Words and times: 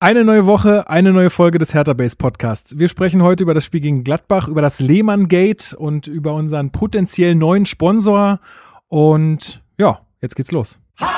Eine 0.00 0.24
neue 0.24 0.46
Woche, 0.46 0.88
eine 0.88 1.12
neue 1.12 1.28
Folge 1.28 1.58
des 1.58 1.74
Hertha 1.74 1.92
Base 1.92 2.14
Podcasts. 2.14 2.78
Wir 2.78 2.86
sprechen 2.86 3.20
heute 3.20 3.42
über 3.42 3.52
das 3.52 3.64
Spiel 3.64 3.80
gegen 3.80 4.04
Gladbach, 4.04 4.46
über 4.46 4.62
das 4.62 4.78
Lehmann 4.78 5.26
Gate 5.26 5.74
und 5.76 6.06
über 6.06 6.34
unseren 6.34 6.70
potenziell 6.70 7.34
neuen 7.34 7.66
Sponsor. 7.66 8.38
Und 8.86 9.60
ja, 9.76 9.98
jetzt 10.20 10.36
geht's 10.36 10.52
los. 10.52 10.78
Hallo 11.00 11.10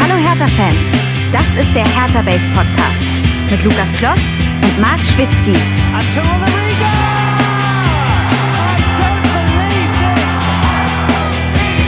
Hertha-Fans, 0.00 0.92
das 1.30 1.46
ist 1.54 1.72
der 1.76 1.86
Hertha 1.86 2.20
Base 2.22 2.48
Podcast 2.48 3.04
mit 3.52 3.62
Lukas 3.62 3.92
Kloss 3.98 4.20
und 4.64 4.80
Marc 4.80 4.98
Schwitzky. 5.04 5.52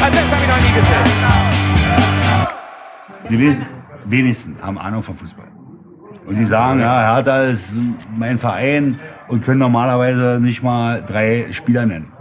Das 0.01 0.31
habe 0.31 0.43
ich 0.43 0.49
noch 0.49 0.61
nie 0.61 0.73
gesehen. 0.81 1.54
Die 3.31 3.39
wenigsten, 3.39 3.67
wenigsten 4.07 4.57
haben 4.61 4.79
Ahnung 4.79 5.03
vom 5.03 5.17
Fußball. 5.17 5.47
Und 6.27 6.37
die 6.37 6.45
sagen, 6.45 6.81
ja, 6.81 7.15
Hertha 7.15 7.45
ist 7.45 7.75
mein 8.19 8.39
Verein 8.39 8.97
und 9.29 9.45
können 9.45 9.61
normalerweise 9.61 10.39
nicht 10.41 10.63
mal 10.63 11.03
drei 11.03 11.47
Spieler 11.53 11.87
nennen. 11.87 12.13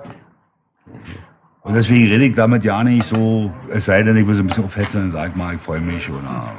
Und 1.61 1.75
deswegen 1.75 2.09
rede 2.09 2.25
ich 2.25 2.35
damit 2.35 2.63
ja 2.65 2.83
nicht 2.83 3.05
so, 3.05 3.51
es 3.69 3.85
sei 3.85 4.03
denn, 4.03 4.17
ich 4.17 4.27
will 4.27 4.35
so 4.35 4.43
ein 4.43 4.47
bisschen 4.47 4.65
aufhetzen 4.65 5.03
und 5.03 5.11
sage 5.11 5.31
mal, 5.37 5.55
ich 5.55 5.61
freue 5.61 5.79
mich. 5.79 6.09
Oder, 6.09 6.49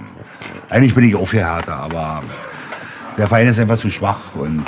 eigentlich 0.71 0.95
bin 0.95 1.05
ich 1.05 1.15
auch 1.15 1.29
für 1.29 1.39
Hertha, 1.39 1.77
aber 1.77 2.23
der 3.19 3.29
Verein 3.29 3.47
ist 3.47 3.59
einfach 3.59 3.77
zu 3.77 3.91
schwach 3.91 4.35
und 4.35 4.65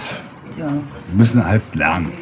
ja. 0.58 0.68
müssen 1.14 1.44
halt 1.44 1.62
lernen. 1.74 2.12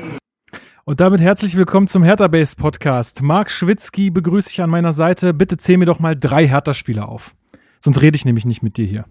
Und 0.85 1.01
damit 1.01 1.21
herzlich 1.21 1.57
willkommen 1.57 1.87
zum 1.87 2.05
Hertha 2.05 2.29
Base 2.29 2.55
Podcast. 2.57 3.23
Marc 3.23 3.51
Schwitzky 3.51 4.11
begrüße 4.11 4.51
ich 4.51 4.63
an 4.63 4.71
meiner 4.71 4.93
Seite. 4.93 5.35
Bitte 5.35 5.57
zähl 5.57 5.79
mir 5.79 5.87
doch 5.87 5.99
mal 5.99 6.17
drei 6.17 6.47
Hertha-Spieler 6.47 7.09
auf. 7.09 7.35
Sonst 7.85 8.01
rede 8.01 8.17
ich 8.17 8.25
nämlich 8.25 8.47
nicht 8.47 8.63
mit 8.63 8.79
dir 8.79 8.87
hier. 8.87 9.05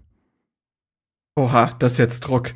Oha, 1.36 1.76
das 1.78 1.92
ist 1.92 1.98
jetzt 1.98 2.20
Druck. 2.22 2.54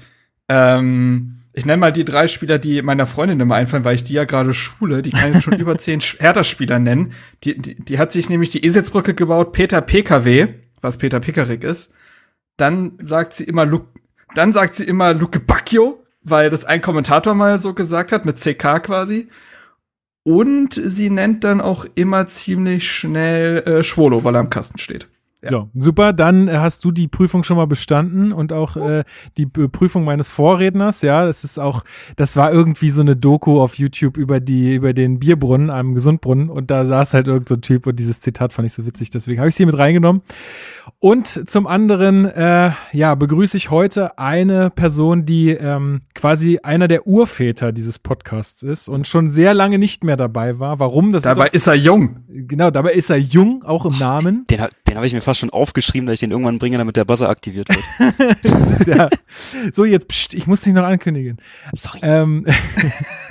Ähm, 0.49 1.43
ich 1.53 1.65
nenne 1.65 1.79
mal 1.79 1.93
die 1.93 2.05
drei 2.05 2.27
Spieler, 2.27 2.59
die 2.59 2.83
meiner 2.83 3.07
Freundin 3.07 3.39
immer 3.39 3.55
einfallen, 3.55 3.85
weil 3.85 3.95
ich 3.95 4.03
die 4.03 4.15
ja 4.15 4.25
gerade 4.25 4.53
schule. 4.53 5.03
Die 5.03 5.13
kann 5.13 5.37
ich 5.37 5.45
schon 5.45 5.53
über 5.61 5.79
zehn 5.79 6.01
Hertha-Spieler 6.01 6.81
nennen. 6.81 7.13
Die, 7.45 7.57
die, 7.57 7.77
die 7.77 8.01
hat 8.01 8.11
sich 8.11 8.29
nämlich 8.29 8.51
die 8.51 8.65
Eselbrücke 8.65 9.15
gebaut, 9.15 9.53
Peter 9.53 9.81
PKW, 9.81 10.55
was 10.81 10.99
Peter 10.99 11.21
Pickerick 11.21 11.63
ist. 11.63 11.95
Dann 12.57 12.95
sagt 12.99 13.35
sie 13.35 13.45
immer 13.45 13.65
Luke, 13.65 13.87
dann 14.35 14.53
sagt 14.53 14.75
sie 14.75 14.85
immer 14.85 15.15
Luke 15.15 15.39
Bacchio, 15.39 16.05
weil 16.23 16.51
das 16.51 16.65
ein 16.65 16.83
Kommentator 16.83 17.35
mal 17.35 17.61
so 17.61 17.75
gesagt 17.75 18.11
hat, 18.11 18.25
mit 18.25 18.39
CK 18.39 18.83
quasi. 18.83 19.29
Und 20.25 20.75
sie 20.75 21.11
nennt 21.11 21.45
dann 21.45 21.61
auch 21.61 21.87
immer 21.95 22.27
ziemlich 22.27 22.91
schnell 22.91 23.59
äh, 23.59 23.85
Schwolo, 23.85 24.25
weil 24.25 24.35
er 24.35 24.41
am 24.41 24.51
Kasten 24.51 24.79
steht. 24.79 25.07
Ja. 25.43 25.51
So, 25.51 25.71
super. 25.75 26.13
Dann 26.13 26.49
äh, 26.49 26.59
hast 26.59 26.85
du 26.85 26.91
die 26.91 27.07
Prüfung 27.07 27.45
schon 27.45 27.57
mal 27.57 27.67
bestanden 27.67 28.33
und 28.33 28.53
auch 28.53 28.77
äh, 28.77 29.05
die 29.37 29.47
Prüfung 29.47 30.05
meines 30.05 30.29
Vorredners. 30.29 31.03
Ja, 31.03 31.25
das 31.25 31.45
ist 31.45 31.59
auch, 31.59 31.85
das 32.17 32.37
war 32.37 32.53
irgendwie 32.53 32.91
so 32.91 33.03
eine 33.03 33.15
Doku 33.15 33.61
auf 33.61 33.75
YouTube 33.79 34.17
über 34.17 34.41
die, 34.41 34.75
über 34.75 34.93
den 34.93 35.21
Bierbrunnen, 35.21 35.71
einem 35.71 35.95
Gesundbrunnen 35.95 36.51
und 36.51 36.73
da 36.73 36.85
saß 36.85 37.15
halt 37.15 37.29
irgend 37.29 37.49
so 37.49 37.55
ein 37.55 37.63
Typ 37.63 37.87
und 37.87 37.99
dieses 38.01 38.21
Zitat 38.21 38.53
fand 38.53 38.67
ich 38.67 38.73
so 38.73 38.85
witzig, 38.85 39.11
deswegen 39.11 39.39
habe 39.39 39.49
ich 39.49 39.55
sie 39.55 39.67
mit 39.67 39.79
reingenommen. 39.79 40.23
Und 40.99 41.49
zum 41.49 41.67
anderen, 41.69 42.25
äh, 42.25 42.73
ja, 42.93 43.15
begrüße 43.15 43.57
ich 43.57 43.71
heute 43.71 44.19
eine 44.19 44.71
Person, 44.71 45.25
die 45.25 45.51
ähm, 45.51 46.01
quasi 46.15 46.59
einer 46.63 46.89
der 46.89 47.07
Urväter 47.07 47.71
dieses 47.73 48.01
Podcasts 48.01 48.63
ist 48.65 48.89
und 48.89 49.07
schon 49.07 49.31
sehr 49.31 49.55
lange 49.55 49.79
nicht 49.79 50.03
mehr 50.03 50.17
dabei 50.17 50.59
war. 50.59 50.81
Warum? 50.81 51.13
Das 51.13 51.23
dabei 51.23 51.49
ist 51.49 51.69
er 51.69 51.75
jung. 51.75 52.25
Genau, 52.29 52.71
dabei 52.71 52.95
ist 52.95 53.11
er 53.11 53.19
jung, 53.19 53.63
auch 53.65 53.85
im 53.85 53.99
Namen. 53.99 54.45
Den, 54.51 54.67
den 54.89 54.97
habe 54.97 55.07
ich 55.07 55.13
mir 55.13 55.21
fast 55.29 55.41
schon 55.41 55.51
aufgeschrieben, 55.51 56.07
dass 56.07 56.15
ich 56.15 56.21
den 56.21 56.31
irgendwann 56.31 56.59
bringe, 56.59 56.79
damit 56.79 56.97
der 56.97 57.05
Buzzer 57.05 57.29
aktiviert 57.29 57.69
wird. 57.69 58.87
ja. 58.87 59.11
So, 59.71 59.85
jetzt, 59.85 60.09
pst, 60.09 60.33
ich 60.33 60.47
muss 60.47 60.63
dich 60.63 60.73
noch 60.73 60.85
ankündigen. 60.85 61.37
Sorry. 61.75 61.99
Ähm, 62.01 62.47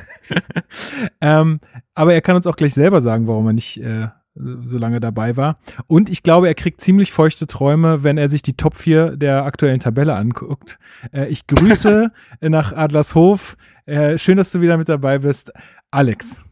ähm, 1.21 1.60
aber 1.95 2.14
er 2.14 2.21
kann 2.21 2.36
uns 2.36 2.45
auch 2.45 2.55
gleich 2.55 2.76
selber 2.76 3.02
sagen, 3.02 3.27
warum 3.27 3.48
er 3.48 3.54
nicht 3.54 3.77
äh, 3.82 4.10
so 4.36 4.77
lange 4.77 4.99
dabei 4.99 5.38
war. 5.38 5.58
Und 5.88 6.11
ich 6.11 6.21
glaube, 6.21 6.48
er 6.48 6.54
kriegt 6.54 6.82
ziemlich 6.82 7.11
feuchte 7.11 7.48
Träume, 7.48 8.04
wenn 8.04 8.20
er 8.20 8.30
sich 8.30 8.44
die 8.44 8.55
Top 8.55 8.76
4 8.76 9.17
der 9.17 9.45
aktuellen 9.45 9.80
Tabelle 9.80 10.16
anguckt. 10.16 10.77
Äh, 11.11 11.26
ich 11.30 11.48
grüße 11.48 12.11
nach 12.42 12.73
Adlershof. 12.73 13.58
Äh, 13.88 14.20
schön, 14.20 14.38
dass 14.38 14.52
du 14.52 14.61
wieder 14.61 14.77
mit 14.77 14.88
dabei 14.88 15.17
bist. 15.17 15.52
Alex. 15.89 16.46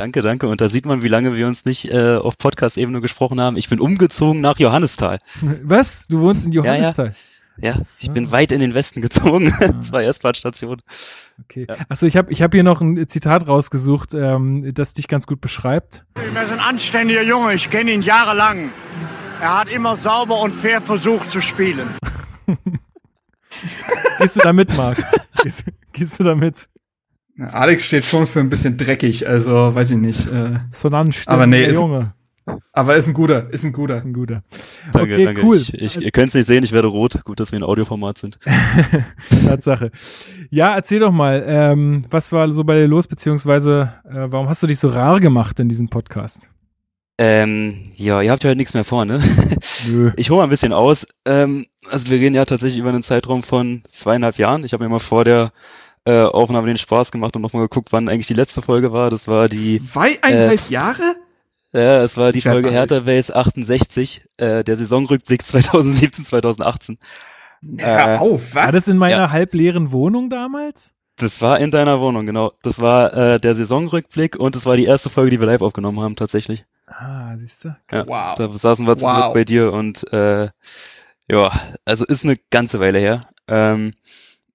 Danke, 0.00 0.22
danke. 0.22 0.48
Und 0.48 0.62
da 0.62 0.68
sieht 0.68 0.86
man, 0.86 1.02
wie 1.02 1.08
lange 1.08 1.36
wir 1.36 1.46
uns 1.46 1.66
nicht 1.66 1.92
äh, 1.92 2.16
auf 2.16 2.38
Podcast-Ebene 2.38 3.02
gesprochen 3.02 3.38
haben. 3.38 3.58
Ich 3.58 3.68
bin 3.68 3.80
umgezogen 3.80 4.40
nach 4.40 4.58
Johannisthal. 4.58 5.18
Was? 5.62 6.06
Du 6.08 6.20
wohnst 6.20 6.46
in 6.46 6.52
Johannisthal? 6.52 7.08
Ja, 7.08 7.12
ja. 7.12 7.74
Ja, 7.74 7.82
so. 7.82 7.98
ich 8.00 8.10
bin 8.10 8.30
weit 8.32 8.50
in 8.50 8.60
den 8.60 8.72
Westen 8.72 9.02
gezogen. 9.02 9.52
Ah. 9.60 9.82
Zwei 9.82 10.04
S-Bahn-Stationen. 10.04 10.80
Okay. 11.44 11.66
Ja. 11.68 11.76
Achso, 11.90 12.06
ich 12.06 12.16
habe 12.16 12.32
ich 12.32 12.40
hab 12.40 12.54
hier 12.54 12.62
noch 12.62 12.80
ein 12.80 13.06
Zitat 13.08 13.46
rausgesucht, 13.46 14.14
ähm, 14.14 14.72
das 14.72 14.94
dich 14.94 15.06
ganz 15.06 15.26
gut 15.26 15.42
beschreibt. 15.42 16.06
Er 16.34 16.44
ist 16.44 16.52
ein 16.52 16.60
anständiger 16.60 17.22
Junge, 17.22 17.52
ich 17.52 17.68
kenne 17.68 17.90
ihn 17.90 18.00
jahrelang. 18.00 18.70
Er 19.42 19.58
hat 19.58 19.68
immer 19.68 19.96
sauber 19.96 20.40
und 20.40 20.54
fair 20.54 20.80
versucht 20.80 21.30
zu 21.30 21.42
spielen. 21.42 21.88
gehst 24.18 24.36
du 24.36 24.40
da 24.40 24.54
mit, 24.54 24.74
Marc? 24.78 25.04
Gehst, 25.42 25.64
gehst 25.92 26.18
du 26.18 26.24
da 26.24 26.34
mit? 26.34 26.70
Alex 27.40 27.84
steht 27.84 28.04
schon 28.04 28.26
für 28.26 28.40
ein 28.40 28.50
bisschen 28.50 28.76
dreckig, 28.76 29.26
also 29.26 29.74
weiß 29.74 29.92
ich 29.92 29.98
nicht. 29.98 30.26
Äh, 30.26 30.60
so 30.70 30.88
ein 30.88 31.10
aber 31.26 31.46
nee, 31.46 31.64
ist, 31.64 31.76
Junge. 31.76 32.12
Aber 32.72 32.96
ist 32.96 33.08
ein 33.08 33.14
guter, 33.14 33.50
ist 33.52 33.64
ein 33.64 33.72
guter. 33.72 34.02
Ein 34.02 34.12
guter. 34.12 34.42
Danke, 34.92 35.14
okay, 35.14 35.24
danke. 35.24 35.42
Cool. 35.44 35.56
Ich, 35.56 35.74
ich, 35.74 36.00
ihr 36.00 36.10
könnt 36.10 36.28
es 36.28 36.34
nicht 36.34 36.46
sehen, 36.46 36.64
ich 36.64 36.72
werde 36.72 36.88
rot. 36.88 37.24
Gut, 37.24 37.40
dass 37.40 37.52
wir 37.52 37.58
ein 37.58 37.62
Audioformat 37.62 38.18
sind. 38.18 38.38
Tatsache. 39.46 39.90
Ja, 40.50 40.74
erzähl 40.74 41.00
doch 41.00 41.12
mal, 41.12 41.44
ähm, 41.46 42.06
was 42.10 42.32
war 42.32 42.50
so 42.52 42.64
bei 42.64 42.76
dir 42.76 42.86
los, 42.86 43.06
beziehungsweise 43.06 43.94
äh, 44.04 44.26
warum 44.30 44.48
hast 44.48 44.62
du 44.62 44.66
dich 44.66 44.78
so 44.78 44.88
rar 44.88 45.20
gemacht 45.20 45.60
in 45.60 45.68
diesem 45.68 45.88
Podcast? 45.88 46.48
Ähm, 47.18 47.92
ja, 47.96 48.22
ihr 48.22 48.30
habt 48.30 48.44
ja 48.44 48.48
halt 48.48 48.56
nichts 48.56 48.72
mehr 48.72 48.84
vor, 48.84 49.04
ne? 49.04 49.22
Nö. 49.88 50.12
Ich 50.16 50.30
hole 50.30 50.38
mal 50.38 50.44
ein 50.44 50.50
bisschen 50.50 50.72
aus. 50.72 51.06
Ähm, 51.26 51.66
also 51.90 52.08
wir 52.08 52.18
reden 52.18 52.34
ja 52.34 52.46
tatsächlich 52.46 52.78
über 52.78 52.88
einen 52.88 53.02
Zeitraum 53.02 53.42
von 53.42 53.82
zweieinhalb 53.90 54.38
Jahren. 54.38 54.64
Ich 54.64 54.72
habe 54.72 54.84
mir 54.84 54.90
mal 54.90 55.00
vor 55.00 55.24
der 55.24 55.52
äh, 56.04 56.22
Aufnahme 56.22 56.66
den 56.66 56.76
Spaß 56.76 57.10
gemacht 57.10 57.36
und 57.36 57.42
nochmal 57.42 57.62
geguckt, 57.62 57.92
wann 57.92 58.08
eigentlich 58.08 58.26
die 58.26 58.34
letzte 58.34 58.62
Folge 58.62 58.92
war. 58.92 59.10
Das 59.10 59.28
war 59.28 59.48
die. 59.48 59.82
Zweieinhalb 59.84 60.60
äh, 60.68 60.72
Jahre? 60.72 61.16
Ja, 61.72 62.02
es 62.02 62.16
war 62.16 62.32
die 62.32 62.40
Folge 62.40 62.70
Hertha 62.70 63.00
Base 63.00 63.34
68, 63.34 64.22
äh, 64.38 64.64
der 64.64 64.76
Saisonrückblick 64.76 65.46
2017, 65.46 66.24
2018. 66.24 66.98
Hör 67.78 68.14
äh, 68.14 68.18
auf, 68.18 68.54
was? 68.54 68.64
War 68.64 68.72
das 68.72 68.88
in 68.88 68.96
meiner 68.96 69.24
ja. 69.24 69.30
halbleeren 69.30 69.92
Wohnung 69.92 70.30
damals? 70.30 70.92
Das 71.16 71.42
war 71.42 71.60
in 71.60 71.70
deiner 71.70 72.00
Wohnung, 72.00 72.24
genau. 72.24 72.52
Das 72.62 72.80
war 72.80 73.12
äh, 73.12 73.38
der 73.38 73.52
Saisonrückblick 73.52 74.36
und 74.36 74.54
das 74.54 74.64
war 74.64 74.76
die 74.76 74.86
erste 74.86 75.10
Folge, 75.10 75.32
die 75.32 75.40
wir 75.40 75.46
live 75.46 75.60
aufgenommen 75.60 76.00
haben, 76.00 76.16
tatsächlich. 76.16 76.64
Ah, 76.86 77.36
siehst 77.36 77.64
du? 77.64 77.76
Ja, 77.92 78.06
wow. 78.06 78.34
Da 78.36 78.56
saßen 78.56 78.86
wir 78.86 78.96
zum 78.96 79.10
wow. 79.10 79.16
Glück 79.16 79.34
bei 79.34 79.44
dir 79.44 79.72
und 79.72 80.10
äh, 80.12 80.48
ja, 81.28 81.60
also 81.84 82.04
ist 82.06 82.24
eine 82.24 82.36
ganze 82.50 82.80
Weile 82.80 82.98
her. 82.98 83.28
Ähm, 83.46 83.92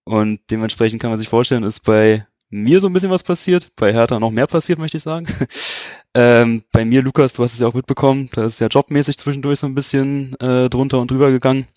und 0.05 0.39
dementsprechend 0.49 1.01
kann 1.01 1.09
man 1.09 1.19
sich 1.19 1.27
vorstellen, 1.27 1.63
ist 1.63 1.81
bei 1.81 2.25
mir 2.49 2.79
so 2.79 2.87
ein 2.87 2.93
bisschen 2.93 3.09
was 3.09 3.23
passiert, 3.23 3.69
bei 3.75 3.91
Hertha 3.91 4.19
noch 4.19 4.31
mehr 4.31 4.47
passiert, 4.47 4.79
möchte 4.79 4.97
ich 4.97 5.03
sagen. 5.03 5.27
ähm, 6.13 6.63
bei 6.71 6.85
mir, 6.85 7.01
Lukas, 7.01 7.33
du 7.33 7.43
hast 7.43 7.53
es 7.53 7.59
ja 7.59 7.67
auch 7.67 7.73
mitbekommen, 7.73 8.29
da 8.33 8.45
ist 8.45 8.59
ja 8.59 8.67
jobmäßig 8.67 9.17
zwischendurch 9.17 9.59
so 9.59 9.67
ein 9.67 9.75
bisschen 9.75 10.39
äh, 10.39 10.69
drunter 10.69 10.99
und 10.99 11.11
drüber 11.11 11.31
gegangen. 11.31 11.67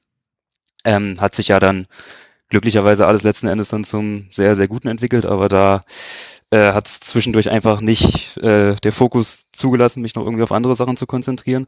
Ähm, 0.85 1.21
hat 1.21 1.35
sich 1.35 1.49
ja 1.49 1.59
dann 1.59 1.87
glücklicherweise 2.51 3.07
alles 3.07 3.23
letzten 3.23 3.49
Endes 3.49 3.69
dann 3.69 3.85
zum 3.85 4.29
sehr, 4.31 4.55
sehr 4.55 4.69
guten 4.69 4.89
entwickelt, 4.89 5.27
aber 5.27 5.49
da 5.49 5.85
äh, 6.51 6.73
hat 6.73 6.87
es 6.87 7.01
zwischendurch 7.01 7.51
einfach 7.51 7.81
nicht 7.81 8.37
äh, 8.39 8.77
der 8.77 8.93
Fokus 8.93 9.47
zugelassen, 9.53 10.03
mich 10.03 10.15
noch 10.15 10.25
irgendwie 10.25 10.45
auf 10.45 10.53
andere 10.53 10.75
Sachen 10.75 10.97
zu 10.97 11.07
konzentrieren. 11.07 11.67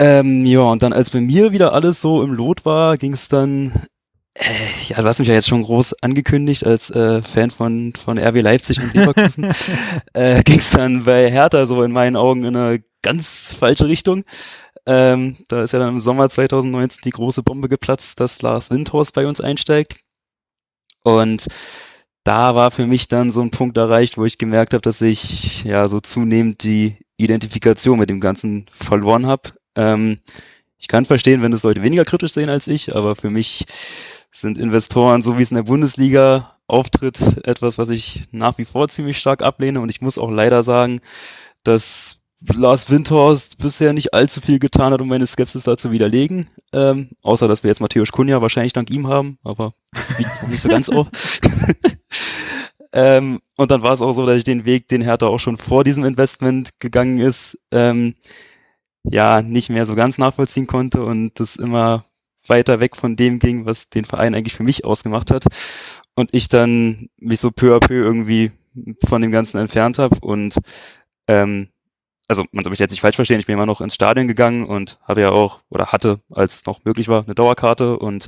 Ähm, 0.00 0.46
ja, 0.46 0.60
und 0.60 0.82
dann 0.82 0.92
als 0.92 1.10
bei 1.10 1.20
mir 1.20 1.52
wieder 1.52 1.72
alles 1.72 2.00
so 2.00 2.22
im 2.22 2.32
Lot 2.32 2.64
war, 2.64 2.96
ging 2.96 3.12
es 3.12 3.28
dann 3.28 3.86
ja, 4.88 5.00
du 5.00 5.08
hast 5.08 5.18
mich 5.18 5.28
ja 5.28 5.34
jetzt 5.34 5.48
schon 5.48 5.62
groß 5.62 5.94
angekündigt 6.02 6.64
als 6.64 6.90
äh, 6.90 7.22
Fan 7.22 7.50
von, 7.50 7.92
von 7.94 8.18
RB 8.18 8.42
Leipzig 8.42 8.80
und 8.80 8.94
Leverkusen. 8.94 9.52
äh, 10.12 10.42
Ging 10.42 10.58
es 10.58 10.70
dann 10.70 11.04
bei 11.04 11.30
Hertha 11.30 11.66
so 11.66 11.82
in 11.82 11.92
meinen 11.92 12.16
Augen 12.16 12.44
in 12.44 12.56
eine 12.56 12.82
ganz 13.02 13.52
falsche 13.52 13.88
Richtung. 13.88 14.24
Ähm, 14.86 15.36
da 15.48 15.62
ist 15.62 15.72
ja 15.72 15.78
dann 15.78 15.90
im 15.90 16.00
Sommer 16.00 16.28
2019 16.28 17.02
die 17.04 17.10
große 17.10 17.42
Bombe 17.42 17.68
geplatzt, 17.68 18.20
dass 18.20 18.40
Lars 18.40 18.70
Windhorst 18.70 19.12
bei 19.12 19.26
uns 19.26 19.40
einsteigt. 19.40 20.00
Und 21.02 21.46
da 22.24 22.54
war 22.54 22.70
für 22.70 22.86
mich 22.86 23.08
dann 23.08 23.30
so 23.30 23.40
ein 23.40 23.50
Punkt 23.50 23.76
erreicht, 23.76 24.18
wo 24.18 24.24
ich 24.24 24.38
gemerkt 24.38 24.72
habe, 24.72 24.82
dass 24.82 25.00
ich 25.00 25.64
ja 25.64 25.88
so 25.88 26.00
zunehmend 26.00 26.62
die 26.62 26.96
Identifikation 27.16 27.98
mit 27.98 28.10
dem 28.10 28.20
Ganzen 28.20 28.66
verloren 28.70 29.26
habe. 29.26 29.50
Ähm, 29.74 30.20
ich 30.78 30.88
kann 30.88 31.06
verstehen, 31.06 31.42
wenn 31.42 31.52
es 31.52 31.64
Leute 31.64 31.82
weniger 31.82 32.04
kritisch 32.04 32.32
sehen 32.32 32.48
als 32.48 32.66
ich, 32.66 32.94
aber 32.94 33.16
für 33.16 33.30
mich 33.30 33.66
sind 34.30 34.58
Investoren, 34.58 35.22
so 35.22 35.38
wie 35.38 35.42
es 35.42 35.50
in 35.50 35.56
der 35.56 35.64
Bundesliga 35.64 36.56
auftritt, 36.66 37.46
etwas, 37.46 37.78
was 37.78 37.88
ich 37.88 38.24
nach 38.30 38.58
wie 38.58 38.64
vor 38.64 38.88
ziemlich 38.88 39.18
stark 39.18 39.42
ablehne. 39.42 39.80
Und 39.80 39.88
ich 39.88 40.00
muss 40.00 40.18
auch 40.18 40.30
leider 40.30 40.62
sagen, 40.62 41.00
dass 41.64 42.18
Lars 42.40 42.88
Windhorst 42.88 43.58
bisher 43.58 43.92
nicht 43.92 44.14
allzu 44.14 44.40
viel 44.40 44.58
getan 44.58 44.92
hat, 44.92 45.00
um 45.00 45.08
meine 45.08 45.26
Skepsis 45.26 45.64
da 45.64 45.76
zu 45.76 45.90
widerlegen. 45.90 46.48
Ähm, 46.72 47.10
außer, 47.22 47.48
dass 47.48 47.64
wir 47.64 47.68
jetzt 47.68 47.80
Matthäus 47.80 48.12
Kunja 48.12 48.40
wahrscheinlich 48.40 48.72
dank 48.72 48.90
ihm 48.90 49.08
haben, 49.08 49.38
aber 49.42 49.74
das 49.92 50.16
liegt 50.18 50.48
nicht 50.48 50.60
so 50.60 50.68
ganz 50.68 50.88
auf. 50.88 51.08
ähm, 52.92 53.40
und 53.56 53.70
dann 53.70 53.82
war 53.82 53.92
es 53.92 54.02
auch 54.02 54.12
so, 54.12 54.24
dass 54.24 54.38
ich 54.38 54.44
den 54.44 54.64
Weg, 54.64 54.88
den 54.88 55.02
Hertha 55.02 55.26
auch 55.26 55.40
schon 55.40 55.56
vor 55.56 55.82
diesem 55.82 56.04
Investment 56.04 56.78
gegangen 56.78 57.18
ist, 57.18 57.58
ähm, 57.72 58.14
ja, 59.02 59.42
nicht 59.42 59.70
mehr 59.70 59.86
so 59.86 59.94
ganz 59.94 60.18
nachvollziehen 60.18 60.66
konnte 60.66 61.02
und 61.02 61.40
das 61.40 61.56
immer 61.56 62.04
weiter 62.48 62.80
weg 62.80 62.96
von 62.96 63.16
dem 63.16 63.38
ging, 63.38 63.66
was 63.66 63.88
den 63.88 64.04
Verein 64.04 64.34
eigentlich 64.34 64.54
für 64.54 64.62
mich 64.62 64.84
ausgemacht 64.84 65.30
hat. 65.30 65.44
Und 66.14 66.34
ich 66.34 66.48
dann 66.48 67.08
mich 67.16 67.40
so 67.40 67.50
peu 67.50 67.76
à 67.76 67.80
peu 67.80 67.94
irgendwie 67.94 68.50
von 69.06 69.22
dem 69.22 69.30
Ganzen 69.30 69.58
entfernt 69.58 69.98
habe 69.98 70.16
und 70.20 70.58
ähm, 71.28 71.68
also 72.28 72.44
man 72.52 72.62
soll 72.62 72.70
mich 72.70 72.78
jetzt 72.78 72.90
nicht 72.90 73.00
falsch 73.00 73.16
verstehen, 73.16 73.40
ich 73.40 73.46
bin 73.46 73.54
immer 73.54 73.66
noch 73.66 73.80
ins 73.80 73.94
Stadion 73.94 74.28
gegangen 74.28 74.66
und 74.66 74.98
habe 75.02 75.22
ja 75.22 75.30
auch, 75.30 75.60
oder 75.70 75.86
hatte, 75.86 76.20
als 76.30 76.56
es 76.56 76.66
noch 76.66 76.84
möglich 76.84 77.08
war, 77.08 77.24
eine 77.24 77.34
Dauerkarte 77.34 77.98
und 77.98 78.26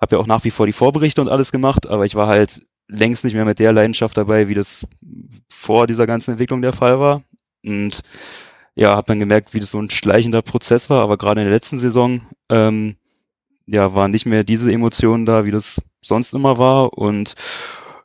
habe 0.00 0.16
ja 0.16 0.22
auch 0.22 0.26
nach 0.26 0.44
wie 0.44 0.50
vor 0.50 0.66
die 0.66 0.72
Vorberichte 0.72 1.20
und 1.20 1.28
alles 1.28 1.50
gemacht, 1.50 1.86
aber 1.86 2.04
ich 2.04 2.14
war 2.14 2.28
halt 2.28 2.66
längst 2.88 3.24
nicht 3.24 3.34
mehr 3.34 3.44
mit 3.44 3.58
der 3.58 3.72
Leidenschaft 3.72 4.16
dabei, 4.16 4.46
wie 4.48 4.54
das 4.54 4.86
vor 5.48 5.86
dieser 5.86 6.06
ganzen 6.06 6.32
Entwicklung 6.32 6.62
der 6.62 6.72
Fall 6.72 7.00
war. 7.00 7.22
Und 7.64 8.02
ja, 8.76 8.94
habe 8.94 9.08
dann 9.08 9.18
gemerkt, 9.18 9.54
wie 9.54 9.60
das 9.60 9.70
so 9.70 9.80
ein 9.80 9.90
schleichender 9.90 10.42
Prozess 10.42 10.88
war, 10.88 11.02
aber 11.02 11.16
gerade 11.16 11.40
in 11.40 11.46
der 11.46 11.54
letzten 11.54 11.78
Saison 11.78 12.20
ähm, 12.48 12.96
ja, 13.66 13.94
waren 13.94 14.10
nicht 14.10 14.26
mehr 14.26 14.44
diese 14.44 14.72
Emotionen 14.72 15.26
da, 15.26 15.44
wie 15.44 15.50
das 15.50 15.80
sonst 16.02 16.34
immer 16.34 16.58
war 16.58 16.96
und 16.96 17.34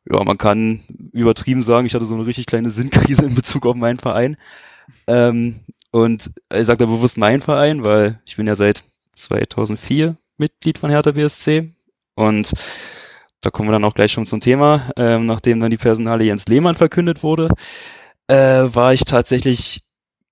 ja, 0.09 0.23
man 0.23 0.37
kann 0.37 0.81
übertrieben 1.13 1.61
sagen, 1.63 1.85
ich 1.85 1.93
hatte 1.93 2.05
so 2.05 2.15
eine 2.15 2.25
richtig 2.25 2.47
kleine 2.47 2.69
Sinnkrise 2.69 3.23
in 3.25 3.35
Bezug 3.35 3.65
auf 3.65 3.75
meinen 3.75 3.99
Verein. 3.99 4.37
Ähm, 5.07 5.59
und 5.91 6.31
ich 6.53 6.65
sage 6.65 6.79
da 6.79 6.85
bewusst 6.85 7.17
mein 7.17 7.41
Verein, 7.41 7.83
weil 7.83 8.19
ich 8.25 8.37
bin 8.37 8.47
ja 8.47 8.55
seit 8.55 8.83
2004 9.13 10.15
Mitglied 10.37 10.77
von 10.77 10.89
Hertha 10.89 11.11
BSC 11.11 11.71
und 12.15 12.53
da 13.41 13.49
kommen 13.49 13.69
wir 13.69 13.73
dann 13.73 13.83
auch 13.83 13.93
gleich 13.93 14.11
schon 14.11 14.25
zum 14.25 14.39
Thema. 14.39 14.91
Ähm, 14.95 15.25
nachdem 15.25 15.59
dann 15.59 15.71
die 15.71 15.77
Personale 15.77 16.23
Jens 16.23 16.47
Lehmann 16.47 16.75
verkündet 16.75 17.23
wurde, 17.23 17.49
äh, 18.27 18.35
war 18.35 18.93
ich 18.93 19.03
tatsächlich 19.03 19.81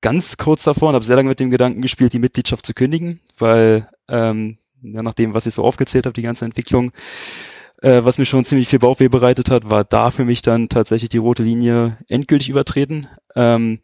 ganz 0.01 0.37
kurz 0.37 0.63
davor 0.63 0.89
und 0.89 0.95
habe 0.95 1.05
sehr 1.05 1.15
lange 1.15 1.29
mit 1.29 1.39
dem 1.39 1.49
Gedanken 1.49 1.81
gespielt, 1.81 2.13
die 2.13 2.19
Mitgliedschaft 2.19 2.65
zu 2.65 2.73
kündigen, 2.73 3.19
weil 3.37 3.89
ähm, 4.07 4.57
ja, 4.81 5.01
nach 5.01 5.13
dem, 5.13 5.33
was 5.33 5.45
ich 5.45 5.53
so 5.53 5.63
aufgezählt 5.63 6.05
habe, 6.05 6.13
die 6.13 6.21
ganze 6.21 6.45
Entwicklung, 6.45 6.91
äh, 7.81 8.03
was 8.03 8.17
mir 8.17 8.25
schon 8.25 8.45
ziemlich 8.45 8.67
viel 8.67 8.79
Bauchweh 8.79 9.07
bereitet 9.07 9.49
hat, 9.49 9.69
war 9.69 9.83
da 9.83 10.11
für 10.11 10.25
mich 10.25 10.41
dann 10.41 10.69
tatsächlich 10.69 11.09
die 11.09 11.17
rote 11.17 11.43
Linie 11.43 11.97
endgültig 12.09 12.49
übertreten. 12.49 13.07
Ähm, 13.35 13.79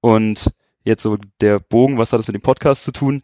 und 0.00 0.50
jetzt 0.84 1.02
so 1.02 1.16
der 1.40 1.58
Bogen, 1.58 1.98
was 1.98 2.12
hat 2.12 2.18
das 2.18 2.28
mit 2.28 2.34
dem 2.34 2.42
Podcast 2.42 2.84
zu 2.84 2.92
tun? 2.92 3.22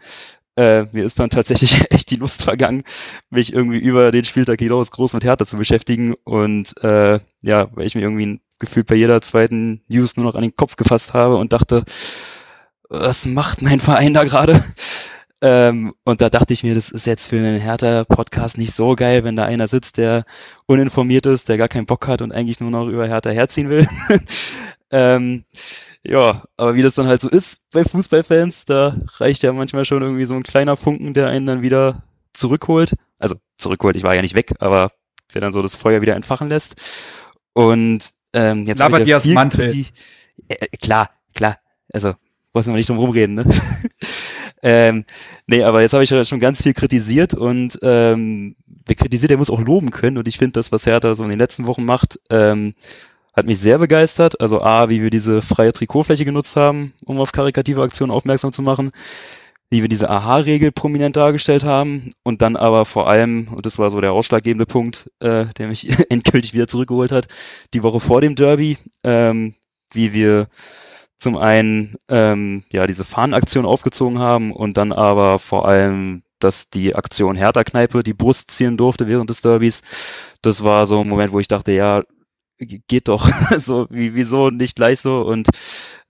Äh, 0.57 0.85
mir 0.93 1.05
ist 1.05 1.19
dann 1.19 1.31
tatsächlich 1.31 1.81
echt 1.91 2.11
die 2.11 2.17
Lust 2.17 2.43
vergangen, 2.43 2.85
mich 3.31 3.53
irgendwie 3.53 3.79
über 3.79 4.13
den 4.13 4.25
Spieltag 4.25 4.61
hinaus 4.61 4.91
groß 4.91 5.13
mit 5.13 5.25
Hertha 5.25 5.47
zu 5.47 5.57
beschäftigen 5.57 6.15
und 6.25 6.81
äh, 6.83 7.19
ja, 7.43 7.69
weil 7.75 7.87
ich 7.87 7.95
mir 7.95 8.03
irgendwie 8.03 8.41
gefühlt 8.61 8.87
bei 8.87 8.95
jeder 8.95 9.21
zweiten 9.21 9.83
News 9.89 10.17
nur 10.17 10.25
noch 10.25 10.37
an 10.37 10.43
den 10.43 10.55
Kopf 10.55 10.77
gefasst 10.77 11.13
habe 11.13 11.37
und 11.37 11.53
dachte, 11.53 11.85
was 12.89 13.27
macht 13.27 13.63
mein 13.63 13.81
Verein 13.81 14.15
da 14.15 14.25
gerade? 14.25 14.65
Ähm, 15.41 15.95
und 16.05 16.21
da 16.21 16.31
dachte 16.31 16.53
ich 16.53 16.63
mir, 16.63 16.75
das 16.75 16.91
ist 16.91 17.07
jetzt 17.07 17.27
für 17.27 17.37
einen 17.37 17.61
Hertha-Podcast 17.61 18.57
nicht 18.57 18.75
so 18.75 18.95
geil, 18.95 19.25
wenn 19.25 19.37
da 19.37 19.45
einer 19.45 19.67
sitzt, 19.67 19.99
der 19.99 20.25
uninformiert 20.67 21.27
ist, 21.27 21.49
der 21.49 21.59
gar 21.59 21.69
keinen 21.69 21.87
Bock 21.87 22.07
hat 22.07 22.23
und 22.23 22.33
eigentlich 22.33 22.61
nur 22.61 22.71
noch 22.71 22.89
über 22.89 23.07
Hertha 23.07 23.31
herziehen 23.31 23.69
will. 23.69 23.87
ähm, 24.91 25.45
ja, 26.03 26.45
aber 26.57 26.75
wie 26.75 26.83
das 26.83 26.95
dann 26.95 27.07
halt 27.07 27.21
so 27.21 27.29
ist 27.29 27.59
bei 27.73 27.85
Fußballfans, 27.85 28.67
da 28.67 28.97
reicht 29.17 29.43
ja 29.43 29.53
manchmal 29.53 29.85
schon 29.85 30.03
irgendwie 30.03 30.25
so 30.27 30.35
ein 30.35 30.43
kleiner 30.43 30.77
Funken, 30.77 31.15
der 31.15 31.29
einen 31.29 31.47
dann 31.47 31.63
wieder 31.63 32.05
zurückholt. 32.33 32.95
Also 33.19 33.37
zurückholt, 33.59 33.97
ich 33.97 34.03
war 34.03 34.15
ja 34.15 34.23
nicht 34.23 34.35
weg, 34.35 34.55
aber 34.61 34.93
der 35.33 35.41
dann 35.41 35.53
so 35.53 35.63
das 35.63 35.75
Feuer 35.75 36.01
wieder 36.01 36.15
entfachen 36.15 36.49
lässt. 36.49 36.77
Und 37.55 38.11
ähm, 38.33 38.67
jetzt 38.67 38.81
aber 38.81 39.01
dir 39.01 39.17
das 39.17 39.27
Mantel. 39.27 39.73
Die, 39.73 39.87
äh, 40.49 40.69
klar, 40.77 41.11
klar. 41.35 41.59
Also 41.93 42.15
muss 42.53 42.67
man 42.67 42.77
nicht 42.77 42.89
drum 42.89 42.99
rumreden, 42.99 43.37
ne? 43.37 43.45
ähm, 44.65 45.05
nee, 45.47 45.63
aber 45.63 45.83
jetzt 45.83 45.93
habe 45.93 46.05
ich 46.05 46.29
schon 46.29 46.41
ganz 46.41 46.63
viel 46.63 46.73
kritisiert 46.73 47.35
und 47.35 47.79
ähm, 47.83 48.57
wer 48.87 48.97
kritisiert, 48.97 49.29
der 49.29 49.37
muss 49.37 49.51
auch 49.51 49.61
loben 49.61 49.91
können. 49.91 50.17
Und 50.17 50.27
ich 50.27 50.39
finde 50.39 50.55
das, 50.55 50.73
was 50.73 50.87
Hertha 50.87 51.15
so 51.15 51.23
in 51.23 51.29
den 51.29 51.39
letzten 51.39 51.67
Wochen 51.67 51.85
macht, 51.85 52.19
ähm, 52.31 52.73
hat 53.37 53.45
mich 53.45 53.61
sehr 53.61 53.79
begeistert. 53.79 54.41
Also 54.41 54.63
A, 54.63 54.89
wie 54.89 55.03
wir 55.03 55.11
diese 55.11 55.43
freie 55.43 55.75
Trikotfläche 55.75 56.25
genutzt 56.25 56.57
haben, 56.57 56.95
um 57.05 57.21
auf 57.21 57.33
karikative 57.33 57.83
Aktionen 57.83 58.11
aufmerksam 58.11 58.53
zu 58.53 58.63
machen, 58.63 58.93
wie 59.69 59.83
wir 59.83 59.89
diese 59.89 60.09
Aha-Regel 60.09 60.73
prominent 60.73 61.17
dargestellt 61.17 61.63
haben 61.63 62.13
und 62.23 62.41
dann 62.41 62.57
aber 62.57 62.87
vor 62.87 63.07
allem, 63.07 63.49
und 63.55 63.67
das 63.67 63.79
war 63.79 63.91
so 63.91 64.01
der 64.01 64.13
ausschlaggebende 64.13 64.65
Punkt, 64.65 65.11
äh, 65.21 65.45
der 65.59 65.69
mich 65.69 65.91
endgültig 66.09 66.55
wieder 66.55 66.69
zurückgeholt 66.69 67.13
hat, 67.13 67.29
die 67.75 67.83
Woche 67.83 68.01
vor 68.01 68.23
dem 68.23 68.35
Derby, 68.35 68.79
ähm, 69.03 69.57
wie 69.93 70.15
wir 70.15 70.49
zum 71.25 71.37
einen 71.37 71.97
ähm, 72.09 72.65
ja 72.71 72.87
diese 72.87 73.03
Fahnenaktion 73.03 73.67
aufgezogen 73.67 74.19
haben 74.19 74.53
und 74.53 74.77
dann 74.77 74.93
aber 74.93 75.41
vor 75.41 75.67
allem 75.67 76.23
dass 76.39 76.69
die 76.69 76.95
Aktion 76.95 77.37
Hertha-Kneipe 77.37 78.03
die 78.03 78.13
Brust 78.13 78.51
ziehen 78.51 78.77
durfte 78.77 79.09
während 79.09 79.31
des 79.31 79.41
Derbys. 79.41 79.83
Das 80.43 80.63
war 80.63 80.85
so 80.85 81.01
ein 81.01 81.09
Moment, 81.09 81.33
wo 81.33 81.41
ich 81.41 81.49
dachte, 81.49 81.73
ja, 81.73 82.03
geht 82.59 83.09
doch. 83.09 83.31
so, 83.59 83.87
wie, 83.89 84.15
wieso 84.15 84.51
nicht 84.51 84.77
gleich 84.77 85.01
so? 85.01 85.23
Und 85.23 85.49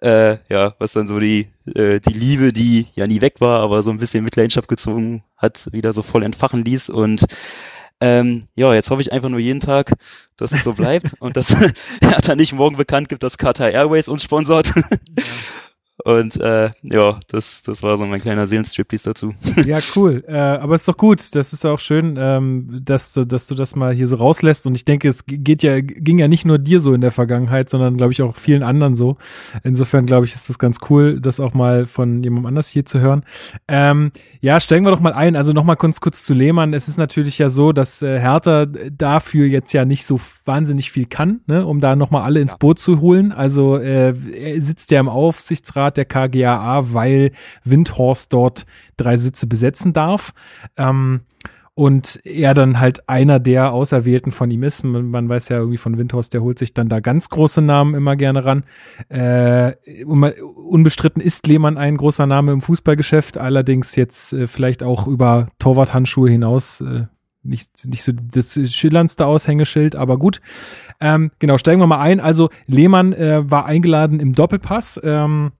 äh, 0.01 0.39
ja, 0.49 0.75
was 0.81 0.93
dann 0.93 1.07
so 1.07 1.21
die, 1.21 1.53
äh, 1.73 2.01
die 2.01 2.13
Liebe, 2.13 2.53
die 2.53 2.89
ja 2.95 3.07
nie 3.07 3.21
weg 3.21 3.41
war, 3.41 3.61
aber 3.61 3.85
so 3.85 3.93
ein 3.93 3.99
bisschen 3.99 4.25
Mitleidenschaft 4.25 4.67
gezogen 4.67 5.23
hat, 5.37 5.69
wieder 5.73 5.93
so 5.93 6.03
voll 6.03 6.25
entfachen 6.25 6.65
ließ. 6.65 6.91
Und 6.91 7.25
ähm, 8.01 8.49
ja, 8.55 8.75
jetzt 8.75 8.91
hoffe 8.91 9.03
ich 9.03 9.13
einfach 9.13 9.29
nur 9.29 9.41
jeden 9.41 9.61
Tag, 9.61 9.93
dass 10.37 10.53
es 10.53 10.65
so 10.65 10.73
bleibt 10.73 11.13
und 11.21 11.37
dass 11.37 11.51
er 12.01 12.21
dann 12.23 12.39
nicht 12.39 12.53
morgen 12.53 12.77
bekannt 12.77 13.09
gibt, 13.09 13.23
dass 13.23 13.39
Qatar 13.39 13.71
Airways 13.71 14.09
uns 14.09 14.23
sponsort. 14.23 14.73
Ja. 14.75 14.83
Und 16.05 16.39
äh, 16.39 16.71
ja, 16.83 17.19
das, 17.29 17.63
das 17.63 17.83
war 17.83 17.97
so 17.97 18.05
mein 18.05 18.21
kleiner 18.21 18.47
Seelenstriptease 18.47 19.11
dazu. 19.11 19.33
Ja, 19.65 19.79
cool. 19.97 20.23
Äh, 20.29 20.37
aber 20.37 20.75
ist 20.75 20.87
doch 20.87 20.97
gut. 20.97 21.35
Das 21.35 21.55
ist 21.55 21.65
auch 21.65 21.81
schön, 21.81 22.17
ähm, 22.19 22.67
dass, 22.85 23.15
du, 23.15 23.25
dass 23.25 23.47
du 23.47 23.55
das 23.55 23.75
mal 23.75 23.95
hier 23.95 24.07
so 24.07 24.17
rauslässt. 24.17 24.67
Und 24.67 24.75
ich 24.75 24.85
denke, 24.85 25.09
es 25.09 25.25
geht 25.27 25.63
ja, 25.63 25.81
ging 25.81 26.19
ja 26.19 26.29
nicht 26.29 26.45
nur 26.45 26.59
dir 26.59 26.81
so 26.81 26.93
in 26.93 27.01
der 27.01 27.13
Vergangenheit, 27.13 27.71
sondern 27.71 27.97
glaube 27.97 28.13
ich 28.13 28.21
auch 28.21 28.37
vielen 28.37 28.63
anderen 28.63 28.97
so. 28.97 29.17
Insofern 29.63 30.05
glaube 30.05 30.27
ich, 30.27 30.35
ist 30.35 30.51
das 30.51 30.59
ganz 30.59 30.79
cool, 30.91 31.21
das 31.21 31.41
auch 31.41 31.55
mal 31.55 31.87
von 31.87 32.23
jemandem 32.23 32.47
anders 32.47 32.69
hier 32.69 32.85
zu 32.85 33.01
hören. 33.01 33.25
Ähm, 33.69 34.13
ja, 34.41 34.61
steigen 34.61 34.85
wir 34.85 34.91
doch 34.91 35.01
mal 35.01 35.15
ein. 35.15 35.37
Also 35.37 35.53
nochmal 35.53 35.77
kurz, 35.77 36.01
kurz 36.01 36.23
zu 36.23 36.35
Lehmann. 36.35 36.75
Es 36.75 36.87
ist 36.87 36.99
natürlich 36.99 37.39
ja 37.39 37.49
so, 37.49 37.73
dass 37.73 38.03
äh, 38.03 38.21
Hertha 38.21 38.67
dafür 38.67 39.47
jetzt 39.47 39.73
ja 39.73 39.87
nicht 39.87 40.05
so 40.05 40.21
wahnsinnig 40.45 40.91
viel 40.91 41.07
kann, 41.07 41.41
ne, 41.47 41.65
um 41.65 41.81
da 41.81 41.97
nochmal 41.97 42.25
alle 42.25 42.41
ins 42.41 42.59
Boot 42.59 42.79
zu 42.79 43.01
holen. 43.01 43.33
Also 43.33 43.79
äh, 43.79 44.15
er 44.35 44.61
sitzt 44.61 44.91
ja 44.91 45.01
im 45.01 45.09
Aufsichtsrat 45.09 45.94
Aufsichtsrat 45.95 45.97
der 45.97 46.05
KGAA, 46.05 46.93
weil 46.93 47.31
Windhorst 47.65 48.33
dort 48.33 48.67
drei 48.97 49.17
Sitze 49.17 49.47
besetzen 49.47 49.93
darf. 49.93 50.33
Ähm, 50.77 51.21
und 51.77 52.21
er 52.25 52.55
dann 52.55 52.79
halt 52.79 53.09
einer 53.09 53.41
der 53.41 53.73
Auserwählten 53.73 54.31
von 54.31 54.49
ihm 54.49 54.63
ist. 54.63 54.85
Man, 54.85 55.11
man, 55.11 55.29
weiß 55.29 55.49
ja 55.49 55.57
irgendwie 55.57 55.77
von 55.77 55.99
Windhorst, 55.99 56.33
der 56.33 56.41
holt 56.41 56.57
sich 56.57 56.73
dann 56.73 56.89
da 56.89 57.01
ganz 57.01 57.31
große 57.31 57.61
Namen 57.63 57.97
immer 57.97 58.15
gerne 58.15 58.45
ran. 58.45 58.63
Äh, 59.09 59.73
unbestritten 60.05 61.21
ist 61.21 61.49
Lehmann 61.49 61.77
ein 61.77 61.97
großer 61.97 62.27
Name 62.27 62.53
im 62.53 62.61
Fußballgeschäft, 62.61 63.39
allerdings 63.39 63.97
jetzt 63.97 64.33
äh, 64.35 64.47
vielleicht 64.47 64.85
auch 64.85 65.09
über 65.09 65.49
Torwarthandschuhe 65.59 66.31
hinaus 66.31 66.81
äh, 66.81 67.07
nicht, 67.45 67.85
nicht 67.85 68.03
so 68.03 68.13
das 68.13 68.59
schillerndste 68.73 69.27
Aushängeschild, 69.27 69.97
aber 69.97 70.19
gut. 70.19 70.41
Ähm, 71.01 71.31
genau, 71.39 71.59
steigen 71.59 71.81
wir 71.81 71.87
mal 71.87 72.01
ein. 72.01 72.21
Also 72.21 72.51
Lehmann 72.67 73.13
äh, 73.13 73.49
war 73.51 73.67
eingeladen 73.67 74.21
im 74.21 74.35
Doppelpass. 74.35 75.01
Ähm, 75.05 75.53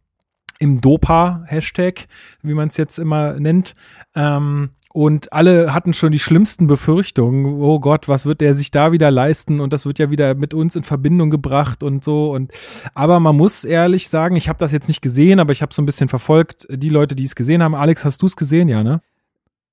im 0.59 0.81
Dopa-Hashtag, 0.81 2.07
wie 2.43 2.55
man 2.55 2.69
es 2.69 2.77
jetzt 2.77 2.99
immer 2.99 3.39
nennt. 3.39 3.75
Ähm, 4.15 4.71
und 4.95 5.33
alle 5.33 5.75
hatten 5.75 5.93
schon 5.93 6.13
die 6.13 6.21
schlimmsten 6.21 6.69
Befürchtungen. 6.69 7.47
Oh 7.61 7.81
Gott, 7.81 8.07
was 8.07 8.27
wird 8.27 8.41
der 8.41 8.55
sich 8.55 8.71
da 8.71 8.93
wieder 8.93 9.11
leisten? 9.11 9.59
Und 9.59 9.73
das 9.73 9.87
wird 9.87 9.99
ja 9.99 10.09
wieder 10.13 10.37
mit 10.37 10.55
uns 10.55 10.77
in 10.77 10.85
Verbindung 10.85 11.31
gebracht 11.31 11.83
und 11.83 12.05
so. 12.05 12.31
Und 12.31 12.53
aber 12.95 13.19
man 13.19 13.37
muss 13.37 13.65
ehrlich 13.65 14.09
sagen, 14.09 14.37
ich 14.37 14.49
habe 14.49 14.61
das 14.61 14.71
jetzt 14.71 14.87
nicht 14.87 15.03
gesehen, 15.03 15.41
aber 15.41 15.51
ich 15.51 15.63
habe 15.63 15.75
so 15.75 15.83
ein 15.83 15.87
bisschen 15.87 16.09
verfolgt. 16.09 16.69
Die 16.71 16.91
Leute, 16.91 17.17
die 17.17 17.25
es 17.25 17.35
gesehen 17.35 17.61
haben. 17.61 17.75
Alex, 17.75 18.05
hast 18.05 18.23
du 18.23 18.27
es 18.27 18.37
gesehen, 18.37 18.69
ja, 18.69 18.85
ne? 18.85 19.01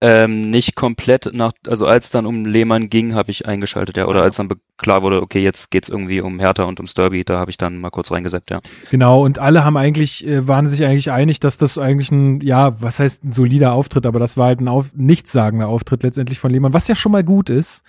Ähm, 0.03 0.49
nicht 0.49 0.75
komplett 0.75 1.29
nach, 1.31 1.51
also 1.67 1.85
als 1.85 2.09
dann 2.09 2.25
um 2.25 2.45
Lehmann 2.45 2.89
ging, 2.89 3.13
habe 3.13 3.29
ich 3.29 3.45
eingeschaltet, 3.45 3.97
ja. 3.97 4.07
Oder 4.07 4.23
als 4.23 4.37
dann 4.37 4.49
klar 4.77 5.03
wurde, 5.03 5.21
okay, 5.21 5.43
jetzt 5.43 5.69
geht's 5.69 5.89
irgendwie 5.89 6.21
um 6.21 6.39
Hertha 6.39 6.63
und 6.63 6.79
ums 6.79 6.95
Derby, 6.95 7.23
da 7.23 7.37
habe 7.37 7.51
ich 7.51 7.57
dann 7.57 7.79
mal 7.79 7.91
kurz 7.91 8.11
reingesetzt, 8.11 8.49
ja. 8.49 8.61
Genau, 8.89 9.23
und 9.23 9.37
alle 9.37 9.63
haben 9.63 9.77
eigentlich, 9.77 10.25
äh, 10.25 10.47
waren 10.47 10.67
sich 10.67 10.83
eigentlich 10.85 11.11
einig, 11.11 11.39
dass 11.39 11.57
das 11.57 11.77
eigentlich 11.77 12.11
ein, 12.11 12.41
ja, 12.41 12.81
was 12.81 12.99
heißt 12.99 13.23
ein 13.23 13.31
solider 13.31 13.73
Auftritt, 13.73 14.07
aber 14.07 14.19
das 14.19 14.37
war 14.37 14.47
halt 14.47 14.59
ein 14.59 14.67
auf, 14.67 14.91
nichtssagender 14.95 15.67
Auftritt 15.67 16.01
letztendlich 16.01 16.39
von 16.39 16.51
Lehmann, 16.51 16.73
was 16.73 16.87
ja 16.87 16.95
schon 16.95 17.11
mal 17.11 17.23
gut 17.23 17.51
ist. 17.51 17.83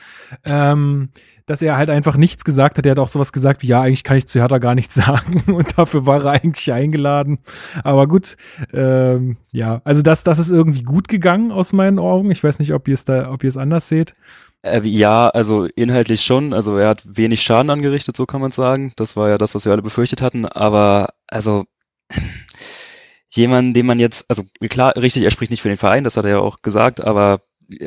Ähm, 0.45 1.09
dass 1.53 1.61
er 1.61 1.77
halt 1.77 1.91
einfach 1.91 2.17
nichts 2.17 2.45
gesagt 2.45 2.79
hat. 2.79 2.87
Er 2.87 2.93
hat 2.93 2.99
auch 2.99 3.09
sowas 3.09 3.31
gesagt 3.31 3.63
wie, 3.63 3.67
ja, 3.67 3.83
eigentlich 3.83 4.05
kann 4.05 4.17
ich 4.17 4.27
zu 4.27 4.41
Hertha 4.41 4.57
gar 4.57 4.75
nichts 4.75 4.95
sagen 5.03 5.43
und 5.53 5.79
dafür 5.79 6.07
war 6.07 6.25
er 6.25 6.31
eigentlich 6.31 6.73
eingeladen. 6.73 7.41
Aber 7.85 8.09
gut, 8.09 8.37
ähm, 8.73 9.37
ja, 9.51 9.83
also 9.85 10.01
das, 10.01 10.25
das 10.25 10.39
ist 10.39 10.51
irgendwie 10.51 10.83
gut 10.83 11.09
gegangen 11.09 11.53
aus 11.53 11.75
meinen 11.75 11.99
Augen. 11.99 12.31
Ich 12.31 12.43
weiß 12.43 12.59
nicht, 12.59 12.73
ob 12.73 12.89
ihr 12.89 12.95
es 12.95 13.05
da, 13.05 13.31
ob 13.31 13.45
ihr 13.45 13.49
es 13.49 13.59
anders 13.59 13.87
seht. 13.87 14.15
Äh, 14.63 14.81
ja, 14.89 15.29
also 15.29 15.67
inhaltlich 15.77 16.23
schon. 16.23 16.55
Also 16.55 16.79
er 16.79 16.89
hat 16.89 17.03
wenig 17.05 17.43
Schaden 17.43 17.69
angerichtet, 17.69 18.17
so 18.17 18.25
kann 18.25 18.41
man 18.41 18.51
sagen. 18.51 18.95
Das 18.97 19.15
war 19.15 19.29
ja 19.29 19.37
das, 19.37 19.55
was 19.55 19.67
wir 19.67 19.73
alle 19.73 19.83
befürchtet 19.83 20.23
hatten. 20.23 20.47
Aber 20.47 21.11
also 21.27 21.67
jemand, 23.31 23.77
den 23.77 23.85
man 23.85 23.99
jetzt, 23.99 24.25
also 24.31 24.45
klar, 24.71 24.97
richtig, 24.97 25.25
er 25.25 25.31
spricht 25.31 25.51
nicht 25.51 25.61
für 25.61 25.69
den 25.69 25.77
Verein, 25.77 26.05
das 26.05 26.17
hat 26.17 26.25
er 26.25 26.31
ja 26.31 26.39
auch 26.39 26.63
gesagt, 26.63 27.03
aber 27.03 27.43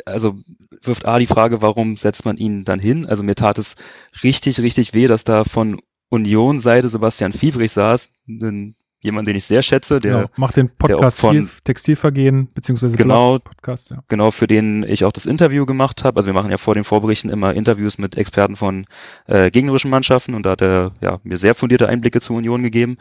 also 0.06 0.36
wirft 0.82 1.06
A 1.06 1.20
die 1.20 1.28
Frage, 1.28 1.62
warum 1.62 1.98
setzt 1.98 2.26
man 2.26 2.38
ihn 2.38 2.64
dann 2.64 2.80
hin? 2.80 3.06
Also 3.06 3.24
mir 3.24 3.36
tat 3.36 3.58
es 3.58 3.76
richtig, 4.24 4.60
richtig 4.60 4.94
weh, 4.94 5.08
dass 5.08 5.24
da 5.24 5.44
von 5.44 5.82
Union-Seite 6.10 6.90
Sebastian 6.90 7.34
Fiebrich 7.34 7.72
saß, 7.72 8.10
den, 8.26 8.76
jemand, 9.02 9.28
den 9.28 9.36
ich 9.36 9.46
sehr 9.46 9.62
schätze, 9.62 10.00
der 10.00 10.16
genau, 10.16 10.30
macht 10.36 10.58
den 10.58 10.70
Podcast 10.70 11.22
von 11.22 11.50
Textilvergehen, 11.64 12.52
beziehungsweise 12.54 12.98
genau, 12.98 13.40
Podcast, 13.40 13.92
ja. 13.92 14.04
genau, 14.08 14.32
für 14.32 14.48
den 14.48 14.84
ich 14.84 15.06
auch 15.06 15.12
das 15.12 15.26
Interview 15.26 15.66
gemacht 15.66 16.04
habe. 16.04 16.18
Also 16.18 16.28
wir 16.28 16.34
machen 16.34 16.52
ja 16.52 16.58
vor 16.58 16.76
den 16.76 16.84
Vorberichten 16.84 17.30
immer 17.30 17.54
Interviews 17.54 17.98
mit 17.98 18.18
Experten 18.18 18.56
von 18.56 18.86
äh, 19.28 19.52
gegnerischen 19.52 19.92
Mannschaften 19.92 20.34
und 20.34 20.44
da 20.44 20.52
hat 20.52 20.62
er 20.62 20.94
ja, 21.02 21.20
mir 21.24 21.38
sehr 21.38 21.56
fundierte 21.56 21.88
Einblicke 21.88 22.22
zur 22.22 22.36
Union 22.36 22.64
gegeben. 22.64 22.98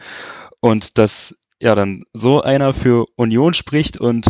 Und 0.59 0.97
dass 0.97 1.35
ja 1.59 1.75
dann 1.75 2.03
so 2.13 2.41
einer 2.41 2.73
für 2.73 3.05
Union 3.15 3.53
spricht 3.53 3.97
und 3.97 4.27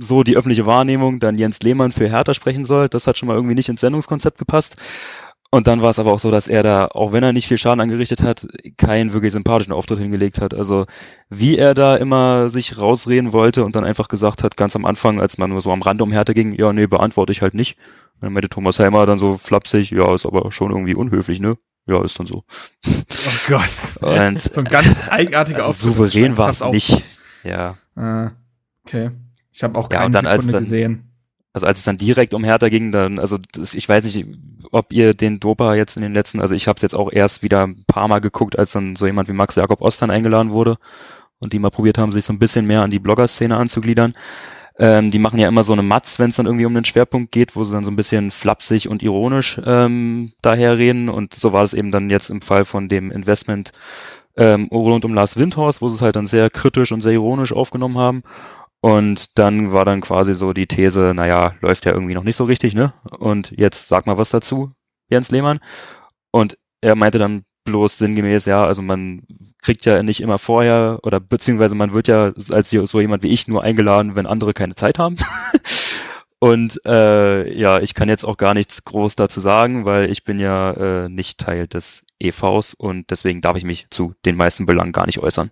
so 0.00 0.22
die 0.22 0.36
öffentliche 0.36 0.66
Wahrnehmung 0.66 1.20
dann 1.20 1.36
Jens 1.36 1.60
Lehmann 1.60 1.92
für 1.92 2.08
Hertha 2.08 2.34
sprechen 2.34 2.64
soll. 2.64 2.88
Das 2.88 3.06
hat 3.06 3.18
schon 3.18 3.26
mal 3.26 3.34
irgendwie 3.34 3.54
nicht 3.54 3.68
ins 3.68 3.80
Sendungskonzept 3.80 4.38
gepasst. 4.38 4.76
Und 5.50 5.68
dann 5.68 5.82
war 5.82 5.90
es 5.90 6.00
aber 6.00 6.12
auch 6.12 6.18
so, 6.18 6.32
dass 6.32 6.48
er 6.48 6.64
da, 6.64 6.86
auch 6.86 7.12
wenn 7.12 7.22
er 7.22 7.32
nicht 7.32 7.46
viel 7.46 7.58
Schaden 7.58 7.80
angerichtet 7.80 8.22
hat, 8.22 8.44
keinen 8.76 9.12
wirklich 9.12 9.32
sympathischen 9.32 9.72
Auftritt 9.72 10.00
hingelegt 10.00 10.40
hat. 10.40 10.52
Also 10.52 10.86
wie 11.30 11.56
er 11.56 11.74
da 11.74 11.94
immer 11.94 12.50
sich 12.50 12.76
rausreden 12.76 13.32
wollte 13.32 13.64
und 13.64 13.76
dann 13.76 13.84
einfach 13.84 14.08
gesagt 14.08 14.42
hat, 14.42 14.56
ganz 14.56 14.74
am 14.74 14.84
Anfang, 14.84 15.20
als 15.20 15.38
man 15.38 15.50
nur 15.50 15.60
so 15.60 15.70
am 15.70 15.82
Rand 15.82 16.02
um 16.02 16.10
Hertha 16.10 16.32
ging, 16.32 16.54
ja, 16.54 16.72
nee, 16.72 16.88
beantworte 16.88 17.30
ich 17.30 17.40
halt 17.40 17.54
nicht. 17.54 17.78
Und 18.14 18.22
dann 18.22 18.32
meinte 18.32 18.48
Thomas 18.48 18.80
Helmer 18.80 19.06
dann 19.06 19.16
so 19.16 19.38
flapsig, 19.38 19.92
ja, 19.92 20.12
ist 20.12 20.26
aber 20.26 20.50
schon 20.50 20.72
irgendwie 20.72 20.96
unhöflich, 20.96 21.38
ne? 21.38 21.56
Ja, 21.86 22.02
ist 22.02 22.18
dann 22.18 22.26
so. 22.26 22.42
Oh 22.84 22.90
Gott. 23.46 23.96
Und, 24.00 24.42
so 24.42 24.60
ein 24.60 24.64
ganz 24.64 25.08
eigenartiger 25.08 25.58
also 25.58 25.68
Auftritt. 25.68 26.12
Souverän 26.12 26.36
war 26.36 26.48
es 26.48 26.64
nicht. 26.64 27.00
Ja. 27.44 27.76
Ah, 27.94 28.32
okay. 28.84 29.10
Ich 29.54 29.62
habe 29.62 29.78
auch 29.78 29.88
keine 29.88 30.14
ja, 30.14 30.20
dann, 30.20 30.22
Sekunde 30.22 30.30
als 30.30 30.46
dann, 30.46 30.60
gesehen. 30.60 31.10
Also 31.52 31.66
als 31.66 31.78
es 31.78 31.84
dann 31.84 31.96
direkt 31.96 32.34
um 32.34 32.42
Hertha 32.42 32.68
ging, 32.68 32.90
dann, 32.90 33.20
also 33.20 33.38
das, 33.52 33.74
ich 33.74 33.88
weiß 33.88 34.04
nicht, 34.04 34.26
ob 34.72 34.92
ihr 34.92 35.14
den 35.14 35.38
Dopa 35.38 35.76
jetzt 35.76 35.96
in 35.96 36.02
den 36.02 36.12
letzten, 36.12 36.40
also 36.40 36.52
ich 36.52 36.66
habe 36.66 36.76
es 36.76 36.82
jetzt 36.82 36.96
auch 36.96 37.12
erst 37.12 37.44
wieder 37.44 37.64
ein 37.64 37.84
paar 37.86 38.08
Mal 38.08 38.18
geguckt, 38.18 38.58
als 38.58 38.72
dann 38.72 38.96
so 38.96 39.06
jemand 39.06 39.28
wie 39.28 39.32
Max 39.32 39.54
Jakob 39.54 39.80
Ostern 39.80 40.10
eingeladen 40.10 40.52
wurde 40.52 40.76
und 41.38 41.52
die 41.52 41.60
mal 41.60 41.70
probiert 41.70 41.96
haben, 41.96 42.10
sich 42.10 42.24
so 42.24 42.32
ein 42.32 42.40
bisschen 42.40 42.66
mehr 42.66 42.82
an 42.82 42.90
die 42.90 42.98
Blogger-Szene 42.98 43.56
anzugliedern. 43.56 44.14
Ähm, 44.76 45.12
die 45.12 45.20
machen 45.20 45.38
ja 45.38 45.46
immer 45.46 45.62
so 45.62 45.72
eine 45.72 45.82
Matz, 45.82 46.18
wenn 46.18 46.30
es 46.30 46.36
dann 46.36 46.46
irgendwie 46.46 46.66
um 46.66 46.74
den 46.74 46.84
Schwerpunkt 46.84 47.30
geht, 47.30 47.54
wo 47.54 47.62
sie 47.62 47.74
dann 47.74 47.84
so 47.84 47.92
ein 47.92 47.96
bisschen 47.96 48.32
flapsig 48.32 48.88
und 48.88 49.04
ironisch 49.04 49.60
ähm, 49.64 50.32
daherreden. 50.42 51.08
Und 51.08 51.34
so 51.34 51.52
war 51.52 51.62
es 51.62 51.74
eben 51.74 51.92
dann 51.92 52.10
jetzt 52.10 52.30
im 52.30 52.42
Fall 52.42 52.64
von 52.64 52.88
dem 52.88 53.12
Investment 53.12 53.70
ähm, 54.36 54.68
rund 54.72 55.04
um 55.04 55.14
Lars 55.14 55.36
Windhorst, 55.36 55.80
wo 55.80 55.88
sie 55.88 55.96
es 55.96 56.02
halt 56.02 56.16
dann 56.16 56.26
sehr 56.26 56.50
kritisch 56.50 56.90
und 56.90 57.02
sehr 57.02 57.12
ironisch 57.12 57.52
aufgenommen 57.52 57.98
haben. 57.98 58.24
Und 58.84 59.38
dann 59.38 59.72
war 59.72 59.86
dann 59.86 60.02
quasi 60.02 60.34
so 60.34 60.52
die 60.52 60.66
These, 60.66 61.14
naja, 61.14 61.54
läuft 61.62 61.86
ja 61.86 61.92
irgendwie 61.92 62.12
noch 62.12 62.22
nicht 62.22 62.36
so 62.36 62.44
richtig, 62.44 62.74
ne? 62.74 62.92
Und 63.18 63.50
jetzt 63.56 63.88
sag 63.88 64.06
mal 64.06 64.18
was 64.18 64.28
dazu, 64.28 64.72
Jens 65.08 65.30
Lehmann. 65.30 65.60
Und 66.30 66.58
er 66.82 66.94
meinte 66.94 67.18
dann 67.18 67.44
bloß 67.64 67.96
sinngemäß, 67.96 68.44
ja, 68.44 68.66
also 68.66 68.82
man 68.82 69.22
kriegt 69.62 69.86
ja 69.86 70.02
nicht 70.02 70.20
immer 70.20 70.38
vorher 70.38 70.98
oder 71.02 71.18
beziehungsweise 71.18 71.74
man 71.74 71.94
wird 71.94 72.08
ja 72.08 72.34
als 72.50 72.68
so 72.68 73.00
jemand 73.00 73.22
wie 73.22 73.28
ich 73.28 73.48
nur 73.48 73.62
eingeladen, 73.62 74.16
wenn 74.16 74.26
andere 74.26 74.52
keine 74.52 74.74
Zeit 74.74 74.98
haben. 74.98 75.16
Und 76.38 76.78
äh, 76.84 77.58
ja, 77.58 77.80
ich 77.80 77.94
kann 77.94 78.10
jetzt 78.10 78.24
auch 78.24 78.36
gar 78.36 78.52
nichts 78.52 78.84
groß 78.84 79.16
dazu 79.16 79.40
sagen, 79.40 79.86
weil 79.86 80.10
ich 80.10 80.24
bin 80.24 80.38
ja 80.38 80.72
äh, 81.04 81.08
nicht 81.08 81.38
Teil 81.38 81.68
des 81.68 82.03
EVs 82.20 82.74
und 82.74 83.10
deswegen 83.10 83.40
darf 83.40 83.56
ich 83.56 83.64
mich 83.64 83.86
zu 83.90 84.14
den 84.24 84.36
meisten 84.36 84.66
Belangen 84.66 84.92
gar 84.92 85.06
nicht 85.06 85.18
äußern. 85.18 85.50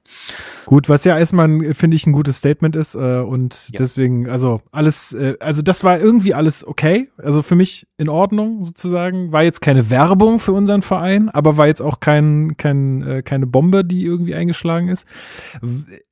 Gut, 0.65 0.89
was 0.89 1.05
ja 1.05 1.19
erstmal, 1.19 1.75
finde 1.75 1.97
ich, 1.97 2.07
ein 2.07 2.13
gutes 2.13 2.39
Statement 2.39 2.77
ist 2.77 2.95
äh, 2.95 3.21
und 3.21 3.69
ja. 3.73 3.79
deswegen, 3.79 4.29
also 4.29 4.63
alles, 4.71 5.13
äh, 5.13 5.37
also 5.41 5.63
das 5.63 5.85
war 5.85 5.99
irgendwie 5.99 6.35
alles 6.35 6.67
okay, 6.67 7.11
also 7.19 7.43
für 7.43 7.57
mich 7.57 7.87
in 7.99 8.09
Ordnung 8.09 8.63
sozusagen, 8.63 9.33
war 9.33 9.43
jetzt 9.43 9.61
keine 9.61 9.91
Werbung 9.91 10.39
für 10.39 10.53
unseren 10.53 10.83
Verein, 10.83 11.29
aber 11.29 11.57
war 11.57 11.67
jetzt 11.67 11.83
auch 11.83 12.01
kein, 12.01 12.57
kein, 12.57 13.03
äh, 13.03 13.23
keine 13.23 13.47
Bombe, 13.47 13.85
die 13.85 14.05
irgendwie 14.05 14.35
eingeschlagen 14.35 14.89
ist. 14.89 15.07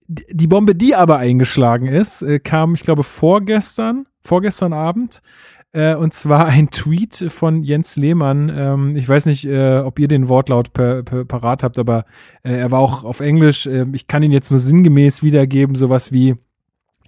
Die 0.09 0.47
Bombe, 0.49 0.75
die 0.75 0.97
aber 0.97 1.19
eingeschlagen 1.19 1.87
ist, 1.87 2.23
äh, 2.23 2.41
kam, 2.41 2.75
ich 2.75 2.83
glaube, 2.83 3.05
vorgestern, 3.05 4.07
vorgestern 4.21 4.73
Abend 4.73 5.23
äh, 5.73 5.95
und 5.95 6.15
zwar 6.15 6.47
ein 6.47 6.71
Tweet 6.71 7.27
von 7.29 7.63
Jens 7.63 7.97
Lehmann. 7.97 8.51
Ähm, 8.55 8.97
ich 8.97 9.09
weiß 9.09 9.27
nicht, 9.27 9.47
äh, 9.47 9.79
ob 9.79 9.99
ihr 9.99 10.09
den 10.09 10.29
Wortlaut 10.29 10.73
per, 10.73 11.03
per, 11.03 11.25
parat 11.25 11.63
habt, 11.63 11.79
aber 11.79 12.05
äh, 12.43 12.53
er 12.53 12.71
war 12.71 12.81
auch 12.81 13.05
auf 13.05 13.21
Englisch. 13.21 13.67
Äh, 13.67 13.87
ich 13.93 14.07
kann 14.07 14.23
ihn 14.23 14.33
jetzt 14.33 14.51
nur 14.51 14.61
sinngemäß 14.61 15.23
wiedergeben, 15.23 15.77
sowas 15.77 16.13
wie 16.13 16.37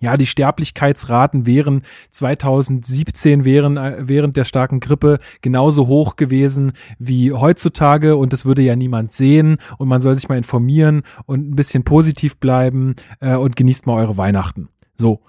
ja, 0.03 0.17
die 0.17 0.27
Sterblichkeitsraten 0.27 1.47
wären 1.47 1.83
2017 2.11 3.45
wären 3.45 3.77
äh, 3.77 3.97
während 4.01 4.37
der 4.37 4.45
starken 4.45 4.81
Grippe 4.81 5.21
genauso 5.43 5.87
hoch 5.87 6.17
gewesen 6.17 6.73
wie 6.99 7.33
heutzutage 7.33 8.17
und 8.17 8.33
das 8.33 8.45
würde 8.45 8.63
ja 8.63 8.75
niemand 8.75 9.13
sehen 9.13 9.59
und 9.79 9.89
man 9.89 10.01
soll 10.01 10.17
sich 10.17 10.29
mal 10.29 10.37
informieren 10.37 11.03
und 11.27 11.49
ein 11.49 11.57
bisschen 11.57 11.85
positiv 11.85 12.37
bleiben 12.39 12.97
äh, 13.21 13.37
und 13.37 13.55
genießt 13.55 13.87
mal 13.87 13.97
eure 13.97 14.17
Weihnachten. 14.17 14.69
So. 14.95 15.21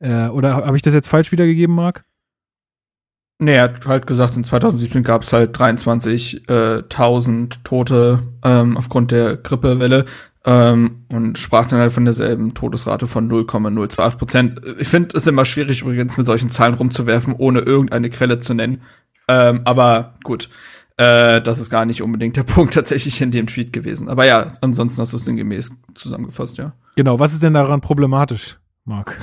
Äh, 0.00 0.28
oder 0.28 0.56
habe 0.56 0.76
ich 0.76 0.82
das 0.82 0.94
jetzt 0.94 1.08
falsch 1.08 1.30
wiedergegeben, 1.30 1.74
Marc? 1.74 2.04
Nee, 3.42 3.56
er 3.56 3.64
hat 3.64 3.86
halt 3.86 4.06
gesagt, 4.06 4.36
in 4.36 4.44
2017 4.44 5.02
gab 5.02 5.22
es 5.22 5.32
halt 5.32 5.58
23.000 5.58 6.46
äh, 6.48 7.58
Tote 7.64 8.20
ähm, 8.44 8.76
aufgrund 8.76 9.10
der 9.10 9.36
Grippewelle 9.36 10.04
ähm, 10.44 11.06
und 11.08 11.38
sprach 11.38 11.66
dann 11.66 11.80
halt 11.80 11.90
von 11.90 12.04
derselben 12.04 12.54
Todesrate 12.54 13.08
von 13.08 13.26
0,028 13.26 14.16
Prozent. 14.16 14.60
Ich 14.78 14.86
finde 14.86 15.16
es 15.16 15.26
immer 15.26 15.44
schwierig 15.44 15.82
übrigens 15.82 16.16
mit 16.16 16.24
solchen 16.24 16.50
Zahlen 16.50 16.74
rumzuwerfen, 16.74 17.34
ohne 17.36 17.62
irgendeine 17.62 18.10
Quelle 18.10 18.38
zu 18.38 18.54
nennen. 18.54 18.82
Ähm, 19.26 19.62
aber 19.64 20.14
gut, 20.22 20.48
äh, 20.96 21.42
das 21.42 21.58
ist 21.58 21.68
gar 21.68 21.84
nicht 21.84 22.00
unbedingt 22.00 22.36
der 22.36 22.42
Punkt 22.44 22.74
tatsächlich 22.74 23.20
in 23.20 23.32
dem 23.32 23.48
Tweet 23.48 23.72
gewesen. 23.72 24.08
Aber 24.08 24.24
ja, 24.24 24.46
ansonsten 24.60 25.02
hast 25.02 25.14
du 25.14 25.16
es 25.16 25.24
sinngemäß 25.24 25.72
zusammengefasst, 25.96 26.58
ja. 26.58 26.74
Genau, 26.94 27.18
was 27.18 27.32
ist 27.32 27.42
denn 27.42 27.54
daran 27.54 27.80
problematisch, 27.80 28.60
Marc? 28.84 29.18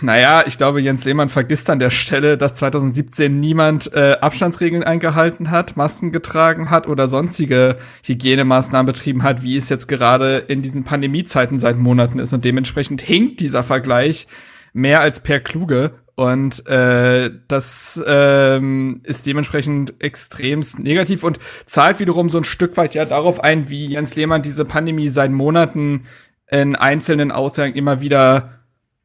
Naja, 0.00 0.44
ich 0.46 0.56
glaube, 0.56 0.80
Jens 0.80 1.04
Lehmann 1.04 1.28
vergisst 1.28 1.68
an 1.70 1.78
der 1.78 1.90
Stelle, 1.90 2.38
dass 2.38 2.54
2017 2.54 3.38
niemand 3.38 3.92
äh, 3.92 4.16
Abstandsregeln 4.20 4.84
eingehalten 4.84 5.50
hat, 5.50 5.76
Masken 5.76 6.12
getragen 6.12 6.70
hat 6.70 6.86
oder 6.86 7.08
sonstige 7.08 7.76
Hygienemaßnahmen 8.04 8.86
betrieben 8.86 9.22
hat, 9.22 9.42
wie 9.42 9.56
es 9.56 9.68
jetzt 9.68 9.88
gerade 9.88 10.38
in 10.38 10.62
diesen 10.62 10.84
Pandemiezeiten 10.84 11.60
seit 11.60 11.76
Monaten 11.76 12.18
ist. 12.18 12.32
Und 12.32 12.44
dementsprechend 12.44 13.02
hinkt 13.02 13.40
dieser 13.40 13.62
Vergleich 13.62 14.26
mehr 14.72 15.00
als 15.00 15.20
per 15.20 15.40
Kluge. 15.40 15.92
Und 16.14 16.66
äh, 16.66 17.30
das 17.46 18.02
ähm, 18.04 19.00
ist 19.04 19.26
dementsprechend 19.26 20.02
extremst 20.02 20.80
negativ 20.80 21.22
und 21.22 21.38
zahlt 21.64 22.00
wiederum 22.00 22.28
so 22.28 22.38
ein 22.38 22.44
Stück 22.44 22.76
weit 22.76 22.96
ja 22.96 23.04
darauf 23.04 23.42
ein, 23.42 23.68
wie 23.68 23.86
Jens 23.86 24.16
Lehmann 24.16 24.42
diese 24.42 24.64
Pandemie 24.64 25.10
seit 25.10 25.30
Monaten 25.30 26.06
in 26.50 26.74
einzelnen 26.74 27.30
Aussagen 27.30 27.74
immer 27.74 28.00
wieder 28.00 28.57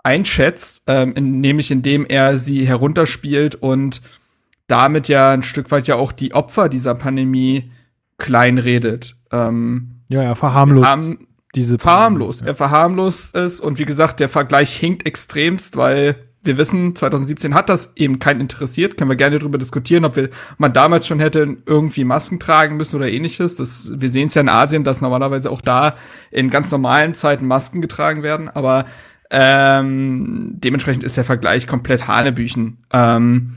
einschätzt, 0.03 0.83
ähm, 0.87 1.13
in, 1.15 1.41
nämlich 1.41 1.71
indem 1.71 2.05
er 2.05 2.37
sie 2.37 2.67
herunterspielt 2.67 3.55
und 3.55 4.01
damit 4.67 5.07
ja 5.07 5.31
ein 5.31 5.43
Stück 5.43 5.71
weit 5.71 5.87
ja 5.87 5.95
auch 5.95 6.11
die 6.11 6.33
Opfer 6.33 6.69
dieser 6.69 6.95
Pandemie 6.95 7.71
kleinredet. 8.17 9.15
Ähm, 9.31 10.01
ja, 10.09 10.21
er 10.21 10.35
verharmlost 10.35 10.87
haben, 10.87 11.27
diese 11.55 11.79
verharmlost. 11.79 12.41
Ja. 12.41 12.47
Er 12.47 12.55
verharmlost 12.55 13.35
es 13.35 13.59
und 13.59 13.79
wie 13.79 13.85
gesagt, 13.85 14.19
der 14.19 14.29
Vergleich 14.29 14.73
hinkt 14.73 15.05
extremst, 15.05 15.77
weil 15.77 16.15
wir 16.43 16.57
wissen, 16.57 16.93
2017 16.93 17.53
hat 17.53 17.69
das 17.69 17.93
eben 17.95 18.19
keinen 18.19 18.41
interessiert. 18.41 18.97
Können 18.97 19.09
wir 19.09 19.15
gerne 19.15 19.39
darüber 19.39 19.57
diskutieren, 19.57 20.03
ob 20.03 20.17
wir 20.17 20.29
man 20.57 20.73
damals 20.73 21.07
schon 21.07 21.19
hätte 21.19 21.57
irgendwie 21.65 22.03
Masken 22.03 22.37
tragen 22.39 22.75
müssen 22.75 22.97
oder 22.97 23.09
ähnliches. 23.09 23.55
Das, 23.55 23.93
wir 23.95 24.09
sehen 24.09 24.27
es 24.27 24.33
ja 24.33 24.41
in 24.41 24.49
Asien, 24.49 24.83
dass 24.83 24.99
normalerweise 24.99 25.49
auch 25.49 25.61
da 25.61 25.95
in 26.31 26.49
ganz 26.49 26.69
normalen 26.69 27.13
Zeiten 27.13 27.47
Masken 27.47 27.81
getragen 27.81 28.23
werden. 28.23 28.49
Aber 28.49 28.85
ähm, 29.35 30.51
dementsprechend 30.53 31.03
ist 31.03 31.17
der 31.17 31.23
Vergleich 31.23 31.65
komplett 31.65 32.07
Hanebüchen. 32.07 32.77
Ähm, 32.93 33.55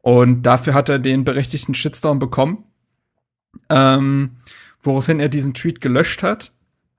und 0.00 0.42
dafür 0.42 0.72
hat 0.72 0.88
er 0.88 1.00
den 1.00 1.24
berechtigten 1.24 1.74
Shitstorm 1.74 2.20
bekommen. 2.20 2.64
Ähm, 3.68 4.36
woraufhin 4.82 5.18
er 5.18 5.28
diesen 5.28 5.52
Tweet 5.52 5.80
gelöscht 5.80 6.22
hat 6.22 6.52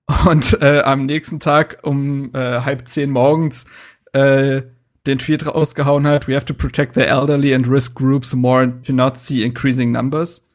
und 0.27 0.61
äh, 0.61 0.81
am 0.81 1.05
nächsten 1.05 1.39
Tag 1.39 1.79
um 1.83 2.33
äh, 2.35 2.61
halb 2.61 2.89
zehn 2.89 3.11
morgens 3.11 3.65
äh, 4.11 4.63
den 5.05 5.19
Tweet 5.19 5.47
rausgehauen 5.47 6.05
hat, 6.05 6.27
we 6.27 6.35
have 6.35 6.45
to 6.45 6.53
protect 6.53 6.95
the 6.95 7.01
elderly 7.01 7.55
and 7.55 7.69
risk 7.69 7.95
groups 7.95 8.35
more 8.35 8.81
to 8.81 8.91
not 8.91 9.17
see 9.17 9.41
increasing 9.41 9.91
numbers. 9.93 10.45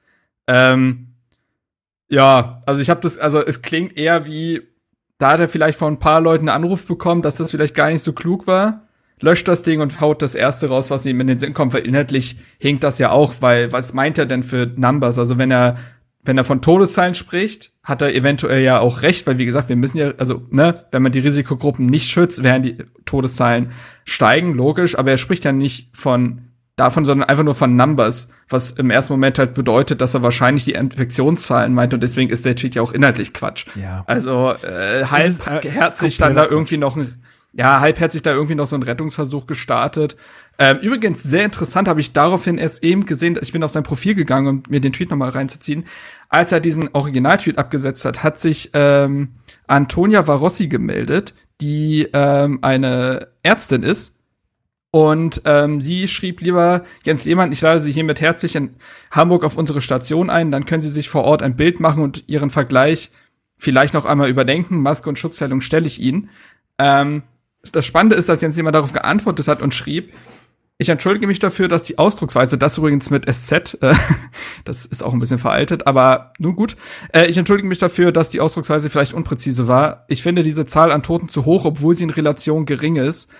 Ähm, 0.46 1.14
ja, 2.08 2.60
also 2.66 2.82
ich 2.82 2.90
habe 2.90 3.00
das, 3.00 3.16
also 3.16 3.42
es 3.42 3.62
klingt 3.62 3.96
eher 3.96 4.26
wie, 4.26 4.60
da 5.22 5.32
hat 5.32 5.40
er 5.40 5.48
vielleicht 5.48 5.78
von 5.78 5.94
ein 5.94 5.98
paar 5.98 6.20
Leuten 6.20 6.48
einen 6.48 6.64
Anruf 6.64 6.84
bekommen, 6.86 7.22
dass 7.22 7.36
das 7.36 7.52
vielleicht 7.52 7.76
gar 7.76 7.90
nicht 7.90 8.02
so 8.02 8.12
klug 8.12 8.46
war. 8.48 8.88
Löscht 9.20 9.46
das 9.46 9.62
Ding 9.62 9.80
und 9.80 10.00
haut 10.00 10.20
das 10.20 10.34
erste 10.34 10.68
raus, 10.68 10.90
was 10.90 11.06
ihm 11.06 11.20
in 11.20 11.28
den 11.28 11.38
Sinn 11.38 11.54
kommt, 11.54 11.72
weil 11.72 11.86
inhaltlich 11.86 12.40
hinkt 12.58 12.82
das 12.82 12.98
ja 12.98 13.12
auch, 13.12 13.34
weil 13.38 13.72
was 13.72 13.92
meint 13.92 14.18
er 14.18 14.26
denn 14.26 14.42
für 14.42 14.66
Numbers? 14.66 15.20
Also 15.20 15.38
wenn 15.38 15.52
er 15.52 15.76
wenn 16.24 16.38
er 16.38 16.44
von 16.44 16.62
Todeszahlen 16.62 17.14
spricht, 17.14 17.72
hat 17.82 18.00
er 18.00 18.14
eventuell 18.14 18.62
ja 18.62 18.78
auch 18.78 19.02
recht, 19.02 19.26
weil 19.26 19.38
wie 19.38 19.44
gesagt, 19.44 19.68
wir 19.68 19.76
müssen 19.76 19.98
ja, 19.98 20.12
also, 20.18 20.42
ne, 20.50 20.84
wenn 20.92 21.02
man 21.02 21.10
die 21.10 21.18
Risikogruppen 21.18 21.86
nicht 21.86 22.08
schützt, 22.08 22.44
werden 22.44 22.62
die 22.62 22.78
Todeszahlen 23.04 23.72
steigen, 24.04 24.54
logisch, 24.54 24.96
aber 24.96 25.10
er 25.10 25.18
spricht 25.18 25.44
ja 25.44 25.50
nicht 25.50 25.96
von 25.96 26.51
davon, 26.82 27.04
sondern 27.04 27.28
einfach 27.28 27.44
nur 27.44 27.54
von 27.54 27.76
Numbers, 27.76 28.28
was 28.48 28.72
im 28.72 28.90
ersten 28.90 29.12
Moment 29.14 29.38
halt 29.38 29.54
bedeutet, 29.54 30.00
dass 30.00 30.14
er 30.14 30.22
wahrscheinlich 30.22 30.64
die 30.64 30.72
Infektionszahlen 30.72 31.72
meint 31.72 31.94
und 31.94 32.02
deswegen 32.02 32.30
ist 32.30 32.44
der 32.44 32.56
Tweet 32.56 32.74
ja 32.74 32.82
auch 32.82 32.92
inhaltlich 32.92 33.32
Quatsch. 33.32 33.66
Ja. 33.76 34.04
Also 34.06 34.52
äh, 34.62 35.04
halbherzig 35.04 36.18
äh, 36.18 36.22
dann 36.22 36.34
da 36.34 36.46
irgendwie 36.46 36.78
noch 36.78 36.96
ein 36.96 37.22
ja, 37.54 37.80
halbherzig 37.80 38.22
da 38.22 38.32
irgendwie 38.32 38.54
noch 38.54 38.66
so 38.66 38.76
ein 38.76 38.82
Rettungsversuch 38.82 39.46
gestartet. 39.46 40.16
Ähm, 40.58 40.78
übrigens, 40.78 41.22
sehr 41.22 41.44
interessant 41.44 41.86
habe 41.86 42.00
ich 42.00 42.12
daraufhin 42.12 42.58
erst 42.58 42.82
eben 42.82 43.04
gesehen, 43.04 43.38
ich 43.40 43.52
bin 43.52 43.62
auf 43.62 43.72
sein 43.72 43.82
Profil 43.82 44.14
gegangen, 44.14 44.46
um 44.46 44.62
mir 44.68 44.80
den 44.80 44.92
Tweet 44.92 45.10
nochmal 45.10 45.30
reinzuziehen. 45.30 45.84
Als 46.28 46.52
er 46.52 46.60
diesen 46.60 46.88
Originaltweet 46.94 47.58
abgesetzt 47.58 48.04
hat, 48.04 48.22
hat 48.22 48.38
sich 48.38 48.70
ähm, 48.72 49.34
Antonia 49.66 50.26
Varossi 50.26 50.68
gemeldet, 50.68 51.34
die 51.60 52.08
ähm, 52.12 52.58
eine 52.62 53.28
Ärztin 53.42 53.82
ist. 53.82 54.18
Und 54.94 55.40
ähm, 55.46 55.80
sie 55.80 56.06
schrieb 56.06 56.42
lieber, 56.42 56.84
Jens 57.02 57.24
Lehmann, 57.24 57.50
ich 57.50 57.62
lade 57.62 57.80
Sie 57.80 57.92
hiermit 57.92 58.20
herzlich 58.20 58.54
in 58.54 58.74
Hamburg 59.10 59.42
auf 59.42 59.56
unsere 59.56 59.80
Station 59.80 60.28
ein, 60.28 60.52
dann 60.52 60.66
können 60.66 60.82
Sie 60.82 60.90
sich 60.90 61.08
vor 61.08 61.24
Ort 61.24 61.42
ein 61.42 61.56
Bild 61.56 61.80
machen 61.80 62.02
und 62.02 62.28
Ihren 62.28 62.50
Vergleich 62.50 63.10
vielleicht 63.56 63.94
noch 63.94 64.04
einmal 64.04 64.28
überdenken. 64.28 64.82
Maske 64.82 65.08
und 65.08 65.18
Schutzkleidung 65.18 65.62
stelle 65.62 65.86
ich 65.86 65.98
Ihnen. 65.98 66.28
Ähm, 66.78 67.22
das 67.72 67.86
Spannende 67.86 68.16
ist, 68.16 68.28
dass 68.28 68.42
Jens 68.42 68.58
Lehmann 68.58 68.74
darauf 68.74 68.92
geantwortet 68.92 69.48
hat 69.48 69.62
und 69.62 69.74
schrieb, 69.74 70.12
ich 70.76 70.90
entschuldige 70.90 71.26
mich 71.26 71.38
dafür, 71.38 71.68
dass 71.68 71.84
die 71.84 71.96
Ausdrucksweise, 71.96 72.58
das 72.58 72.76
übrigens 72.76 73.08
mit 73.08 73.32
SZ, 73.32 73.78
äh, 73.80 73.94
das 74.64 74.84
ist 74.84 75.02
auch 75.02 75.14
ein 75.14 75.20
bisschen 75.20 75.38
veraltet, 75.38 75.86
aber 75.86 76.34
nun 76.38 76.54
gut. 76.54 76.76
Äh, 77.14 77.28
ich 77.28 77.38
entschuldige 77.38 77.68
mich 77.68 77.78
dafür, 77.78 78.12
dass 78.12 78.28
die 78.28 78.40
Ausdrucksweise 78.40 78.90
vielleicht 78.90 79.14
unpräzise 79.14 79.68
war. 79.68 80.04
Ich 80.08 80.22
finde 80.22 80.42
diese 80.42 80.66
Zahl 80.66 80.92
an 80.92 81.02
Toten 81.02 81.30
zu 81.30 81.46
hoch, 81.46 81.64
obwohl 81.64 81.96
sie 81.96 82.04
in 82.04 82.10
Relation 82.10 82.66
gering 82.66 82.96
ist. 82.96 83.30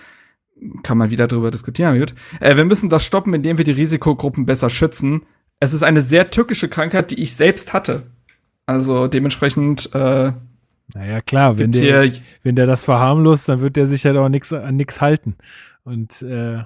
Kann 0.83 0.97
man 0.97 1.11
wieder 1.11 1.27
drüber 1.27 1.51
diskutieren, 1.51 1.99
gut. 1.99 2.13
Äh, 2.39 2.55
wir 2.55 2.65
müssen 2.65 2.89
das 2.89 3.05
stoppen, 3.05 3.33
indem 3.33 3.57
wir 3.57 3.65
die 3.65 3.71
Risikogruppen 3.71 4.45
besser 4.45 4.69
schützen. 4.69 5.25
Es 5.59 5.73
ist 5.73 5.83
eine 5.83 6.01
sehr 6.01 6.29
tückische 6.29 6.67
Krankheit, 6.67 7.11
die 7.11 7.21
ich 7.21 7.35
selbst 7.35 7.73
hatte. 7.73 8.03
Also 8.65 9.07
dementsprechend, 9.07 9.93
äh, 9.93 10.31
naja, 10.93 11.21
klar, 11.21 11.57
wenn 11.57 11.71
der, 11.71 12.11
wenn 12.43 12.55
der 12.55 12.67
das 12.67 12.83
verharmlost, 12.83 13.49
dann 13.49 13.61
wird 13.61 13.75
der 13.75 13.87
sich 13.87 14.05
halt 14.05 14.17
auch 14.17 14.29
nix, 14.29 14.51
an 14.53 14.75
nichts 14.75 15.01
halten. 15.01 15.35
Und 15.83 16.21
äh, 16.21 16.63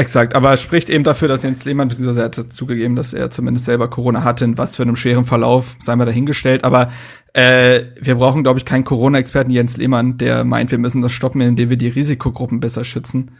Exakt, 0.00 0.36
aber 0.36 0.52
es 0.52 0.62
spricht 0.62 0.90
eben 0.90 1.02
dafür, 1.02 1.26
dass 1.26 1.42
Jens 1.42 1.64
Lehmann, 1.64 1.88
beziehungsweise 1.88 2.20
er 2.20 2.26
hat 2.26 2.52
zugegeben, 2.52 2.94
dass 2.94 3.12
er 3.12 3.32
zumindest 3.32 3.64
selber 3.64 3.90
Corona 3.90 4.22
hatte, 4.22 4.44
in 4.44 4.56
was 4.56 4.76
für 4.76 4.84
einem 4.84 4.94
schweren 4.94 5.24
Verlauf, 5.24 5.74
sei 5.82 5.96
mal 5.96 6.04
dahingestellt. 6.04 6.62
Aber 6.62 6.92
äh, 7.32 7.86
wir 8.00 8.14
brauchen, 8.14 8.44
glaube 8.44 8.60
ich, 8.60 8.64
keinen 8.64 8.84
Corona-Experten 8.84 9.50
Jens 9.50 9.76
Lehmann, 9.76 10.16
der 10.16 10.44
meint, 10.44 10.70
wir 10.70 10.78
müssen 10.78 11.02
das 11.02 11.10
stoppen, 11.10 11.40
indem 11.40 11.68
wir 11.68 11.76
die 11.76 11.88
Risikogruppen 11.88 12.60
besser 12.60 12.84
schützen. 12.84 13.32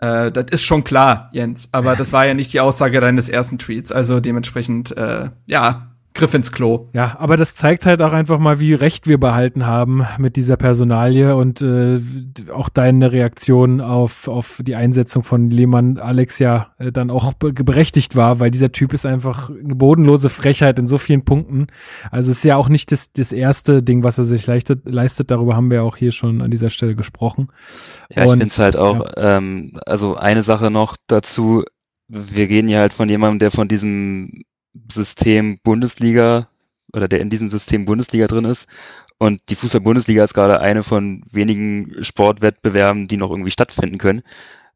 Äh, 0.00 0.30
das 0.30 0.46
ist 0.50 0.64
schon 0.64 0.84
klar, 0.84 1.30
Jens. 1.32 1.70
Aber 1.72 1.96
das 1.96 2.12
war 2.12 2.26
ja 2.26 2.34
nicht 2.34 2.52
die 2.52 2.60
Aussage 2.60 3.00
deines 3.00 3.30
ersten 3.30 3.56
Tweets. 3.56 3.90
Also 3.90 4.20
dementsprechend, 4.20 4.94
äh, 4.94 5.30
ja, 5.46 5.91
Griff 6.14 6.34
ins 6.34 6.52
Klo. 6.52 6.88
Ja, 6.92 7.16
aber 7.18 7.36
das 7.36 7.54
zeigt 7.54 7.86
halt 7.86 8.02
auch 8.02 8.12
einfach 8.12 8.38
mal, 8.38 8.60
wie 8.60 8.74
recht 8.74 9.06
wir 9.06 9.18
behalten 9.18 9.66
haben 9.66 10.06
mit 10.18 10.36
dieser 10.36 10.56
Personalie 10.56 11.34
und 11.36 11.62
äh, 11.62 12.00
auch 12.52 12.68
deine 12.68 13.12
Reaktion 13.12 13.80
auf, 13.80 14.28
auf 14.28 14.60
die 14.62 14.74
Einsetzung 14.74 15.22
von 15.22 15.50
Lehmann 15.50 15.98
Alex 15.98 16.38
ja 16.38 16.68
äh, 16.78 16.92
dann 16.92 17.10
auch 17.10 17.32
berechtigt 17.34 18.14
war, 18.14 18.40
weil 18.40 18.50
dieser 18.50 18.72
Typ 18.72 18.92
ist 18.92 19.06
einfach 19.06 19.50
eine 19.50 19.74
bodenlose 19.74 20.28
Frechheit 20.28 20.78
in 20.78 20.86
so 20.86 20.98
vielen 20.98 21.24
Punkten. 21.24 21.68
Also 22.10 22.30
es 22.30 22.38
ist 22.38 22.44
ja 22.44 22.56
auch 22.56 22.68
nicht 22.68 22.92
das, 22.92 23.12
das 23.12 23.32
erste 23.32 23.82
Ding, 23.82 24.04
was 24.04 24.18
er 24.18 24.24
sich 24.24 24.46
leistet, 24.46 24.82
leistet. 24.84 25.30
Darüber 25.30 25.56
haben 25.56 25.70
wir 25.70 25.82
auch 25.82 25.96
hier 25.96 26.12
schon 26.12 26.42
an 26.42 26.50
dieser 26.50 26.70
Stelle 26.70 26.94
gesprochen. 26.94 27.48
Ja, 28.10 28.24
ich 28.24 28.30
finde 28.30 28.46
es 28.46 28.58
halt 28.58 28.76
auch, 28.76 29.06
ja. 29.16 29.38
ähm, 29.38 29.78
also 29.86 30.16
eine 30.16 30.42
Sache 30.42 30.70
noch 30.70 30.96
dazu, 31.06 31.64
wir 32.08 32.46
gehen 32.46 32.68
ja 32.68 32.80
halt 32.80 32.92
von 32.92 33.08
jemandem, 33.08 33.38
der 33.38 33.50
von 33.50 33.68
diesem 33.68 34.42
System 34.90 35.58
Bundesliga 35.62 36.48
oder 36.92 37.08
der 37.08 37.20
in 37.20 37.30
diesem 37.30 37.48
System 37.48 37.84
Bundesliga 37.84 38.26
drin 38.26 38.44
ist. 38.44 38.66
Und 39.18 39.40
die 39.48 39.54
Fußball-Bundesliga 39.54 40.24
ist 40.24 40.34
gerade 40.34 40.60
eine 40.60 40.82
von 40.82 41.24
wenigen 41.30 42.02
Sportwettbewerben, 42.02 43.08
die 43.08 43.16
noch 43.16 43.30
irgendwie 43.30 43.50
stattfinden 43.50 43.98
können. 43.98 44.22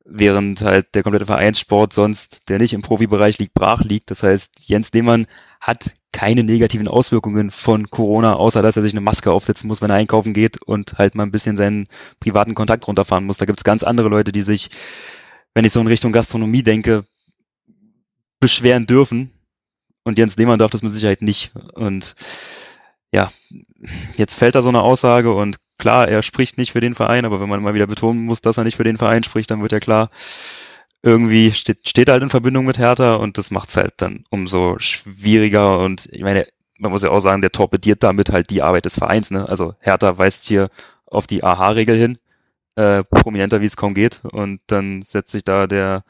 Während 0.04 0.61
halt 0.61 0.94
der 0.94 1.02
komplette 1.02 1.26
Vereinssport 1.26 1.92
sonst, 1.92 2.48
der 2.48 2.59
nicht 2.59 2.72
im 2.72 2.82
Profibereich 2.82 3.38
liegt, 3.38 3.54
brach 3.54 3.82
liegt. 3.82 4.11
Das 4.12 4.22
heißt, 4.22 4.52
Jens 4.61 4.92
Lehmann 4.92 5.26
hat 5.61 5.94
keine 6.12 6.44
negativen 6.44 6.87
Auswirkungen 6.87 7.50
von 7.50 7.90
Corona, 7.90 8.35
außer 8.35 8.62
dass 8.62 8.76
er 8.76 8.82
sich 8.82 8.92
eine 8.92 9.00
Maske 9.00 9.32
aufsetzen 9.32 9.66
muss, 9.66 9.82
wenn 9.82 9.90
er 9.90 9.96
einkaufen 9.96 10.32
geht 10.32 10.62
und 10.62 10.96
halt 10.96 11.16
mal 11.16 11.24
ein 11.24 11.32
bisschen 11.32 11.56
seinen 11.56 11.88
privaten 12.20 12.54
Kontakt 12.54 12.87
runterfahren 12.87 13.24
muss. 13.24 13.38
Da 13.38 13.46
gibt 13.46 13.59
es 13.59 13.64
ganz 13.64 13.82
andere 13.82 14.09
Leute, 14.09 14.30
die 14.30 14.42
sich, 14.42 14.70
wenn 15.54 15.64
ich 15.64 15.72
so 15.72 15.80
in 15.80 15.88
Richtung 15.88 16.12
Gastronomie 16.12 16.62
denke, 16.62 17.04
beschweren 18.38 18.87
dürfen, 18.87 19.32
und 20.07 20.19
Jens 20.19 20.37
Lehmann 20.37 20.61
darf 20.61 20.71
das 20.71 20.83
mit 20.83 20.92
Sicherheit 20.92 21.21
nicht. 21.21 21.51
Und 21.75 22.14
ja, 23.11 23.33
jetzt 24.16 24.37
fällt 24.37 24.55
da 24.55 24.62
so 24.62 24.69
eine 24.69 24.83
Aussage 24.83 25.35
und 25.35 25.57
klar, 25.79 26.07
er 26.07 26.23
spricht 26.23 26.59
nicht 26.59 26.71
für 26.71 26.81
den 26.81 26.95
Verein, 26.95 27.25
aber 27.25 27.40
wenn 27.40 27.49
man 27.49 27.61
mal 27.61 27.75
wieder 27.75 27.88
betonen 27.88 28.25
muss, 28.25 28.40
dass 28.40 28.57
er 28.57 28.62
nicht 28.62 28.77
für 28.77 28.85
den 28.85 28.99
Verein 28.99 29.25
spricht, 29.25 29.51
dann 29.51 29.62
wird 29.62 29.73
ja 29.73 29.81
klar, 29.81 30.11
irgendwie 31.03 31.53
steht, 31.53 31.88
steht 31.88 32.09
er 32.09 32.12
halt 32.12 32.23
in 32.23 32.31
Verbindung 32.31 32.66
mit 32.66 32.79
Hertha 32.79 33.16
und 33.16 33.37
das 33.37 33.51
macht 33.51 33.69
es 33.71 33.77
halt 33.77 33.95
dann 33.97 34.25
umso 34.31 34.79
schwieriger 34.79 35.81
und 35.81 36.07
ich 36.12 36.23
meine, 36.23 36.47
man 36.79 36.92
muss 36.92 37.03
ja 37.03 37.11
auch 37.11 37.21
sagen, 37.21 37.40
der 37.40 37.51
torpediert 37.51 38.05
damit 38.05 38.31
halt 38.31 38.51
die 38.51 38.62
Arbeit 38.62 38.85
des 38.85 38.95
Vereins, 38.95 39.33
ne? 39.33 39.49
Also 39.49 39.75
Hertha 39.81 40.19
weist 40.19 40.45
hier 40.45 40.69
auf 41.07 41.27
die 41.27 41.42
AHA-Regel 41.42 41.97
hin, 41.99 42.19
äh, 42.77 43.03
prominenter 43.03 43.61
wie 43.61 43.66
es 43.66 43.77
kaum 43.77 43.95
geht 43.95 44.21
und 44.25 44.61
dann 44.69 45.03
setzt 45.03 45.33
sich 45.33 45.42
da 45.42 45.66
der 45.66 46.05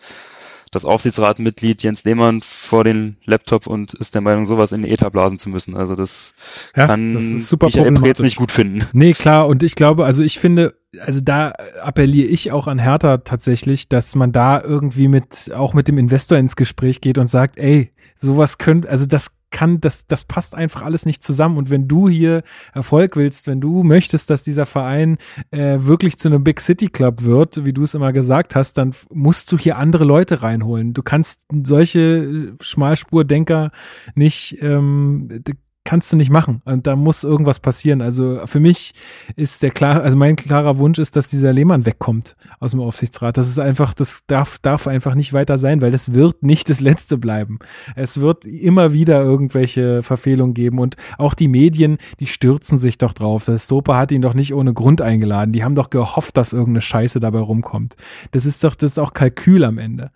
das 0.77 0.85
Aufsichtsratmitglied 0.85 1.83
Jens 1.83 2.05
Lehmann 2.05 2.43
vor 2.43 2.85
den 2.85 3.17
Laptop 3.25 3.67
und 3.67 3.95
ist 3.95 4.15
der 4.15 4.21
Meinung, 4.21 4.45
sowas 4.45 4.73
in 4.73 4.83
den 4.83 4.91
Ether 4.91 5.11
blasen 5.11 5.39
zu 5.39 5.49
müssen. 5.49 5.75
Also 5.75 5.97
das 5.97 6.35
ja, 6.77 6.87
kann 6.87 7.15
das 7.15 7.23
ist 7.23 7.49
super 7.49 7.67
Michael 7.67 7.99
jetzt 8.05 8.21
nicht 8.21 8.37
gut 8.37 8.53
finden. 8.53 8.85
Nee, 8.93 9.15
klar. 9.15 9.49
Und 9.49 9.63
ich 9.63 9.75
glaube, 9.75 10.05
also 10.05 10.23
ich 10.23 10.39
finde, 10.39 10.75
also 11.01 11.21
da 11.23 11.53
appelliere 11.83 12.29
ich 12.29 12.53
auch 12.53 12.67
an 12.67 12.79
Hertha 12.79 13.19
tatsächlich, 13.19 13.89
dass 13.89 14.15
man 14.15 14.33
da 14.33 14.61
irgendwie 14.61 15.09
mit, 15.09 15.53
auch 15.55 15.73
mit 15.73 15.89
dem 15.89 15.99
Investor 15.99 16.37
ins 16.39 16.57
Gespräch 16.57 17.01
geht 17.01 17.19
und 17.19 17.29
sagt, 17.29 17.57
ey, 17.57 17.93
sowas 18.15 18.59
könnte, 18.59 18.89
also 18.89 19.07
das 19.07 19.36
kann, 19.51 19.81
das, 19.81 20.07
das 20.07 20.25
passt 20.25 20.55
einfach 20.55 20.83
alles 20.83 21.07
nicht 21.07 21.23
zusammen. 21.23 21.57
Und 21.57 21.71
wenn 21.71 21.89
du 21.89 22.09
hier 22.09 22.43
Erfolg 22.75 23.17
willst, 23.17 23.47
wenn 23.47 23.61
du 23.61 23.83
möchtest, 23.83 24.31
dass 24.31 24.43
dieser 24.43 24.67
Verein 24.67 25.19
äh, 25.51 25.79
wirklich 25.81 26.19
zu 26.19 26.29
einem 26.29 26.45
Big 26.45 26.61
City 26.61 26.89
Club 26.89 27.23
wird, 27.23 27.65
wie 27.65 27.73
du 27.73 27.83
es 27.83 27.95
immer 27.95 28.13
gesagt 28.13 28.55
hast, 28.55 28.79
dann 28.79 28.95
musst 29.11 29.53
du 29.53 29.59
hier 29.59 29.79
andere 29.79 30.05
Leute 30.05 30.43
reinholen. 30.43 30.93
Du 30.93 31.03
kannst 31.03 31.47
solche 31.65 32.55
Schmalspurdenker 32.61 33.71
nicht, 34.15 34.59
ähm, 34.61 35.43
kannst 35.87 36.13
du 36.13 36.17
nicht 36.17 36.31
machen. 36.31 36.61
Und 36.67 36.87
da 36.87 36.97
muss 36.97 37.25
irgendwas 37.25 37.61
passieren. 37.61 38.03
Also 38.03 38.41
für 38.45 38.61
mich 38.61 38.93
ist 39.37 39.63
der 39.63 39.71
klar, 39.71 40.03
also 40.03 40.19
mein 40.19 40.37
klarer 40.37 40.77
Wunsch 40.77 40.99
ist, 40.99 41.17
dass 41.17 41.29
dieser 41.29 41.53
Lehmann 41.53 41.87
wegkommt 41.87 42.37
aus 42.61 42.73
dem 42.73 42.81
Aufsichtsrat. 42.81 43.39
Das 43.39 43.49
ist 43.49 43.59
einfach, 43.59 43.95
das 43.95 44.27
darf, 44.27 44.59
darf 44.59 44.87
einfach 44.87 45.15
nicht 45.15 45.33
weiter 45.33 45.57
sein, 45.57 45.81
weil 45.81 45.93
das 45.93 46.13
wird 46.13 46.43
nicht 46.43 46.69
das 46.69 46.81
Letzte 46.81 47.17
bleiben. 47.17 47.61
Es 47.95 48.21
wird 48.21 48.45
immer 48.45 48.93
wieder 48.93 49.23
irgendwelche 49.23 50.03
Verfehlungen 50.03 50.55
geben 50.55 50.79
und 50.79 50.97
auch 51.17 51.33
die 51.33 51.49
Medien, 51.49 51.99
die 52.21 52.27
stürzen 52.27 52.77
sich 52.77 52.99
doch 52.99 53.13
drauf. 53.13 53.47
Das 53.47 53.65
Stopa 53.65 53.97
hat 53.97 54.13
ihn 54.13 54.23
doch 54.23 54.35
nicht 54.35 54.53
ohne 54.53 54.75
Grund 54.75 55.01
eingeladen. 55.01 55.53
Die 55.53 55.65
haben 55.65 55.77
doch 55.77 55.91
gehofft, 55.91 56.37
dass 56.37 56.53
irgendeine 56.53 56.83
Scheiße 56.83 57.21
dabei 57.21 57.39
rumkommt. 57.39 57.97
Das 58.33 58.45
ist 58.45 58.65
doch, 58.65 58.75
das 58.75 58.93
ist 58.93 58.99
auch 58.99 59.15
Kalkül 59.15 59.65
am 59.65 59.79
Ende. 59.79 60.11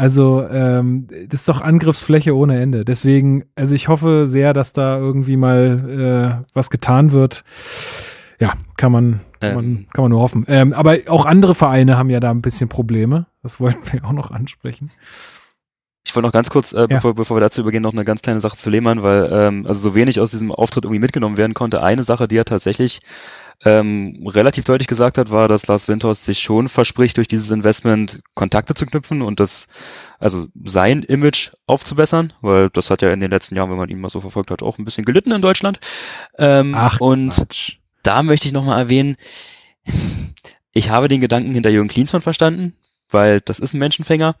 Also 0.00 0.48
ähm, 0.50 1.08
das 1.28 1.40
ist 1.40 1.48
doch 1.50 1.60
Angriffsfläche 1.60 2.34
ohne 2.34 2.58
Ende. 2.58 2.86
Deswegen, 2.86 3.44
also 3.54 3.74
ich 3.74 3.88
hoffe 3.88 4.26
sehr, 4.26 4.54
dass 4.54 4.72
da 4.72 4.96
irgendwie 4.96 5.36
mal 5.36 6.40
äh, 6.40 6.54
was 6.54 6.70
getan 6.70 7.12
wird. 7.12 7.44
Ja, 8.38 8.54
kann 8.78 8.92
man, 8.92 9.20
kann, 9.40 9.50
ähm. 9.50 9.54
man, 9.54 9.86
kann 9.92 10.04
man 10.04 10.10
nur 10.10 10.22
hoffen. 10.22 10.46
Ähm, 10.48 10.72
aber 10.72 10.96
auch 11.08 11.26
andere 11.26 11.54
Vereine 11.54 11.98
haben 11.98 12.08
ja 12.08 12.18
da 12.18 12.30
ein 12.30 12.40
bisschen 12.40 12.70
Probleme. 12.70 13.26
Das 13.42 13.60
wollten 13.60 13.92
wir 13.92 14.02
auch 14.06 14.12
noch 14.12 14.30
ansprechen. 14.30 14.90
Ich 16.06 16.16
wollte 16.16 16.26
noch 16.26 16.32
ganz 16.32 16.48
kurz, 16.48 16.72
äh, 16.72 16.78
ja. 16.80 16.86
bevor, 16.86 17.14
bevor 17.14 17.36
wir 17.36 17.42
dazu 17.42 17.60
übergehen, 17.60 17.82
noch 17.82 17.92
eine 17.92 18.06
ganz 18.06 18.22
kleine 18.22 18.40
Sache 18.40 18.56
zu 18.56 18.70
Lehmann, 18.70 19.02
weil 19.02 19.28
ähm, 19.30 19.66
also 19.66 19.90
so 19.90 19.94
wenig 19.94 20.18
aus 20.18 20.30
diesem 20.30 20.50
Auftritt 20.50 20.84
irgendwie 20.84 21.00
mitgenommen 21.00 21.36
werden 21.36 21.52
konnte. 21.52 21.82
Eine 21.82 22.04
Sache, 22.04 22.26
die 22.26 22.38
er 22.38 22.46
tatsächlich 22.46 23.02
ähm, 23.64 24.26
relativ 24.26 24.64
deutlich 24.64 24.88
gesagt 24.88 25.18
hat, 25.18 25.30
war, 25.30 25.46
dass 25.46 25.66
Lars 25.66 25.86
Windhorst 25.86 26.24
sich 26.24 26.38
schon 26.40 26.68
verspricht, 26.68 27.16
durch 27.18 27.28
dieses 27.28 27.50
Investment 27.50 28.20
Kontakte 28.34 28.74
zu 28.74 28.86
knüpfen 28.86 29.20
und 29.20 29.38
das, 29.38 29.68
also 30.18 30.46
sein 30.64 31.02
Image 31.02 31.50
aufzubessern, 31.66 32.32
weil 32.40 32.70
das 32.70 32.90
hat 32.90 33.02
ja 33.02 33.12
in 33.12 33.20
den 33.20 33.30
letzten 33.30 33.56
Jahren, 33.56 33.70
wenn 33.70 33.76
man 33.76 33.90
ihn 33.90 34.00
mal 34.00 34.08
so 34.08 34.20
verfolgt 34.20 34.50
hat, 34.50 34.62
auch 34.62 34.78
ein 34.78 34.84
bisschen 34.84 35.04
gelitten 35.04 35.32
in 35.32 35.42
Deutschland. 35.42 35.78
Ähm, 36.38 36.74
Ach, 36.74 37.00
und 37.00 37.34
Quatsch. 37.34 37.76
da 38.02 38.22
möchte 38.22 38.48
ich 38.48 38.54
nochmal 38.54 38.78
erwähnen, 38.78 39.16
ich 40.72 40.88
habe 40.88 41.08
den 41.08 41.20
Gedanken 41.20 41.52
hinter 41.52 41.70
Jürgen 41.70 41.88
Klinsmann 41.88 42.22
verstanden, 42.22 42.74
weil 43.12 43.40
das 43.40 43.58
ist 43.58 43.74
ein 43.74 43.78
Menschenfänger, 43.78 44.36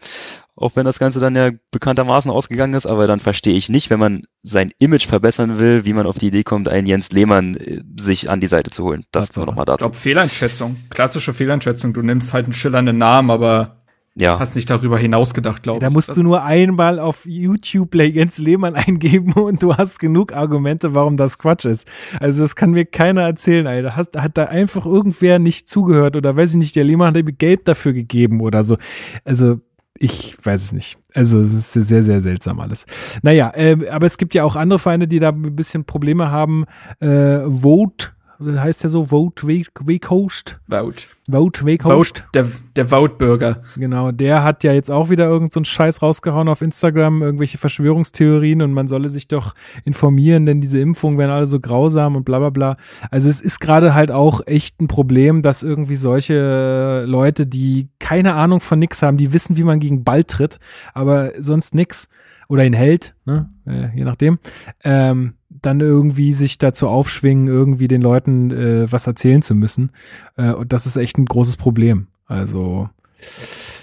auch 0.56 0.76
wenn 0.76 0.84
das 0.84 0.98
Ganze 0.98 1.20
dann 1.20 1.34
ja 1.34 1.50
bekanntermaßen 1.70 2.30
ausgegangen 2.30 2.74
ist, 2.74 2.86
aber 2.86 3.06
dann 3.06 3.20
verstehe 3.20 3.54
ich 3.54 3.68
nicht, 3.68 3.88
wenn 3.88 3.98
man 3.98 4.24
sein 4.42 4.72
Image 4.78 5.06
verbessern 5.06 5.58
will, 5.58 5.84
wie 5.84 5.92
man 5.92 6.06
auf 6.06 6.18
die 6.18 6.26
Idee 6.26 6.42
kommt, 6.42 6.68
einen 6.68 6.86
Jens 6.86 7.12
Lehmann 7.12 7.56
äh, 7.56 7.82
sich 7.98 8.28
an 8.28 8.40
die 8.40 8.46
Seite 8.46 8.70
zu 8.70 8.84
holen. 8.84 9.04
Das 9.10 9.34
nur 9.36 9.46
nochmal 9.46 9.64
dazu. 9.64 9.78
Ich 9.78 9.84
glaube, 9.84 9.96
Fehleinschätzung, 9.96 10.76
klassische 10.90 11.32
Fehleinschätzung. 11.32 11.92
Du 11.92 12.02
nimmst 12.02 12.32
halt 12.32 12.44
einen 12.44 12.52
schillernden 12.52 12.98
Namen, 12.98 13.30
aber 13.30 13.79
ja. 14.16 14.38
Hast 14.38 14.56
nicht 14.56 14.68
darüber 14.68 14.98
hinaus 14.98 15.34
gedacht, 15.34 15.62
glaube 15.62 15.78
ich. 15.78 15.80
Da 15.80 15.90
musst 15.90 16.16
du 16.16 16.22
nur 16.22 16.42
einmal 16.42 16.98
auf 16.98 17.24
YouTube 17.26 17.94
Jens 17.94 18.38
Lehmann 18.38 18.74
eingeben 18.74 19.32
und 19.34 19.62
du 19.62 19.76
hast 19.76 19.98
genug 20.00 20.32
Argumente, 20.32 20.94
warum 20.94 21.16
das 21.16 21.38
Quatsch 21.38 21.64
ist. 21.64 21.86
Also 22.18 22.42
das 22.42 22.56
kann 22.56 22.72
mir 22.72 22.86
keiner 22.86 23.22
erzählen, 23.22 23.66
Alter. 23.66 23.96
Hast, 23.96 24.16
hat 24.16 24.36
da 24.36 24.46
einfach 24.46 24.84
irgendwer 24.84 25.38
nicht 25.38 25.68
zugehört 25.68 26.16
oder 26.16 26.36
weiß 26.36 26.50
ich 26.50 26.56
nicht, 26.56 26.76
der 26.76 26.84
Lehmann 26.84 27.08
hat 27.08 27.16
ihm 27.16 27.38
Geld 27.38 27.68
dafür 27.68 27.92
gegeben 27.92 28.40
oder 28.40 28.64
so. 28.64 28.76
Also 29.24 29.60
ich 29.98 30.36
weiß 30.42 30.64
es 30.64 30.72
nicht. 30.72 30.98
Also 31.14 31.40
es 31.40 31.52
ist 31.54 31.88
sehr, 31.88 32.02
sehr 32.02 32.20
seltsam 32.20 32.58
alles. 32.58 32.86
Naja, 33.22 33.52
äh, 33.54 33.88
aber 33.90 34.06
es 34.06 34.18
gibt 34.18 34.34
ja 34.34 34.44
auch 34.44 34.56
andere 34.56 34.78
Feinde, 34.78 35.06
die 35.06 35.18
da 35.18 35.28
ein 35.28 35.54
bisschen 35.54 35.84
Probleme 35.84 36.30
haben. 36.30 36.64
Äh, 37.00 37.40
Vote 37.40 38.12
heißt 38.40 38.82
der 38.82 38.90
so? 38.90 39.06
Vote 39.06 39.46
Wakehost? 39.46 40.58
Vote. 40.68 41.04
Vote. 41.30 41.60
Vote, 41.80 42.24
der, 42.34 42.46
der 42.74 42.86
Vote-Bürger. 42.86 43.62
Genau, 43.76 44.10
der 44.10 44.42
hat 44.42 44.64
ja 44.64 44.72
jetzt 44.72 44.90
auch 44.90 45.10
wieder 45.10 45.26
irgendeinen 45.26 45.64
so 45.64 45.70
Scheiß 45.70 46.02
rausgehauen 46.02 46.48
auf 46.48 46.62
Instagram, 46.62 47.22
irgendwelche 47.22 47.58
Verschwörungstheorien 47.58 48.62
und 48.62 48.72
man 48.72 48.88
solle 48.88 49.08
sich 49.08 49.28
doch 49.28 49.54
informieren, 49.84 50.46
denn 50.46 50.60
diese 50.60 50.80
Impfungen 50.80 51.18
wären 51.18 51.30
alle 51.30 51.46
so 51.46 51.60
grausam 51.60 52.16
und 52.16 52.24
bla 52.24 52.38
bla 52.38 52.50
bla. 52.50 52.76
Also 53.10 53.28
es 53.28 53.40
ist 53.40 53.60
gerade 53.60 53.94
halt 53.94 54.10
auch 54.10 54.40
echt 54.46 54.80
ein 54.80 54.88
Problem, 54.88 55.42
dass 55.42 55.62
irgendwie 55.62 55.96
solche 55.96 57.04
Leute, 57.06 57.46
die 57.46 57.88
keine 57.98 58.34
Ahnung 58.34 58.60
von 58.60 58.78
nix 58.78 59.02
haben, 59.02 59.16
die 59.16 59.32
wissen, 59.32 59.56
wie 59.56 59.64
man 59.64 59.80
gegen 59.80 60.02
Ball 60.04 60.24
tritt, 60.24 60.58
aber 60.94 61.32
sonst 61.38 61.74
nix 61.74 62.08
oder 62.48 62.64
ihn 62.64 62.72
hält, 62.72 63.14
ne? 63.26 63.48
Äh, 63.64 63.96
je 63.96 64.04
nachdem, 64.04 64.38
ähm, 64.82 65.34
dann 65.62 65.80
irgendwie 65.80 66.32
sich 66.32 66.58
dazu 66.58 66.88
aufschwingen, 66.88 67.48
irgendwie 67.48 67.88
den 67.88 68.02
Leuten 68.02 68.50
äh, 68.50 68.92
was 68.92 69.06
erzählen 69.06 69.42
zu 69.42 69.54
müssen. 69.54 69.90
Äh, 70.36 70.52
und 70.52 70.72
das 70.72 70.86
ist 70.86 70.96
echt 70.96 71.18
ein 71.18 71.26
großes 71.26 71.56
Problem. 71.56 72.08
Also 72.26 72.88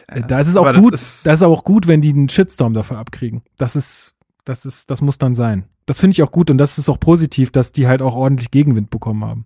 äh, 0.08 0.22
da 0.22 0.40
ist 0.40 0.48
es 0.48 0.58
auch 0.58 0.74
gut, 0.74 0.94
ist 0.94 1.26
da 1.26 1.34
ist 1.34 1.44
auch 1.44 1.64
gut, 1.64 1.88
wenn 1.88 2.02
die 2.02 2.14
einen 2.14 2.30
Shitstorm 2.30 2.74
dafür 2.74 2.98
abkriegen. 2.98 3.44
Das 3.58 3.76
ist, 3.76 4.16
das 4.46 4.66
ist, 4.66 4.90
das 4.90 5.02
muss 5.02 5.18
dann 5.18 5.36
sein. 5.36 5.66
Das 5.86 6.00
finde 6.00 6.14
ich 6.14 6.24
auch 6.24 6.32
gut 6.32 6.50
und 6.50 6.58
das 6.58 6.78
ist 6.78 6.90
auch 6.90 7.00
positiv, 7.00 7.52
dass 7.52 7.72
die 7.72 7.88
halt 7.88 8.02
auch 8.02 8.16
ordentlich 8.16 8.52
Gegenwind 8.52 8.90
bekommen 8.90 9.24
haben. 9.24 9.46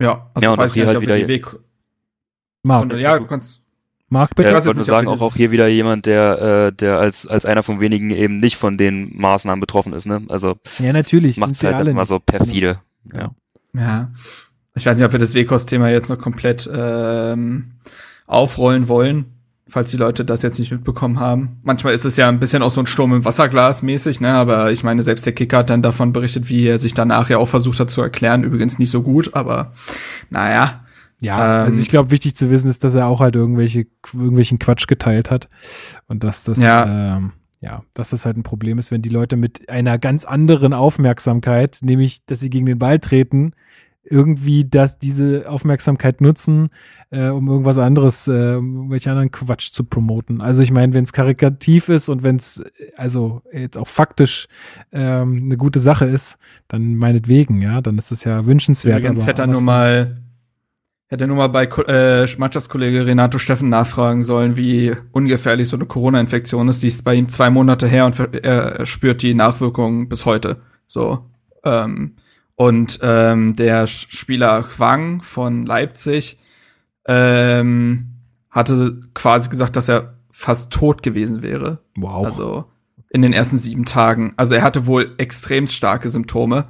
Ja, 0.00 0.30
also 0.34 0.44
ja, 0.44 0.52
und 0.52 0.58
weiß 0.58 0.74
nicht, 0.74 0.86
halt 0.86 1.00
wieder 1.00 1.28
Weg. 1.28 1.46
Mark. 2.62 2.92
ja, 2.94 3.18
du 3.18 3.26
kannst 3.26 3.63
Mark, 4.14 4.36
bitte? 4.36 4.50
Ja, 4.50 4.58
ich 4.58 4.64
wollte 4.64 4.78
nur 4.78 4.86
sagen, 4.86 5.08
auch, 5.08 5.20
auch 5.20 5.34
hier 5.34 5.50
wieder 5.50 5.66
jemand, 5.66 6.06
der, 6.06 6.40
äh, 6.40 6.72
der 6.72 6.98
als, 6.98 7.26
als 7.26 7.44
einer 7.44 7.62
von 7.62 7.80
wenigen 7.80 8.10
eben 8.10 8.38
nicht 8.38 8.56
von 8.56 8.78
den 8.78 9.10
Maßnahmen 9.18 9.60
betroffen 9.60 9.92
ist, 9.92 10.06
ne? 10.06 10.22
Also. 10.28 10.54
Ja, 10.78 10.92
natürlich. 10.92 11.36
Macht 11.36 11.62
halt 11.62 11.74
alle 11.74 11.90
immer 11.90 12.06
so 12.06 12.20
perfide. 12.20 12.78
Ja. 13.12 13.32
ja. 13.74 14.10
Ich 14.76 14.86
weiß 14.86 14.96
nicht, 14.96 15.04
ob 15.04 15.12
wir 15.12 15.18
das 15.18 15.34
Wekos-Thema 15.34 15.90
jetzt 15.90 16.08
noch 16.08 16.18
komplett 16.18 16.70
ähm, 16.72 17.72
aufrollen 18.26 18.88
wollen, 18.88 19.26
falls 19.68 19.90
die 19.90 19.96
Leute 19.96 20.24
das 20.24 20.42
jetzt 20.42 20.60
nicht 20.60 20.70
mitbekommen 20.70 21.18
haben. 21.18 21.60
Manchmal 21.64 21.92
ist 21.92 22.04
es 22.04 22.16
ja 22.16 22.28
ein 22.28 22.38
bisschen 22.38 22.62
auch 22.62 22.70
so 22.70 22.80
ein 22.80 22.86
Sturm 22.86 23.14
im 23.14 23.24
Wasserglas 23.24 23.82
mäßig, 23.82 24.20
ne? 24.20 24.32
Aber 24.34 24.70
ich 24.70 24.84
meine, 24.84 25.02
selbst 25.02 25.26
der 25.26 25.32
Kicker 25.32 25.58
hat 25.58 25.70
dann 25.70 25.82
davon 25.82 26.12
berichtet, 26.12 26.48
wie 26.48 26.64
er 26.66 26.78
sich 26.78 26.94
danach 26.94 27.30
ja 27.30 27.38
auch 27.38 27.48
versucht 27.48 27.80
hat 27.80 27.90
zu 27.90 28.00
erklären. 28.00 28.44
Übrigens 28.44 28.78
nicht 28.78 28.90
so 28.90 29.02
gut, 29.02 29.34
aber 29.34 29.72
naja, 30.30 30.83
ja, 31.20 31.36
also 31.36 31.44
ähm, 31.44 31.64
also 31.64 31.80
ich 31.80 31.88
glaube, 31.88 32.10
wichtig 32.10 32.34
zu 32.34 32.50
wissen 32.50 32.68
ist, 32.68 32.84
dass 32.84 32.94
er 32.94 33.06
auch 33.06 33.20
halt 33.20 33.36
irgendwelche, 33.36 33.86
irgendwelchen 34.12 34.58
Quatsch 34.58 34.86
geteilt 34.86 35.30
hat. 35.30 35.48
Und 36.06 36.24
dass 36.24 36.44
das, 36.44 36.58
ja. 36.58 37.16
Ähm, 37.16 37.32
ja, 37.60 37.82
dass 37.94 38.10
das 38.10 38.26
halt 38.26 38.36
ein 38.36 38.42
Problem 38.42 38.78
ist, 38.78 38.90
wenn 38.90 39.00
die 39.00 39.08
Leute 39.08 39.36
mit 39.36 39.70
einer 39.70 39.98
ganz 39.98 40.26
anderen 40.26 40.74
Aufmerksamkeit, 40.74 41.78
nämlich, 41.82 42.24
dass 42.26 42.40
sie 42.40 42.50
gegen 42.50 42.66
den 42.66 42.78
Ball 42.78 42.98
treten, 42.98 43.54
irgendwie 44.04 44.64
dass 44.68 44.98
diese 44.98 45.48
Aufmerksamkeit 45.48 46.20
nutzen, 46.20 46.68
äh, 47.10 47.28
um 47.28 47.48
irgendwas 47.48 47.78
anderes, 47.78 48.28
äh, 48.28 48.56
um 48.56 48.90
welche 48.90 49.10
anderen 49.10 49.30
Quatsch 49.30 49.72
zu 49.72 49.84
promoten. 49.84 50.40
Also 50.40 50.62
ich 50.62 50.72
meine, 50.72 50.92
wenn 50.92 51.04
es 51.04 51.12
karikativ 51.12 51.88
ist 51.88 52.08
und 52.08 52.22
wenn 52.22 52.36
es 52.36 52.62
also 52.96 53.42
jetzt 53.52 53.78
auch 53.78 53.88
faktisch 53.88 54.46
ähm, 54.92 55.44
eine 55.44 55.56
gute 55.56 55.78
Sache 55.78 56.04
ist, 56.04 56.36
dann 56.68 56.96
meinetwegen, 56.96 57.62
ja, 57.62 57.80
dann 57.80 57.96
ist 57.96 58.10
das 58.10 58.24
ja 58.24 58.44
wünschenswert. 58.46 59.00
Übrigens 59.00 59.26
hätte 59.26 59.42
er 59.42 59.46
nur 59.46 59.62
mal 59.62 60.23
Hätte 61.14 61.28
nur 61.28 61.36
mal 61.36 61.46
bei 61.46 61.66
äh, 61.66 62.26
Mannschaftskollege 62.38 63.06
Renato 63.06 63.38
Steffen 63.38 63.68
nachfragen 63.68 64.24
sollen, 64.24 64.56
wie 64.56 64.96
ungefährlich 65.12 65.68
so 65.68 65.76
eine 65.76 65.86
Corona-Infektion 65.86 66.66
ist. 66.66 66.82
Die 66.82 66.88
ist 66.88 67.04
bei 67.04 67.14
ihm 67.14 67.28
zwei 67.28 67.50
Monate 67.50 67.86
her 67.86 68.04
und 68.06 68.18
er 68.18 68.84
spürt 68.84 69.22
die 69.22 69.32
Nachwirkungen 69.32 70.08
bis 70.08 70.26
heute. 70.26 70.56
So. 70.88 71.30
Ähm, 71.62 72.16
und 72.56 72.98
ähm, 73.00 73.54
der 73.54 73.86
Spieler 73.86 74.64
Wang 74.78 75.22
von 75.22 75.64
Leipzig 75.64 76.36
ähm, 77.06 78.06
hatte 78.50 78.98
quasi 79.14 79.50
gesagt, 79.50 79.76
dass 79.76 79.88
er 79.88 80.14
fast 80.32 80.72
tot 80.72 81.04
gewesen 81.04 81.42
wäre. 81.42 81.78
Wow. 81.94 82.26
Also 82.26 82.64
in 83.10 83.22
den 83.22 83.32
ersten 83.32 83.58
sieben 83.58 83.84
Tagen. 83.84 84.34
Also 84.36 84.56
er 84.56 84.62
hatte 84.62 84.88
wohl 84.88 85.14
extrem 85.18 85.68
starke 85.68 86.08
Symptome. 86.08 86.64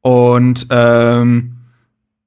Und 0.00 0.68
ähm, 0.70 1.58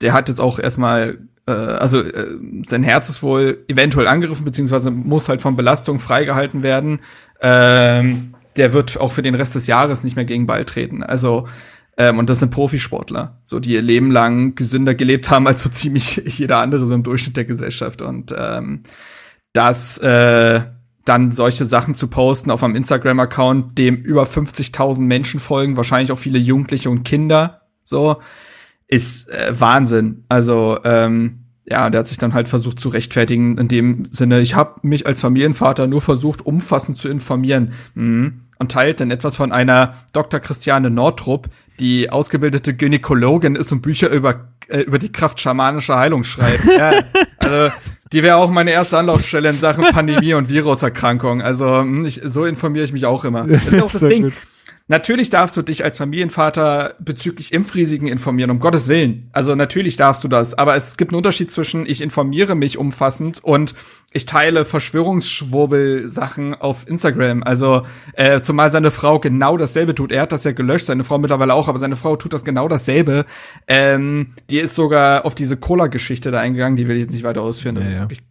der 0.01 0.13
hat 0.13 0.29
jetzt 0.29 0.39
auch 0.39 0.59
erstmal 0.59 1.17
äh, 1.47 1.51
also 1.51 2.01
äh, 2.01 2.37
sein 2.65 2.83
Herz 2.83 3.09
ist 3.09 3.23
wohl 3.23 3.63
eventuell 3.67 4.07
angegriffen, 4.07 4.45
beziehungsweise 4.45 4.91
muss 4.91 5.29
halt 5.29 5.41
von 5.41 5.55
Belastung 5.55 5.99
freigehalten 5.99 6.61
werden. 6.61 6.99
Ähm, 7.41 8.35
der 8.57 8.73
wird 8.73 8.99
auch 8.99 9.11
für 9.11 9.21
den 9.21 9.35
Rest 9.35 9.55
des 9.55 9.67
Jahres 9.67 10.03
nicht 10.03 10.15
mehr 10.15 10.25
gegen 10.25 10.47
Ball 10.47 10.65
treten. 10.65 11.03
Also 11.03 11.47
ähm, 11.97 12.19
und 12.19 12.29
das 12.29 12.39
sind 12.39 12.51
Profisportler, 12.51 13.39
so 13.43 13.59
die 13.59 13.73
ihr 13.73 13.81
Leben 13.81 14.11
lang 14.11 14.55
gesünder 14.55 14.93
gelebt 14.93 15.29
haben 15.29 15.47
als 15.47 15.63
so 15.63 15.69
ziemlich 15.69 16.17
jeder 16.25 16.57
andere 16.57 16.85
so 16.85 16.93
im 16.93 17.03
Durchschnitt 17.03 17.37
der 17.37 17.45
Gesellschaft. 17.45 18.01
Und 18.01 18.33
ähm, 18.37 18.83
das 19.53 19.97
äh, 19.99 20.61
dann 21.05 21.31
solche 21.31 21.65
Sachen 21.65 21.95
zu 21.95 22.07
posten 22.07 22.51
auf 22.51 22.63
einem 22.63 22.75
Instagram-Account, 22.75 23.77
dem 23.77 23.95
über 23.95 24.23
50.000 24.23 24.99
Menschen 24.99 25.39
folgen, 25.39 25.77
wahrscheinlich 25.77 26.11
auch 26.11 26.17
viele 26.17 26.37
Jugendliche 26.37 26.89
und 26.89 27.03
Kinder, 27.03 27.61
so 27.83 28.17
ist 28.87 29.29
äh, 29.29 29.59
Wahnsinn. 29.59 30.25
Also 30.29 30.79
ähm, 30.83 31.39
ja, 31.69 31.89
der 31.89 31.99
hat 31.99 32.07
sich 32.07 32.17
dann 32.17 32.33
halt 32.33 32.47
versucht 32.47 32.79
zu 32.79 32.89
rechtfertigen 32.89 33.57
in 33.57 33.67
dem 33.67 34.07
Sinne, 34.11 34.39
ich 34.39 34.55
habe 34.55 34.79
mich 34.83 35.05
als 35.05 35.21
Familienvater 35.21 35.85
nur 35.85 36.01
versucht, 36.01 36.45
umfassend 36.45 36.97
zu 36.97 37.09
informieren. 37.09 37.73
Mhm. 37.93 38.41
Und 38.59 38.71
teilt 38.71 39.01
dann 39.01 39.11
etwas 39.11 39.35
von 39.35 39.51
einer 39.51 39.93
Dr. 40.13 40.39
Christiane 40.39 40.89
Nordrup, 40.89 41.47
die 41.79 42.09
ausgebildete 42.09 42.73
Gynäkologin 42.73 43.55
ist 43.55 43.71
und 43.71 43.81
Bücher 43.81 44.09
über, 44.09 44.47
äh, 44.67 44.79
über 44.79 44.97
die 44.97 45.11
Kraft 45.11 45.39
schamanischer 45.39 45.99
Heilung 45.99 46.23
schreibt. 46.23 46.65
ja, 46.77 46.91
also 47.37 47.71
die 48.13 48.23
wäre 48.23 48.37
auch 48.37 48.49
meine 48.49 48.71
erste 48.71 48.97
Anlaufstelle 48.97 49.49
in 49.49 49.57
Sachen 49.57 49.85
Pandemie 49.85 50.33
und 50.33 50.49
Viruserkrankung. 50.49 51.43
Also 51.43 51.81
hm, 51.81 52.05
ich, 52.05 52.21
so 52.23 52.45
informiere 52.45 52.85
ich 52.85 52.93
mich 52.93 53.05
auch 53.05 53.25
immer. 53.25 53.45
Das 53.47 53.67
ist 53.67 53.83
auch 53.83 53.91
das 53.91 54.01
Ding. 54.01 54.23
Gut. 54.23 54.33
Natürlich 54.89 55.29
darfst 55.29 55.57
du 55.57 55.61
dich 55.61 55.83
als 55.83 55.97
Familienvater 55.97 56.95
bezüglich 56.99 57.51
Impfrisiken 57.51 58.07
informieren, 58.07 58.51
um 58.51 58.59
Gottes 58.59 58.87
Willen. 58.87 59.29
Also 59.33 59.53
natürlich 59.53 59.97
darfst 59.97 60.23
du 60.23 60.29
das, 60.29 60.53
aber 60.53 60.77
es 60.77 60.95
gibt 60.95 61.11
einen 61.11 61.17
Unterschied 61.17 61.51
zwischen 61.51 61.85
ich 61.85 61.99
informiere 61.99 62.55
mich 62.55 62.77
umfassend 62.77 63.43
und 63.43 63.75
ich 64.13 64.25
teile 64.25 64.63
Verschwörungsschwurbel-Sachen 64.63 66.55
auf 66.55 66.87
Instagram. 66.87 67.43
Also 67.43 67.83
äh, 68.13 68.39
zumal 68.39 68.71
seine 68.71 68.89
Frau 68.89 69.19
genau 69.19 69.57
dasselbe 69.57 69.93
tut. 69.93 70.13
Er 70.13 70.21
hat 70.21 70.31
das 70.31 70.45
ja 70.45 70.53
gelöscht, 70.53 70.85
seine 70.85 71.03
Frau 71.03 71.17
mittlerweile 71.17 71.53
auch, 71.53 71.67
aber 71.67 71.79
seine 71.79 71.97
Frau 71.97 72.15
tut 72.15 72.31
das 72.31 72.45
genau 72.45 72.69
dasselbe. 72.69 73.25
Ähm, 73.67 74.35
die 74.49 74.59
ist 74.59 74.75
sogar 74.75 75.25
auf 75.25 75.35
diese 75.35 75.57
Cola-Geschichte 75.57 76.31
da 76.31 76.39
eingegangen, 76.39 76.77
die 76.77 76.87
will 76.87 76.95
ich 76.95 77.03
jetzt 77.03 77.13
nicht 77.13 77.23
weiter 77.23 77.41
ausführen. 77.41 77.75
Das 77.75 77.85
ja, 77.85 77.91
ja. 77.91 77.97
Ist, 77.97 78.09
wirklich, 78.09 78.21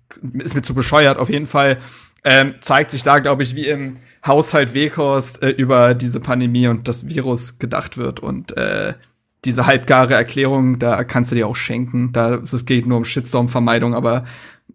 ist 0.43 0.55
mir 0.55 0.63
zu 0.63 0.73
bescheuert. 0.73 1.19
Auf 1.19 1.29
jeden 1.29 1.47
Fall 1.47 1.77
ähm, 2.25 2.55
zeigt 2.61 2.93
sich 2.93 3.03
da, 3.03 3.19
glaube 3.19 3.43
ich, 3.43 3.55
wie 3.55 3.67
im 3.67 3.99
Haushalt 4.27 4.75
Weghorst 4.75 5.43
äh, 5.43 5.51
über 5.51 5.95
diese 5.95 6.21
Pandemie 6.21 6.69
und 6.69 6.89
das 6.89 7.09
Virus 7.09 7.59
gedacht 7.59 7.97
wird 7.97 8.21
und 8.21 8.57
äh, 8.57 8.95
diese 9.45 9.67
halbgare 9.67 10.15
Erklärung, 10.15 10.79
da 10.79 11.05
kannst 11.05 11.31
du 11.31 11.37
dir 11.37 11.47
auch 11.47 11.55
schenken. 11.55 12.13
Da 12.13 12.35
es 12.35 12.65
geht 12.65 12.87
nur 12.87 12.99
um 12.99 13.05
Shitstorm-Vermeidung, 13.05 13.95
aber 13.95 14.25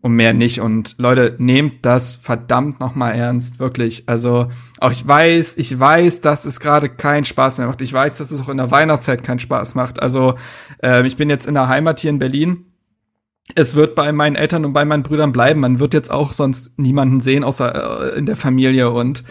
und 0.02 0.16
mehr 0.16 0.34
nicht. 0.34 0.62
Und 0.62 0.96
Leute, 0.98 1.36
nehmt 1.38 1.86
das 1.86 2.16
verdammt 2.16 2.80
noch 2.80 2.96
mal 2.96 3.12
ernst, 3.12 3.60
wirklich. 3.60 4.04
Also 4.08 4.50
auch 4.80 4.92
ich 4.92 5.08
weiß, 5.08 5.58
ich 5.58 5.80
weiß, 5.80 6.22
dass 6.22 6.46
es 6.46 6.60
gerade 6.60 6.90
keinen 6.90 7.24
Spaß 7.24 7.58
mehr 7.58 7.68
macht. 7.68 7.82
Ich 7.82 7.94
weiß, 7.94 8.18
dass 8.18 8.32
es 8.32 8.42
auch 8.42 8.50
in 8.50 8.58
der 8.58 8.72
Weihnachtszeit 8.72 9.24
keinen 9.24 9.40
Spaß 9.40 9.76
macht. 9.76 10.02
Also 10.02 10.36
äh, 10.84 11.06
ich 11.06 11.18
bin 11.18 11.30
jetzt 11.30 11.48
in 11.48 11.54
der 11.54 11.68
Heimat 11.68 12.00
hier 12.00 12.10
in 12.10 12.20
Berlin. 12.20 12.71
Es 13.56 13.76
wird 13.76 13.96
bei 13.96 14.12
meinen 14.12 14.36
Eltern 14.36 14.66
und 14.66 14.74
bei 14.74 14.86
meinen 14.86 15.04
Brüdern 15.04 15.32
bleiben. 15.32 15.60
Man 15.60 15.80
wird 15.80 15.94
jetzt 15.94 16.12
auch 16.12 16.34
sonst 16.34 16.78
niemanden 16.78 17.22
sehen, 17.22 17.44
außer 17.44 18.14
äh, 18.14 18.18
in 18.18 18.26
der 18.26 18.36
Familie. 18.36 18.92
Und 18.92 19.24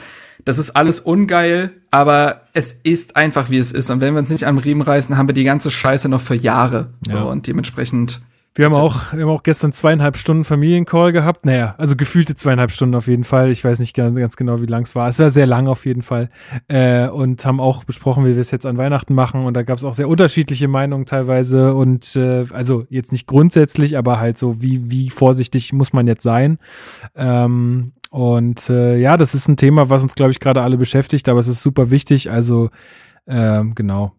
das 0.44 0.58
ist 0.58 0.70
alles 0.70 1.00
ungeil, 1.00 1.72
aber 1.90 2.42
es 2.52 2.72
ist 2.72 3.16
einfach, 3.16 3.50
wie 3.50 3.58
es 3.58 3.72
ist. 3.72 3.90
Und 3.90 4.00
wenn 4.00 4.14
wir 4.14 4.20
uns 4.20 4.30
nicht 4.30 4.46
am 4.46 4.58
Riemen 4.58 4.82
reißen, 4.82 5.16
haben 5.16 5.28
wir 5.28 5.34
die 5.34 5.44
ganze 5.44 5.70
Scheiße 5.70 6.08
noch 6.08 6.20
für 6.20 6.34
Jahre. 6.34 6.94
So, 7.06 7.16
ja. 7.16 7.22
und 7.22 7.46
dementsprechend 7.46 8.20
wir 8.54 8.64
haben 8.64 8.74
auch, 8.74 9.12
wir 9.12 9.22
haben 9.22 9.30
auch 9.30 9.44
gestern 9.44 9.72
zweieinhalb 9.72 10.16
Stunden 10.16 10.42
Familiencall 10.42 11.12
gehabt. 11.12 11.46
Naja, 11.46 11.76
also 11.78 11.94
gefühlte 11.94 12.34
zweieinhalb 12.34 12.72
Stunden 12.72 12.96
auf 12.96 13.06
jeden 13.06 13.22
Fall. 13.22 13.50
Ich 13.50 13.64
weiß 13.64 13.78
nicht 13.78 13.94
ganz, 13.94 14.16
ganz 14.16 14.36
genau, 14.36 14.60
wie 14.60 14.66
lang 14.66 14.82
es 14.82 14.94
war. 14.96 15.08
Es 15.08 15.20
war 15.20 15.30
sehr 15.30 15.46
lang 15.46 15.68
auf 15.68 15.86
jeden 15.86 16.02
Fall. 16.02 16.30
Äh, 16.66 17.06
und 17.08 17.46
haben 17.46 17.60
auch 17.60 17.84
besprochen, 17.84 18.24
wie 18.24 18.34
wir 18.34 18.40
es 18.40 18.50
jetzt 18.50 18.66
an 18.66 18.76
Weihnachten 18.76 19.14
machen. 19.14 19.44
Und 19.44 19.54
da 19.54 19.62
gab 19.62 19.78
es 19.78 19.84
auch 19.84 19.94
sehr 19.94 20.08
unterschiedliche 20.08 20.66
Meinungen 20.66 21.06
teilweise. 21.06 21.74
Und 21.74 22.16
äh, 22.16 22.46
also 22.50 22.86
jetzt 22.88 23.12
nicht 23.12 23.28
grundsätzlich, 23.28 23.96
aber 23.96 24.18
halt 24.18 24.36
so, 24.36 24.60
wie, 24.60 24.90
wie 24.90 25.10
vorsichtig 25.10 25.72
muss 25.72 25.92
man 25.92 26.08
jetzt 26.08 26.24
sein. 26.24 26.58
Ähm, 27.14 27.92
und 28.10 28.68
äh, 28.68 28.98
ja, 28.98 29.16
das 29.16 29.34
ist 29.34 29.46
ein 29.46 29.56
Thema, 29.56 29.88
was 29.88 30.02
uns, 30.02 30.16
glaube 30.16 30.32
ich, 30.32 30.40
gerade 30.40 30.62
alle 30.62 30.76
beschäftigt, 30.76 31.28
aber 31.28 31.38
es 31.38 31.46
ist 31.46 31.62
super 31.62 31.92
wichtig. 31.92 32.32
Also 32.32 32.70
ähm, 33.26 33.74
genau, 33.74 34.12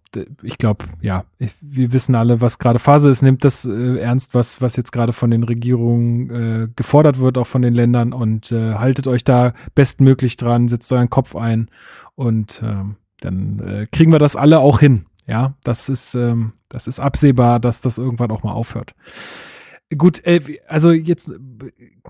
ich 0.43 0.57
glaube, 0.57 0.85
ja, 1.01 1.23
ich, 1.37 1.53
wir 1.61 1.93
wissen 1.93 2.15
alle, 2.15 2.41
was 2.41 2.59
gerade 2.59 2.79
Phase 2.79 3.09
ist. 3.09 3.21
Nimmt 3.21 3.45
das 3.45 3.65
äh, 3.65 3.97
ernst, 3.97 4.33
was, 4.33 4.61
was 4.61 4.75
jetzt 4.75 4.91
gerade 4.91 5.13
von 5.13 5.31
den 5.31 5.43
Regierungen 5.43 6.29
äh, 6.29 6.67
gefordert 6.75 7.19
wird, 7.19 7.37
auch 7.37 7.47
von 7.47 7.61
den 7.61 7.73
Ländern 7.73 8.13
und 8.13 8.51
äh, 8.51 8.75
haltet 8.75 9.07
euch 9.07 9.23
da 9.23 9.53
bestmöglich 9.73 10.35
dran, 10.35 10.67
setzt 10.67 10.91
euren 10.91 11.09
Kopf 11.09 11.35
ein 11.35 11.69
und 12.15 12.61
ähm, 12.63 12.97
dann 13.21 13.59
äh, 13.59 13.87
kriegen 13.91 14.11
wir 14.11 14.19
das 14.19 14.35
alle 14.35 14.59
auch 14.59 14.79
hin. 14.79 15.05
Ja, 15.27 15.53
das 15.63 15.87
ist, 15.87 16.15
ähm, 16.15 16.53
das 16.67 16.87
ist 16.87 16.99
absehbar, 16.99 17.59
dass 17.59 17.79
das 17.79 17.97
irgendwann 17.97 18.31
auch 18.31 18.43
mal 18.43 18.51
aufhört. 18.51 18.95
Gut, 19.97 20.25
äh, 20.25 20.39
also 20.67 20.91
jetzt, 20.91 21.33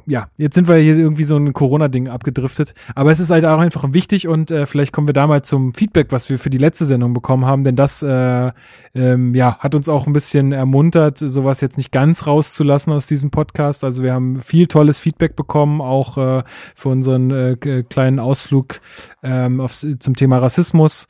ja, 0.06 0.28
jetzt 0.38 0.54
sind 0.54 0.68
wir 0.68 0.76
hier 0.76 0.96
irgendwie 0.98 1.24
so 1.24 1.36
ein 1.36 1.52
Corona-Ding 1.52 2.10
abgedriftet. 2.10 2.76
Aber 2.94 3.10
es 3.10 3.20
ist 3.20 3.32
halt 3.32 3.44
auch 3.44 3.58
einfach 3.58 3.92
wichtig 3.92 4.28
und 4.28 4.52
äh, 4.52 4.68
vielleicht 4.68 4.94
kommen 4.94 5.08
wir 5.08 5.14
da 5.14 5.26
mal 5.26 5.44
zum 5.44 5.74
Feedback, 5.74 6.12
was 6.12 6.30
wir 6.30 6.38
für 6.38 6.52
die 6.52 6.60
letzte 6.60 6.86
Sendung 6.86 7.14
bekommen 7.14 7.46
haben, 7.46 7.64
denn 7.64 7.76
das, 7.76 8.04
äh, 8.04 8.52
ähm, 8.94 9.34
ja, 9.34 9.58
hat 9.58 9.74
uns 9.74 9.90
auch 9.90 10.06
ein 10.06 10.14
bisschen 10.14 10.52
ermuntert, 10.52 11.18
sowas 11.18 11.60
jetzt 11.62 11.78
nicht 11.78 11.92
ganz 11.92 12.28
rauszulassen 12.28 12.94
aus 12.94 13.08
diesem 13.08 13.32
Podcast. 13.32 13.84
Also 13.84 14.04
wir 14.04 14.14
haben 14.14 14.42
viel 14.42 14.68
tolles 14.68 15.00
Feedback 15.00 15.36
bekommen, 15.36 15.82
auch 15.82 16.18
äh, 16.18 16.44
für 16.76 16.90
unseren 16.90 17.32
äh, 17.32 17.84
kleinen 17.90 18.20
Ausflug 18.20 18.80
ähm, 19.24 19.60
aufs, 19.60 19.88
zum 20.00 20.16
Thema 20.16 20.38
Rassismus 20.38 21.08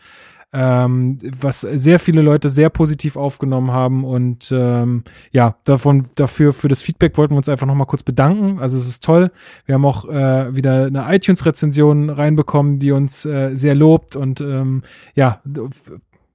ähm, 0.54 1.18
was 1.40 1.62
sehr 1.62 2.00
viele 2.00 2.22
Leute 2.22 2.50
sehr 2.50 2.70
positiv 2.70 3.16
aufgenommen 3.16 3.72
haben 3.72 4.04
und 4.04 4.52
ähm, 4.52 5.04
ja, 5.32 5.56
davon 5.64 6.08
dafür 6.16 6.54
für 6.54 6.68
das 6.68 6.82
Feedback 6.82 7.18
wollten 7.18 7.34
wir 7.34 7.38
uns 7.38 7.50
einfach 7.50 7.68
nochmal 7.68 7.88
kurz 7.88 8.04
bedanken. 8.04 8.60
Also 8.60 8.78
es 8.78 8.88
ist 8.88 9.04
toll. 9.04 9.32
Wir 9.66 9.76
haben 9.76 9.86
auch 9.86 10.08
äh, 10.10 10.54
wieder 10.56 10.86
eine 10.86 11.06
iTunes-Rezension 11.16 12.10
reinbekommen, 12.10 12.80
die 12.80 12.92
uns 12.92 13.26
äh, 13.26 13.56
sehr 13.56 13.76
lobt 13.76 14.16
und 14.16 14.42
ähm, 14.42 14.84
ja, 15.16 15.42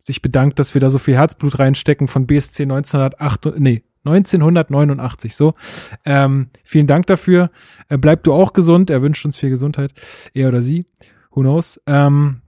sich 0.03 0.23
bedankt, 0.23 0.59
dass 0.59 0.73
wir 0.73 0.81
da 0.81 0.89
so 0.89 0.99
viel 0.99 1.17
Herzblut 1.17 1.59
reinstecken 1.59 2.09
von 2.09 2.27
BSC 2.27 2.63
1908, 2.63 3.59
nee, 3.59 3.83
1989, 4.05 5.35
so. 5.35 5.55
Ähm, 6.05 6.49
vielen 6.63 6.87
Dank 6.87 7.07
dafür. 7.07 7.51
Äh, 7.89 7.99
bleib 7.99 8.23
du 8.23 8.33
auch 8.33 8.53
gesund. 8.53 8.89
Er 8.89 9.03
wünscht 9.03 9.25
uns 9.25 9.37
viel 9.37 9.51
Gesundheit. 9.51 9.93
Er 10.33 10.49
oder 10.49 10.63
sie. 10.63 10.87
Who 11.33 11.41
knows? 11.41 11.81
Ähm, 11.87 12.41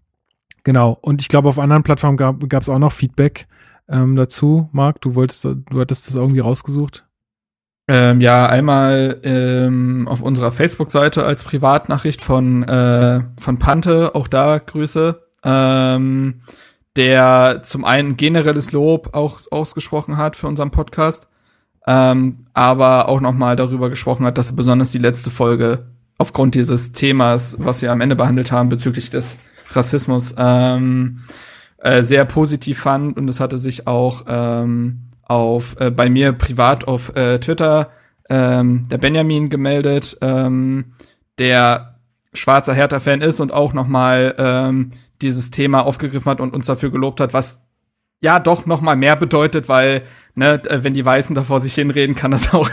Genau. 0.69 0.99
Und 1.01 1.23
ich 1.23 1.29
glaube, 1.29 1.49
auf 1.49 1.59
anderen 1.59 1.83
Plattformen 1.83 2.19
gab 2.19 2.63
es 2.63 2.69
auch 2.69 2.79
noch 2.79 2.93
Feedback 2.93 3.47
ähm, 3.89 4.17
dazu. 4.17 4.69
Marc, 4.73 5.01
du 5.01 5.15
wolltest, 5.15 5.45
du 5.45 5.81
hattest 5.81 6.07
das 6.07 6.15
irgendwie 6.15 6.41
rausgesucht. 6.41 7.07
Ähm, 7.89 8.21
ja, 8.21 8.45
einmal 8.45 9.19
ähm, 9.23 10.07
auf 10.09 10.21
unserer 10.21 10.53
Facebook-Seite 10.53 11.25
als 11.25 11.43
Privatnachricht 11.43 12.21
von, 12.21 12.65
äh, 12.65 13.23
von 13.39 13.59
Pante, 13.59 14.15
auch 14.15 14.29
da 14.29 14.59
Grüße, 14.59 15.23
ähm, 15.43 16.43
der 16.97 17.63
zum 17.63 17.87
einen 17.87 18.19
generelles 18.19 18.71
Lob 18.71 19.15
auch 19.15 19.41
ausgesprochen 19.51 20.19
hat 20.19 20.37
für 20.37 20.49
unseren 20.49 20.71
Podcast, 20.71 21.29
ähm, 21.87 22.45
aber 22.53 23.09
auch 23.09 23.23
nochmal 23.23 23.57
darüber 23.57 23.89
gesprochen 23.89 24.27
hat, 24.27 24.37
dass 24.37 24.55
besonders 24.55 24.91
die 24.91 24.99
letzte 24.99 25.31
Folge 25.31 25.87
aufgrund 26.19 26.57
dieses 26.57 26.93
Themas, 26.93 27.57
was 27.59 27.81
wir 27.81 27.91
am 27.91 28.03
Ende 28.03 28.17
behandelt 28.17 28.53
haben, 28.53 28.69
bezüglich 28.69 29.09
des 29.09 29.39
Rassismus 29.71 30.35
ähm, 30.39 31.21
äh, 31.79 32.03
sehr 32.03 32.25
positiv 32.25 32.81
fand 32.81 33.17
und 33.17 33.29
es 33.29 33.41
hatte 33.41 33.59
sich 33.59 33.87
auch 33.87 34.25
ähm, 34.27 35.09
auf 35.23 35.77
äh, 35.79 35.91
bei 35.91 36.11
mir 36.11 36.33
privat 36.33 36.89
auf 36.89 37.15
äh, 37.15 37.39
Twitter 37.39 37.91
ähm, 38.31 38.89
der 38.89 38.99
Benjamin 38.99 39.49
gemeldet, 39.49 40.17
ähm, 40.21 40.93
der 41.39 41.99
schwarzer 42.35 42.75
Hertha-Fan 42.75 43.21
ist 43.21 43.41
und 43.41 43.53
auch 43.53 43.73
noch 43.73 43.87
mal 43.87 44.35
ähm, 44.39 44.91
dieses 45.23 45.51
Thema 45.51 45.85
aufgegriffen 45.85 46.31
hat 46.31 46.41
und 46.41 46.55
uns 46.55 46.67
dafür 46.67 46.91
gelobt 46.91 47.21
hat, 47.21 47.33
was 47.33 47.67
ja 48.21 48.41
doch 48.41 48.67
noch 48.67 48.81
mal 48.81 48.97
mehr 48.97 49.17
bedeutet, 49.17 49.69
weil 49.69 50.03
ne, 50.35 50.61
wenn 50.69 50.95
die 50.95 51.05
Weißen 51.05 51.35
da 51.35 51.43
vor 51.43 51.61
sich 51.61 51.75
hinreden, 51.75 52.15
kann 52.15 52.31
das 52.31 52.53
auch 52.55 52.71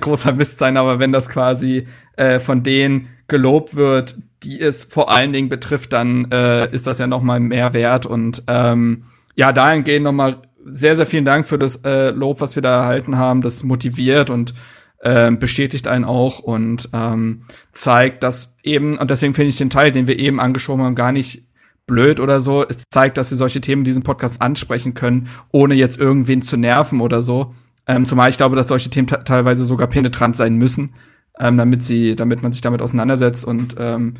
großer 0.00 0.32
Mist 0.32 0.58
sein, 0.58 0.76
aber 0.76 0.98
wenn 0.98 1.12
das 1.12 1.28
quasi 1.28 1.86
äh, 2.16 2.38
von 2.38 2.62
denen 2.62 3.08
gelobt 3.28 3.76
wird, 3.76 4.16
die 4.42 4.60
es 4.60 4.84
vor 4.84 5.10
allen 5.10 5.32
Dingen 5.32 5.48
betrifft, 5.48 5.92
dann 5.92 6.30
äh, 6.30 6.70
ist 6.72 6.86
das 6.86 6.98
ja 6.98 7.06
noch 7.06 7.22
mal 7.22 7.40
mehr 7.40 7.72
wert 7.72 8.06
und 8.06 8.42
ähm, 8.46 9.04
ja, 9.36 9.52
dahingehend 9.52 10.04
noch 10.04 10.12
mal 10.12 10.42
sehr, 10.64 10.96
sehr 10.96 11.06
vielen 11.06 11.24
Dank 11.24 11.46
für 11.46 11.58
das 11.58 11.76
äh, 11.84 12.10
Lob, 12.10 12.40
was 12.40 12.56
wir 12.56 12.62
da 12.62 12.82
erhalten 12.82 13.18
haben. 13.18 13.42
Das 13.42 13.64
motiviert 13.64 14.30
und 14.30 14.54
äh, 15.00 15.30
bestätigt 15.30 15.86
einen 15.86 16.04
auch 16.04 16.38
und 16.38 16.88
ähm, 16.92 17.42
zeigt, 17.72 18.22
dass 18.22 18.56
eben, 18.62 18.96
und 18.98 19.10
deswegen 19.10 19.34
finde 19.34 19.50
ich 19.50 19.58
den 19.58 19.70
Teil, 19.70 19.92
den 19.92 20.06
wir 20.06 20.18
eben 20.18 20.40
angeschoben 20.40 20.84
haben, 20.84 20.94
gar 20.94 21.12
nicht 21.12 21.46
blöd 21.86 22.20
oder 22.20 22.40
so. 22.40 22.64
Es 22.66 22.84
zeigt, 22.90 23.18
dass 23.18 23.30
wir 23.30 23.36
solche 23.36 23.60
Themen 23.60 23.82
in 23.82 23.86
diesem 23.86 24.02
Podcast 24.02 24.40
ansprechen 24.40 24.94
können, 24.94 25.28
ohne 25.52 25.74
jetzt 25.74 25.98
irgendwen 25.98 26.40
zu 26.40 26.56
nerven 26.56 27.00
oder 27.00 27.20
so. 27.20 27.54
Ähm, 27.86 28.06
zumal 28.06 28.30
ich 28.30 28.38
glaube, 28.38 28.56
dass 28.56 28.68
solche 28.68 28.88
Themen 28.88 29.06
teilweise 29.06 29.66
sogar 29.66 29.88
penetrant 29.88 30.36
sein 30.36 30.54
müssen, 30.54 30.94
ähm, 31.38 31.56
damit 31.56 31.84
sie, 31.84 32.16
damit 32.16 32.42
man 32.42 32.52
sich 32.52 32.62
damit 32.62 32.82
auseinandersetzt 32.82 33.44
und 33.44 33.76
ähm, 33.78 34.14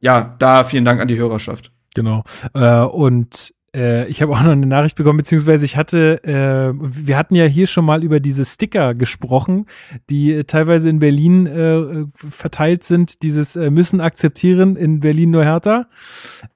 ja, 0.00 0.36
da 0.38 0.64
vielen 0.64 0.84
Dank 0.84 1.00
an 1.00 1.08
die 1.08 1.16
Hörerschaft. 1.18 1.72
Genau. 1.94 2.24
Äh, 2.54 2.80
und 2.80 3.54
äh, 3.74 4.06
ich 4.06 4.22
habe 4.22 4.32
auch 4.32 4.42
noch 4.42 4.52
eine 4.52 4.66
Nachricht 4.66 4.96
bekommen, 4.96 5.16
beziehungsweise 5.16 5.64
ich 5.64 5.76
hatte, 5.76 6.22
äh, 6.24 6.72
wir 6.78 7.16
hatten 7.16 7.34
ja 7.34 7.44
hier 7.44 7.66
schon 7.66 7.84
mal 7.84 8.04
über 8.04 8.20
diese 8.20 8.44
Sticker 8.44 8.94
gesprochen, 8.94 9.66
die 10.10 10.32
äh, 10.32 10.44
teilweise 10.44 10.88
in 10.88 11.00
Berlin 11.00 11.46
äh, 11.46 12.06
verteilt 12.14 12.84
sind, 12.84 13.22
dieses 13.22 13.56
äh, 13.56 13.70
müssen 13.70 14.00
akzeptieren 14.00 14.76
in 14.76 15.00
Berlin 15.00 15.30
nur 15.30 15.44
härter. 15.44 15.88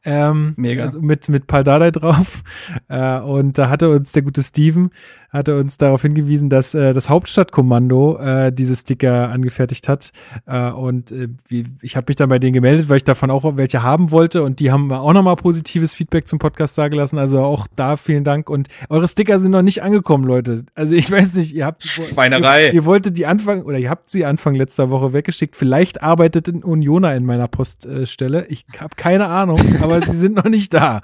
Ähm, 0.05 0.55
Mega. 0.57 0.85
Also 0.85 1.01
mit, 1.01 1.29
mit 1.29 1.47
Paldadei 1.47 1.91
drauf. 1.91 2.43
Äh, 2.89 3.19
und 3.21 3.59
da 3.59 3.69
hatte 3.69 3.91
uns 3.91 4.13
der 4.13 4.23
gute 4.23 4.43
Steven 4.43 4.91
hatte 5.31 5.59
uns 5.59 5.77
darauf 5.77 6.03
hingewiesen, 6.03 6.49
dass 6.49 6.75
äh, 6.75 6.93
das 6.95 7.09
Hauptstadtkommando 7.09 8.19
äh, 8.19 8.53
diese 8.53 8.75
Sticker 8.75 9.29
angefertigt 9.29 9.89
hat. 9.89 10.11
Äh, 10.47 10.71
und 10.71 11.13
äh, 11.13 11.29
wie, 11.49 11.67
ich 11.83 11.97
habe 11.97 12.07
mich 12.09 12.17
dann 12.17 12.29
bei 12.31 12.39
denen 12.39 12.55
gemeldet, 12.55 12.89
weil 12.89 12.99
ich 12.99 13.05
davon 13.05 13.31
auch 13.31 13.57
welche 13.57 13.83
haben 13.83 14.11
wollte. 14.11 14.43
Und 14.43 14.61
die 14.61 14.73
haben 14.73 14.91
auch 14.91 15.13
nochmal 15.13 15.37
positives 15.37 15.93
Feedback 15.93 16.27
zum 16.27 16.39
Podcast 16.39 16.79
da 16.79 16.89
gelassen. 16.89 17.19
Also 17.19 17.41
auch 17.41 17.67
da 17.77 17.97
vielen 17.97 18.25
Dank. 18.25 18.49
Und 18.49 18.69
eure 18.89 19.07
Sticker 19.07 19.39
sind 19.39 19.51
noch 19.51 19.63
nicht 19.63 19.83
angekommen, 19.83 20.25
Leute. 20.25 20.65
Also 20.75 20.95
ich 20.95 21.11
weiß 21.11 21.35
nicht, 21.35 21.55
ihr 21.55 21.67
habt 21.67 21.83
Schweinerei. 21.83 22.69
Ihr, 22.69 22.75
ihr 22.75 22.85
wolltet 22.87 23.19
die 23.19 23.27
Anfang 23.27 23.63
oder 23.63 23.79
ihr 23.79 23.91
habt 23.91 24.09
sie 24.09 24.25
Anfang 24.25 24.55
letzter 24.55 24.89
Woche 24.89 25.13
weggeschickt. 25.13 25.57
Vielleicht 25.57 26.03
arbeitet 26.03 26.49
ein 26.49 26.65
Unioner 26.65 27.15
in 27.15 27.27
meiner 27.27 27.49
Poststelle. 27.49 28.47
ich 28.49 28.65
habe 28.79 28.95
keine 28.97 29.27
Ahnung, 29.27 29.61
aber 29.83 30.01
sie 30.01 30.17
sind 30.17 30.37
noch 30.37 30.45
nicht 30.45 30.73
da. 30.73 31.03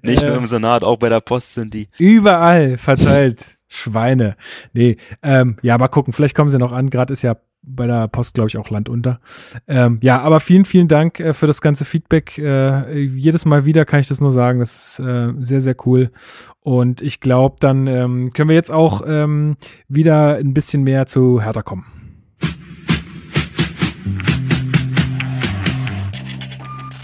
Nicht 0.00 0.22
äh, 0.22 0.28
nur 0.28 0.38
im 0.38 0.46
Senat, 0.46 0.84
auch 0.84 0.96
bei 0.96 1.10
der 1.10 1.20
Post 1.20 1.52
sind 1.52 1.74
die. 1.74 1.88
Überall 1.98 2.78
verteilt. 2.78 3.57
Schweine. 3.68 4.36
Nee, 4.72 4.96
ähm, 5.22 5.56
ja, 5.62 5.74
aber 5.74 5.88
gucken, 5.88 6.12
vielleicht 6.12 6.34
kommen 6.34 6.50
sie 6.50 6.58
noch 6.58 6.72
an. 6.72 6.90
Gerade 6.90 7.12
ist 7.12 7.22
ja 7.22 7.36
bei 7.62 7.86
der 7.86 8.08
Post, 8.08 8.34
glaube 8.34 8.48
ich, 8.48 8.56
auch 8.56 8.70
Land 8.70 8.88
unter. 8.88 9.20
Ähm, 9.66 9.98
ja, 10.02 10.20
aber 10.20 10.40
vielen, 10.40 10.64
vielen 10.64 10.88
Dank 10.88 11.20
äh, 11.20 11.34
für 11.34 11.46
das 11.46 11.60
ganze 11.60 11.84
Feedback. 11.84 12.38
Äh, 12.38 12.98
jedes 13.02 13.44
Mal 13.44 13.66
wieder 13.66 13.84
kann 13.84 14.00
ich 14.00 14.08
das 14.08 14.20
nur 14.20 14.32
sagen. 14.32 14.58
Das 14.58 14.74
ist 14.74 14.98
äh, 15.00 15.32
sehr, 15.40 15.60
sehr 15.60 15.76
cool. 15.86 16.10
Und 16.60 17.02
ich 17.02 17.20
glaube, 17.20 17.56
dann 17.60 17.86
ähm, 17.86 18.32
können 18.32 18.48
wir 18.48 18.56
jetzt 18.56 18.70
auch 18.72 19.02
ähm, 19.06 19.56
wieder 19.88 20.36
ein 20.36 20.54
bisschen 20.54 20.82
mehr 20.82 21.06
zu 21.06 21.42
Hertha 21.42 21.62
kommen. 21.62 21.84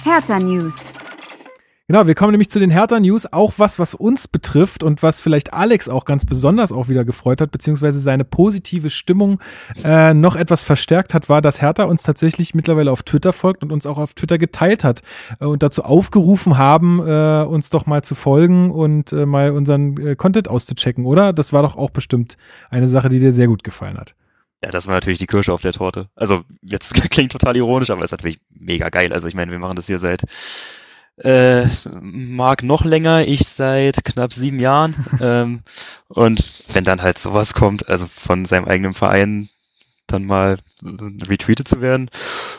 Hertha 0.05 0.39
News. 0.39 0.93
Genau, 1.87 2.07
wir 2.07 2.15
kommen 2.15 2.31
nämlich 2.31 2.49
zu 2.49 2.59
den 2.59 2.71
Hertha-News, 2.71 3.31
auch 3.31 3.53
was, 3.59 3.79
was 3.79 3.93
uns 3.93 4.27
betrifft 4.27 4.83
und 4.83 5.03
was 5.03 5.21
vielleicht 5.21 5.53
Alex 5.53 5.87
auch 5.87 6.07
ganz 6.07 6.25
besonders 6.25 6.73
auch 6.73 6.89
wieder 6.89 7.05
gefreut 7.05 7.43
hat, 7.43 7.51
beziehungsweise 7.51 8.01
seine 8.01 8.25
positive 8.25 8.89
Stimmung 8.89 9.39
äh, 9.85 10.15
noch 10.15 10.35
etwas 10.35 10.65
verstärkt 10.65 11.13
hat, 11.13 11.29
war, 11.29 11.43
dass 11.43 11.61
Hertha 11.61 11.85
uns 11.85 12.03
tatsächlich 12.03 12.55
mittlerweile 12.55 12.91
auf 12.91 13.03
Twitter 13.03 13.35
folgt 13.35 13.63
und 13.63 13.71
uns 13.71 13.85
auch 13.85 13.99
auf 13.99 14.15
Twitter 14.15 14.39
geteilt 14.39 14.83
hat 14.83 15.03
äh, 15.41 15.45
und 15.45 15.63
dazu 15.63 15.85
aufgerufen 15.85 16.57
haben, 16.57 17.01
äh, 17.07 17.45
uns 17.47 17.69
doch 17.69 17.85
mal 17.85 18.03
zu 18.03 18.15
folgen 18.15 18.71
und 18.71 19.13
äh, 19.13 19.27
mal 19.27 19.51
unseren 19.51 19.99
äh, 19.99 20.17
Content 20.17 20.49
auszuchecken, 20.49 21.05
oder? 21.05 21.35
Das 21.35 21.53
war 21.53 21.63
doch 21.63 21.77
auch 21.77 21.91
bestimmt 21.91 22.39
eine 22.71 22.89
Sache, 22.89 23.11
die 23.11 23.21
dir 23.21 23.31
sehr 23.31 23.47
gut 23.47 23.63
gefallen 23.63 23.99
hat. 23.99 24.15
Ja, 24.65 24.71
das 24.71 24.87
war 24.87 24.95
natürlich 24.95 25.19
die 25.19 25.27
Kirsche 25.27 25.53
auf 25.53 25.61
der 25.61 25.75
Torte. 25.75 26.09
Also 26.15 26.45
jetzt 26.63 26.95
klingt 27.11 27.33
total 27.33 27.55
ironisch, 27.57 27.91
aber 27.91 28.03
ist 28.03 28.13
natürlich 28.13 28.41
mega 28.59 28.89
geil. 28.89 29.13
Also 29.13 29.29
ich 29.29 29.35
meine, 29.35 29.51
wir 29.53 29.59
machen 29.59 29.77
das 29.77 29.87
hier 29.87 29.99
seit 29.99 30.23
äh, 31.19 31.67
mag 32.01 32.63
noch 32.63 32.85
länger, 32.85 33.27
ich 33.27 33.47
seit 33.47 34.05
knapp 34.05 34.33
sieben 34.33 34.59
Jahren. 34.59 34.95
ähm, 35.21 35.63
und 36.09 36.51
wenn 36.73 36.85
dann 36.85 37.03
halt 37.03 37.19
sowas 37.19 37.55
kommt, 37.55 37.89
also 37.89 38.07
von 38.07 38.45
seinem 38.45 38.67
eigenen 38.67 38.95
Verein 38.95 39.49
dann 40.07 40.25
mal 40.27 40.59
retweetet 40.83 41.67
zu 41.67 41.81
werden, 41.81 42.11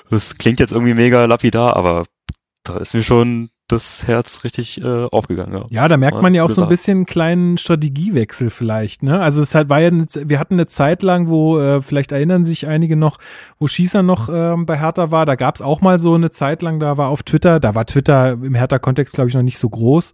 das 0.09 0.35
klingt 0.35 0.59
jetzt 0.59 0.71
irgendwie 0.71 0.93
mega 0.93 1.25
lapidar, 1.25 1.75
aber 1.75 2.05
da 2.63 2.77
ist 2.77 2.93
mir 2.93 3.03
schon 3.03 3.49
das 3.67 4.03
Herz 4.05 4.43
richtig 4.43 4.79
äh, 4.79 5.05
aufgegangen. 5.05 5.53
Ja. 5.53 5.65
ja, 5.69 5.87
da 5.87 5.97
merkt 5.97 6.21
man 6.21 6.35
ja 6.35 6.43
auch 6.43 6.51
so 6.51 6.61
ein 6.61 6.69
bisschen 6.69 6.99
einen 6.99 7.05
kleinen 7.07 7.57
Strategiewechsel 7.57 8.51
vielleicht. 8.51 9.01
Ne? 9.01 9.19
Also 9.19 9.41
es 9.41 9.55
halt 9.55 9.69
war 9.69 9.79
ja, 9.79 9.89
wir 9.91 10.39
hatten 10.39 10.53
eine 10.53 10.67
Zeit 10.67 11.01
lang, 11.01 11.29
wo 11.29 11.57
äh, 11.57 11.81
vielleicht 11.81 12.11
erinnern 12.11 12.45
sich 12.45 12.67
einige 12.67 12.95
noch, 12.95 13.17
wo 13.57 13.67
Schießer 13.67 14.03
noch 14.03 14.29
ähm, 14.31 14.67
bei 14.67 14.79
Hertha 14.79 15.09
war. 15.09 15.25
Da 15.25 15.33
gab 15.33 15.55
es 15.55 15.63
auch 15.63 15.81
mal 15.81 15.97
so 15.97 16.13
eine 16.13 16.29
Zeit 16.29 16.61
lang, 16.61 16.79
da 16.79 16.97
war 16.97 17.09
auf 17.09 17.23
Twitter, 17.23 17.59
da 17.59 17.73
war 17.73 17.87
Twitter 17.87 18.33
im 18.33 18.53
Hertha-Kontext 18.53 19.15
glaube 19.15 19.29
ich 19.29 19.35
noch 19.35 19.41
nicht 19.41 19.57
so 19.57 19.67
groß, 19.67 20.13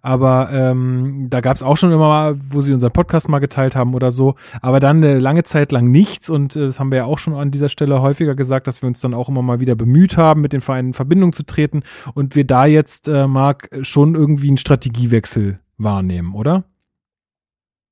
aber 0.00 0.50
ähm, 0.52 1.26
da 1.28 1.40
gab 1.40 1.56
es 1.56 1.64
auch 1.64 1.76
schon 1.76 1.90
immer 1.90 2.08
mal, 2.08 2.36
wo 2.50 2.60
sie 2.60 2.72
unseren 2.72 2.92
Podcast 2.92 3.28
mal 3.28 3.40
geteilt 3.40 3.74
haben 3.74 3.94
oder 3.94 4.12
so. 4.12 4.36
Aber 4.60 4.78
dann 4.78 4.98
eine 4.98 5.18
lange 5.18 5.42
Zeit 5.42 5.72
lang 5.72 5.90
nichts 5.90 6.30
und 6.30 6.54
äh, 6.54 6.66
das 6.66 6.78
haben 6.78 6.92
wir 6.92 6.98
ja 6.98 7.04
auch 7.06 7.18
schon 7.18 7.34
an 7.34 7.50
dieser 7.50 7.68
Stelle 7.68 8.00
häufiger 8.00 8.36
gesagt, 8.36 8.68
dass 8.68 8.80
wir 8.80 8.86
uns 8.86 9.00
dann 9.00 9.12
auch 9.12 9.28
immer 9.28 9.42
mal 9.42 9.58
wieder 9.58 9.74
bemüht 9.74 10.16
haben, 10.16 10.40
mit 10.40 10.52
den 10.52 10.60
Vereinen 10.60 10.88
in 10.88 10.94
Verbindung 10.94 11.32
zu 11.32 11.44
treten 11.44 11.82
und 12.14 12.36
wir 12.36 12.46
da 12.46 12.64
jetzt 12.66 12.91
jetzt, 12.92 13.08
äh, 13.08 13.26
Marc, 13.26 13.70
schon 13.82 14.14
irgendwie 14.14 14.48
einen 14.48 14.58
Strategiewechsel 14.58 15.58
wahrnehmen, 15.78 16.34
oder? 16.34 16.64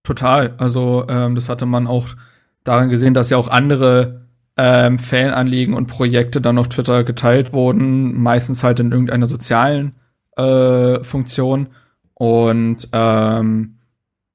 Total. 0.03 0.55
Also 0.59 1.07
ähm, 1.09 1.35
das 1.35 1.49
hatte 1.49 1.67
man 1.67 1.87
auch 1.87 2.09
daran 2.65 2.89
gesehen, 2.89 3.15
dass 3.15 3.31
ja 3.31 3.37
auch 3.37 3.49
andere 3.49 4.27
ähm, 4.57 4.99
Fananliegen 4.99 5.75
und 5.75 5.87
Projekte 5.87 6.41
dann 6.41 6.59
auf 6.59 6.69
Twitter 6.69 7.05
geteilt 7.05 7.53
wurden, 7.53 8.21
meistens 8.21 8.63
halt 8.63 8.81
in 8.81 8.93
irgendeiner 8.93 9.27
sozialen 9.27 9.95
äh, 10.37 11.03
Funktion. 11.03 11.69
Und 12.15 12.89
ähm, 12.93 13.77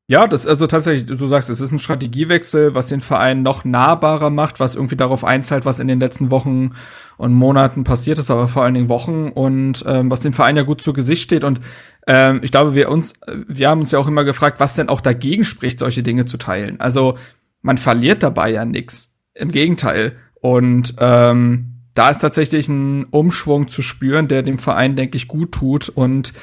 ja, 0.07 0.27
das 0.27 0.47
also 0.47 0.67
tatsächlich, 0.67 1.05
du 1.05 1.27
sagst, 1.27 1.49
es 1.49 1.61
ist 1.61 1.71
ein 1.71 1.79
Strategiewechsel, 1.79 2.75
was 2.75 2.87
den 2.87 3.01
Verein 3.01 3.43
noch 3.43 3.65
nahbarer 3.65 4.29
macht, 4.29 4.59
was 4.59 4.75
irgendwie 4.75 4.95
darauf 4.95 5.23
einzahlt, 5.23 5.65
was 5.65 5.79
in 5.79 5.87
den 5.87 5.99
letzten 5.99 6.31
Wochen 6.31 6.71
und 7.17 7.33
Monaten 7.33 7.83
passiert 7.83 8.19
ist, 8.19 8.31
aber 8.31 8.47
vor 8.47 8.63
allen 8.63 8.73
Dingen 8.73 8.89
Wochen 8.89 9.29
und 9.29 9.83
ähm, 9.87 10.11
was 10.11 10.21
dem 10.21 10.33
Verein 10.33 10.57
ja 10.57 10.63
gut 10.63 10.81
zu 10.81 10.93
Gesicht 10.93 11.23
steht. 11.23 11.43
Und 11.43 11.59
ähm, 12.07 12.41
ich 12.43 12.51
glaube, 12.51 12.75
wir 12.75 12.89
uns, 12.89 13.13
wir 13.47 13.69
haben 13.69 13.81
uns 13.81 13.91
ja 13.91 13.99
auch 13.99 14.07
immer 14.07 14.23
gefragt, 14.23 14.59
was 14.59 14.75
denn 14.75 14.89
auch 14.89 15.01
dagegen 15.01 15.43
spricht, 15.43 15.79
solche 15.79 16.03
Dinge 16.03 16.25
zu 16.25 16.37
teilen. 16.37 16.79
Also 16.79 17.17
man 17.61 17.77
verliert 17.77 18.23
dabei 18.23 18.51
ja 18.51 18.65
nichts. 18.65 19.13
Im 19.33 19.51
Gegenteil. 19.51 20.13
Und 20.39 20.95
ähm, 20.99 21.81
da 21.93 22.09
ist 22.09 22.19
tatsächlich 22.19 22.67
ein 22.67 23.05
Umschwung 23.05 23.67
zu 23.67 23.81
spüren, 23.81 24.27
der 24.27 24.43
dem 24.43 24.59
Verein, 24.59 24.95
denke 24.95 25.17
ich, 25.17 25.27
gut 25.27 25.53
tut 25.53 25.89
und 25.89 26.33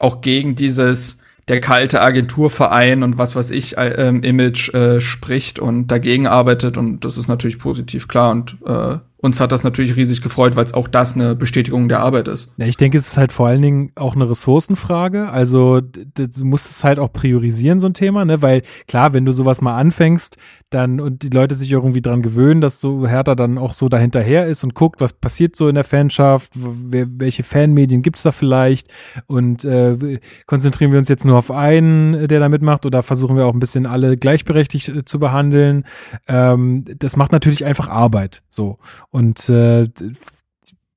auch 0.00 0.20
gegen 0.20 0.56
dieses 0.56 1.18
der 1.48 1.60
kalte 1.60 2.00
Agenturverein 2.00 3.02
und 3.02 3.18
was 3.18 3.36
weiß 3.36 3.50
ich 3.50 3.76
äh, 3.76 4.08
Image 4.08 4.72
äh, 4.72 5.00
spricht 5.00 5.58
und 5.58 5.88
dagegen 5.88 6.26
arbeitet 6.26 6.78
und 6.78 7.04
das 7.04 7.18
ist 7.18 7.28
natürlich 7.28 7.58
positiv 7.58 8.08
klar 8.08 8.30
und 8.30 8.56
äh, 8.64 8.98
uns 9.24 9.40
hat 9.40 9.52
das 9.52 9.64
natürlich 9.64 9.96
riesig 9.96 10.20
gefreut, 10.20 10.54
weil 10.54 10.66
es 10.66 10.74
auch 10.74 10.86
das 10.86 11.14
eine 11.14 11.34
Bestätigung 11.34 11.88
der 11.88 12.00
Arbeit 12.00 12.28
ist. 12.28 12.52
Ja, 12.58 12.66
ich 12.66 12.76
denke, 12.76 12.98
es 12.98 13.08
ist 13.08 13.16
halt 13.16 13.32
vor 13.32 13.46
allen 13.46 13.62
Dingen 13.62 13.90
auch 13.94 14.14
eine 14.14 14.28
Ressourcenfrage. 14.28 15.30
Also 15.30 15.80
du 15.80 16.44
musst 16.44 16.68
es 16.68 16.84
halt 16.84 16.98
auch 16.98 17.10
priorisieren, 17.10 17.80
so 17.80 17.86
ein 17.86 17.94
Thema, 17.94 18.26
ne? 18.26 18.42
Weil 18.42 18.60
klar, 18.86 19.14
wenn 19.14 19.24
du 19.24 19.32
sowas 19.32 19.62
mal 19.62 19.78
anfängst, 19.78 20.36
dann 20.74 21.00
und 21.00 21.22
die 21.22 21.28
Leute 21.28 21.54
sich 21.54 21.70
irgendwie 21.70 22.02
dran 22.02 22.22
gewöhnen, 22.22 22.60
dass 22.60 22.80
so 22.80 23.06
Hertha 23.06 23.34
dann 23.34 23.58
auch 23.58 23.72
so 23.74 23.88
dahinterher 23.88 24.46
ist 24.46 24.64
und 24.64 24.74
guckt, 24.74 25.00
was 25.00 25.12
passiert 25.12 25.56
so 25.56 25.68
in 25.68 25.74
der 25.74 25.84
Fanschaft, 25.84 26.50
welche 26.54 27.42
Fanmedien 27.42 28.02
gibt's 28.02 28.22
da 28.22 28.32
vielleicht 28.32 28.88
und 29.26 29.64
äh, 29.64 30.18
konzentrieren 30.46 30.92
wir 30.92 30.98
uns 30.98 31.08
jetzt 31.08 31.24
nur 31.24 31.38
auf 31.38 31.50
einen, 31.50 32.28
der 32.28 32.40
da 32.40 32.48
mitmacht 32.48 32.86
oder 32.86 33.02
versuchen 33.02 33.36
wir 33.36 33.46
auch 33.46 33.54
ein 33.54 33.60
bisschen 33.60 33.86
alle 33.86 34.16
gleichberechtigt 34.16 34.88
äh, 34.88 35.04
zu 35.04 35.18
behandeln. 35.18 35.84
Ähm, 36.26 36.84
das 36.98 37.16
macht 37.16 37.32
natürlich 37.32 37.64
einfach 37.64 37.88
Arbeit 37.88 38.42
so 38.48 38.78
und 39.10 39.48
äh, 39.48 39.88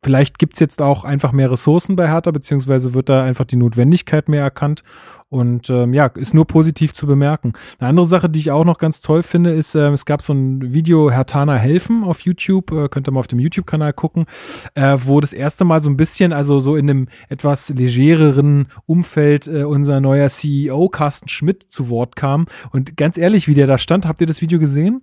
vielleicht 0.08 0.40
gibt's 0.40 0.62
jetzt 0.62 0.82
auch 0.82 1.04
einfach 1.04 1.34
mehr 1.34 1.52
Ressourcen 1.52 1.98
bei 1.98 2.08
Hertha, 2.08 2.32
beziehungsweise 2.32 2.94
wird 2.94 3.10
da 3.10 3.24
einfach 3.24 3.44
die 3.44 3.58
Notwendigkeit 3.58 4.30
mehr 4.30 4.42
erkannt. 4.42 4.82
Und 5.28 5.70
ähm, 5.70 5.94
ja, 5.94 6.06
ist 6.06 6.34
nur 6.34 6.48
positiv 6.48 6.94
zu 6.94 7.06
bemerken. 7.06 7.52
Eine 7.78 7.90
andere 7.90 8.06
Sache, 8.06 8.30
die 8.30 8.40
ich 8.40 8.50
auch 8.50 8.64
noch 8.64 8.78
ganz 8.78 9.02
toll 9.02 9.22
finde, 9.22 9.52
ist, 9.52 9.76
äh, 9.76 9.90
es 9.90 10.06
gab 10.06 10.22
so 10.22 10.32
ein 10.32 10.72
Video 10.72 11.12
Hertana 11.12 11.56
helfen 11.56 12.06
auf 12.06 12.22
YouTube, 12.22 12.72
äh, 12.72 12.88
könnt 12.88 13.10
ihr 13.10 13.12
mal 13.12 13.20
auf 13.20 13.28
dem 13.28 13.40
YouTube-Kanal 13.40 13.92
gucken, 13.92 14.28
äh, 14.76 14.98
wo 15.04 15.20
das 15.20 15.34
erste 15.34 15.66
Mal 15.66 15.82
so 15.82 15.90
ein 15.90 15.98
bisschen, 15.98 16.32
also 16.32 16.62
so 16.62 16.78
in 16.78 16.90
einem 16.90 17.08
etwas 17.28 17.68
legereren 17.68 18.68
Umfeld 18.86 19.48
äh, 19.48 19.64
unser 19.66 20.00
neuer 20.00 20.30
CEO 20.30 20.88
Carsten 20.88 21.28
Schmidt 21.28 21.64
zu 21.64 21.90
Wort 21.90 22.16
kam. 22.16 22.46
Und 22.72 22.96
ganz 22.96 23.18
ehrlich, 23.18 23.50
wie 23.50 23.56
der 23.56 23.68
da 23.68 23.78
stand, 23.78 24.06
habt 24.06 24.22
ihr 24.22 24.28
das 24.28 24.42
Video 24.42 24.58
gesehen? 24.58 25.02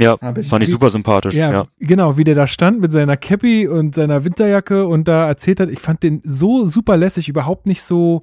Ja, 0.00 0.16
fand 0.16 0.62
ich 0.62 0.70
super 0.70 0.90
sympathisch. 0.90 1.34
Ja, 1.34 1.50
ja, 1.50 1.66
genau, 1.78 2.16
wie 2.16 2.24
der 2.24 2.36
da 2.36 2.46
stand 2.46 2.80
mit 2.80 2.92
seiner 2.92 3.16
Cappy 3.16 3.66
und 3.66 3.96
seiner 3.96 4.24
Winterjacke 4.24 4.86
und 4.86 5.08
da 5.08 5.26
erzählt 5.26 5.58
hat, 5.58 5.70
ich 5.70 5.80
fand 5.80 6.04
den 6.04 6.22
so 6.24 6.66
super 6.66 6.96
lässig, 6.96 7.28
überhaupt 7.28 7.66
nicht 7.66 7.82
so, 7.82 8.22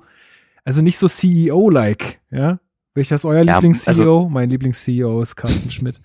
also 0.64 0.82
nicht 0.82 0.98
so 0.98 1.08
CEO-like, 1.08 2.22
ja. 2.32 2.60
Welcher 2.98 3.16
ist 3.16 3.26
euer 3.26 3.44
ja, 3.44 3.56
Lieblings-CEO? 3.56 3.90
Also, 3.90 4.30
mein 4.30 4.50
Lieblings-CEO 4.50 5.22
ist 5.22 5.36
Carsten 5.36 5.70
Schmidt. 5.70 6.00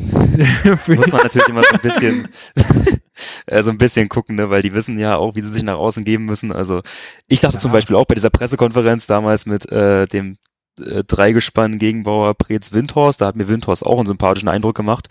muss 0.00 1.12
man 1.12 1.22
natürlich 1.22 1.48
immer 1.48 1.62
so 1.62 1.74
ein 1.74 1.80
bisschen, 1.80 2.28
äh, 3.46 3.62
so 3.62 3.70
ein 3.70 3.78
bisschen 3.78 4.08
gucken, 4.08 4.34
ne, 4.34 4.50
weil 4.50 4.60
die 4.60 4.72
wissen 4.72 4.98
ja 4.98 5.16
auch, 5.16 5.36
wie 5.36 5.44
sie 5.44 5.52
sich 5.52 5.62
nach 5.62 5.76
außen 5.76 6.02
geben 6.02 6.24
müssen. 6.24 6.50
Also 6.50 6.82
ich 7.28 7.38
dachte 7.38 7.54
ja. 7.54 7.60
zum 7.60 7.70
Beispiel 7.70 7.94
auch 7.94 8.06
bei 8.06 8.16
dieser 8.16 8.30
Pressekonferenz 8.30 9.06
damals 9.06 9.46
mit 9.46 9.70
äh, 9.70 10.06
dem 10.06 10.36
äh, 10.78 11.04
Dreigespann 11.04 11.78
Gegenbauer 11.78 12.34
Preetz 12.34 12.72
Windhorst. 12.72 13.20
Da 13.20 13.26
hat 13.26 13.36
mir 13.36 13.48
Windhorst 13.48 13.84
auch 13.84 13.98
einen 13.98 14.06
sympathischen 14.06 14.48
Eindruck 14.48 14.76
gemacht. 14.76 15.08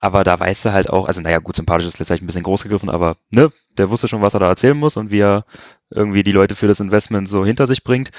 Aber 0.00 0.22
da 0.22 0.38
weiß 0.38 0.64
er 0.66 0.72
halt 0.72 0.90
auch, 0.90 1.08
also 1.08 1.20
naja, 1.20 1.38
gut, 1.38 1.56
sympathisch 1.56 1.86
ist 1.86 1.96
vielleicht 1.96 2.22
ein 2.22 2.26
bisschen 2.26 2.44
groß 2.44 2.62
gegriffen, 2.62 2.88
aber 2.88 3.16
ne, 3.30 3.50
der 3.76 3.90
wusste 3.90 4.06
schon, 4.06 4.22
was 4.22 4.34
er 4.34 4.40
da 4.40 4.48
erzählen 4.48 4.76
muss 4.76 4.96
und 4.96 5.10
wie 5.10 5.20
er 5.20 5.44
irgendwie 5.90 6.22
die 6.22 6.32
Leute 6.32 6.54
für 6.54 6.68
das 6.68 6.80
Investment 6.80 7.28
so 7.28 7.44
hinter 7.44 7.66
sich 7.66 7.82
bringt. 7.82 8.10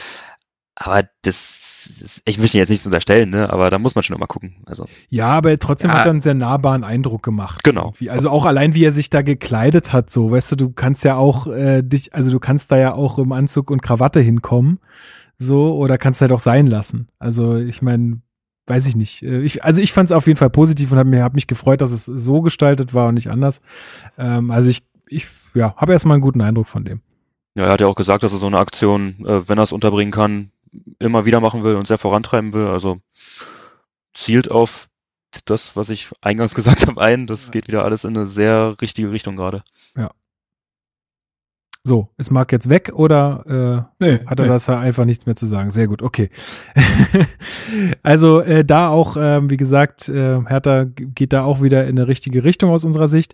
Aber 0.75 1.03
das, 1.21 2.21
ich 2.25 2.37
möchte 2.37 2.57
jetzt 2.57 2.69
nicht 2.69 2.85
unterstellen, 2.85 3.29
ne, 3.29 3.51
aber 3.51 3.69
da 3.69 3.79
muss 3.79 3.95
man 3.95 4.03
schon 4.03 4.15
immer 4.15 4.27
gucken. 4.27 4.57
Also 4.65 4.87
ja, 5.09 5.29
aber 5.29 5.57
trotzdem 5.57 5.91
ja. 5.91 5.97
hat 5.97 6.05
er 6.05 6.11
einen 6.11 6.21
sehr 6.21 6.33
nahbaren 6.33 6.83
Eindruck 6.83 7.23
gemacht. 7.23 7.63
Genau. 7.63 7.87
Irgendwie. 7.87 8.09
Also 8.09 8.29
auch 8.29 8.45
allein, 8.45 8.75
wie 8.75 8.83
er 8.83 8.91
sich 8.91 9.09
da 9.09 9.21
gekleidet 9.21 9.93
hat, 9.93 10.09
so, 10.09 10.31
weißt 10.31 10.51
du, 10.51 10.55
du 10.57 10.71
kannst 10.71 11.05
ja 11.05 11.15
auch 11.15 11.47
äh, 11.47 11.81
dich, 11.81 12.13
also 12.13 12.29
du 12.29 12.39
kannst 12.39 12.73
da 12.73 12.77
ja 12.77 12.93
auch 12.93 13.19
im 13.19 13.31
Anzug 13.31 13.71
und 13.71 13.81
Krawatte 13.81 14.19
hinkommen 14.19 14.79
so, 15.39 15.75
oder 15.75 15.97
kannst 15.97 16.21
halt 16.21 16.32
auch 16.32 16.41
sein 16.41 16.67
lassen. 16.67 17.08
Also 17.17 17.56
ich 17.56 17.82
meine, 17.82 18.21
weiß 18.67 18.86
ich 18.86 18.95
nicht. 18.95 19.23
Äh, 19.23 19.41
ich, 19.41 19.63
also 19.63 19.82
ich 19.82 19.93
fand 19.93 20.10
es 20.10 20.15
auf 20.15 20.28
jeden 20.28 20.38
Fall 20.38 20.49
positiv 20.49 20.91
und 20.91 20.97
habe 20.97 21.10
mir 21.10 21.23
hab 21.23 21.34
mich 21.34 21.47
gefreut, 21.47 21.82
dass 21.82 21.91
es 21.91 22.06
so 22.06 22.41
gestaltet 22.41 22.93
war 22.93 23.08
und 23.08 23.15
nicht 23.15 23.32
anders. 23.32 23.62
Ähm, 24.17 24.52
also 24.52 24.69
ich, 24.69 24.84
ich 25.08 25.28
ja, 25.56 25.75
habe 25.78 25.93
erstmal 25.93 26.15
einen 26.15 26.21
guten 26.21 26.41
Eindruck 26.41 26.67
von 26.67 26.86
dem. 26.86 27.02
Ja, 27.56 27.65
er 27.65 27.71
hat 27.71 27.82
ja 27.82 27.88
auch 27.88 27.95
gesagt, 27.95 28.23
dass 28.23 28.34
er 28.34 28.38
so 28.38 28.47
eine 28.47 28.60
Aktion, 28.60 29.25
äh, 29.25 29.47
wenn 29.49 29.58
er 29.58 29.63
es 29.63 29.71
unterbringen 29.71 30.12
kann, 30.12 30.52
immer 30.99 31.25
wieder 31.25 31.39
machen 31.39 31.63
will 31.63 31.75
und 31.75 31.88
sehr 31.88 31.97
vorantreiben 31.97 32.54
will. 32.54 32.67
Also 32.67 32.99
zielt 34.13 34.52
auf 34.52 34.88
das, 35.45 35.75
was 35.75 35.89
ich 35.89 36.10
eingangs 36.21 36.54
gesagt 36.56 36.86
habe, 36.86 37.02
ein. 37.02 37.28
Das 37.28 37.52
geht 37.52 37.67
wieder 37.67 37.84
alles 37.84 38.04
in 38.04 38.15
eine 38.15 38.25
sehr 38.25 38.75
richtige 38.82 39.12
Richtung 39.12 39.36
gerade. 39.36 39.63
So, 41.85 42.09
ist 42.17 42.29
Marc 42.29 42.51
jetzt 42.51 42.69
weg 42.69 42.91
oder 42.93 43.87
äh, 43.99 44.05
nee, 44.05 44.19
hat 44.25 44.39
er 44.39 44.45
nee. 44.45 44.51
das 44.51 44.67
einfach 44.67 45.05
nichts 45.05 45.25
mehr 45.25 45.35
zu 45.35 45.45
sagen? 45.45 45.71
Sehr 45.71 45.87
gut, 45.87 46.01
okay. 46.01 46.29
also 48.03 48.41
äh, 48.41 48.65
da 48.65 48.89
auch, 48.89 49.15
äh, 49.15 49.49
wie 49.49 49.57
gesagt, 49.57 50.09
äh, 50.09 50.41
Hertha 50.45 50.83
geht 50.83 51.31
da 51.31 51.43
auch 51.43 51.61
wieder 51.61 51.87
in 51.87 51.97
eine 51.97 52.07
richtige 52.07 52.43
Richtung 52.43 52.71
aus 52.71 52.83
unserer 52.83 53.07
Sicht. 53.07 53.33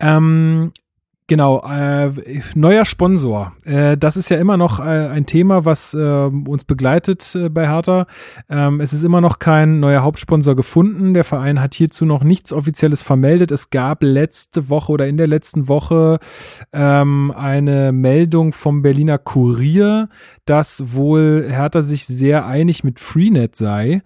Ähm, 0.00 0.72
Genau, 1.26 1.64
äh, 1.66 2.12
neuer 2.54 2.84
Sponsor. 2.84 3.54
Äh, 3.64 3.96
das 3.96 4.18
ist 4.18 4.28
ja 4.28 4.36
immer 4.36 4.58
noch 4.58 4.78
äh, 4.78 4.82
ein 4.82 5.24
Thema, 5.24 5.64
was 5.64 5.94
äh, 5.94 5.98
uns 5.98 6.64
begleitet 6.64 7.34
äh, 7.34 7.48
bei 7.48 7.66
Hertha. 7.66 8.06
Ähm, 8.50 8.82
es 8.82 8.92
ist 8.92 9.04
immer 9.04 9.22
noch 9.22 9.38
kein 9.38 9.80
neuer 9.80 10.02
Hauptsponsor 10.02 10.54
gefunden. 10.54 11.14
Der 11.14 11.24
Verein 11.24 11.62
hat 11.62 11.72
hierzu 11.72 12.04
noch 12.04 12.22
nichts 12.22 12.52
Offizielles 12.52 13.02
vermeldet. 13.02 13.52
Es 13.52 13.70
gab 13.70 14.02
letzte 14.02 14.68
Woche 14.68 14.92
oder 14.92 15.06
in 15.06 15.16
der 15.16 15.26
letzten 15.26 15.66
Woche 15.66 16.18
ähm, 16.74 17.32
eine 17.34 17.92
Meldung 17.92 18.52
vom 18.52 18.82
Berliner 18.82 19.16
Kurier, 19.16 20.10
dass 20.44 20.92
wohl 20.92 21.46
Hertha 21.48 21.80
sich 21.80 22.04
sehr 22.04 22.44
einig 22.44 22.84
mit 22.84 23.00
Freenet 23.00 23.56
sei. 23.56 24.02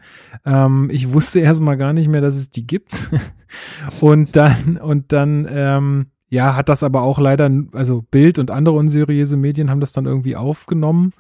Ähm, 0.47 0.89
ich 0.93 1.13
wusste 1.13 1.41
erstmal 1.41 1.79
gar 1.79 1.93
nicht 1.93 2.07
mehr, 2.07 2.21
dass 2.21 2.37
es 2.37 2.53
die 2.53 2.65
gibt. 2.65 3.11
und 4.01 4.37
dann, 4.37 4.77
und 4.81 5.13
dann, 5.13 5.49
ähm, 5.51 6.07
ja, 6.29 6.55
hat 6.55 6.69
das 6.69 6.83
aber 6.83 7.03
auch 7.03 7.19
leider, 7.19 7.51
also 7.73 8.03
Bild 8.11 8.39
und 8.39 8.51
andere 8.51 8.77
unseriöse 8.77 9.37
Medien 9.37 9.71
haben 9.71 9.81
das 9.81 9.93
dann 9.93 10.07
irgendwie 10.07 10.37
aufgenommen 10.37 11.13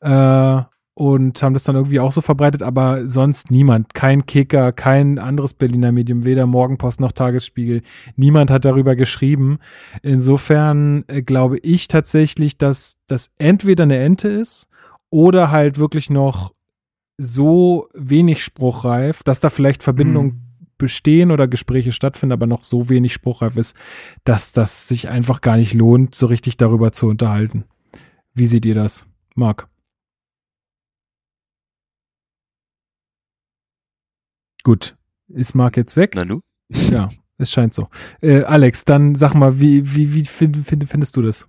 äh, 0.00 0.62
und 0.94 1.42
haben 1.42 1.52
das 1.52 1.64
dann 1.64 1.76
irgendwie 1.76 2.00
auch 2.00 2.10
so 2.10 2.20
verbreitet, 2.20 2.62
aber 2.62 3.06
sonst 3.06 3.50
niemand, 3.50 3.94
kein 3.94 4.26
Kicker, 4.26 4.72
kein 4.72 5.18
anderes 5.18 5.54
Berliner 5.54 5.92
Medium, 5.92 6.24
weder 6.24 6.46
Morgenpost 6.46 7.00
noch 7.00 7.12
Tagesspiegel, 7.12 7.82
niemand 8.16 8.50
hat 8.50 8.64
darüber 8.64 8.96
geschrieben. 8.96 9.58
Insofern 10.02 11.04
äh, 11.06 11.22
glaube 11.22 11.58
ich 11.58 11.86
tatsächlich, 11.86 12.58
dass 12.58 12.96
das 13.06 13.30
entweder 13.38 13.84
eine 13.84 13.98
Ente 13.98 14.28
ist 14.28 14.68
oder 15.10 15.50
halt 15.50 15.78
wirklich 15.78 16.10
noch 16.10 16.54
so 17.18 17.88
wenig 17.94 18.42
spruchreif, 18.42 19.22
dass 19.22 19.40
da 19.40 19.48
vielleicht 19.48 19.82
Verbindungen 19.82 20.32
hm 20.32 20.45
bestehen 20.78 21.30
oder 21.30 21.48
Gespräche 21.48 21.92
stattfinden, 21.92 22.32
aber 22.32 22.46
noch 22.46 22.64
so 22.64 22.88
wenig 22.88 23.12
spruchreif 23.12 23.56
ist, 23.56 23.76
dass 24.24 24.52
das 24.52 24.88
sich 24.88 25.08
einfach 25.08 25.40
gar 25.40 25.56
nicht 25.56 25.74
lohnt, 25.74 26.14
so 26.14 26.26
richtig 26.26 26.56
darüber 26.56 26.92
zu 26.92 27.06
unterhalten. 27.06 27.64
Wie 28.34 28.46
seht 28.46 28.66
ihr 28.66 28.74
das, 28.74 29.06
Marc? 29.34 29.68
Gut, 34.62 34.96
ist 35.28 35.54
Marc 35.54 35.76
jetzt 35.76 35.96
weg? 35.96 36.12
Na 36.14 36.24
du? 36.24 36.40
Ja, 36.68 37.10
es 37.38 37.50
scheint 37.52 37.72
so. 37.72 37.86
Äh, 38.20 38.42
Alex, 38.42 38.84
dann 38.84 39.14
sag 39.14 39.34
mal, 39.34 39.60
wie, 39.60 39.94
wie, 39.94 40.12
wie 40.12 40.24
find, 40.24 40.56
find, 40.56 40.88
findest 40.88 41.16
du 41.16 41.22
das? 41.22 41.48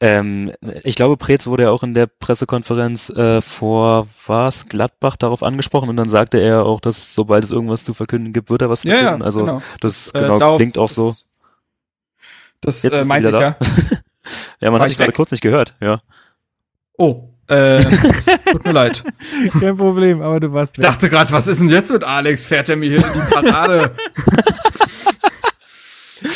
Ähm, 0.00 0.52
ich 0.84 0.94
glaube, 0.94 1.16
Preetz 1.16 1.46
wurde 1.46 1.64
ja 1.64 1.70
auch 1.70 1.82
in 1.82 1.94
der 1.94 2.06
Pressekonferenz 2.06 3.10
äh, 3.10 3.40
vor 3.40 4.08
was 4.26 4.68
Gladbach 4.68 5.16
darauf 5.16 5.42
angesprochen 5.42 5.88
und 5.88 5.96
dann 5.96 6.08
sagte 6.08 6.38
er 6.38 6.64
auch, 6.64 6.80
dass 6.80 7.14
sobald 7.14 7.44
es 7.44 7.50
irgendwas 7.50 7.84
zu 7.84 7.94
verkünden 7.94 8.32
gibt, 8.32 8.50
wird 8.50 8.62
er 8.62 8.70
was 8.70 8.82
verkünden. 8.82 9.06
Ja, 9.06 9.18
ja, 9.18 9.24
also 9.24 9.40
genau. 9.40 9.62
das 9.80 10.08
äh, 10.08 10.20
genau, 10.20 10.56
klingt 10.56 10.78
auch 10.78 10.90
so. 10.90 11.14
Das 12.60 12.84
äh, 12.84 13.04
meinte 13.04 13.28
ich 13.28 13.34
ja. 13.34 13.56
ja, 14.60 14.70
man 14.70 14.80
hat 14.80 14.90
dich 14.90 14.98
gerade 14.98 15.12
kurz 15.12 15.30
nicht 15.30 15.42
gehört, 15.42 15.74
ja. 15.80 16.00
Oh, 16.96 17.30
äh, 17.48 17.82
tut 18.50 18.64
mir 18.64 18.72
leid. 18.72 19.04
Kein 19.58 19.76
Problem, 19.76 20.20
aber 20.20 20.38
du 20.38 20.52
warst. 20.52 20.78
Ich 20.78 20.82
dachte 20.82 21.08
gerade, 21.08 21.30
was 21.32 21.46
ist 21.46 21.60
denn 21.60 21.68
jetzt 21.68 21.90
mit 21.90 22.04
Alex? 22.04 22.44
Fährt 22.44 22.68
er 22.68 22.76
mir 22.76 22.90
hier 22.90 22.98
in 22.98 23.12
die 23.12 23.34
Parade? 23.34 23.94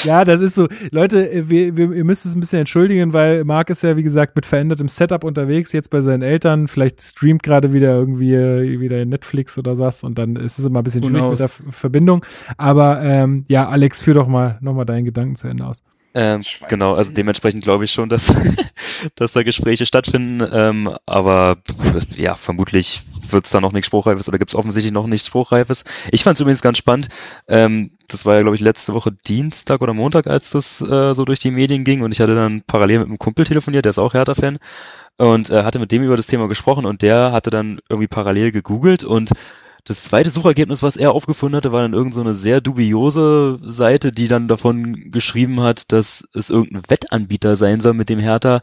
ja, 0.05 0.25
das 0.25 0.41
ist 0.41 0.55
so. 0.55 0.69
Leute, 0.91 1.49
wir, 1.49 1.77
wir, 1.77 1.93
ihr 1.93 2.05
müsst 2.05 2.27
es 2.27 2.35
ein 2.35 2.41
bisschen 2.41 2.61
entschuldigen, 2.61 3.13
weil 3.13 3.45
Marc 3.45 3.71
ist 3.71 3.83
ja, 3.83 3.97
wie 3.97 4.03
gesagt, 4.03 4.37
mit 4.37 4.47
verändertem 4.47 4.89
Setup 4.89 5.25
unterwegs, 5.25 5.73
jetzt 5.73 5.91
bei 5.91 6.01
seinen 6.01 6.23
Eltern. 6.23 6.69
Vielleicht 6.69 7.01
streamt 7.01 7.43
gerade 7.43 7.73
wieder 7.73 7.93
irgendwie 7.93 8.81
wieder 8.81 9.05
Netflix 9.05 9.59
oder 9.59 9.79
was 9.79 10.05
und 10.05 10.19
dann 10.19 10.37
ist 10.37 10.59
es 10.59 10.65
immer 10.65 10.81
ein 10.81 10.85
bisschen 10.85 11.03
schwierig 11.03 11.31
mit 11.31 11.41
der 11.41 11.49
Verbindung. 11.49 12.25
Aber 12.57 13.03
ähm, 13.03 13.45
ja, 13.49 13.69
Alex, 13.69 14.01
führ 14.01 14.15
doch 14.15 14.29
mal 14.29 14.59
nochmal 14.61 14.87
deinen 14.87 15.05
Gedanken 15.05 15.37
zu 15.37 15.49
Ende 15.49 15.67
aus. 15.67 15.83
Ähm, 16.15 16.43
genau, 16.69 16.95
also 16.95 17.11
dementsprechend 17.13 17.65
glaube 17.65 17.85
ich 17.85 17.91
schon, 17.91 18.09
dass, 18.09 18.35
dass 19.15 19.33
da 19.33 19.43
Gespräche 19.43 19.87
stattfinden. 19.87 20.47
Ähm, 20.53 20.91
aber 21.07 21.59
ja, 22.17 22.35
vermutlich 22.35 23.03
wird 23.33 23.45
es 23.45 23.51
da 23.51 23.61
noch 23.61 23.73
nichts 23.73 23.87
Spruchreifes 23.87 24.29
oder 24.29 24.39
gibt 24.39 24.53
es 24.53 24.55
offensichtlich 24.55 24.93
noch 24.93 25.07
nichts 25.07 25.27
Spruchreifes. 25.27 25.85
Ich 26.11 26.25
fand 26.25 26.37
es 26.37 26.41
übrigens 26.41 26.63
ganz 26.63 26.79
spannend. 26.79 27.09
Ähm, 27.49 27.93
das 28.09 28.27
war 28.27 28.37
ja, 28.37 28.43
glaube 28.43 28.57
ich, 28.57 28.61
letzte 28.61 28.95
Woche 28.95 29.13
Dienstag 29.13 29.81
oder 29.81 29.95
Montag, 29.95 30.27
als 30.27 30.51
das 30.51 30.81
äh, 30.81 31.15
so 31.15 31.25
durch 31.25 31.39
die 31.39 31.51
Medien 31.51 31.85
ging 31.85 32.03
und 32.03 32.13
ich 32.13 32.21
hatte 32.21 32.35
dann 32.35 32.63
parallel 32.67 33.01
mit 33.01 33.09
einem 33.09 33.19
Kumpel 33.19 33.47
telefoniert, 33.47 33.85
der 33.85 33.91
ist 33.91 33.99
auch 33.99 34.15
Hertha-Fan 34.15 34.59
und 35.19 35.51
äh, 35.51 35.63
hatte 35.63 35.79
mit 35.79 35.93
dem 35.93 36.03
über 36.03 36.17
das 36.17 36.27
Thema 36.27 36.49
gesprochen 36.49 36.85
und 36.85 37.03
der 37.03 37.33
hatte 37.33 37.51
dann 37.51 37.81
irgendwie 37.89 38.09
parallel 38.09 38.53
gegoogelt 38.53 39.05
und 39.05 39.31
das 39.85 40.05
zweite 40.05 40.31
Suchergebnis, 40.31 40.83
was 40.83 40.97
er 40.97 41.13
aufgefunden 41.13 41.57
hatte, 41.57 41.73
war 41.73 41.83
dann 41.83 41.93
irgendeine 41.93 42.35
so 42.35 42.41
sehr 42.41 42.61
dubiose 42.61 43.59
Seite, 43.63 44.13
die 44.13 44.29
dann 44.29 44.47
davon 44.47 45.11
geschrieben 45.11 45.61
hat, 45.61 45.91
dass 45.91 46.25
es 46.35 46.51
irgendein 46.51 46.83
Wettanbieter 46.89 47.57
sein 47.57 47.81
soll, 47.81 47.95
mit 47.95 48.09
dem 48.09 48.21
Hertha 48.21 48.63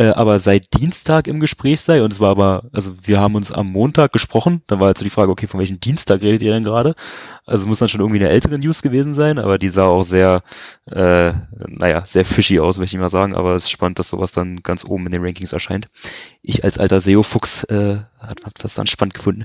äh, 0.00 0.14
aber 0.14 0.38
seit 0.38 0.72
Dienstag 0.80 1.28
im 1.28 1.40
Gespräch 1.40 1.82
sei. 1.82 2.02
Und 2.02 2.10
es 2.10 2.20
war 2.20 2.30
aber, 2.30 2.64
also 2.72 2.92
wir 3.02 3.20
haben 3.20 3.34
uns 3.34 3.52
am 3.52 3.70
Montag 3.70 4.12
gesprochen. 4.14 4.62
Dann 4.66 4.80
war 4.80 4.88
jetzt 4.88 5.00
so 5.00 5.04
die 5.04 5.10
Frage, 5.10 5.30
okay, 5.30 5.46
von 5.46 5.60
welchem 5.60 5.78
Dienstag 5.78 6.22
redet 6.22 6.40
ihr 6.40 6.52
denn 6.52 6.64
gerade? 6.64 6.94
Also 7.44 7.64
es 7.64 7.68
muss 7.68 7.80
dann 7.80 7.90
schon 7.90 8.00
irgendwie 8.00 8.18
eine 8.18 8.30
ältere 8.30 8.58
News 8.58 8.80
gewesen 8.80 9.12
sein, 9.12 9.38
aber 9.38 9.58
die 9.58 9.68
sah 9.68 9.88
auch 9.88 10.04
sehr, 10.04 10.40
äh, 10.86 11.34
naja, 11.68 12.06
sehr 12.06 12.24
fishy 12.24 12.60
aus, 12.60 12.78
möchte 12.78 12.96
ich 12.96 13.00
mal 13.00 13.10
sagen. 13.10 13.34
Aber 13.34 13.54
es 13.54 13.64
ist 13.64 13.70
spannend, 13.70 13.98
dass 13.98 14.08
sowas 14.08 14.32
dann 14.32 14.62
ganz 14.62 14.86
oben 14.86 15.04
in 15.04 15.12
den 15.12 15.22
Rankings 15.22 15.52
erscheint. 15.52 15.90
Ich 16.40 16.64
als 16.64 16.78
alter 16.78 17.00
SEO-Fuchs 17.00 17.64
äh, 17.64 17.98
habe 18.20 18.42
hab 18.44 18.58
das 18.58 18.76
dann 18.76 18.86
spannend 18.86 19.12
gefunden. 19.12 19.44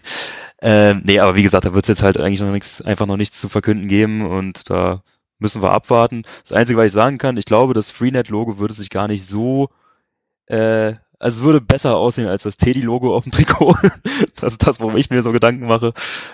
Ähm, 0.62 1.02
nee, 1.06 1.20
aber 1.20 1.36
wie 1.36 1.44
gesagt, 1.44 1.66
da 1.66 1.74
wird 1.74 1.86
es 1.86 1.90
jetzt 1.90 2.02
halt 2.04 2.18
eigentlich 2.18 2.42
noch 2.42 2.52
nichts, 2.52 2.82
einfach 2.82 3.06
noch 3.06 3.18
nichts 3.18 3.40
zu 3.40 3.50
verkünden 3.50 3.88
geben 3.88 4.26
und 4.26 4.70
da 4.70 5.04
müssen 5.38 5.62
wir 5.62 5.72
abwarten. 5.72 6.24
Das 6.42 6.54
Einzige, 6.54 6.80
was 6.80 6.88
ich 6.88 6.92
sagen 6.94 7.18
kann, 7.18 7.38
ich 7.38 7.46
glaube, 7.46 7.74
das 7.74 7.90
Freenet-Logo 7.90 8.58
würde 8.58 8.74
sich 8.74 8.90
gar 8.90 9.08
nicht 9.08 9.26
so 9.26 9.70
äh, 10.48 10.96
also 11.20 11.40
es 11.40 11.44
würde 11.44 11.62
besser 11.62 11.96
aussehen 11.96 12.28
als 12.28 12.44
das 12.44 12.58
Teddy-Logo 12.58 13.16
auf 13.16 13.24
dem 13.24 13.32
Trikot. 13.32 13.76
das 14.36 14.54
ist 14.54 14.68
das, 14.68 14.80
worum 14.80 14.98
ich 14.98 15.10
mir 15.10 15.22
so 15.24 15.32
Gedanken 15.32 15.66
mache. 15.66 15.94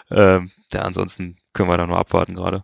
Ähm, 0.10 0.52
ja, 0.74 0.82
ansonsten 0.82 1.38
können 1.54 1.70
wir 1.70 1.78
da 1.78 1.88
nur 1.88 1.98
abwarten 1.98 2.36
gerade. 2.36 2.64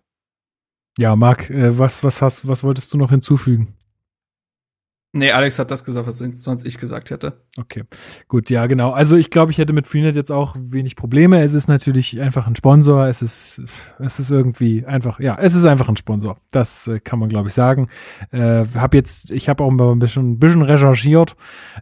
Ja, 0.98 1.16
Marc, 1.16 1.50
äh, 1.50 1.78
was, 1.78 2.04
was 2.04 2.22
hast, 2.22 2.48
was 2.48 2.64
wolltest 2.64 2.94
du 2.94 2.98
noch 2.98 3.12
hinzufügen? 3.12 3.77
Nee, 5.18 5.32
Alex 5.32 5.58
hat 5.58 5.72
das 5.72 5.84
gesagt, 5.84 6.06
was 6.06 6.20
sonst 6.20 6.64
ich 6.64 6.78
gesagt 6.78 7.10
hätte. 7.10 7.42
Okay, 7.58 7.86
gut, 8.28 8.52
ja, 8.52 8.68
genau. 8.68 8.92
Also 8.92 9.16
ich 9.16 9.32
glaube, 9.32 9.52
ich 9.52 9.58
hätte 9.58 9.74
mit 9.74 9.88
Freenet 9.88 10.16
jetzt 10.16 10.32
auch 10.32 10.56
wenig 10.60 10.96
Probleme. 10.96 11.42
Es 11.42 11.56
ist 11.56 11.68
natürlich 11.68 12.22
einfach 12.22 12.46
ein 12.46 12.56
Sponsor. 12.56 13.08
Es 13.08 13.24
ist, 13.24 13.60
es 13.98 14.20
ist 14.20 14.30
irgendwie 14.30 14.86
einfach, 14.86 15.20
ja, 15.20 15.36
es 15.42 15.56
ist 15.56 15.66
einfach 15.66 15.90
ein 15.90 15.98
Sponsor. 15.98 16.38
Das 16.52 16.88
äh, 16.88 17.00
kann 17.00 17.18
man, 17.18 17.30
glaube 17.30 17.48
ich, 17.48 17.56
sagen. 17.56 17.88
Äh, 18.30 18.66
hab 18.76 18.94
jetzt, 18.94 19.32
ich 19.32 19.50
habe 19.50 19.64
auch 19.64 19.72
ein 19.72 19.98
bisschen, 19.98 20.34
ein 20.34 20.40
bisschen 20.40 20.62
recherchiert. 20.62 21.36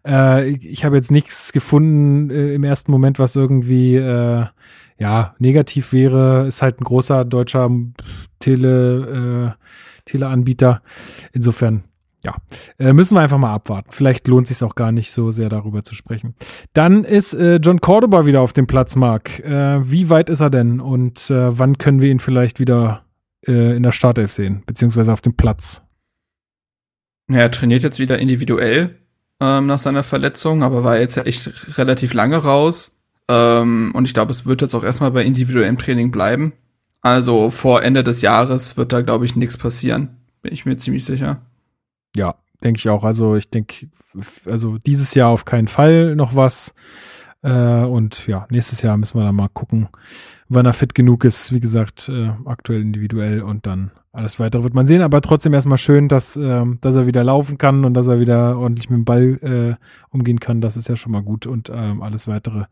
Äh, 0.07 0.51
ich 0.51 0.86
habe 0.86 0.95
jetzt 0.95 1.11
nichts 1.11 1.51
gefunden 1.51 2.29
äh, 2.29 2.53
im 2.53 2.63
ersten 2.63 2.89
Moment, 2.89 3.19
was 3.19 3.36
irgendwie 3.36 3.97
äh, 3.97 4.45
ja 4.97 5.36
negativ 5.39 5.91
wäre. 5.91 6.47
Ist 6.47 6.61
halt 6.61 6.79
ein 6.79 6.86
großer 6.86 7.25
deutscher 7.25 7.69
Tele, 8.39 9.55
äh, 9.57 9.63
Teleanbieter. 10.05 10.81
Insofern 11.33 11.83
ja, 12.26 12.36
äh, 12.80 12.91
müssen 12.91 13.15
wir 13.15 13.21
einfach 13.21 13.38
mal 13.38 13.53
abwarten. 13.53 13.89
Vielleicht 13.91 14.28
lohnt 14.28 14.47
sich 14.47 14.63
auch 14.63 14.76
gar 14.76 14.91
nicht 14.91 15.11
so 15.11 15.32
sehr 15.32 15.47
darüber 15.47 15.84
zu 15.84 15.93
sprechen. 15.93 16.34
Dann 16.73 17.03
ist 17.03 17.34
äh, 17.34 17.57
John 17.57 17.82
Cordoba 17.82 18.26
wieder 18.26 18.41
auf 18.41 18.51
dem 18.51 18.65
Platz, 18.65 18.95
Marc. 18.95 19.39
Äh, 19.39 19.89
wie 19.89 20.09
weit 20.09 20.30
ist 20.30 20.39
er 20.39 20.49
denn 20.49 20.80
und 20.80 21.30
äh, 21.30 21.57
wann 21.57 21.78
können 21.78 22.01
wir 22.01 22.09
ihn 22.09 22.19
vielleicht 22.19 22.59
wieder 22.59 23.03
äh, 23.47 23.76
in 23.76 23.84
der 23.84 23.91
Startelf 23.91 24.32
sehen, 24.32 24.63
beziehungsweise 24.65 25.13
auf 25.13 25.21
dem 25.21 25.36
Platz? 25.36 25.84
Ja, 27.30 27.39
er 27.39 27.51
trainiert 27.51 27.84
jetzt 27.84 27.99
wieder 27.99 28.17
individuell 28.17 28.95
ähm, 29.39 29.67
nach 29.67 29.80
seiner 29.80 30.03
Verletzung, 30.03 30.63
aber 30.63 30.84
war 30.84 30.99
jetzt 30.99 31.15
ja 31.15 31.23
echt 31.23 31.78
relativ 31.78 32.13
lange 32.13 32.38
raus. 32.38 32.99
Ähm, 33.28 33.91
und 33.93 34.05
ich 34.05 34.13
glaube, 34.13 34.32
es 34.32 34.45
wird 34.45 34.61
jetzt 34.61 34.73
auch 34.73 34.84
erstmal 34.84 35.11
bei 35.11 35.23
individuellem 35.23 35.78
Training 35.78 36.11
bleiben. 36.11 36.53
Also 37.01 37.51
vor 37.51 37.84
Ende 37.84 38.03
des 38.03 38.21
Jahres 38.21 38.78
wird 38.78 38.93
da, 38.93 39.01
glaube 39.01 39.26
ich, 39.26 39.36
nichts 39.36 39.57
passieren. 39.57 40.17
Bin 40.41 40.53
ich 40.53 40.65
mir 40.65 40.78
ziemlich 40.78 41.05
sicher. 41.05 41.41
Ja, 42.16 42.36
denke 42.63 42.80
ich 42.80 42.89
auch. 42.89 43.03
Also 43.03 43.36
ich 43.36 43.49
denke, 43.49 43.88
also 44.45 44.78
dieses 44.78 45.13
Jahr 45.13 45.30
auf 45.30 45.45
keinen 45.45 45.68
Fall 45.68 46.16
noch 46.16 46.36
was. 46.36 46.74
Äh, 47.43 47.84
und 47.84 48.26
ja, 48.28 48.47
nächstes 48.49 48.82
Jahr 48.82 48.97
müssen 48.97 49.20
wir 49.20 49.26
dann 49.26 49.36
mal 49.36 49.49
gucken, 49.49 49.88
wann 50.49 50.66
er 50.66 50.74
fit 50.74 50.95
genug 50.95 51.26
ist. 51.26 51.53
Wie 51.53 51.59
gesagt, 51.59 52.09
äh, 52.09 52.32
aktuell 52.45 52.82
individuell 52.82 53.41
und 53.41 53.68
dann 53.68 53.91
alles 54.11 54.39
weitere 54.39 54.63
wird 54.63 54.74
man 54.74 54.88
sehen. 54.88 55.01
Aber 55.01 55.22
trotzdem 55.22 55.53
erstmal 55.53 55.78
schön, 55.78 56.07
dass, 56.07 56.36
äh, 56.38 56.66
dass 56.82 56.95
er 56.95 57.05
wieder 57.05 57.24
laufen 57.24 57.57
kann 57.57 57.86
und 57.86 57.93
dass 57.93 58.07
er 58.07 58.20
wieder 58.20 58.57
ordentlich 58.57 58.89
mit 58.89 58.97
dem 58.97 59.05
Ball 59.05 59.78
äh, 59.80 59.86
umgehen 60.09 60.39
kann. 60.39 60.61
Das 60.61 60.78
ist 60.78 60.88
ja 60.88 60.95
schon 60.95 61.11
mal 61.11 61.22
gut 61.22 61.45
und 61.45 61.70
ähm, 61.74 62.01
alles 62.01 62.28
weitere 62.28 62.66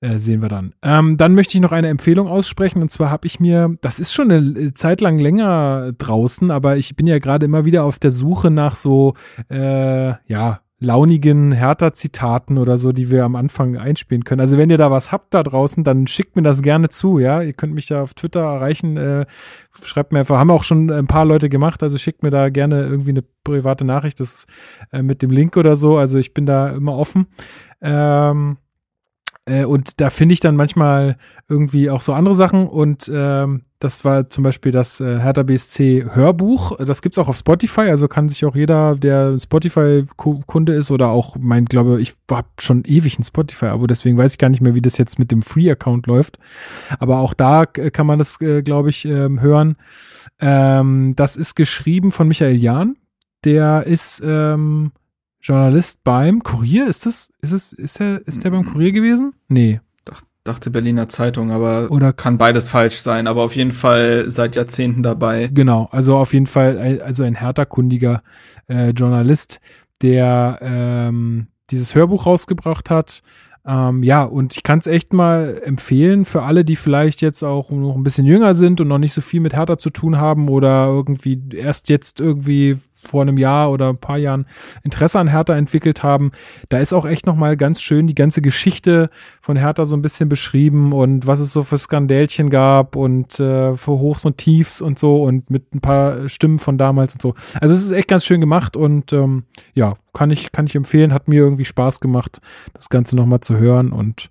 äh, 0.00 0.18
sehen 0.18 0.40
wir 0.40 0.48
dann. 0.48 0.72
Ähm, 0.82 1.16
dann 1.16 1.34
möchte 1.34 1.56
ich 1.56 1.60
noch 1.60 1.72
eine 1.72 1.88
Empfehlung 1.88 2.26
aussprechen. 2.26 2.80
Und 2.80 2.90
zwar 2.90 3.10
habe 3.10 3.26
ich 3.26 3.38
mir, 3.38 3.76
das 3.82 4.00
ist 4.00 4.12
schon 4.12 4.30
eine 4.30 4.58
äh, 4.58 4.74
Zeit 4.74 5.00
lang 5.00 5.18
länger 5.18 5.92
draußen, 5.98 6.50
aber 6.50 6.76
ich 6.76 6.96
bin 6.96 7.06
ja 7.06 7.18
gerade 7.18 7.44
immer 7.44 7.64
wieder 7.64 7.84
auf 7.84 7.98
der 7.98 8.10
Suche 8.10 8.50
nach 8.50 8.76
so, 8.76 9.14
äh, 9.50 10.14
ja, 10.26 10.60
launigen 10.82 11.52
Hertha-Zitaten 11.52 12.56
oder 12.56 12.78
so, 12.78 12.92
die 12.92 13.10
wir 13.10 13.24
am 13.24 13.36
Anfang 13.36 13.76
einspielen 13.76 14.24
können. 14.24 14.40
Also 14.40 14.56
wenn 14.56 14.70
ihr 14.70 14.78
da 14.78 14.90
was 14.90 15.12
habt 15.12 15.34
da 15.34 15.42
draußen, 15.42 15.84
dann 15.84 16.06
schickt 16.06 16.36
mir 16.36 16.42
das 16.42 16.62
gerne 16.62 16.88
zu, 16.88 17.18
ja. 17.18 17.42
Ihr 17.42 17.52
könnt 17.52 17.74
mich 17.74 17.86
da 17.86 18.00
auf 18.00 18.14
Twitter 18.14 18.40
erreichen, 18.40 18.96
äh, 18.96 19.26
schreibt 19.82 20.12
mir 20.12 20.20
einfach, 20.20 20.38
haben 20.38 20.50
auch 20.50 20.64
schon 20.64 20.90
ein 20.90 21.06
paar 21.06 21.26
Leute 21.26 21.50
gemacht, 21.50 21.82
also 21.82 21.98
schickt 21.98 22.22
mir 22.22 22.30
da 22.30 22.48
gerne 22.48 22.82
irgendwie 22.82 23.10
eine 23.10 23.24
private 23.44 23.84
Nachricht, 23.84 24.18
das 24.20 24.46
äh, 24.90 25.02
mit 25.02 25.20
dem 25.20 25.30
Link 25.30 25.58
oder 25.58 25.76
so. 25.76 25.98
Also 25.98 26.16
ich 26.16 26.32
bin 26.32 26.46
da 26.46 26.70
immer 26.70 26.96
offen. 26.96 27.26
Ähm, 27.82 28.56
äh, 29.50 29.64
und 29.64 30.00
da 30.00 30.10
finde 30.10 30.32
ich 30.32 30.40
dann 30.40 30.54
manchmal 30.54 31.16
irgendwie 31.48 31.90
auch 31.90 32.02
so 32.02 32.12
andere 32.12 32.34
Sachen. 32.34 32.68
Und 32.68 33.10
ähm, 33.12 33.62
das 33.80 34.04
war 34.04 34.30
zum 34.30 34.44
Beispiel 34.44 34.70
das 34.70 35.00
äh, 35.00 35.18
Hertha 35.18 35.42
BSC 35.42 36.06
Hörbuch. 36.12 36.76
Das 36.78 37.02
gibt's 37.02 37.18
auch 37.18 37.28
auf 37.28 37.36
Spotify. 37.36 37.82
Also 37.82 38.06
kann 38.06 38.28
sich 38.28 38.44
auch 38.44 38.54
jeder, 38.54 38.94
der 38.94 39.36
Spotify-Kunde 39.38 40.74
ist 40.74 40.90
oder 40.90 41.08
auch, 41.08 41.36
mein, 41.40 41.64
glaube 41.64 42.00
ich, 42.00 42.14
habe 42.30 42.48
schon 42.60 42.84
ewig 42.84 43.18
ein 43.18 43.24
Spotify-Abo. 43.24 43.86
Deswegen 43.88 44.16
weiß 44.16 44.32
ich 44.32 44.38
gar 44.38 44.50
nicht 44.50 44.60
mehr, 44.60 44.76
wie 44.76 44.82
das 44.82 44.98
jetzt 44.98 45.18
mit 45.18 45.32
dem 45.32 45.42
Free-Account 45.42 46.06
läuft. 46.06 46.38
Aber 47.00 47.18
auch 47.18 47.34
da 47.34 47.64
äh, 47.64 47.90
kann 47.90 48.06
man 48.06 48.18
das, 48.18 48.40
äh, 48.40 48.62
glaube 48.62 48.90
ich, 48.90 49.04
ähm, 49.04 49.40
hören. 49.40 49.76
Ähm, 50.38 51.14
das 51.16 51.36
ist 51.36 51.56
geschrieben 51.56 52.12
von 52.12 52.28
Michael 52.28 52.56
Jahn. 52.56 52.96
Der 53.44 53.86
ist 53.86 54.22
ähm, 54.24 54.92
Journalist 55.42 56.04
beim 56.04 56.42
Kurier. 56.42 56.86
Ist 56.86 57.06
das, 57.06 57.32
ist 57.40 57.52
es, 57.52 57.72
ist 57.72 58.00
er, 58.00 58.26
ist 58.26 58.44
der 58.44 58.50
beim 58.50 58.64
Kurier 58.66 58.92
gewesen? 58.92 59.32
Nee. 59.48 59.80
Dachte 60.42 60.70
Berliner 60.70 61.08
Zeitung, 61.10 61.50
aber 61.50 61.90
Oder 61.90 62.14
kann 62.14 62.38
beides 62.38 62.70
falsch 62.70 62.96
sein, 63.00 63.26
aber 63.26 63.42
auf 63.42 63.54
jeden 63.54 63.72
Fall 63.72 64.24
seit 64.30 64.56
Jahrzehnten 64.56 65.02
dabei. 65.02 65.50
Genau, 65.52 65.86
also 65.92 66.16
auf 66.16 66.32
jeden 66.32 66.46
Fall, 66.46 66.78
ein- 66.78 67.02
also 67.02 67.24
ein 67.24 67.34
härterkundiger 67.34 68.22
äh, 68.66 68.88
Journalist, 68.90 69.60
der 70.00 70.58
ähm, 70.62 71.48
dieses 71.70 71.94
Hörbuch 71.94 72.24
rausgebracht 72.24 72.88
hat. 72.88 73.20
Ähm, 73.66 74.02
ja, 74.02 74.22
und 74.24 74.56
ich 74.56 74.62
kann 74.62 74.78
es 74.78 74.86
echt 74.86 75.12
mal 75.12 75.60
empfehlen 75.62 76.24
für 76.24 76.42
alle, 76.42 76.64
die 76.64 76.76
vielleicht 76.76 77.20
jetzt 77.20 77.42
auch 77.42 77.68
noch 77.70 77.94
ein 77.94 78.02
bisschen 78.02 78.24
jünger 78.24 78.54
sind 78.54 78.80
und 78.80 78.88
noch 78.88 78.96
nicht 78.98 79.12
so 79.12 79.20
viel 79.20 79.40
mit 79.40 79.54
Hertha 79.54 79.76
zu 79.76 79.90
tun 79.90 80.16
haben 80.16 80.48
oder 80.48 80.86
irgendwie 80.86 81.38
erst 81.54 81.90
jetzt 81.90 82.18
irgendwie 82.18 82.78
vor 83.02 83.22
einem 83.22 83.38
Jahr 83.38 83.70
oder 83.70 83.88
ein 83.88 83.98
paar 83.98 84.18
Jahren 84.18 84.46
Interesse 84.82 85.18
an 85.18 85.28
Hertha 85.28 85.56
entwickelt 85.56 86.02
haben. 86.02 86.32
Da 86.68 86.78
ist 86.78 86.92
auch 86.92 87.06
echt 87.06 87.26
noch 87.26 87.36
mal 87.36 87.56
ganz 87.56 87.80
schön 87.80 88.06
die 88.06 88.14
ganze 88.14 88.42
Geschichte 88.42 89.10
von 89.40 89.56
Hertha 89.56 89.84
so 89.84 89.96
ein 89.96 90.02
bisschen 90.02 90.28
beschrieben 90.28 90.92
und 90.92 91.26
was 91.26 91.40
es 91.40 91.52
so 91.52 91.62
für 91.62 91.78
Skandälchen 91.78 92.50
gab 92.50 92.96
und 92.96 93.38
äh, 93.40 93.76
für 93.76 93.92
Hochs 93.92 94.24
und 94.24 94.38
Tiefs 94.38 94.80
und 94.80 94.98
so 94.98 95.22
und 95.22 95.50
mit 95.50 95.74
ein 95.74 95.80
paar 95.80 96.28
Stimmen 96.28 96.58
von 96.58 96.78
damals 96.78 97.14
und 97.14 97.22
so. 97.22 97.34
Also 97.60 97.74
es 97.74 97.82
ist 97.82 97.92
echt 97.92 98.08
ganz 98.08 98.24
schön 98.24 98.40
gemacht 98.40 98.76
und 98.76 99.12
ähm, 99.12 99.44
ja, 99.74 99.94
kann 100.12 100.30
ich, 100.30 100.52
kann 100.52 100.66
ich 100.66 100.74
empfehlen, 100.74 101.12
hat 101.12 101.28
mir 101.28 101.36
irgendwie 101.36 101.64
Spaß 101.64 102.00
gemacht, 102.00 102.40
das 102.74 102.88
Ganze 102.88 103.16
nochmal 103.16 103.40
zu 103.40 103.56
hören 103.56 103.92
und 103.92 104.30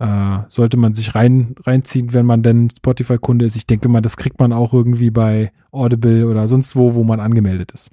äh, 0.00 0.38
sollte 0.48 0.76
man 0.76 0.94
sich 0.94 1.14
rein, 1.14 1.54
reinziehen, 1.64 2.12
wenn 2.12 2.26
man 2.26 2.42
denn 2.42 2.70
Spotify-Kunde 2.74 3.44
ist. 3.44 3.56
Ich 3.56 3.66
denke 3.66 3.88
mal, 3.88 4.00
das 4.00 4.16
kriegt 4.16 4.40
man 4.40 4.52
auch 4.52 4.72
irgendwie 4.72 5.10
bei 5.10 5.52
Audible 5.70 6.26
oder 6.26 6.48
sonst 6.48 6.74
wo, 6.74 6.94
wo 6.94 7.04
man 7.04 7.20
angemeldet 7.20 7.70
ist. 7.72 7.90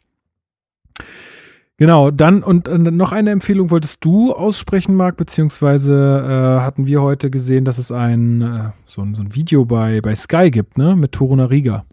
Genau, 1.77 2.09
dann 2.09 2.41
und 2.41 2.67
äh, 2.67 2.77
noch 2.77 3.11
eine 3.11 3.29
Empfehlung 3.29 3.69
wolltest 3.69 4.03
du 4.03 4.33
aussprechen, 4.33 4.95
Marc, 4.95 5.15
beziehungsweise 5.17 6.57
äh, 6.57 6.61
hatten 6.61 6.87
wir 6.87 7.03
heute 7.03 7.29
gesehen, 7.29 7.65
dass 7.65 7.77
es 7.77 7.91
ein 7.91 8.41
äh, 8.41 8.69
so, 8.87 9.03
ein 9.03 9.13
so 9.13 9.21
ein 9.21 9.35
Video 9.35 9.65
bei 9.65 10.01
bei 10.01 10.15
Sky 10.15 10.49
gibt, 10.49 10.77
ne, 10.79 10.95
mit 10.95 11.11
Toruna 11.11 11.45
Riga. 11.45 11.85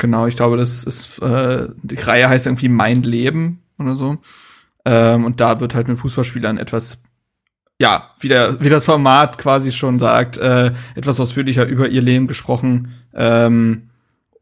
Genau, 0.00 0.26
ich 0.26 0.34
glaube, 0.34 0.56
das 0.56 0.84
ist, 0.84 1.18
äh, 1.18 1.68
die 1.82 1.96
Reihe 1.96 2.26
heißt 2.26 2.46
irgendwie 2.46 2.70
Mein 2.70 3.02
Leben 3.02 3.62
oder 3.78 3.94
so. 3.94 4.16
Ähm, 4.86 5.26
und 5.26 5.40
da 5.40 5.60
wird 5.60 5.74
halt 5.74 5.88
mit 5.88 5.98
Fußballspielern 5.98 6.56
etwas, 6.56 7.02
ja, 7.78 8.10
wie, 8.18 8.28
der, 8.28 8.62
wie 8.62 8.70
das 8.70 8.86
Format 8.86 9.36
quasi 9.36 9.72
schon 9.72 9.98
sagt, 9.98 10.38
äh, 10.38 10.72
etwas 10.94 11.20
ausführlicher 11.20 11.66
über 11.66 11.90
ihr 11.90 12.00
Leben 12.00 12.28
gesprochen. 12.28 12.94
Ähm, 13.12 13.89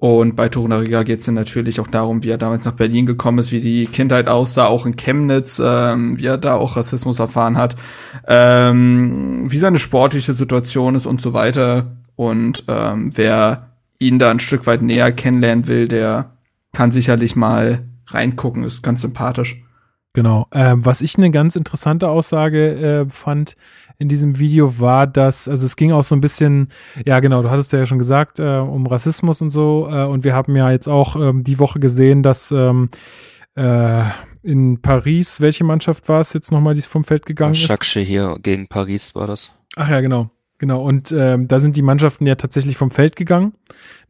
und 0.00 0.36
bei 0.36 0.48
Toruna 0.48 0.76
Riga 0.76 1.02
geht 1.02 1.18
es 1.18 1.26
dann 1.26 1.34
natürlich 1.34 1.80
auch 1.80 1.88
darum, 1.88 2.22
wie 2.22 2.30
er 2.30 2.38
damals 2.38 2.64
nach 2.64 2.72
Berlin 2.72 3.04
gekommen 3.04 3.38
ist, 3.38 3.50
wie 3.50 3.60
die 3.60 3.86
Kindheit 3.86 4.28
aussah, 4.28 4.66
auch 4.66 4.86
in 4.86 4.94
Chemnitz, 4.94 5.60
ähm, 5.64 6.16
wie 6.18 6.26
er 6.26 6.38
da 6.38 6.54
auch 6.54 6.76
Rassismus 6.76 7.18
erfahren 7.18 7.56
hat, 7.56 7.74
ähm, 8.28 9.46
wie 9.48 9.58
seine 9.58 9.80
sportliche 9.80 10.34
Situation 10.34 10.94
ist 10.94 11.06
und 11.06 11.20
so 11.20 11.32
weiter. 11.32 11.86
Und 12.14 12.64
ähm, 12.68 13.10
wer 13.16 13.72
ihn 13.98 14.20
da 14.20 14.30
ein 14.30 14.38
Stück 14.38 14.68
weit 14.68 14.82
näher 14.82 15.10
kennenlernen 15.10 15.66
will, 15.66 15.88
der 15.88 16.30
kann 16.72 16.92
sicherlich 16.92 17.34
mal 17.34 17.80
reingucken, 18.06 18.62
ist 18.62 18.84
ganz 18.84 19.02
sympathisch. 19.02 19.60
Genau. 20.12 20.46
Ähm, 20.52 20.84
was 20.84 21.00
ich 21.00 21.18
eine 21.18 21.32
ganz 21.32 21.56
interessante 21.56 22.08
Aussage 22.08 23.04
äh, 23.04 23.06
fand 23.10 23.56
in 23.98 24.08
diesem 24.08 24.38
Video 24.38 24.78
war, 24.78 25.06
dass, 25.06 25.48
also 25.48 25.66
es 25.66 25.74
ging 25.74 25.92
auch 25.92 26.04
so 26.04 26.14
ein 26.14 26.20
bisschen, 26.20 26.68
ja 27.04 27.18
genau, 27.18 27.42
du 27.42 27.50
hattest 27.50 27.72
ja 27.72 27.84
schon 27.84 27.98
gesagt, 27.98 28.38
äh, 28.38 28.58
um 28.58 28.86
Rassismus 28.86 29.42
und 29.42 29.50
so. 29.50 29.88
Äh, 29.90 30.04
und 30.04 30.22
wir 30.24 30.34
haben 30.34 30.54
ja 30.54 30.70
jetzt 30.70 30.88
auch 30.88 31.16
ähm, 31.16 31.42
die 31.42 31.58
Woche 31.58 31.80
gesehen, 31.80 32.22
dass 32.22 32.52
ähm, 32.52 32.90
äh, 33.56 34.02
in 34.42 34.80
Paris, 34.80 35.40
welche 35.40 35.64
Mannschaft 35.64 36.08
war 36.08 36.20
es 36.20 36.32
jetzt 36.32 36.52
nochmal, 36.52 36.74
die 36.74 36.82
vom 36.82 37.02
Feld 37.02 37.26
gegangen 37.26 37.54
ist? 37.54 37.60
Schaksche 37.60 38.00
hier 38.00 38.38
gegen 38.40 38.68
Paris 38.68 39.14
war 39.16 39.26
das. 39.26 39.50
Ach 39.74 39.90
ja, 39.90 40.00
genau. 40.00 40.26
Genau, 40.58 40.82
und 40.82 41.12
ähm, 41.12 41.46
da 41.46 41.60
sind 41.60 41.76
die 41.76 41.82
Mannschaften 41.82 42.26
ja 42.26 42.34
tatsächlich 42.34 42.76
vom 42.76 42.90
Feld 42.90 43.14
gegangen, 43.14 43.52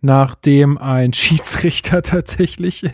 nachdem 0.00 0.78
ein 0.78 1.12
Schiedsrichter 1.14 2.02
tatsächlich 2.02 2.84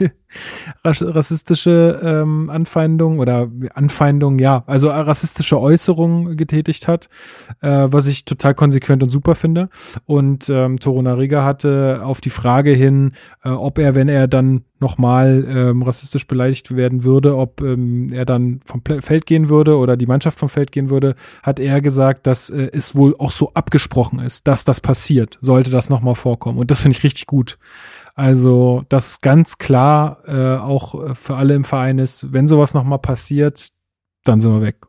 ras- 0.85 1.03
rassistische 1.03 2.01
ähm, 2.03 2.51
Anfeindungen 2.51 3.19
oder 3.19 3.49
Anfeindungen, 3.75 4.39
ja, 4.39 4.65
also 4.67 4.89
rassistische 4.89 5.61
Äußerungen 5.61 6.37
getätigt 6.37 6.89
hat, 6.89 7.09
äh, 7.61 7.87
was 7.89 8.07
ich 8.07 8.25
total 8.25 8.55
konsequent 8.55 9.03
und 9.03 9.11
super 9.11 9.35
finde. 9.35 9.69
Und 10.07 10.49
ähm, 10.49 10.79
Toro 10.81 11.03
Nariga 11.03 11.45
hatte 11.45 12.01
auf 12.05 12.21
die 12.21 12.31
Frage 12.31 12.73
hin, 12.73 13.13
äh, 13.45 13.51
ob 13.51 13.79
er, 13.79 13.95
wenn 13.95 14.09
er 14.09 14.29
dann 14.29 14.65
nochmal 14.81 15.47
ähm, 15.49 15.83
rassistisch 15.83 16.27
beleidigt 16.27 16.77
werden 16.77 17.05
würde, 17.05 17.37
ob 17.37 17.63
ähm, 17.63 18.13
er 18.13 18.27
dann 18.27 18.61
vom 18.67 18.83
Feld 19.01 19.25
gehen 19.25 19.49
würde 19.49 19.79
oder 19.79 19.97
die 19.97 20.07
Mannschaft 20.07 20.39
vom 20.39 20.49
Feld 20.51 20.73
gehen 20.73 20.91
würde, 20.91 21.15
hat 21.43 21.59
er 21.59 21.81
gesagt, 21.81 22.27
dass 22.27 22.51
äh, 22.51 22.71
es 22.73 22.95
wohl 22.95 23.15
auch 23.19 23.31
so 23.31 23.53
abgesprochen 23.55 24.19
ist, 24.19 24.47
dass 24.47 24.65
das 24.65 24.81
passiert, 24.81 25.39
sollte 25.41 25.71
das 25.71 25.89
nochmal 25.89 26.17
vorkommen. 26.17 26.54
Und 26.59 26.71
das 26.71 26.81
finde 26.81 26.97
ich 26.97 27.05
richtig 27.05 27.27
gut. 27.27 27.59
Also, 28.15 28.85
dass 28.89 29.11
es 29.11 29.21
ganz 29.21 29.59
klar 29.59 30.23
äh, 30.27 30.57
auch 30.57 31.11
äh, 31.11 31.15
für 31.15 31.37
alle 31.37 31.55
im 31.55 31.65
Verein 31.65 31.99
ist, 31.99 32.33
wenn 32.33 32.47
sowas 32.47 32.75
nochmal 32.75 33.01
passiert, 33.01 33.71
dann 34.23 34.41
sind 34.41 34.53
wir 34.53 34.63
weg. 34.63 34.87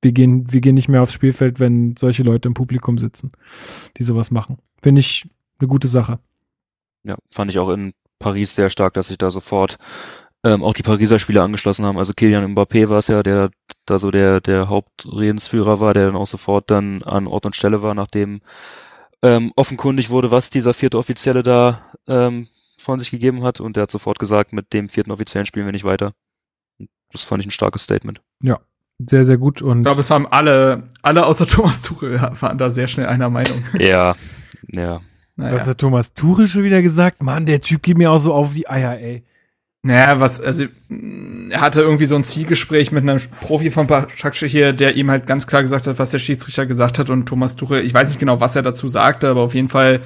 Wir 0.00 0.12
gehen, 0.12 0.52
wir 0.52 0.60
gehen 0.60 0.74
nicht 0.74 0.88
mehr 0.88 1.02
aufs 1.02 1.12
Spielfeld, 1.12 1.60
wenn 1.60 1.96
solche 1.96 2.22
Leute 2.22 2.48
im 2.48 2.54
Publikum 2.54 2.98
sitzen, 2.98 3.32
die 3.96 4.04
sowas 4.04 4.30
machen. 4.30 4.58
Finde 4.82 5.00
ich 5.00 5.28
eine 5.60 5.68
gute 5.68 5.88
Sache. 5.88 6.18
Ja, 7.04 7.16
fand 7.32 7.50
ich 7.50 7.58
auch 7.58 7.70
in 7.70 7.92
Paris 8.18 8.54
sehr 8.54 8.70
stark, 8.70 8.94
dass 8.94 9.08
sich 9.08 9.18
da 9.18 9.30
sofort 9.30 9.78
ähm, 10.44 10.62
auch 10.64 10.74
die 10.74 10.82
Pariser 10.82 11.18
Spieler 11.18 11.44
angeschlossen 11.44 11.84
haben. 11.84 11.98
Also 11.98 12.14
Kilian 12.14 12.54
Mbappé 12.54 12.88
war 12.88 12.98
es 12.98 13.08
ja, 13.08 13.22
der 13.22 13.50
da 13.86 13.98
so 13.98 14.10
der, 14.10 14.40
der 14.40 14.68
Hauptredensführer 14.68 15.80
war, 15.80 15.94
der 15.94 16.06
dann 16.06 16.16
auch 16.16 16.26
sofort 16.26 16.70
dann 16.70 17.02
an 17.02 17.26
Ort 17.26 17.46
und 17.46 17.56
Stelle 17.56 17.82
war, 17.82 17.94
nachdem 17.94 18.40
ähm, 19.22 19.52
offenkundig 19.56 20.10
wurde, 20.10 20.30
was 20.30 20.50
dieser 20.50 20.74
vierte 20.74 20.98
Offizielle 20.98 21.42
da 21.42 21.82
ähm, 22.06 22.48
von 22.78 22.98
sich 22.98 23.10
gegeben 23.10 23.42
hat. 23.42 23.60
Und 23.60 23.76
der 23.76 23.84
hat 23.84 23.90
sofort 23.90 24.18
gesagt, 24.18 24.52
mit 24.52 24.72
dem 24.72 24.88
vierten 24.88 25.10
Offiziellen 25.10 25.46
spielen 25.46 25.66
wir 25.66 25.72
nicht 25.72 25.84
weiter. 25.84 26.12
Das 27.12 27.22
fand 27.22 27.40
ich 27.42 27.46
ein 27.46 27.52
starkes 27.52 27.84
Statement. 27.84 28.20
Sehr, 29.10 29.24
sehr 29.24 29.38
gut. 29.38 29.62
Und 29.62 29.78
Ich 29.78 29.84
glaube, 29.84 30.00
es 30.00 30.10
haben 30.10 30.26
alle, 30.26 30.90
alle 31.02 31.26
außer 31.26 31.46
Thomas 31.48 31.82
Tuchel 31.82 32.20
waren 32.40 32.58
da 32.58 32.70
sehr 32.70 32.86
schnell 32.86 33.06
einer 33.06 33.30
Meinung. 33.30 33.62
Ja, 33.78 34.14
ja. 34.68 35.00
Naja. 35.34 35.54
was 35.56 35.66
hat 35.66 35.78
Thomas 35.78 36.12
Tuchel 36.12 36.46
schon 36.46 36.62
wieder 36.62 36.82
gesagt? 36.82 37.22
Mann, 37.22 37.46
der 37.46 37.60
Typ 37.60 37.82
geht 37.82 37.96
mir 37.96 38.10
auch 38.10 38.18
so 38.18 38.34
auf 38.34 38.52
die 38.52 38.68
Eier, 38.68 38.98
ey. 38.98 39.24
Naja, 39.84 40.20
was, 40.20 40.40
also, 40.40 40.64
mh, 40.88 41.52
er 41.54 41.60
hatte 41.60 41.82
irgendwie 41.82 42.06
so 42.06 42.14
ein 42.14 42.24
Zielgespräch 42.24 42.92
mit 42.92 43.02
einem 43.02 43.18
Profi 43.40 43.70
von 43.70 43.86
Başakşehir 43.88 44.48
hier, 44.48 44.72
der 44.72 44.94
ihm 44.96 45.10
halt 45.10 45.26
ganz 45.26 45.46
klar 45.46 45.62
gesagt 45.62 45.86
hat, 45.86 45.98
was 45.98 46.12
der 46.12 46.20
Schiedsrichter 46.20 46.66
gesagt 46.66 46.98
hat 46.98 47.10
und 47.10 47.26
Thomas 47.26 47.56
Tuchel, 47.56 47.84
ich 47.84 47.92
weiß 47.92 48.08
nicht 48.08 48.20
genau, 48.20 48.40
was 48.40 48.54
er 48.54 48.62
dazu 48.62 48.88
sagte, 48.88 49.28
aber 49.28 49.40
auf 49.40 49.54
jeden 49.54 49.68
Fall 49.68 50.00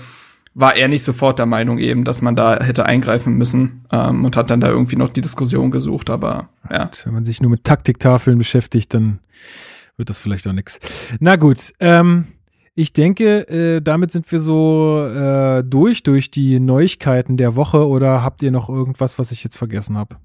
war 0.54 0.74
er 0.74 0.88
nicht 0.88 1.02
sofort 1.04 1.38
der 1.38 1.44
Meinung 1.44 1.76
eben, 1.78 2.04
dass 2.04 2.22
man 2.22 2.34
da 2.34 2.58
hätte 2.64 2.86
eingreifen 2.86 3.34
müssen 3.34 3.84
ähm, 3.92 4.24
und 4.24 4.38
hat 4.38 4.50
dann 4.50 4.62
da 4.62 4.68
irgendwie 4.68 4.96
noch 4.96 5.10
die 5.10 5.20
Diskussion 5.20 5.70
gesucht, 5.70 6.08
aber 6.08 6.48
ja. 6.70 6.84
Und 6.84 7.04
Wenn 7.04 7.12
man 7.12 7.24
sich 7.26 7.42
nur 7.42 7.50
mit 7.50 7.64
Taktiktafeln 7.64 8.38
beschäftigt, 8.38 8.94
dann 8.94 9.18
wird 9.98 10.08
das 10.08 10.18
vielleicht 10.18 10.48
auch 10.48 10.52
nix. 10.52 10.78
Na 11.20 11.36
gut, 11.36 11.74
ähm, 11.80 12.24
ich 12.78 12.92
denke, 12.92 13.48
äh, 13.48 13.80
damit 13.80 14.12
sind 14.12 14.30
wir 14.30 14.38
so 14.38 15.04
äh, 15.06 15.64
durch, 15.64 16.02
durch 16.02 16.30
die 16.30 16.60
Neuigkeiten 16.60 17.38
der 17.38 17.56
Woche 17.56 17.88
oder 17.88 18.22
habt 18.22 18.42
ihr 18.42 18.50
noch 18.50 18.68
irgendwas, 18.68 19.18
was 19.18 19.32
ich 19.32 19.42
jetzt 19.42 19.56
vergessen 19.56 19.96
habe? 19.96 20.16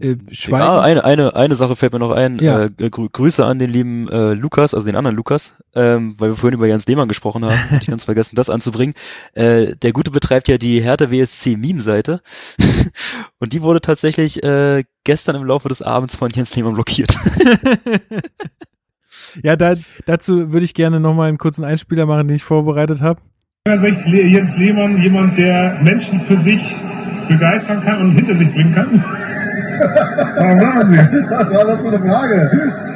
Äh, 0.00 0.16
ja, 0.30 0.80
eine, 0.80 1.04
eine, 1.04 1.36
eine 1.36 1.54
Sache 1.54 1.76
fällt 1.76 1.92
mir 1.92 1.98
noch 1.98 2.10
ein. 2.10 2.38
Ja. 2.38 2.64
Äh, 2.64 2.90
grü 2.90 3.08
Grüße 3.08 3.44
an 3.44 3.58
den 3.58 3.70
lieben 3.70 4.08
äh, 4.08 4.34
Lukas, 4.34 4.74
also 4.74 4.86
den 4.86 4.96
anderen 4.96 5.16
Lukas, 5.16 5.54
ähm, 5.74 6.14
weil 6.18 6.30
wir 6.30 6.36
vorhin 6.36 6.58
über 6.58 6.66
Jens 6.66 6.86
Lehmann 6.86 7.08
gesprochen 7.08 7.44
haben. 7.44 7.56
ich 7.80 7.86
ganz 7.86 8.04
vergessen, 8.04 8.36
das 8.36 8.50
anzubringen. 8.50 8.94
Äh, 9.34 9.76
der 9.76 9.92
Gute 9.92 10.10
betreibt 10.10 10.48
ja 10.48 10.58
die 10.58 10.80
Hertha 10.80 11.10
WSC 11.10 11.56
Meme-Seite. 11.56 12.20
Und 13.38 13.52
die 13.52 13.62
wurde 13.62 13.80
tatsächlich 13.80 14.42
äh, 14.42 14.84
gestern 15.04 15.36
im 15.36 15.44
Laufe 15.44 15.68
des 15.68 15.82
Abends 15.82 16.14
von 16.14 16.30
Jens 16.30 16.54
Lehmann 16.54 16.74
blockiert. 16.74 17.14
ja, 19.42 19.56
da, 19.56 19.74
dazu 20.06 20.52
würde 20.52 20.64
ich 20.64 20.74
gerne 20.74 21.00
nochmal 21.00 21.28
einen 21.28 21.38
kurzen 21.38 21.64
Einspieler 21.64 22.06
machen, 22.06 22.28
den 22.28 22.36
ich 22.36 22.44
vorbereitet 22.44 23.00
habe. 23.02 23.20
Jens 23.64 24.58
Lehmann 24.58 25.00
jemand, 25.00 25.38
der 25.38 25.78
Menschen 25.82 26.20
für 26.20 26.36
sich 26.36 26.60
begeistern 27.28 27.80
kann 27.80 28.00
und 28.00 28.10
hinter 28.10 28.34
sich 28.34 28.52
bringen 28.52 28.74
kann? 28.74 28.88
Warum 30.36 30.58
machen 30.58 30.88
Sie? 30.88 30.96
Was 30.98 31.48
war 31.48 31.64
das 31.66 31.80
für 31.80 31.88
eine 31.88 31.98
Frage? 32.00 32.50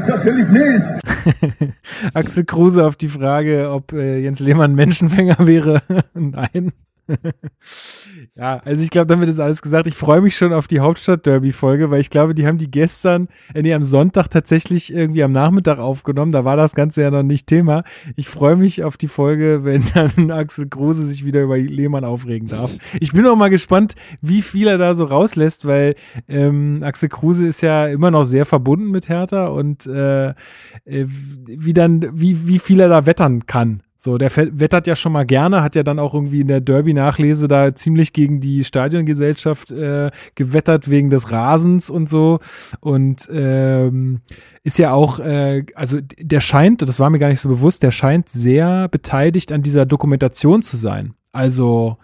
Natürlich 0.08 0.48
nicht. 0.48 1.74
Axel 2.14 2.44
Kruse 2.44 2.84
auf 2.84 2.96
die 2.96 3.06
Frage, 3.06 3.70
ob 3.70 3.92
äh, 3.92 4.18
Jens 4.18 4.40
Lehmann 4.40 4.74
Menschenfänger 4.74 5.36
wäre. 5.38 5.82
Nein. 6.14 6.72
ja, 8.36 8.58
also 8.64 8.82
ich 8.82 8.90
glaube, 8.90 9.06
damit 9.06 9.28
ist 9.28 9.40
alles 9.40 9.62
gesagt. 9.62 9.86
Ich 9.86 9.94
freue 9.94 10.20
mich 10.20 10.36
schon 10.36 10.52
auf 10.52 10.66
die 10.66 10.80
Hauptstadt-Derby-Folge, 10.80 11.90
weil 11.90 12.00
ich 12.00 12.10
glaube, 12.10 12.34
die 12.34 12.46
haben 12.46 12.58
die 12.58 12.70
gestern, 12.70 13.28
äh, 13.54 13.62
nee, 13.62 13.74
am 13.74 13.82
Sonntag 13.82 14.28
tatsächlich 14.28 14.92
irgendwie 14.92 15.22
am 15.22 15.32
Nachmittag 15.32 15.78
aufgenommen. 15.78 16.32
Da 16.32 16.44
war 16.44 16.56
das 16.56 16.74
Ganze 16.74 17.02
ja 17.02 17.10
noch 17.10 17.22
nicht 17.22 17.46
Thema. 17.46 17.84
Ich 18.16 18.28
freue 18.28 18.56
mich 18.56 18.82
auf 18.82 18.96
die 18.96 19.08
Folge, 19.08 19.64
wenn 19.64 19.84
dann 19.94 20.30
Axel 20.30 20.68
Kruse 20.68 21.06
sich 21.06 21.24
wieder 21.24 21.42
über 21.42 21.58
Lehmann 21.58 22.04
aufregen 22.04 22.48
darf. 22.48 22.70
Ich 23.00 23.12
bin 23.12 23.26
auch 23.26 23.36
mal 23.36 23.50
gespannt, 23.50 23.94
wie 24.20 24.42
viel 24.42 24.66
er 24.66 24.78
da 24.78 24.94
so 24.94 25.04
rauslässt, 25.04 25.66
weil 25.66 25.94
ähm, 26.28 26.82
Axel 26.82 27.08
Kruse 27.08 27.46
ist 27.46 27.60
ja 27.60 27.86
immer 27.86 28.10
noch 28.10 28.24
sehr 28.24 28.46
verbunden 28.46 28.90
mit 28.90 29.08
Hertha 29.08 29.46
und 29.46 29.86
äh, 29.86 30.30
äh 30.30 31.06
wie 31.46 31.72
dann, 31.72 32.08
wie, 32.12 32.48
wie 32.48 32.58
viel 32.58 32.80
er 32.80 32.88
da 32.88 33.06
wettern 33.06 33.46
kann. 33.46 33.82
So, 33.98 34.18
der 34.18 34.30
wettert 34.36 34.86
ja 34.86 34.94
schon 34.94 35.12
mal 35.12 35.24
gerne, 35.24 35.62
hat 35.62 35.74
ja 35.74 35.82
dann 35.82 35.98
auch 35.98 36.12
irgendwie 36.12 36.42
in 36.42 36.48
der 36.48 36.60
Derby-Nachlese 36.60 37.48
da 37.48 37.74
ziemlich 37.74 38.12
gegen 38.12 38.40
die 38.40 38.62
Stadiongesellschaft 38.62 39.70
äh, 39.70 40.10
gewettert 40.34 40.90
wegen 40.90 41.08
des 41.08 41.30
Rasens 41.30 41.88
und 41.88 42.08
so. 42.08 42.38
Und 42.80 43.26
ähm, 43.32 44.20
ist 44.62 44.78
ja 44.78 44.92
auch, 44.92 45.18
äh, 45.20 45.64
also 45.74 45.98
der 46.18 46.40
scheint, 46.40 46.82
das 46.82 47.00
war 47.00 47.08
mir 47.08 47.18
gar 47.18 47.28
nicht 47.28 47.40
so 47.40 47.48
bewusst, 47.48 47.82
der 47.82 47.90
scheint 47.90 48.28
sehr 48.28 48.88
beteiligt 48.88 49.50
an 49.50 49.62
dieser 49.62 49.86
Dokumentation 49.86 50.62
zu 50.62 50.76
sein. 50.76 51.14
Also 51.32 51.96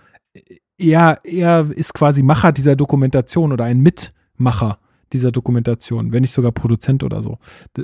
er, 0.78 1.20
er 1.24 1.70
ist 1.70 1.92
quasi 1.92 2.22
Macher 2.22 2.52
dieser 2.52 2.76
Dokumentation 2.76 3.52
oder 3.52 3.64
ein 3.64 3.80
Mitmacher 3.80 4.78
dieser 5.12 5.30
Dokumentation, 5.30 6.12
wenn 6.12 6.22
nicht 6.22 6.32
sogar 6.32 6.52
Produzent 6.52 7.04
oder 7.04 7.20
so. 7.20 7.38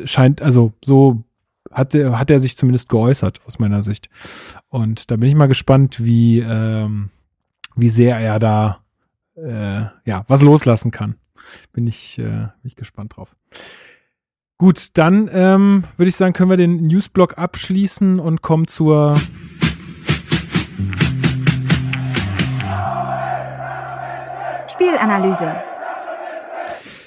Scheint, 0.04 0.40
also 0.40 0.72
so 0.82 1.24
hat, 1.72 1.94
hat 1.94 2.30
er 2.30 2.40
sich 2.40 2.56
zumindest 2.56 2.88
geäußert, 2.88 3.40
aus 3.46 3.58
meiner 3.58 3.82
Sicht. 3.82 4.08
Und 4.68 5.10
da 5.10 5.16
bin 5.16 5.28
ich 5.28 5.34
mal 5.34 5.46
gespannt, 5.46 6.04
wie, 6.04 6.40
ähm, 6.40 7.10
wie 7.76 7.88
sehr 7.88 8.18
er 8.18 8.38
da 8.38 8.80
äh, 9.36 9.86
ja, 10.04 10.24
was 10.28 10.42
loslassen 10.42 10.90
kann. 10.90 11.16
Bin 11.72 11.86
ich, 11.86 12.18
äh, 12.18 12.22
bin 12.22 12.64
ich 12.64 12.76
gespannt 12.76 13.16
drauf. 13.16 13.34
Gut, 14.58 14.98
dann 14.98 15.30
ähm, 15.32 15.84
würde 15.96 16.08
ich 16.08 16.16
sagen, 16.16 16.32
können 16.32 16.50
wir 16.50 16.56
den 16.56 16.88
Newsblock 16.88 17.38
abschließen 17.38 18.18
und 18.18 18.42
kommen 18.42 18.66
zur 18.66 19.16
Spielanalyse. 24.68 25.62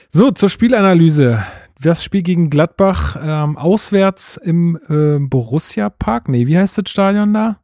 So, 0.09 0.32
zur 0.32 0.49
Spielanalyse 0.49 1.43
das 1.82 2.03
Spiel 2.03 2.21
gegen 2.21 2.49
Gladbach 2.49 3.17
ähm, 3.21 3.57
auswärts 3.57 4.38
im 4.38 4.79
äh, 4.89 5.19
Borussia 5.19 5.89
Park. 5.89 6.29
Nee, 6.29 6.47
wie 6.47 6.57
heißt 6.57 6.77
das 6.77 6.89
Stadion 6.89 7.34
da? 7.34 7.57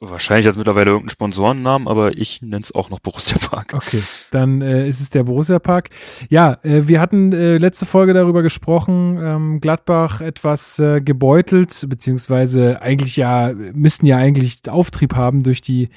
Wahrscheinlich 0.00 0.46
jetzt 0.46 0.56
mittlerweile 0.56 0.90
irgendeinen 0.90 1.10
Sponsorennamen, 1.10 1.88
aber 1.88 2.16
ich 2.16 2.40
nenne 2.40 2.62
es 2.62 2.72
auch 2.72 2.88
noch 2.88 3.00
Borussia 3.00 3.36
Park. 3.38 3.74
Okay, 3.74 4.00
dann 4.30 4.62
äh, 4.62 4.88
ist 4.88 5.00
es 5.00 5.10
der 5.10 5.24
Borussia 5.24 5.58
Park. 5.58 5.90
Ja, 6.28 6.58
äh, 6.62 6.86
wir 6.86 7.00
hatten 7.00 7.32
äh, 7.32 7.58
letzte 7.58 7.84
Folge 7.84 8.14
darüber 8.14 8.42
gesprochen, 8.42 9.18
ähm, 9.20 9.60
Gladbach 9.60 10.20
etwas 10.20 10.78
äh, 10.78 11.00
gebeutelt, 11.00 11.84
beziehungsweise 11.88 12.80
eigentlich 12.80 13.16
ja, 13.16 13.52
müssten 13.52 14.06
ja 14.06 14.18
eigentlich 14.18 14.60
Auftrieb 14.68 15.16
haben 15.16 15.42
durch 15.42 15.62
die 15.62 15.88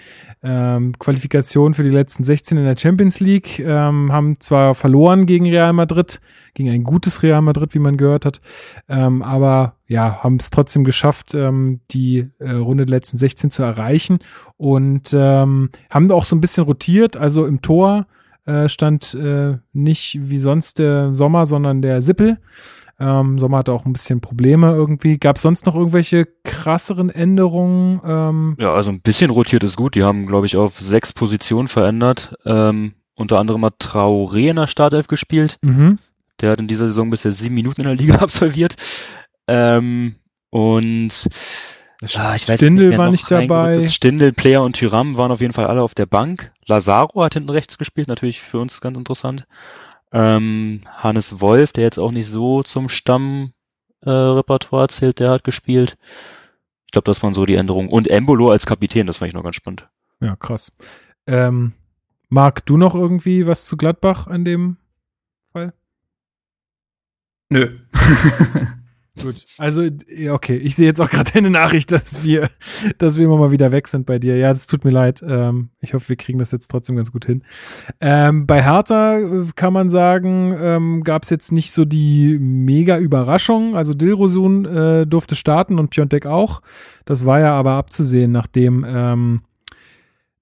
ähm, 0.41 0.97
Qualifikation 0.97 1.75
für 1.75 1.83
die 1.83 1.89
letzten 1.89 2.23
16 2.23 2.57
in 2.57 2.65
der 2.65 2.77
Champions 2.77 3.19
League, 3.19 3.59
ähm, 3.59 4.11
haben 4.11 4.39
zwar 4.39 4.73
verloren 4.73 5.27
gegen 5.27 5.47
Real 5.47 5.73
Madrid, 5.73 6.21
gegen 6.55 6.71
ein 6.71 6.83
gutes 6.83 7.21
Real 7.21 7.43
Madrid, 7.43 7.75
wie 7.75 7.79
man 7.79 7.97
gehört 7.97 8.25
hat. 8.25 8.41
Ähm, 8.89 9.21
aber 9.21 9.75
ja, 9.91 10.23
haben 10.23 10.37
es 10.37 10.51
trotzdem 10.51 10.85
geschafft, 10.85 11.35
ähm, 11.35 11.81
die 11.91 12.29
äh, 12.39 12.51
Runde 12.51 12.85
der 12.85 12.95
letzten 12.95 13.17
16 13.17 13.51
zu 13.51 13.61
erreichen 13.61 14.19
und 14.55 15.13
ähm, 15.13 15.69
haben 15.89 16.09
auch 16.11 16.23
so 16.23 16.33
ein 16.33 16.39
bisschen 16.39 16.63
rotiert. 16.63 17.17
Also 17.17 17.45
im 17.45 17.61
Tor 17.61 18.07
äh, 18.45 18.69
stand 18.69 19.13
äh, 19.15 19.57
nicht 19.73 20.17
wie 20.21 20.39
sonst 20.39 20.79
der 20.79 21.13
Sommer, 21.13 21.45
sondern 21.45 21.81
der 21.81 22.01
Sippel. 22.01 22.37
Ähm, 23.01 23.37
Sommer 23.37 23.57
hatte 23.57 23.73
auch 23.73 23.85
ein 23.85 23.91
bisschen 23.91 24.21
Probleme 24.21 24.71
irgendwie. 24.71 25.17
Gab 25.17 25.35
es 25.35 25.41
sonst 25.41 25.65
noch 25.65 25.75
irgendwelche 25.75 26.25
krasseren 26.45 27.09
Änderungen? 27.09 27.99
Ähm? 28.05 28.55
Ja, 28.59 28.73
also 28.73 28.91
ein 28.91 29.01
bisschen 29.01 29.29
rotiert 29.29 29.65
ist 29.65 29.75
gut. 29.75 29.95
Die 29.95 30.03
haben, 30.03 30.25
glaube 30.25 30.45
ich, 30.45 30.55
auf 30.55 30.79
sechs 30.79 31.11
Positionen 31.11 31.67
verändert. 31.67 32.33
Ähm, 32.45 32.93
unter 33.15 33.39
anderem 33.39 33.65
hat 33.65 33.73
Traoré 33.81 34.51
in 34.51 34.55
der 34.55 34.67
Startelf 34.67 35.07
gespielt. 35.07 35.57
Mhm. 35.61 35.99
Der 36.39 36.51
hat 36.51 36.61
in 36.61 36.69
dieser 36.69 36.85
Saison 36.85 37.09
bisher 37.09 37.33
sieben 37.33 37.55
Minuten 37.55 37.81
in 37.81 37.87
der 37.87 37.95
Liga 37.95 38.15
absolviert. 38.19 38.77
Ähm, 39.47 40.15
und 40.49 41.29
ah, 42.15 42.35
ich 42.35 42.47
weiß 42.47 42.57
Stindl 42.57 42.89
nicht 42.89 42.97
war 42.97 43.11
nicht 43.11 43.29
dabei. 43.29 43.87
Stindl, 43.87 44.33
Player 44.33 44.63
und 44.63 44.73
Tyram 44.73 45.17
waren 45.17 45.31
auf 45.31 45.41
jeden 45.41 45.53
Fall 45.53 45.67
alle 45.67 45.81
auf 45.81 45.95
der 45.95 46.05
Bank. 46.05 46.51
Lazaro 46.65 47.23
hat 47.23 47.33
hinten 47.33 47.49
rechts 47.49 47.77
gespielt, 47.77 48.07
natürlich 48.07 48.41
für 48.41 48.59
uns 48.59 48.81
ganz 48.81 48.97
interessant. 48.97 49.45
Ähm, 50.11 50.81
Hannes 50.85 51.39
Wolf, 51.39 51.71
der 51.71 51.85
jetzt 51.85 51.99
auch 51.99 52.11
nicht 52.11 52.27
so 52.27 52.63
zum 52.63 52.89
Stammrepertoire 52.89 54.85
äh, 54.85 54.89
zählt, 54.89 55.19
der 55.19 55.29
hat 55.31 55.43
gespielt. 55.43 55.97
Ich 56.85 56.91
glaube, 56.91 57.05
das 57.05 57.23
waren 57.23 57.33
so 57.33 57.45
die 57.45 57.55
Änderungen. 57.55 57.87
Und 57.87 58.09
Embolo 58.09 58.51
als 58.51 58.65
Kapitän, 58.65 59.07
das 59.07 59.17
fand 59.17 59.29
ich 59.29 59.33
noch 59.33 59.43
ganz 59.43 59.55
spannend. 59.55 59.87
Ja, 60.19 60.35
krass. 60.35 60.73
Ähm, 61.25 61.71
Marc, 62.27 62.65
du 62.65 62.75
noch 62.77 62.95
irgendwie 62.95 63.47
was 63.47 63.65
zu 63.65 63.77
Gladbach 63.77 64.27
an 64.27 64.43
dem 64.43 64.77
Fall? 65.53 65.73
Nö. 67.49 67.77
Gut. 69.19 69.45
Also, 69.57 69.83
okay, 70.29 70.55
ich 70.55 70.77
sehe 70.77 70.85
jetzt 70.85 71.01
auch 71.01 71.09
gerade 71.09 71.33
eine 71.35 71.49
Nachricht, 71.49 71.91
dass 71.91 72.23
wir, 72.23 72.49
dass 72.97 73.17
wir 73.17 73.25
immer 73.25 73.37
mal 73.37 73.51
wieder 73.51 73.71
weg 73.71 73.89
sind 73.89 74.05
bei 74.05 74.19
dir. 74.19 74.37
Ja, 74.37 74.53
das 74.53 74.67
tut 74.67 74.85
mir 74.85 74.91
leid. 74.91 75.21
Ähm, 75.27 75.69
ich 75.81 75.93
hoffe, 75.93 76.09
wir 76.09 76.15
kriegen 76.15 76.39
das 76.39 76.51
jetzt 76.51 76.69
trotzdem 76.69 76.95
ganz 76.95 77.11
gut 77.11 77.25
hin. 77.25 77.43
Ähm, 77.99 78.47
bei 78.47 78.63
Hertha 78.63 79.17
äh, 79.19 79.45
kann 79.55 79.73
man 79.73 79.89
sagen, 79.89 80.55
ähm, 80.57 81.03
gab 81.03 81.23
es 81.23 81.29
jetzt 81.29 81.51
nicht 81.51 81.73
so 81.73 81.83
die 81.83 82.37
mega 82.39 82.97
Überraschung. 82.97 83.75
Also 83.75 83.93
Dilrosun 83.93 84.65
äh, 84.65 85.05
durfte 85.05 85.35
starten 85.35 85.77
und 85.77 85.89
Piontek 85.89 86.25
auch. 86.25 86.61
Das 87.03 87.25
war 87.25 87.41
ja 87.41 87.53
aber 87.53 87.73
abzusehen, 87.73 88.31
nachdem 88.31 88.85
ähm, 88.87 89.41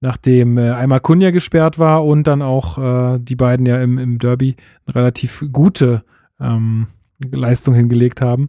nachdem 0.00 0.58
äh, 0.58 0.70
einmal 0.70 1.00
Kunja 1.00 1.30
gesperrt 1.30 1.78
war 1.78 2.04
und 2.04 2.26
dann 2.26 2.40
auch 2.40 2.78
äh, 2.78 3.18
die 3.18 3.36
beiden 3.36 3.66
ja 3.66 3.82
im, 3.82 3.98
im 3.98 4.18
Derby 4.18 4.56
relativ 4.88 5.44
gute 5.52 6.04
ähm, 6.40 6.86
Leistung 7.30 7.74
hingelegt 7.74 8.20
haben. 8.20 8.48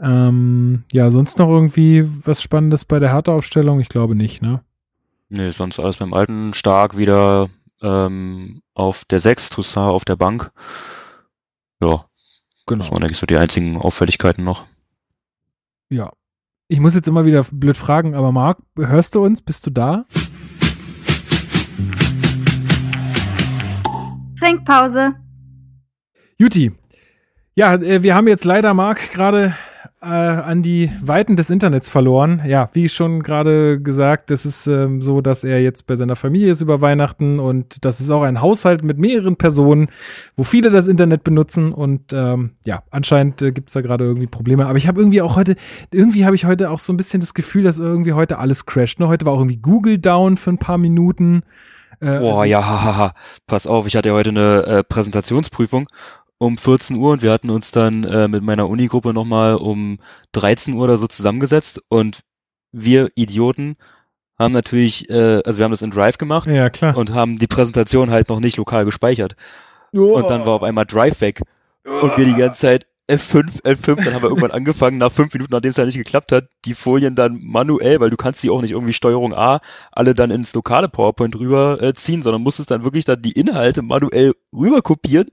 Ähm, 0.00 0.84
ja, 0.92 1.10
sonst 1.10 1.38
noch 1.38 1.48
irgendwie 1.48 2.06
was 2.24 2.42
Spannendes 2.42 2.84
bei 2.84 2.98
der 2.98 3.12
Härteaufstellung? 3.12 3.80
Ich 3.80 3.88
glaube 3.88 4.14
nicht, 4.14 4.40
ne? 4.42 4.62
Nee, 5.28 5.50
sonst 5.50 5.78
alles 5.78 5.98
beim 5.98 6.14
Alten 6.14 6.54
stark 6.54 6.96
wieder 6.96 7.50
ähm, 7.82 8.62
auf 8.74 9.04
der 9.04 9.20
6, 9.20 9.50
Toussaint 9.50 9.90
auf 9.90 10.04
der 10.04 10.16
Bank. 10.16 10.50
Ja, 11.80 12.06
genau. 12.66 12.82
Das 12.82 12.90
waren 12.90 13.02
eigentlich 13.02 13.18
so 13.18 13.26
die 13.26 13.36
einzigen 13.36 13.76
Auffälligkeiten 13.76 14.44
noch. 14.44 14.64
Ja. 15.88 16.12
Ich 16.68 16.80
muss 16.80 16.94
jetzt 16.94 17.08
immer 17.08 17.24
wieder 17.24 17.44
blöd 17.50 17.76
fragen, 17.76 18.14
aber 18.14 18.32
Marc, 18.32 18.58
hörst 18.76 19.16
du 19.16 19.24
uns? 19.24 19.42
Bist 19.42 19.66
du 19.66 19.70
da? 19.70 20.06
Trinkpause. 24.38 25.14
Juti, 26.38 26.72
ja, 27.54 27.74
äh, 27.74 28.02
wir 28.02 28.14
haben 28.14 28.28
jetzt 28.28 28.44
leider 28.44 28.74
Marc 28.74 29.12
gerade 29.12 29.54
äh, 30.02 30.06
an 30.06 30.62
die 30.62 30.90
Weiten 31.02 31.36
des 31.36 31.50
Internets 31.50 31.88
verloren. 31.88 32.42
Ja, 32.46 32.70
wie 32.72 32.88
schon 32.88 33.22
gerade 33.22 33.80
gesagt, 33.80 34.30
es 34.30 34.46
ist 34.46 34.66
ähm, 34.66 35.02
so, 35.02 35.20
dass 35.20 35.44
er 35.44 35.60
jetzt 35.60 35.86
bei 35.86 35.96
seiner 35.96 36.16
Familie 36.16 36.50
ist 36.50 36.62
über 36.62 36.80
Weihnachten 36.80 37.38
und 37.38 37.84
das 37.84 38.00
ist 38.00 38.10
auch 38.10 38.22
ein 38.22 38.40
Haushalt 38.40 38.82
mit 38.82 38.98
mehreren 38.98 39.36
Personen, 39.36 39.88
wo 40.36 40.42
viele 40.42 40.70
das 40.70 40.86
Internet 40.86 41.22
benutzen 41.22 41.72
und 41.72 42.12
ähm, 42.14 42.52
ja, 42.64 42.82
anscheinend 42.90 43.42
äh, 43.42 43.52
gibt's 43.52 43.74
da 43.74 43.82
gerade 43.82 44.04
irgendwie 44.04 44.26
Probleme. 44.26 44.66
Aber 44.66 44.78
ich 44.78 44.88
habe 44.88 45.00
irgendwie 45.00 45.20
auch 45.20 45.36
heute, 45.36 45.56
irgendwie 45.90 46.24
habe 46.24 46.36
ich 46.36 46.46
heute 46.46 46.70
auch 46.70 46.78
so 46.78 46.92
ein 46.92 46.96
bisschen 46.96 47.20
das 47.20 47.34
Gefühl, 47.34 47.64
dass 47.64 47.78
irgendwie 47.78 48.14
heute 48.14 48.38
alles 48.38 48.64
crasht. 48.64 49.00
Ne? 49.00 49.08
Heute 49.08 49.26
war 49.26 49.34
auch 49.34 49.40
irgendwie 49.40 49.58
Google 49.58 49.98
down 49.98 50.38
für 50.38 50.50
ein 50.50 50.58
paar 50.58 50.78
Minuten. 50.78 51.42
Äh, 52.00 52.18
Boah, 52.18 52.40
also, 52.40 52.44
ja, 52.44 52.60
hahaha. 52.66 53.12
Pass 53.46 53.66
auf, 53.66 53.86
ich 53.86 53.96
hatte 53.96 54.08
ja 54.08 54.14
heute 54.14 54.30
eine 54.30 54.64
äh, 54.64 54.82
Präsentationsprüfung 54.82 55.88
um 56.40 56.56
14 56.56 56.96
Uhr 56.96 57.12
und 57.12 57.22
wir 57.22 57.32
hatten 57.32 57.50
uns 57.50 57.70
dann 57.70 58.02
äh, 58.04 58.26
mit 58.26 58.42
meiner 58.42 58.66
Unigruppe 58.66 59.12
nochmal 59.12 59.56
um 59.56 59.98
13 60.32 60.72
Uhr 60.72 60.84
oder 60.84 60.96
so 60.96 61.06
zusammengesetzt 61.06 61.82
und 61.88 62.20
wir 62.72 63.10
Idioten 63.14 63.76
haben 64.38 64.54
natürlich, 64.54 65.10
äh, 65.10 65.42
also 65.44 65.58
wir 65.58 65.64
haben 65.64 65.70
das 65.70 65.82
in 65.82 65.90
Drive 65.90 66.16
gemacht 66.16 66.48
ja, 66.48 66.70
klar. 66.70 66.96
und 66.96 67.12
haben 67.12 67.38
die 67.38 67.46
Präsentation 67.46 68.10
halt 68.10 68.30
noch 68.30 68.40
nicht 68.40 68.56
lokal 68.56 68.86
gespeichert. 68.86 69.36
Oh. 69.94 70.14
Und 70.14 70.30
dann 70.30 70.46
war 70.46 70.54
auf 70.54 70.62
einmal 70.62 70.86
Drive 70.86 71.20
weg. 71.20 71.42
Oh. 71.86 72.04
Und 72.04 72.16
wir 72.16 72.24
die 72.24 72.34
ganze 72.34 72.60
Zeit 72.62 72.86
F5, 73.06 73.62
F5, 73.62 74.04
dann 74.04 74.14
haben 74.14 74.22
wir 74.22 74.30
irgendwann 74.30 74.52
angefangen, 74.52 74.96
nach 74.96 75.12
fünf 75.12 75.34
Minuten, 75.34 75.52
nachdem 75.52 75.70
es 75.70 75.76
ja 75.76 75.84
nicht 75.84 75.98
geklappt 75.98 76.32
hat, 76.32 76.48
die 76.64 76.74
Folien 76.74 77.16
dann 77.16 77.38
manuell, 77.42 78.00
weil 78.00 78.08
du 78.08 78.16
kannst 78.16 78.42
die 78.42 78.48
auch 78.48 78.62
nicht 78.62 78.70
irgendwie 78.70 78.94
Steuerung 78.94 79.34
A, 79.34 79.60
alle 79.92 80.14
dann 80.14 80.30
ins 80.30 80.54
lokale 80.54 80.88
PowerPoint 80.88 81.36
rüber 81.38 81.82
äh, 81.82 81.92
sondern 81.96 82.40
musstest 82.40 82.70
dann 82.70 82.84
wirklich 82.84 83.04
dann 83.04 83.20
die 83.20 83.32
Inhalte 83.32 83.82
manuell 83.82 84.32
rüber 84.54 84.80
kopieren. 84.80 85.30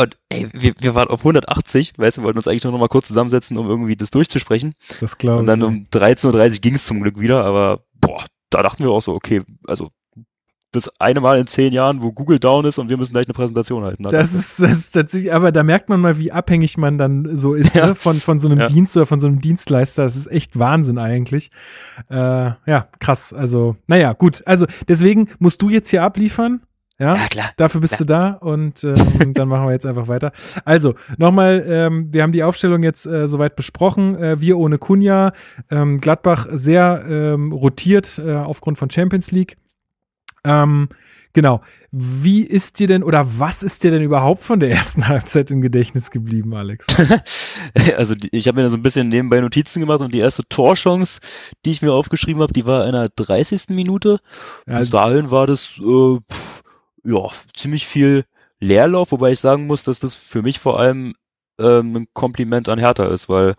Und 0.00 0.16
ey, 0.28 0.48
wir, 0.52 0.74
wir 0.78 0.94
waren 0.94 1.08
auf 1.08 1.20
180, 1.20 1.94
weißt 1.96 2.16
du, 2.16 2.20
wir 2.22 2.26
wollten 2.26 2.38
uns 2.38 2.46
eigentlich 2.46 2.62
nur 2.62 2.72
noch 2.72 2.78
mal 2.78 2.88
kurz 2.88 3.08
zusammensetzen, 3.08 3.56
um 3.56 3.68
irgendwie 3.68 3.96
das 3.96 4.10
durchzusprechen. 4.10 4.74
Das 5.00 5.18
glaube 5.18 5.36
ich. 5.36 5.40
Und 5.40 5.46
dann 5.46 5.62
um 5.62 5.86
13.30 5.92 6.54
Uhr 6.54 6.60
ging 6.60 6.74
es 6.76 6.84
zum 6.84 7.00
Glück 7.02 7.18
wieder, 7.18 7.44
aber 7.44 7.82
boah, 8.00 8.24
da 8.50 8.62
dachten 8.62 8.84
wir 8.84 8.90
auch 8.90 9.02
so, 9.02 9.14
okay, 9.14 9.42
also 9.66 9.90
das 10.72 10.90
eine 11.00 11.20
Mal 11.20 11.38
in 11.38 11.46
zehn 11.46 11.72
Jahren, 11.72 12.02
wo 12.02 12.12
Google 12.12 12.38
down 12.38 12.64
ist 12.66 12.78
und 12.78 12.90
wir 12.90 12.98
müssen 12.98 13.12
gleich 13.12 13.26
eine 13.26 13.32
Präsentation 13.32 13.84
halten. 13.84 14.02
Das 14.02 14.34
ist, 14.34 14.60
das 14.60 14.72
ist 14.72 14.90
tatsächlich, 14.90 15.32
aber 15.32 15.50
da 15.50 15.62
merkt 15.62 15.88
man 15.88 16.00
mal, 16.00 16.18
wie 16.18 16.30
abhängig 16.30 16.76
man 16.76 16.98
dann 16.98 17.36
so 17.36 17.54
ist 17.54 17.74
ja. 17.74 17.86
ne? 17.86 17.94
von, 17.94 18.20
von 18.20 18.38
so 18.38 18.48
einem 18.48 18.60
ja. 18.60 18.66
Dienst 18.66 18.96
oder 18.96 19.06
von 19.06 19.18
so 19.18 19.26
einem 19.26 19.40
Dienstleister. 19.40 20.02
Das 20.02 20.14
ist 20.14 20.26
echt 20.26 20.58
Wahnsinn 20.58 20.98
eigentlich. 20.98 21.50
Äh, 22.10 22.16
ja, 22.16 22.88
krass. 23.00 23.32
Also, 23.32 23.76
naja, 23.86 24.12
gut. 24.12 24.42
Also 24.46 24.66
deswegen 24.86 25.28
musst 25.38 25.62
du 25.62 25.70
jetzt 25.70 25.88
hier 25.88 26.02
abliefern. 26.02 26.60
Ja, 26.98 27.14
ja 27.14 27.28
klar. 27.28 27.50
Dafür 27.56 27.80
bist 27.80 27.94
klar. 27.94 28.06
du 28.06 28.06
da 28.06 28.46
und 28.46 28.82
ähm, 28.84 29.34
dann 29.34 29.48
machen 29.48 29.66
wir 29.66 29.72
jetzt 29.72 29.86
einfach 29.86 30.08
weiter. 30.08 30.32
Also, 30.64 30.94
nochmal, 31.16 31.64
ähm, 31.66 32.12
wir 32.12 32.22
haben 32.22 32.32
die 32.32 32.42
Aufstellung 32.42 32.82
jetzt 32.82 33.06
äh, 33.06 33.28
soweit 33.28 33.56
besprochen. 33.56 34.16
Äh, 34.16 34.40
wir 34.40 34.58
ohne 34.58 34.78
Kunja, 34.78 35.32
ähm, 35.70 36.00
Gladbach 36.00 36.46
sehr 36.52 37.04
ähm, 37.08 37.52
rotiert 37.52 38.20
äh, 38.24 38.34
aufgrund 38.34 38.78
von 38.78 38.90
Champions 38.90 39.30
League. 39.30 39.56
Ähm, 40.44 40.88
genau. 41.32 41.60
Wie 41.90 42.42
ist 42.42 42.80
dir 42.80 42.86
denn 42.86 43.02
oder 43.02 43.38
was 43.38 43.62
ist 43.62 43.82
dir 43.82 43.90
denn 43.90 44.02
überhaupt 44.02 44.42
von 44.42 44.60
der 44.60 44.70
ersten 44.70 45.08
Halbzeit 45.08 45.50
im 45.50 45.62
Gedächtnis 45.62 46.10
geblieben, 46.10 46.54
Alex? 46.54 46.86
also 47.96 48.14
ich 48.30 48.48
habe 48.48 48.60
mir 48.60 48.68
so 48.68 48.76
ein 48.76 48.82
bisschen 48.82 49.08
nebenbei 49.08 49.40
Notizen 49.40 49.80
gemacht 49.80 50.00
und 50.00 50.12
die 50.12 50.18
erste 50.18 50.42
Torchance, 50.48 51.20
die 51.64 51.70
ich 51.70 51.80
mir 51.80 51.92
aufgeschrieben 51.92 52.42
habe, 52.42 52.52
die 52.52 52.66
war 52.66 52.86
in 52.86 52.92
der 52.92 53.08
30. 53.08 53.68
Minute. 53.70 54.18
Ja, 54.66 54.80
Bis 54.80 54.90
dahin 54.90 55.30
war 55.30 55.46
das 55.46 55.78
äh, 55.78 56.18
pff, 56.30 56.62
ja 57.08 57.30
ziemlich 57.54 57.86
viel 57.86 58.24
Leerlauf, 58.60 59.12
wobei 59.12 59.32
ich 59.32 59.40
sagen 59.40 59.66
muss, 59.66 59.84
dass 59.84 60.00
das 60.00 60.14
für 60.14 60.42
mich 60.42 60.58
vor 60.58 60.78
allem 60.78 61.14
ähm, 61.58 61.96
ein 61.96 62.06
Kompliment 62.12 62.68
an 62.68 62.78
Hertha 62.78 63.04
ist, 63.06 63.28
weil 63.28 63.54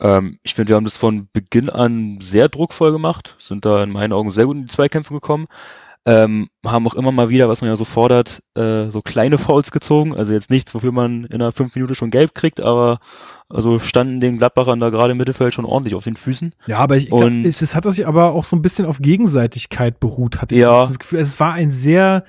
ähm, 0.00 0.38
ich 0.42 0.54
finde, 0.54 0.70
wir 0.70 0.76
haben 0.76 0.84
das 0.84 0.96
von 0.96 1.28
Beginn 1.32 1.68
an 1.68 2.18
sehr 2.20 2.48
druckvoll 2.48 2.92
gemacht, 2.92 3.36
sind 3.38 3.64
da 3.64 3.82
in 3.82 3.90
meinen 3.90 4.12
Augen 4.12 4.30
sehr 4.30 4.46
gut 4.46 4.56
in 4.56 4.62
die 4.62 4.68
Zweikämpfe 4.68 5.12
gekommen. 5.12 5.46
Ähm, 6.06 6.48
haben 6.64 6.86
auch 6.86 6.94
immer 6.94 7.12
mal 7.12 7.28
wieder, 7.28 7.48
was 7.50 7.60
man 7.60 7.68
ja 7.68 7.76
so 7.76 7.84
fordert, 7.84 8.42
äh, 8.54 8.86
so 8.88 9.02
kleine 9.02 9.36
Fouls 9.36 9.70
gezogen. 9.70 10.14
Also 10.14 10.32
jetzt 10.32 10.48
nichts, 10.48 10.74
wofür 10.74 10.92
man 10.92 11.24
in 11.24 11.34
einer 11.34 11.52
fünf 11.52 11.74
Minute 11.74 11.94
schon 11.94 12.10
gelb 12.10 12.34
kriegt, 12.34 12.60
aber 12.60 13.00
also 13.50 13.78
standen 13.80 14.20
den 14.20 14.38
Gladbachern 14.38 14.80
da 14.80 14.88
gerade 14.88 15.12
im 15.12 15.18
Mittelfeld 15.18 15.52
schon 15.52 15.66
ordentlich 15.66 15.94
auf 15.94 16.04
den 16.04 16.16
Füßen. 16.16 16.54
Ja, 16.66 16.78
aber 16.78 16.96
ich, 16.96 17.12
und, 17.12 17.42
glaub, 17.42 17.46
es 17.46 17.74
hat 17.74 17.84
sich 17.84 18.06
aber 18.06 18.32
auch 18.32 18.44
so 18.44 18.56
ein 18.56 18.62
bisschen 18.62 18.86
auf 18.86 18.98
Gegenseitigkeit 19.00 20.00
beruht, 20.00 20.40
hatte 20.40 20.54
ja. 20.54 20.84
ich 20.84 20.88
das 20.88 20.98
Gefühl. 21.00 21.18
Es 21.18 21.38
war 21.38 21.52
ein 21.52 21.70
sehr, 21.70 22.24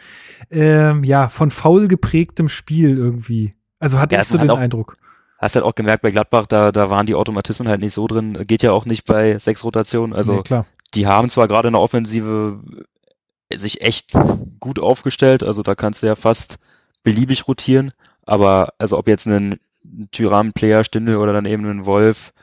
ähm, 0.50 1.04
ja, 1.04 1.30
von 1.30 1.50
faul 1.50 1.88
geprägtem 1.88 2.50
Spiel 2.50 2.98
irgendwie. 2.98 3.54
Also 3.80 4.00
hatte 4.00 4.16
ja, 4.16 4.22
ich 4.22 4.28
so 4.28 4.38
den 4.38 4.50
Eindruck. 4.50 4.98
Hast 5.38 5.56
halt 5.56 5.66
auch 5.66 5.76
gemerkt 5.76 6.02
bei 6.02 6.12
Gladbach, 6.12 6.46
da, 6.46 6.72
da 6.72 6.90
waren 6.90 7.06
die 7.06 7.16
Automatismen 7.16 7.68
halt 7.68 7.82
nicht 7.82 7.94
so 7.94 8.06
drin. 8.06 8.46
Geht 8.46 8.64
ja 8.64 8.74
auch 8.74 8.86
nicht 8.86 9.06
bei 9.06 9.40
sechs 9.40 9.64
Rotationen. 9.64 10.14
Also 10.16 10.36
nee, 10.36 10.44
klar. 10.44 10.66
die 10.94 11.08
haben 11.08 11.30
zwar 11.30 11.48
gerade 11.48 11.70
in 11.70 11.74
der 11.74 11.82
Offensive 11.82 12.60
sich 13.58 13.82
echt 13.82 14.14
gut 14.60 14.80
aufgestellt. 14.80 15.44
Also 15.44 15.64
da 15.64 15.76
kannst 15.76 16.04
du 16.04 16.08
ja 16.08 16.16
fast 16.16 16.58
beliebig 17.04 17.48
rotieren. 17.48 17.92
Aber 18.26 18.74
also 18.78 18.98
ob 18.98 19.08
jetzt 19.08 19.26
ein 19.26 19.60
Tyram, 20.12 20.54
Player, 20.54 20.84
Stindel 20.84 21.18
oder 21.18 21.34
dann 21.34 21.46
eben 21.46 21.66
ein 21.70 21.86
Wolf, 21.86 22.34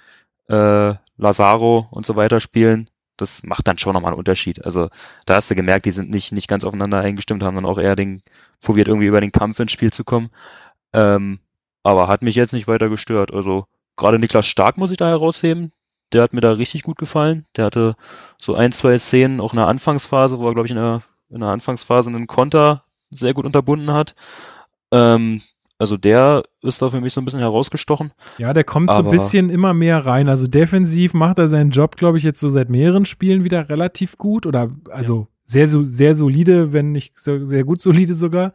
äh, 0.48 0.94
Lazaro 1.16 1.88
und 1.90 2.06
so 2.06 2.16
weiter 2.16 2.40
spielen, 2.40 2.90
das 3.16 3.42
macht 3.42 3.66
dann 3.66 3.78
schon 3.78 3.94
nochmal 3.94 4.12
einen 4.12 4.18
Unterschied. 4.18 4.64
Also 4.64 4.88
da 5.26 5.34
hast 5.34 5.50
du 5.50 5.54
gemerkt, 5.54 5.86
die 5.86 5.92
sind 5.92 6.10
nicht, 6.10 6.32
nicht 6.32 6.48
ganz 6.48 6.64
aufeinander 6.64 7.00
eingestimmt, 7.00 7.42
haben 7.42 7.56
dann 7.56 7.66
auch 7.66 7.78
eher 7.78 7.96
den, 7.96 8.22
probiert 8.60 8.88
irgendwie 8.88 9.06
über 9.06 9.20
den 9.20 9.32
Kampf 9.32 9.58
ins 9.60 9.72
Spiel 9.72 9.92
zu 9.92 10.04
kommen. 10.04 10.30
Ähm, 10.92 11.40
aber 11.82 12.08
hat 12.08 12.22
mich 12.22 12.36
jetzt 12.36 12.52
nicht 12.52 12.68
weiter 12.68 12.88
gestört. 12.88 13.32
Also 13.32 13.66
gerade 13.96 14.18
Niklas 14.18 14.46
Stark 14.46 14.78
muss 14.78 14.90
ich 14.90 14.96
da 14.96 15.08
herausheben 15.08 15.72
der 16.12 16.22
hat 16.22 16.32
mir 16.32 16.40
da 16.40 16.52
richtig 16.52 16.82
gut 16.82 16.98
gefallen. 16.98 17.46
Der 17.56 17.66
hatte 17.66 17.96
so 18.40 18.54
ein, 18.54 18.72
zwei 18.72 18.96
Szenen, 18.98 19.40
auch 19.40 19.52
in 19.52 19.58
der 19.58 19.68
Anfangsphase, 19.68 20.38
wo 20.38 20.46
er, 20.46 20.54
glaube 20.54 20.66
ich, 20.66 20.72
in 20.72 20.78
der, 20.78 21.02
in 21.30 21.40
der 21.40 21.50
Anfangsphase 21.50 22.10
einen 22.10 22.26
Konter 22.26 22.84
sehr 23.10 23.34
gut 23.34 23.44
unterbunden 23.44 23.92
hat. 23.92 24.14
Ähm, 24.92 25.42
also 25.78 25.96
der 25.96 26.42
ist 26.60 26.82
da 26.82 26.90
für 26.90 27.00
mich 27.00 27.12
so 27.12 27.20
ein 27.20 27.24
bisschen 27.24 27.40
herausgestochen. 27.40 28.12
Ja, 28.38 28.52
der 28.52 28.64
kommt 28.64 28.92
so 28.92 28.98
ein 28.98 29.10
bisschen 29.10 29.48
immer 29.48 29.74
mehr 29.74 30.04
rein. 30.04 30.28
Also 30.28 30.48
defensiv 30.48 31.14
macht 31.14 31.38
er 31.38 31.46
seinen 31.46 31.70
Job, 31.70 31.96
glaube 31.96 32.18
ich, 32.18 32.24
jetzt 32.24 32.40
so 32.40 32.48
seit 32.48 32.68
mehreren 32.68 33.04
Spielen 33.04 33.44
wieder 33.44 33.68
relativ 33.68 34.18
gut. 34.18 34.44
Oder 34.44 34.70
also 34.90 35.28
sehr, 35.50 35.66
sehr 35.66 36.14
solide, 36.14 36.72
wenn 36.74 36.92
nicht 36.92 37.14
sehr 37.16 37.64
gut 37.64 37.80
solide 37.80 38.14
sogar. 38.14 38.52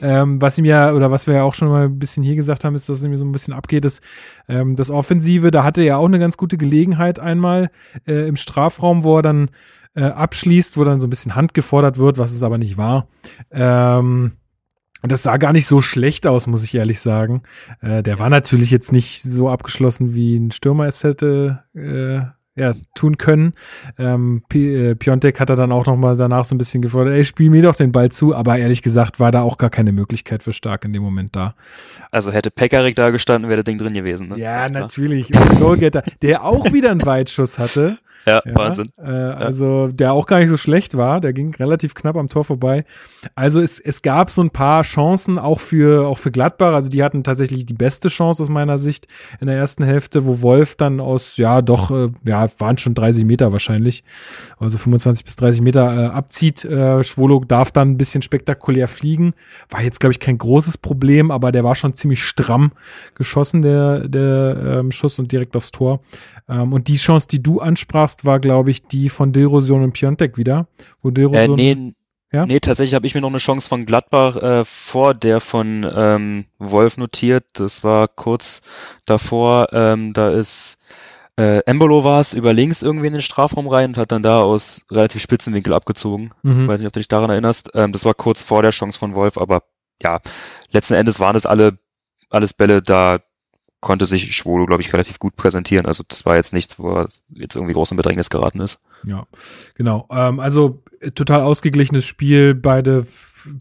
Ähm, 0.00 0.40
was 0.40 0.56
ihm 0.56 0.64
ja, 0.64 0.92
oder 0.92 1.10
was 1.10 1.26
wir 1.26 1.34
ja 1.34 1.42
auch 1.42 1.54
schon 1.54 1.68
mal 1.68 1.86
ein 1.86 1.98
bisschen 1.98 2.22
hier 2.22 2.36
gesagt 2.36 2.64
haben, 2.64 2.76
ist, 2.76 2.88
dass 2.88 2.98
es 3.00 3.04
ihm 3.04 3.16
so 3.16 3.24
ein 3.24 3.32
bisschen 3.32 3.52
abgeht, 3.52 3.84
ist 3.84 4.00
ähm, 4.48 4.76
das 4.76 4.88
Offensive, 4.88 5.50
da 5.50 5.64
hatte 5.64 5.82
er 5.82 5.98
auch 5.98 6.06
eine 6.06 6.20
ganz 6.20 6.36
gute 6.36 6.56
Gelegenheit 6.56 7.18
einmal 7.18 7.70
äh, 8.06 8.28
im 8.28 8.36
Strafraum, 8.36 9.02
wo 9.02 9.18
er 9.18 9.22
dann 9.22 9.50
äh, 9.96 10.04
abschließt, 10.04 10.76
wo 10.76 10.84
dann 10.84 11.00
so 11.00 11.08
ein 11.08 11.10
bisschen 11.10 11.34
Hand 11.34 11.52
gefordert 11.52 11.98
wird, 11.98 12.16
was 12.16 12.32
es 12.32 12.44
aber 12.44 12.58
nicht 12.58 12.76
war. 12.76 13.08
Ähm, 13.50 14.32
das 15.02 15.24
sah 15.24 15.36
gar 15.36 15.52
nicht 15.52 15.66
so 15.66 15.80
schlecht 15.80 16.26
aus, 16.26 16.46
muss 16.46 16.62
ich 16.62 16.74
ehrlich 16.74 17.00
sagen. 17.00 17.42
Äh, 17.80 18.04
der 18.04 18.20
war 18.20 18.30
natürlich 18.30 18.70
jetzt 18.70 18.92
nicht 18.92 19.22
so 19.22 19.48
abgeschlossen, 19.48 20.14
wie 20.14 20.36
ein 20.36 20.52
Stürmer 20.52 20.86
es 20.86 21.02
hätte 21.02 21.64
äh, 21.74 22.35
ja, 22.56 22.74
tun 22.94 23.18
können. 23.18 23.52
Ähm, 23.98 24.42
äh, 24.52 24.94
Piontek 24.94 25.38
hat 25.38 25.50
er 25.50 25.56
dann 25.56 25.72
auch 25.72 25.86
noch 25.86 25.96
mal 25.96 26.16
danach 26.16 26.44
so 26.44 26.54
ein 26.54 26.58
bisschen 26.58 26.82
gefordert, 26.82 27.14
ey, 27.14 27.24
spiel 27.24 27.50
mir 27.50 27.62
doch 27.62 27.76
den 27.76 27.92
Ball 27.92 28.10
zu, 28.10 28.34
aber 28.34 28.58
ehrlich 28.58 28.82
gesagt 28.82 29.20
war 29.20 29.30
da 29.30 29.42
auch 29.42 29.58
gar 29.58 29.70
keine 29.70 29.92
Möglichkeit 29.92 30.42
für 30.42 30.52
Stark 30.52 30.84
in 30.84 30.92
dem 30.92 31.02
Moment 31.02 31.36
da. 31.36 31.54
Also 32.10 32.32
hätte 32.32 32.50
Pekarik 32.50 32.96
da 32.96 33.10
gestanden, 33.10 33.48
wäre 33.50 33.62
das 33.62 33.64
Ding 33.64 33.78
drin 33.78 33.92
gewesen. 33.92 34.28
Ne? 34.28 34.38
Ja, 34.38 34.68
natürlich. 34.68 35.32
Und 35.34 35.60
Goalgetter, 35.60 36.02
der 36.22 36.44
auch 36.44 36.72
wieder 36.72 36.90
einen 36.90 37.04
Weitschuss 37.04 37.58
hatte. 37.58 37.98
Ja, 38.26 38.42
ja 38.44 38.54
Wahnsinn. 38.54 38.90
Äh, 38.98 39.10
also 39.10 39.86
der 39.88 40.12
auch 40.12 40.26
gar 40.26 40.38
nicht 40.38 40.48
so 40.48 40.56
schlecht 40.56 40.96
war, 40.96 41.20
der 41.20 41.32
ging 41.32 41.54
relativ 41.54 41.94
knapp 41.94 42.16
am 42.16 42.28
Tor 42.28 42.44
vorbei. 42.44 42.84
Also 43.36 43.60
es, 43.60 43.78
es 43.78 44.02
gab 44.02 44.30
so 44.30 44.42
ein 44.42 44.50
paar 44.50 44.82
Chancen 44.82 45.38
auch 45.38 45.60
für 45.60 46.08
auch 46.08 46.18
für 46.18 46.32
Gladbach. 46.32 46.74
Also 46.74 46.88
die 46.88 47.04
hatten 47.04 47.22
tatsächlich 47.22 47.66
die 47.66 47.74
beste 47.74 48.08
Chance 48.08 48.42
aus 48.42 48.48
meiner 48.48 48.78
Sicht 48.78 49.06
in 49.40 49.46
der 49.46 49.56
ersten 49.56 49.84
Hälfte, 49.84 50.26
wo 50.26 50.42
Wolf 50.42 50.74
dann 50.74 50.98
aus 50.98 51.36
ja 51.36 51.62
doch 51.62 51.92
äh, 51.92 52.08
ja 52.26 52.46
waren 52.58 52.78
schon 52.78 52.94
30 52.94 53.24
Meter 53.24 53.52
wahrscheinlich, 53.52 54.02
also 54.58 54.76
25 54.76 55.24
bis 55.24 55.36
30 55.36 55.60
Meter 55.60 55.96
äh, 55.96 56.06
abzieht. 56.06 56.64
Äh, 56.64 57.04
Schwolo 57.04 57.44
darf 57.46 57.70
dann 57.70 57.90
ein 57.90 57.96
bisschen 57.96 58.22
spektakulär 58.22 58.88
fliegen. 58.88 59.34
War 59.70 59.82
jetzt 59.82 60.00
glaube 60.00 60.12
ich 60.12 60.20
kein 60.20 60.38
großes 60.38 60.78
Problem, 60.78 61.30
aber 61.30 61.52
der 61.52 61.62
war 61.62 61.76
schon 61.76 61.94
ziemlich 61.94 62.24
stramm 62.24 62.72
geschossen 63.14 63.62
der 63.62 64.08
der 64.08 64.80
ähm, 64.80 64.90
Schuss 64.90 65.20
und 65.20 65.30
direkt 65.30 65.54
aufs 65.54 65.70
Tor. 65.70 66.00
Ähm, 66.48 66.72
und 66.72 66.88
die 66.88 66.96
Chance, 66.96 67.28
die 67.28 67.42
du 67.42 67.60
ansprachst, 67.60 68.15
war, 68.24 68.40
glaube 68.40 68.70
ich, 68.70 68.86
die 68.86 69.08
von 69.08 69.32
Dilrosion 69.32 69.82
und 69.82 69.92
Piontek 69.92 70.38
wieder. 70.38 70.68
Wo 71.02 71.10
Dilrosion, 71.10 71.58
äh, 71.58 71.74
nee, 71.74 71.92
ja? 72.32 72.46
nee, 72.46 72.60
tatsächlich 72.60 72.94
habe 72.94 73.06
ich 73.06 73.14
mir 73.14 73.20
noch 73.20 73.28
eine 73.28 73.38
Chance 73.38 73.68
von 73.68 73.86
Gladbach 73.86 74.36
äh, 74.36 74.64
vor 74.64 75.14
der 75.14 75.40
von 75.40 75.86
ähm, 75.94 76.46
Wolf 76.58 76.96
notiert. 76.96 77.44
Das 77.54 77.84
war 77.84 78.08
kurz 78.08 78.62
davor. 79.04 79.68
Ähm, 79.72 80.12
da 80.12 80.30
ist 80.30 80.78
äh, 81.38 81.58
Embolo 81.66 82.02
war 82.02 82.20
es 82.20 82.32
über 82.32 82.52
links 82.52 82.82
irgendwie 82.82 83.08
in 83.08 83.12
den 83.12 83.22
Strafraum 83.22 83.68
rein 83.68 83.90
und 83.90 83.98
hat 83.98 84.12
dann 84.12 84.22
da 84.22 84.40
aus 84.40 84.80
relativ 84.90 85.20
spitzen 85.20 85.52
Winkel 85.54 85.74
abgezogen. 85.74 86.32
Mhm. 86.42 86.66
Weiß 86.66 86.78
nicht, 86.78 86.86
ob 86.86 86.94
du 86.94 87.00
dich 87.00 87.08
daran 87.08 87.30
erinnerst. 87.30 87.70
Ähm, 87.74 87.92
das 87.92 88.04
war 88.04 88.14
kurz 88.14 88.42
vor 88.42 88.62
der 88.62 88.70
Chance 88.70 88.98
von 88.98 89.14
Wolf, 89.14 89.36
aber 89.36 89.64
ja, 90.02 90.20
letzten 90.70 90.94
Endes 90.94 91.20
waren 91.20 91.36
es 91.36 91.46
alle 91.46 91.78
alles 92.30 92.52
Bälle, 92.52 92.82
da 92.82 93.20
konnte 93.86 94.04
sich 94.04 94.34
Schwolo, 94.34 94.66
glaube 94.66 94.82
ich, 94.82 94.92
relativ 94.92 95.20
gut 95.20 95.36
präsentieren. 95.36 95.86
Also 95.86 96.02
das 96.08 96.26
war 96.26 96.34
jetzt 96.34 96.52
nichts, 96.52 96.76
wo 96.76 96.90
er 96.90 97.08
jetzt 97.32 97.54
irgendwie 97.54 97.72
groß 97.72 97.92
in 97.92 97.96
Bedrängnis 97.96 98.30
geraten 98.30 98.58
ist. 98.58 98.82
Ja, 99.04 99.28
genau. 99.76 100.08
Ähm, 100.10 100.40
also 100.40 100.82
äh, 100.98 101.12
total 101.12 101.42
ausgeglichenes 101.42 102.04
Spiel. 102.04 102.56
Beide 102.56 103.06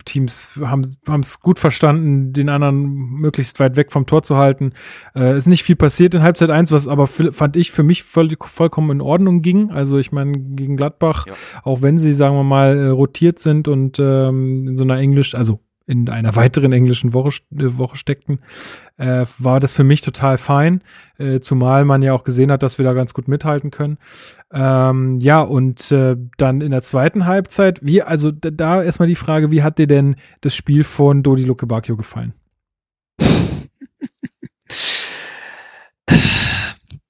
Teams 0.03 0.59
haben 0.59 1.19
es 1.19 1.41
gut 1.41 1.59
verstanden, 1.59 2.33
den 2.33 2.49
anderen 2.49 2.85
möglichst 2.85 3.59
weit 3.59 3.75
weg 3.75 3.91
vom 3.91 4.07
Tor 4.07 4.23
zu 4.23 4.35
halten. 4.35 4.73
Äh, 5.15 5.37
ist 5.37 5.45
nicht 5.45 5.61
viel 5.61 5.75
passiert 5.75 6.15
in 6.15 6.23
Halbzeit 6.23 6.49
eins, 6.49 6.71
was 6.71 6.87
aber 6.87 7.05
fand 7.05 7.55
ich 7.55 7.69
für 7.69 7.83
mich 7.83 8.01
voll, 8.01 8.35
vollkommen 8.41 8.89
in 8.89 9.01
Ordnung 9.01 9.43
ging. 9.43 9.69
Also 9.69 9.99
ich 9.99 10.11
meine, 10.11 10.39
gegen 10.39 10.75
Gladbach, 10.75 11.27
ja. 11.27 11.33
auch 11.61 11.83
wenn 11.83 11.99
sie, 11.99 12.15
sagen 12.15 12.35
wir 12.35 12.43
mal, 12.43 12.75
äh, 12.75 12.87
rotiert 12.87 13.37
sind 13.37 13.67
und 13.67 13.99
ähm, 13.99 14.69
in 14.69 14.75
so 14.75 14.83
einer 14.85 14.97
Englisch, 14.97 15.35
also 15.35 15.59
in 15.87 16.09
einer 16.09 16.35
weiteren 16.35 16.73
englischen 16.73 17.13
Woche, 17.13 17.41
äh, 17.51 17.77
Woche 17.77 17.97
steckten, 17.97 18.39
äh, 18.97 19.25
war 19.37 19.59
das 19.59 19.73
für 19.73 19.83
mich 19.83 20.01
total 20.01 20.37
fein, 20.37 20.81
äh, 21.17 21.39
zumal 21.39 21.85
man 21.85 22.01
ja 22.01 22.13
auch 22.13 22.23
gesehen 22.23 22.51
hat, 22.51 22.63
dass 22.63 22.77
wir 22.77 22.85
da 22.85 22.93
ganz 22.93 23.13
gut 23.13 23.27
mithalten 23.27 23.71
können. 23.71 23.97
Ähm, 24.51 25.19
ja, 25.19 25.41
und 25.41 25.91
äh, 25.91 26.15
dann 26.37 26.61
in 26.61 26.71
der 26.71 26.81
zweiten 26.81 27.25
Halbzeit, 27.25 27.79
wie, 27.83 28.01
also 28.01 28.31
da, 28.31 28.51
da 28.51 28.81
erstmal 28.83 29.07
die 29.07 29.15
Frage, 29.15 29.51
wie 29.51 29.63
hat 29.63 29.77
dir 29.77 29.87
denn 29.87 30.15
das 30.41 30.55
Spiel 30.55 30.83
von 30.83 31.23
Dodi 31.23 31.43
Luke 31.43 31.67
Bacchio 31.67 31.97
gefallen? 31.97 32.33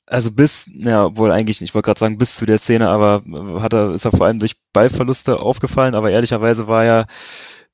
also 0.08 0.32
bis, 0.32 0.70
ja, 0.74 1.16
wohl 1.18 1.32
eigentlich 1.32 1.62
nicht, 1.62 1.70
ich 1.70 1.76
wollte 1.76 1.88
gerade 1.88 2.00
sagen, 2.00 2.18
bis 2.18 2.36
zu 2.36 2.46
der 2.46 2.58
Szene, 2.58 2.90
aber 2.90 3.24
hat 3.62 3.74
er, 3.74 3.92
ist 3.92 4.06
er 4.06 4.12
vor 4.12 4.26
allem 4.26 4.40
durch 4.40 4.56
Ballverluste 4.74 5.40
aufgefallen, 5.40 5.96
aber 5.96 6.12
ehrlicherweise 6.12 6.68
war 6.68 6.86
ja 6.86 7.06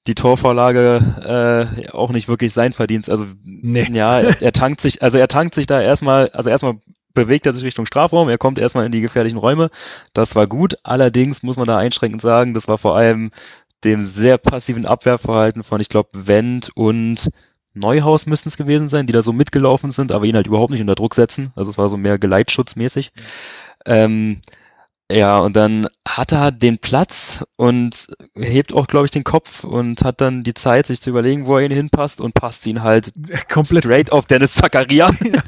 die 0.07 0.15
Torvorlage 0.15 1.75
äh, 1.77 1.89
auch 1.89 2.09
nicht 2.09 2.27
wirklich 2.27 2.53
sein 2.53 2.73
Verdienst. 2.73 3.09
Also 3.09 3.25
nee. 3.43 3.87
ja, 3.91 4.19
er, 4.19 4.41
er 4.41 4.51
tankt 4.51 4.81
sich, 4.81 5.01
also 5.01 5.17
er 5.17 5.27
tankt 5.27 5.55
sich 5.55 5.67
da 5.67 5.81
erstmal, 5.81 6.29
also 6.29 6.49
erstmal 6.49 6.79
bewegt 7.13 7.45
er 7.45 7.51
sich 7.51 7.63
Richtung 7.63 7.85
Strafraum, 7.85 8.29
er 8.29 8.37
kommt 8.37 8.57
erstmal 8.59 8.85
in 8.85 8.91
die 8.91 9.01
gefährlichen 9.01 9.37
Räume. 9.37 9.69
Das 10.13 10.35
war 10.35 10.47
gut. 10.47 10.75
Allerdings 10.83 11.43
muss 11.43 11.57
man 11.57 11.67
da 11.67 11.77
einschränkend 11.77 12.21
sagen, 12.21 12.53
das 12.53 12.67
war 12.67 12.77
vor 12.77 12.95
allem 12.95 13.31
dem 13.83 14.03
sehr 14.03 14.37
passiven 14.37 14.85
Abwehrverhalten 14.85 15.63
von, 15.63 15.81
ich 15.81 15.89
glaube, 15.89 16.09
Wendt 16.13 16.71
und 16.75 17.29
Neuhaus 17.73 18.25
müssten 18.25 18.49
es 18.49 18.57
gewesen 18.57 18.89
sein, 18.89 19.07
die 19.07 19.13
da 19.13 19.21
so 19.21 19.33
mitgelaufen 19.33 19.91
sind, 19.91 20.11
aber 20.11 20.25
ihn 20.25 20.35
halt 20.35 20.47
überhaupt 20.47 20.71
nicht 20.71 20.81
unter 20.81 20.95
Druck 20.95 21.15
setzen. 21.15 21.51
Also 21.55 21.71
es 21.71 21.77
war 21.77 21.89
so 21.89 21.97
mehr 21.97 22.19
Geleitschutzmäßig. 22.19 23.11
Ähm, 23.85 24.41
ja, 25.11 25.39
und 25.39 25.55
dann 25.55 25.87
hat 26.07 26.31
er 26.31 26.51
den 26.51 26.77
Platz 26.79 27.43
und 27.57 28.07
hebt 28.35 28.73
auch, 28.73 28.87
glaube 28.87 29.05
ich, 29.05 29.11
den 29.11 29.23
Kopf 29.23 29.63
und 29.63 30.03
hat 30.03 30.21
dann 30.21 30.43
die 30.43 30.53
Zeit, 30.53 30.87
sich 30.87 31.01
zu 31.01 31.09
überlegen, 31.09 31.45
wo 31.45 31.57
er 31.57 31.65
ihn 31.65 31.71
hinpasst 31.71 32.21
und 32.21 32.33
passt 32.33 32.65
ihn 32.67 32.81
halt 32.83 33.11
komplett 33.49 33.83
straight 33.83 34.11
auf 34.11 34.25
Dennis 34.25 34.53
Zakaria. 34.53 35.11
Ja. 35.23 35.41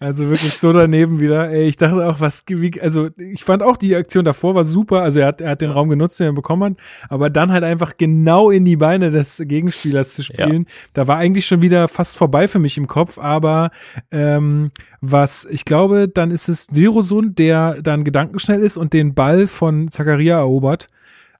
Also 0.00 0.28
wirklich 0.28 0.54
so 0.54 0.72
daneben 0.72 1.20
wieder. 1.20 1.50
Ey, 1.50 1.68
ich 1.68 1.76
dachte 1.76 2.06
auch, 2.06 2.20
was, 2.20 2.44
wie, 2.46 2.80
also 2.80 3.08
ich 3.16 3.44
fand 3.44 3.62
auch 3.62 3.76
die 3.76 3.94
Aktion 3.94 4.24
davor 4.24 4.54
war 4.54 4.64
super. 4.64 5.02
Also 5.02 5.20
er 5.20 5.26
hat, 5.26 5.40
er 5.40 5.50
hat 5.50 5.60
den 5.60 5.70
Raum 5.70 5.88
genutzt, 5.88 6.20
den 6.20 6.28
er 6.28 6.32
bekommen 6.32 6.76
hat, 6.76 6.84
aber 7.08 7.30
dann 7.30 7.52
halt 7.52 7.64
einfach 7.64 7.96
genau 7.96 8.50
in 8.50 8.64
die 8.64 8.76
Beine 8.76 9.10
des 9.10 9.42
Gegenspielers 9.44 10.14
zu 10.14 10.22
spielen. 10.22 10.64
Ja. 10.68 10.74
Da 10.94 11.08
war 11.08 11.18
eigentlich 11.18 11.46
schon 11.46 11.62
wieder 11.62 11.88
fast 11.88 12.16
vorbei 12.16 12.48
für 12.48 12.58
mich 12.58 12.76
im 12.76 12.86
Kopf, 12.86 13.18
aber 13.18 13.70
ähm, 14.10 14.70
was 15.00 15.46
ich 15.50 15.64
glaube, 15.64 16.08
dann 16.08 16.30
ist 16.30 16.48
es 16.48 16.66
Dirosun, 16.66 17.34
der 17.34 17.82
dann 17.82 18.04
gedankenschnell 18.04 18.62
ist 18.62 18.76
und 18.76 18.92
den 18.92 19.14
Ball 19.14 19.46
von 19.46 19.90
Zakaria 19.90 20.38
erobert 20.38 20.88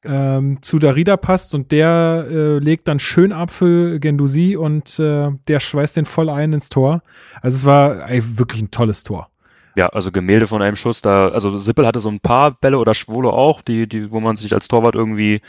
ähm, 0.04 0.62
zu 0.62 0.78
Darida 0.78 1.16
passt 1.16 1.54
und 1.54 1.72
der 1.72 2.26
äh, 2.30 2.58
legt 2.58 2.88
dann 2.88 2.98
schön 2.98 3.32
ab 3.32 3.50
für 3.50 3.98
Gendusi 3.98 4.56
und 4.56 4.98
äh, 4.98 5.30
der 5.48 5.60
schweißt 5.60 5.96
den 5.96 6.04
voll 6.04 6.28
ein 6.30 6.52
ins 6.52 6.68
Tor. 6.68 7.02
Also 7.42 7.56
es 7.56 7.64
war 7.64 8.08
ey, 8.08 8.22
wirklich 8.38 8.62
ein 8.62 8.70
tolles 8.70 9.02
Tor. 9.02 9.30
Ja, 9.76 9.86
also 9.86 10.10
Gemälde 10.10 10.48
von 10.48 10.60
einem 10.60 10.74
Schuss, 10.74 11.02
da, 11.02 11.28
also 11.28 11.56
Sippel 11.56 11.86
hatte 11.86 12.00
so 12.00 12.08
ein 12.08 12.18
paar 12.18 12.50
Bälle 12.50 12.78
oder 12.78 12.94
Schwolo 12.94 13.30
auch, 13.30 13.62
die, 13.62 13.88
die, 13.88 14.10
wo 14.10 14.18
man 14.18 14.36
sich 14.36 14.52
als 14.52 14.66
Torwart 14.66 14.96
irgendwie 14.96 15.40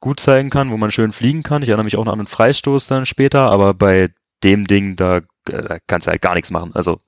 gut 0.00 0.18
zeigen 0.18 0.50
kann, 0.50 0.72
wo 0.72 0.76
man 0.76 0.90
schön 0.90 1.12
fliegen 1.12 1.44
kann. 1.44 1.62
Ich 1.62 1.68
erinnere 1.68 1.84
mich 1.84 1.96
auch 1.96 2.04
noch 2.04 2.12
an 2.12 2.18
einen 2.18 2.26
Freistoß 2.26 2.88
dann 2.88 3.06
später, 3.06 3.42
aber 3.42 3.74
bei 3.74 4.10
dem 4.42 4.66
Ding, 4.66 4.96
da, 4.96 5.20
da 5.44 5.78
kannst 5.86 6.06
du 6.06 6.10
halt 6.10 6.20
gar 6.20 6.34
nichts 6.34 6.50
machen. 6.50 6.72
Also, 6.74 7.00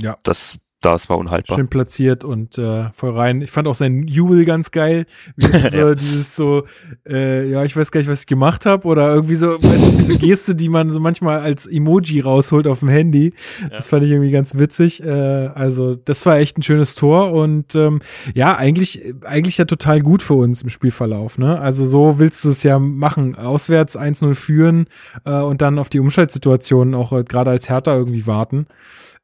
ja. 0.00 0.16
das 0.24 0.58
das 0.80 1.10
war 1.10 1.18
unhaltbar. 1.18 1.58
Schön 1.58 1.68
platziert 1.68 2.24
und 2.24 2.56
äh, 2.56 2.90
voll 2.92 3.10
rein. 3.10 3.42
Ich 3.42 3.50
fand 3.50 3.68
auch 3.68 3.74
sein 3.74 4.06
Jubel 4.06 4.46
ganz 4.46 4.70
geil. 4.70 5.04
so 5.36 5.78
ja. 5.78 5.94
dieses 5.94 6.34
so, 6.34 6.64
äh, 7.06 7.50
ja, 7.50 7.64
ich 7.64 7.76
weiß 7.76 7.92
gar 7.92 8.00
nicht, 8.00 8.08
was 8.08 8.20
ich 8.20 8.26
gemacht 8.26 8.64
habe 8.64 8.88
oder 8.88 9.12
irgendwie 9.14 9.34
so 9.34 9.58
diese 9.98 10.16
Geste, 10.16 10.54
die 10.54 10.70
man 10.70 10.88
so 10.88 10.98
manchmal 10.98 11.40
als 11.40 11.66
Emoji 11.66 12.20
rausholt 12.20 12.66
auf 12.66 12.80
dem 12.80 12.88
Handy. 12.88 13.34
Ja. 13.60 13.68
Das 13.68 13.88
fand 13.88 14.04
ich 14.04 14.10
irgendwie 14.10 14.30
ganz 14.30 14.54
witzig. 14.54 15.02
Äh, 15.02 15.10
also 15.10 15.96
das 15.96 16.24
war 16.24 16.38
echt 16.38 16.56
ein 16.56 16.62
schönes 16.62 16.94
Tor 16.94 17.32
und 17.32 17.74
ähm, 17.74 18.00
ja, 18.32 18.56
eigentlich 18.56 19.02
eigentlich 19.26 19.58
ja 19.58 19.66
total 19.66 20.00
gut 20.00 20.22
für 20.22 20.34
uns 20.34 20.62
im 20.62 20.70
Spielverlauf. 20.70 21.36
Ne? 21.36 21.60
Also 21.60 21.84
so 21.84 22.18
willst 22.18 22.42
du 22.46 22.48
es 22.48 22.62
ja 22.62 22.78
machen, 22.78 23.36
auswärts 23.36 23.98
1-0 23.98 24.34
führen 24.34 24.86
äh, 25.26 25.32
und 25.32 25.60
dann 25.60 25.78
auf 25.78 25.90
die 25.90 26.00
Umschaltsituationen 26.00 26.94
auch 26.94 27.12
äh, 27.12 27.22
gerade 27.22 27.50
als 27.50 27.68
Hertha 27.68 27.94
irgendwie 27.94 28.26
warten. 28.26 28.66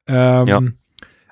Ähm, 0.07 0.47
ja 0.47 0.61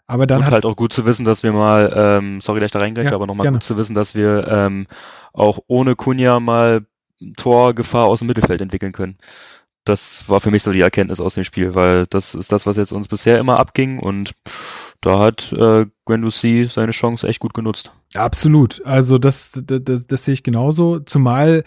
aber 0.06 0.26
dann 0.26 0.40
und 0.40 0.50
halt 0.50 0.66
auch 0.66 0.76
gut 0.76 0.92
zu 0.92 1.06
wissen, 1.06 1.24
dass 1.24 1.42
wir 1.42 1.52
mal, 1.52 1.92
ähm, 1.94 2.40
sorry, 2.40 2.60
dass 2.60 2.68
ich 2.68 2.72
da 2.72 2.80
reingreife, 2.80 3.10
ja, 3.10 3.14
aber 3.14 3.26
nochmal 3.26 3.50
gut 3.50 3.62
zu 3.62 3.76
wissen, 3.76 3.94
dass 3.94 4.14
wir 4.14 4.46
ähm, 4.48 4.86
auch 5.32 5.60
ohne 5.66 5.96
Kunja 5.96 6.40
mal 6.40 6.86
Torgefahr 7.36 8.06
aus 8.06 8.18
dem 8.18 8.28
Mittelfeld 8.28 8.60
entwickeln 8.60 8.92
können. 8.92 9.16
Das 9.84 10.28
war 10.28 10.40
für 10.40 10.50
mich 10.50 10.62
so 10.62 10.72
die 10.72 10.80
Erkenntnis 10.80 11.20
aus 11.20 11.34
dem 11.34 11.44
Spiel, 11.44 11.74
weil 11.74 12.06
das 12.06 12.34
ist 12.34 12.52
das, 12.52 12.66
was 12.66 12.76
jetzt 12.76 12.92
uns 12.92 13.08
bisher 13.08 13.38
immer 13.38 13.58
abging 13.58 13.98
und 13.98 14.32
da 15.00 15.18
hat 15.18 15.52
äh, 15.52 15.86
Guendouzi 16.06 16.68
seine 16.70 16.92
Chance 16.92 17.28
echt 17.28 17.40
gut 17.40 17.52
genutzt. 17.52 17.92
Absolut. 18.14 18.84
Also 18.86 19.18
das, 19.18 19.52
das, 19.52 19.80
das, 19.84 20.06
das 20.06 20.24
sehe 20.24 20.34
ich 20.34 20.42
genauso. 20.42 21.00
Zumal 21.00 21.64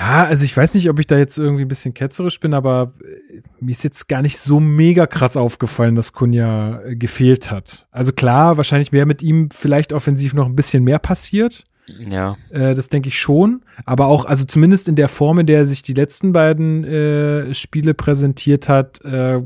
ja, 0.00 0.24
also 0.24 0.46
ich 0.46 0.56
weiß 0.56 0.74
nicht, 0.74 0.88
ob 0.88 0.98
ich 0.98 1.06
da 1.06 1.18
jetzt 1.18 1.36
irgendwie 1.36 1.62
ein 1.62 1.68
bisschen 1.68 1.92
ketzerisch 1.92 2.40
bin, 2.40 2.54
aber 2.54 2.94
äh, 3.04 3.42
mir 3.60 3.72
ist 3.72 3.84
jetzt 3.84 4.08
gar 4.08 4.22
nicht 4.22 4.38
so 4.38 4.58
mega 4.58 5.06
krass 5.06 5.36
aufgefallen, 5.36 5.94
dass 5.94 6.14
Kunja 6.14 6.80
äh, 6.82 6.96
gefehlt 6.96 7.50
hat. 7.50 7.86
Also 7.90 8.12
klar, 8.12 8.56
wahrscheinlich 8.56 8.92
wäre 8.92 9.04
mit 9.04 9.22
ihm 9.22 9.50
vielleicht 9.50 9.92
offensiv 9.92 10.32
noch 10.32 10.46
ein 10.46 10.56
bisschen 10.56 10.84
mehr 10.84 10.98
passiert. 10.98 11.64
Ja. 11.86 12.38
Äh, 12.48 12.72
das 12.72 12.88
denke 12.88 13.08
ich 13.08 13.18
schon. 13.18 13.62
Aber 13.84 14.06
auch, 14.06 14.24
also 14.24 14.46
zumindest 14.46 14.88
in 14.88 14.96
der 14.96 15.08
Form, 15.08 15.38
in 15.38 15.46
der 15.46 15.58
er 15.58 15.66
sich 15.66 15.82
die 15.82 15.94
letzten 15.94 16.32
beiden 16.32 16.82
äh, 16.84 17.52
Spiele 17.52 17.92
präsentiert 17.92 18.70
hat, 18.70 19.04
äh, 19.04 19.42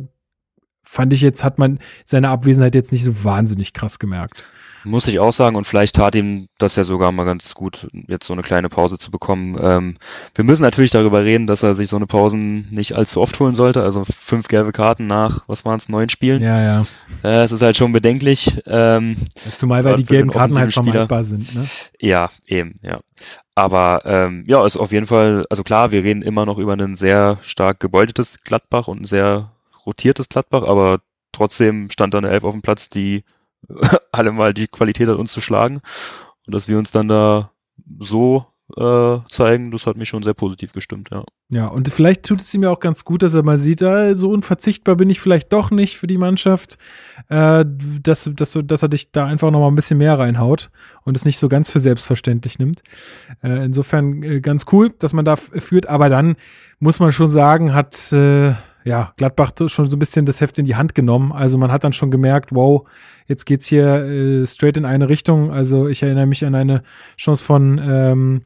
fand 0.85 1.13
ich 1.13 1.21
jetzt, 1.21 1.43
hat 1.43 1.59
man 1.59 1.81
seine 2.05 2.29
Abwesenheit 2.29 2.77
jetzt 2.77 2.93
nicht 2.93 3.03
so 3.03 3.25
wahnsinnig 3.25 3.73
krass 3.73 3.99
gemerkt. 3.99 4.45
Muss 4.85 5.07
ich 5.07 5.19
auch 5.19 5.33
sagen, 5.33 5.57
und 5.57 5.67
vielleicht 5.67 5.97
tat 5.97 6.15
ihm 6.15 6.49
das 6.59 6.77
ja 6.77 6.85
sogar 6.85 7.11
mal 7.11 7.25
ganz 7.25 7.55
gut, 7.55 7.89
jetzt 8.07 8.27
so 8.27 8.33
eine 8.33 8.43
kleine 8.43 8.69
Pause 8.69 8.99
zu 8.99 9.11
bekommen. 9.11 9.57
Ähm, 9.61 9.97
wir 10.35 10.45
müssen 10.45 10.63
natürlich 10.63 10.91
darüber 10.91 11.25
reden, 11.25 11.47
dass 11.47 11.63
er 11.63 11.75
sich 11.75 11.89
so 11.89 11.97
eine 11.97 12.07
Pausen 12.07 12.69
nicht 12.71 12.95
allzu 12.95 13.21
oft 13.21 13.41
holen 13.41 13.55
sollte. 13.55 13.83
Also 13.83 14.05
fünf 14.05 14.49
gelbe 14.49 14.73
Karten 14.73 15.07
nach, 15.07 15.45
was 15.47 15.65
waren 15.65 15.79
es, 15.79 15.89
neun 15.89 16.09
Spielen? 16.09 16.43
Ja, 16.43 16.63
ja. 16.63 16.87
Äh, 17.23 17.43
es 17.43 17.53
ist 17.53 17.63
halt 17.63 17.77
schon 17.77 17.93
bedenklich. 17.93 18.57
Ähm, 18.67 19.17
Zumal 19.55 19.85
weil 19.85 19.97
die 19.97 20.05
gelben 20.05 20.31
Karten 20.31 20.59
halt 20.59 20.73
vermeidbar 20.73 21.25
sind, 21.25 21.55
ne? 21.55 21.67
Ja, 21.99 22.31
eben, 22.47 22.79
ja. 22.83 23.01
Aber 23.55 24.03
ähm, 24.05 24.45
ja, 24.47 24.65
ist 24.67 24.77
auf 24.77 24.93
jeden 24.93 25.07
Fall, 25.07 25.47
also 25.49 25.63
klar, 25.63 25.93
wir 25.93 26.03
reden 26.03 26.23
immer 26.23 26.45
noch 26.45 26.59
über 26.59 26.75
ein 26.75 26.97
sehr 26.97 27.39
stark 27.43 27.81
gebeutetes 27.81 28.39
Gladbach 28.43 28.89
und 28.89 29.03
ein 29.03 29.07
sehr 29.07 29.53
rotiertes 29.87 30.29
Gladbach, 30.29 30.65
aber 30.65 30.99
trotzdem 31.33 31.91
stand 31.91 32.15
da 32.15 32.19
eine 32.19 32.31
Elf 32.31 32.45
auf 32.45 32.53
dem 32.53 32.63
Platz, 32.63 32.91
die 32.91 33.25
alle 34.13 34.33
mal 34.33 34.55
die 34.55 34.69
Qualität 34.69 35.09
hat, 35.09 35.19
uns 35.19 35.33
zu 35.33 35.41
schlagen. 35.41 35.81
Und 36.47 36.55
dass 36.55 36.69
wir 36.69 36.79
uns 36.79 36.91
dann 36.91 37.09
da 37.09 37.51
so 37.99 38.47
äh, 38.77 39.19
zeigen, 39.29 39.71
das 39.71 39.87
hat 39.87 39.97
mich 39.97 40.09
schon 40.09 40.23
sehr 40.23 40.35
positiv 40.35 40.73
gestimmt, 40.73 41.11
ja. 41.11 41.25
Ja, 41.51 41.67
und 41.67 41.89
vielleicht 41.91 42.25
tut 42.25 42.41
es 42.41 42.53
ihm 42.55 42.63
ja 42.63 42.71
auch 42.71 42.81
ganz 42.81 43.05
gut, 43.05 43.23
dass 43.23 43.35
er 43.35 43.43
mal 43.43 43.59
sieht, 43.59 43.83
äh, 43.83 44.15
so 44.15 44.31
unverzichtbar 44.31 44.97
bin 44.97 45.11
ich 45.11 45.21
vielleicht 45.21 45.53
doch 45.53 45.71
nicht 45.71 45.99
für 45.99 46.07
die 46.07 46.17
Mannschaft, 46.17 46.79
äh, 47.29 47.65
dass, 48.03 48.31
dass, 48.35 48.59
dass 48.65 48.83
er 48.83 48.89
dich 48.89 49.13
da 49.13 49.27
einfach 49.27 49.51
noch 49.51 49.61
mal 49.61 49.69
ein 49.69 49.75
bisschen 49.75 49.99
mehr 49.99 50.19
reinhaut 50.19 50.71
und 51.05 51.17
es 51.17 51.27
nicht 51.27 51.39
so 51.39 51.49
ganz 51.49 51.69
für 51.69 51.81
selbstverständlich 51.81 52.59
nimmt. 52.59 52.83
Äh, 53.43 53.65
insofern 53.67 54.23
äh, 54.23 54.41
ganz 54.41 54.65
cool, 54.73 54.91
dass 54.99 55.13
man 55.13 55.27
da 55.27 55.37
führt, 55.37 55.87
aber 55.87 56.09
dann 56.09 56.37
muss 56.79 57.01
man 57.01 57.13
schon 57.13 57.29
sagen, 57.29 57.75
hat 57.75 58.13
äh, 58.13 58.55
ja, 58.85 59.13
Gladbach 59.17 59.53
schon 59.67 59.91
so 59.91 59.97
ein 59.97 59.99
bisschen 59.99 60.27
das 60.27 60.41
Heft 60.41 60.59
in 60.59 60.67
die 60.67 60.77
Hand 60.77 60.95
genommen. 60.95 61.33
Also 61.33 61.59
man 61.59 61.73
hat 61.73 61.85
dann 61.85 61.95
schon 61.95 62.11
gemerkt, 62.11 62.55
wow, 62.55 62.87
jetzt 63.27 63.47
geht's 63.47 63.67
hier 63.67 63.87
äh, 63.87 64.47
straight 64.47 64.77
in 64.77 64.85
eine 64.85 65.09
Richtung. 65.09 65.51
Also 65.51 65.89
ich 65.89 66.03
erinnere 66.03 66.27
mich 66.27 66.45
an 66.45 66.55
eine 66.55 66.83
Chance 67.17 67.43
von 67.43 67.81
ähm, 67.83 68.43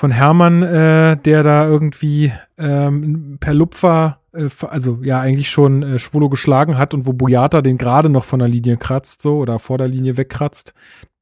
von 0.00 0.12
Hermann, 0.12 0.62
äh, 0.62 1.18
der 1.18 1.42
da 1.42 1.68
irgendwie 1.68 2.32
ähm, 2.56 3.36
per 3.38 3.52
Lupfer, 3.52 4.20
äh, 4.32 4.48
also 4.66 5.00
ja 5.02 5.20
eigentlich 5.20 5.50
schon 5.50 5.82
äh, 5.82 5.98
Schwolo 5.98 6.30
geschlagen 6.30 6.78
hat 6.78 6.94
und 6.94 7.06
wo 7.06 7.12
Boyata 7.12 7.60
den 7.60 7.76
gerade 7.76 8.08
noch 8.08 8.24
von 8.24 8.38
der 8.38 8.48
Linie 8.48 8.78
kratzt 8.78 9.20
so 9.20 9.36
oder 9.36 9.58
vor 9.58 9.76
der 9.76 9.88
Linie 9.88 10.16
wegkratzt. 10.16 10.72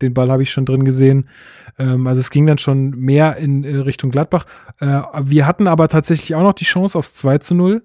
Den 0.00 0.14
Ball 0.14 0.30
habe 0.30 0.44
ich 0.44 0.52
schon 0.52 0.64
drin 0.64 0.84
gesehen. 0.84 1.28
Ähm, 1.76 2.06
also 2.06 2.20
es 2.20 2.30
ging 2.30 2.46
dann 2.46 2.58
schon 2.58 2.90
mehr 2.90 3.36
in 3.38 3.64
äh, 3.64 3.78
Richtung 3.78 4.12
Gladbach. 4.12 4.46
Äh, 4.78 5.00
wir 5.24 5.44
hatten 5.44 5.66
aber 5.66 5.88
tatsächlich 5.88 6.36
auch 6.36 6.44
noch 6.44 6.54
die 6.54 6.64
Chance 6.64 6.96
aufs 6.96 7.14
2 7.14 7.38
zu 7.38 7.56
0 7.56 7.82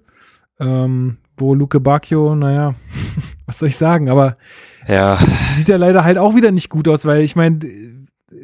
ähm, 0.60 1.18
wo 1.36 1.54
Luke 1.54 1.80
Bacchio, 1.80 2.34
naja, 2.34 2.74
was 3.46 3.58
soll 3.58 3.68
ich 3.68 3.76
sagen, 3.76 4.08
aber 4.08 4.36
ja. 4.86 5.18
sieht 5.52 5.68
er 5.68 5.78
leider 5.78 6.04
halt 6.04 6.18
auch 6.18 6.34
wieder 6.34 6.52
nicht 6.52 6.70
gut 6.70 6.88
aus, 6.88 7.06
weil 7.06 7.22
ich 7.22 7.36
meine, 7.36 7.60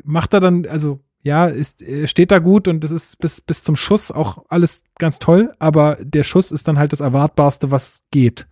macht 0.04 0.34
er 0.34 0.40
dann, 0.40 0.66
also 0.66 1.00
ja, 1.22 1.46
ist, 1.46 1.84
steht 2.04 2.30
da 2.30 2.38
gut 2.38 2.66
und 2.66 2.82
das 2.82 2.92
ist 2.92 3.18
bis, 3.18 3.40
bis 3.42 3.62
zum 3.62 3.76
Schuss 3.76 4.11
auch 4.11 4.44
alles 4.48 4.84
ganz 4.98 5.18
toll, 5.18 5.52
aber 5.58 5.98
der 6.00 6.24
Schuss 6.24 6.50
ist 6.50 6.66
dann 6.66 6.78
halt 6.78 6.92
das 6.92 7.00
Erwartbarste, 7.00 7.70
was 7.70 8.02
geht. 8.11 8.46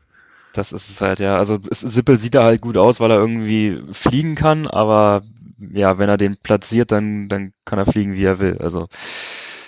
Das 0.53 0.73
ist 0.73 0.91
es 0.91 1.01
halt, 1.01 1.21
ja. 1.21 1.37
Also 1.37 1.59
Sippel 1.71 2.19
sieht 2.19 2.35
da 2.35 2.45
halt 2.45 2.61
gut 2.61 2.77
aus, 2.77 3.01
weil 3.01 3.11
er 3.11 3.19
irgendwie 3.19 3.81
fliegen 3.93 4.35
kann, 4.35 4.67
aber 4.67 5.23
ja, 5.73 5.99
wenn 5.99 6.09
er 6.09 6.17
den 6.17 6.37
platziert, 6.37 6.93
dann, 6.93 7.29
dann 7.29 7.53
kann 7.65 7.79
er 7.79 7.87
fliegen, 7.87 8.15
wie 8.15 8.25
er 8.25 8.39
will. 8.39 8.59
Also 8.59 8.89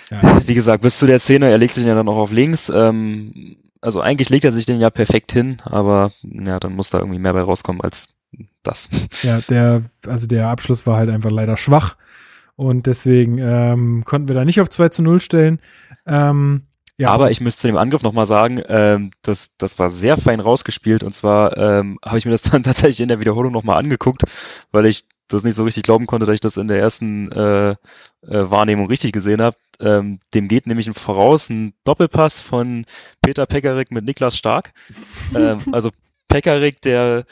ja. 0.09 0.41
wie 0.45 0.53
gesagt, 0.53 0.83
bis 0.83 0.97
zu 0.97 1.07
der 1.07 1.19
Szene, 1.19 1.49
er 1.49 1.57
legt 1.57 1.75
sich 1.75 1.85
ja 1.85 1.95
dann 1.95 2.07
auch 2.07 2.17
auf 2.17 2.31
links. 2.31 2.69
Ähm, 2.69 3.57
also 3.81 3.99
eigentlich 3.99 4.29
legt 4.29 4.45
er 4.45 4.51
sich 4.51 4.65
den 4.65 4.79
ja 4.79 4.89
perfekt 4.89 5.31
hin, 5.31 5.61
aber 5.65 6.11
ja, 6.21 6.59
dann 6.59 6.73
muss 6.73 6.89
da 6.89 6.99
irgendwie 6.99 7.19
mehr 7.19 7.33
bei 7.33 7.41
rauskommen 7.41 7.81
als 7.81 8.09
das. 8.63 8.89
Ja, 9.23 9.41
der, 9.41 9.83
also 10.07 10.27
der 10.27 10.47
Abschluss 10.47 10.87
war 10.87 10.97
halt 10.97 11.09
einfach 11.09 11.31
leider 11.31 11.57
schwach 11.57 11.97
und 12.55 12.85
deswegen 12.87 13.39
ähm, 13.39 14.03
konnten 14.05 14.27
wir 14.27 14.35
da 14.35 14.45
nicht 14.45 14.61
auf 14.61 14.69
2 14.69 14.89
zu 14.89 15.01
0 15.01 15.19
stellen. 15.19 15.59
Ähm, 16.05 16.63
ja. 17.01 17.09
Aber 17.09 17.31
ich 17.31 17.41
müsste 17.41 17.67
dem 17.67 17.77
Angriff 17.77 18.03
nochmal 18.03 18.25
sagen, 18.25 18.61
ähm, 18.67 19.11
das, 19.23 19.49
das 19.57 19.79
war 19.79 19.89
sehr 19.89 20.17
fein 20.17 20.39
rausgespielt 20.39 21.03
und 21.03 21.13
zwar 21.13 21.57
ähm, 21.57 21.97
habe 22.05 22.17
ich 22.17 22.25
mir 22.25 22.31
das 22.31 22.41
dann 22.51 22.63
tatsächlich 22.63 23.01
in 23.01 23.07
der 23.07 23.19
Wiederholung 23.19 23.51
nochmal 23.51 23.79
angeguckt, 23.79 24.23
weil 24.71 24.85
ich 24.85 25.05
das 25.27 25.43
nicht 25.43 25.55
so 25.55 25.63
richtig 25.63 25.83
glauben 25.83 26.05
konnte, 26.05 26.25
dass 26.25 26.35
ich 26.35 26.41
das 26.41 26.57
in 26.57 26.67
der 26.67 26.79
ersten 26.79 27.31
äh, 27.31 27.71
äh, 27.71 27.75
Wahrnehmung 28.27 28.87
richtig 28.87 29.13
gesehen 29.13 29.41
habe. 29.41 29.57
Ähm, 29.79 30.19
dem 30.33 30.47
geht 30.47 30.67
nämlich 30.67 30.87
ein 30.87 30.93
voraus 30.93 31.49
ein 31.49 31.73
Doppelpass 31.85 32.39
von 32.39 32.85
Peter 33.21 33.45
Pekarik 33.45 33.91
mit 33.91 34.05
Niklas 34.05 34.37
Stark. 34.37 34.73
ähm, 35.35 35.59
also 35.71 35.89
Pekarik, 36.27 36.81
der 36.81 37.25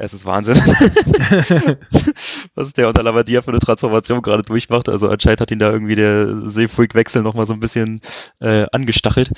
es 0.00 0.14
ist 0.14 0.24
Wahnsinn, 0.24 0.56
was 2.54 2.72
der 2.72 2.88
unter 2.88 3.02
Lavadia 3.02 3.42
für 3.42 3.50
eine 3.50 3.60
Transformation 3.60 4.22
gerade 4.22 4.42
durchmacht. 4.42 4.88
Also 4.88 5.08
anscheinend 5.08 5.42
hat 5.42 5.50
ihn 5.50 5.58
da 5.58 5.70
irgendwie 5.70 5.94
der 5.94 6.48
Seefuig-Wechsel 6.48 7.22
nochmal 7.22 7.46
so 7.46 7.52
ein 7.52 7.60
bisschen 7.60 8.00
äh, 8.40 8.66
angestachelt. 8.72 9.30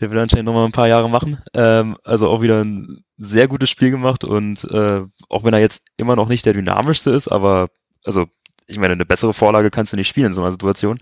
Der 0.00 0.10
will 0.10 0.18
anscheinend 0.18 0.46
nochmal 0.46 0.64
ein 0.64 0.72
paar 0.72 0.88
Jahre 0.88 1.10
machen. 1.10 1.42
Ähm, 1.54 1.96
also 2.04 2.28
auch 2.28 2.40
wieder 2.40 2.62
ein 2.62 3.04
sehr 3.16 3.48
gutes 3.48 3.68
Spiel 3.68 3.90
gemacht 3.90 4.24
und 4.24 4.64
äh, 4.64 5.02
auch 5.28 5.44
wenn 5.44 5.54
er 5.54 5.60
jetzt 5.60 5.84
immer 5.96 6.14
noch 6.14 6.28
nicht 6.28 6.46
der 6.46 6.54
dynamischste 6.54 7.10
ist, 7.10 7.28
aber 7.28 7.68
also 8.04 8.26
ich 8.66 8.78
meine, 8.78 8.94
eine 8.94 9.04
bessere 9.04 9.34
Vorlage 9.34 9.70
kannst 9.70 9.92
du 9.92 9.96
nicht 9.96 10.08
spielen 10.08 10.26
in 10.26 10.32
so 10.32 10.40
einer 10.40 10.52
Situation. 10.52 11.00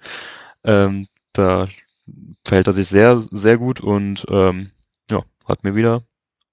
Ähm, 0.65 1.07
da 1.35 1.69
verhält 2.45 2.67
er 2.67 2.73
sich 2.73 2.89
sehr, 2.89 3.21
sehr 3.21 3.59
gut 3.59 3.81
und 3.81 4.25
ähm, 4.31 4.71
ja, 5.11 5.23
hat 5.47 5.63
mir 5.63 5.75
wieder 5.75 6.03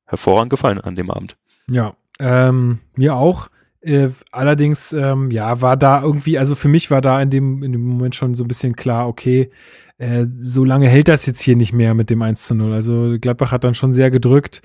hervorragend 0.06 0.50
gefallen 0.50 0.82
an 0.82 0.96
dem 0.96 1.10
Abend. 1.10 1.38
Ja, 1.68 1.96
ähm, 2.20 2.80
mir 2.96 3.16
auch. 3.16 3.50
Äh, 3.82 4.10
allerdings, 4.32 4.94
ähm, 4.94 5.30
ja, 5.30 5.62
war 5.62 5.78
da 5.78 6.02
irgendwie, 6.02 6.40
also 6.40 6.56
für 6.56 6.68
mich 6.68 6.90
war 6.90 7.02
da 7.02 7.22
in 7.22 7.30
dem, 7.30 7.62
in 7.62 7.72
dem 7.72 7.86
Moment 7.86 8.16
schon 8.16 8.34
so 8.34 8.44
ein 8.44 8.48
bisschen 8.48 8.76
klar, 8.76 9.08
okay, 9.08 9.52
äh, 9.98 10.26
so 10.40 10.66
lange 10.66 10.90
hält 10.90 11.08
das 11.08 11.26
jetzt 11.26 11.42
hier 11.42 11.56
nicht 11.56 11.72
mehr 11.72 11.94
mit 11.94 12.10
dem 12.10 12.22
1 12.22 12.48
zu 12.48 12.56
0. 12.56 12.74
Also 12.74 13.18
Gladbach 13.20 13.52
hat 13.52 13.64
dann 13.64 13.76
schon 13.76 13.94
sehr 13.94 14.12
gedrückt 14.12 14.62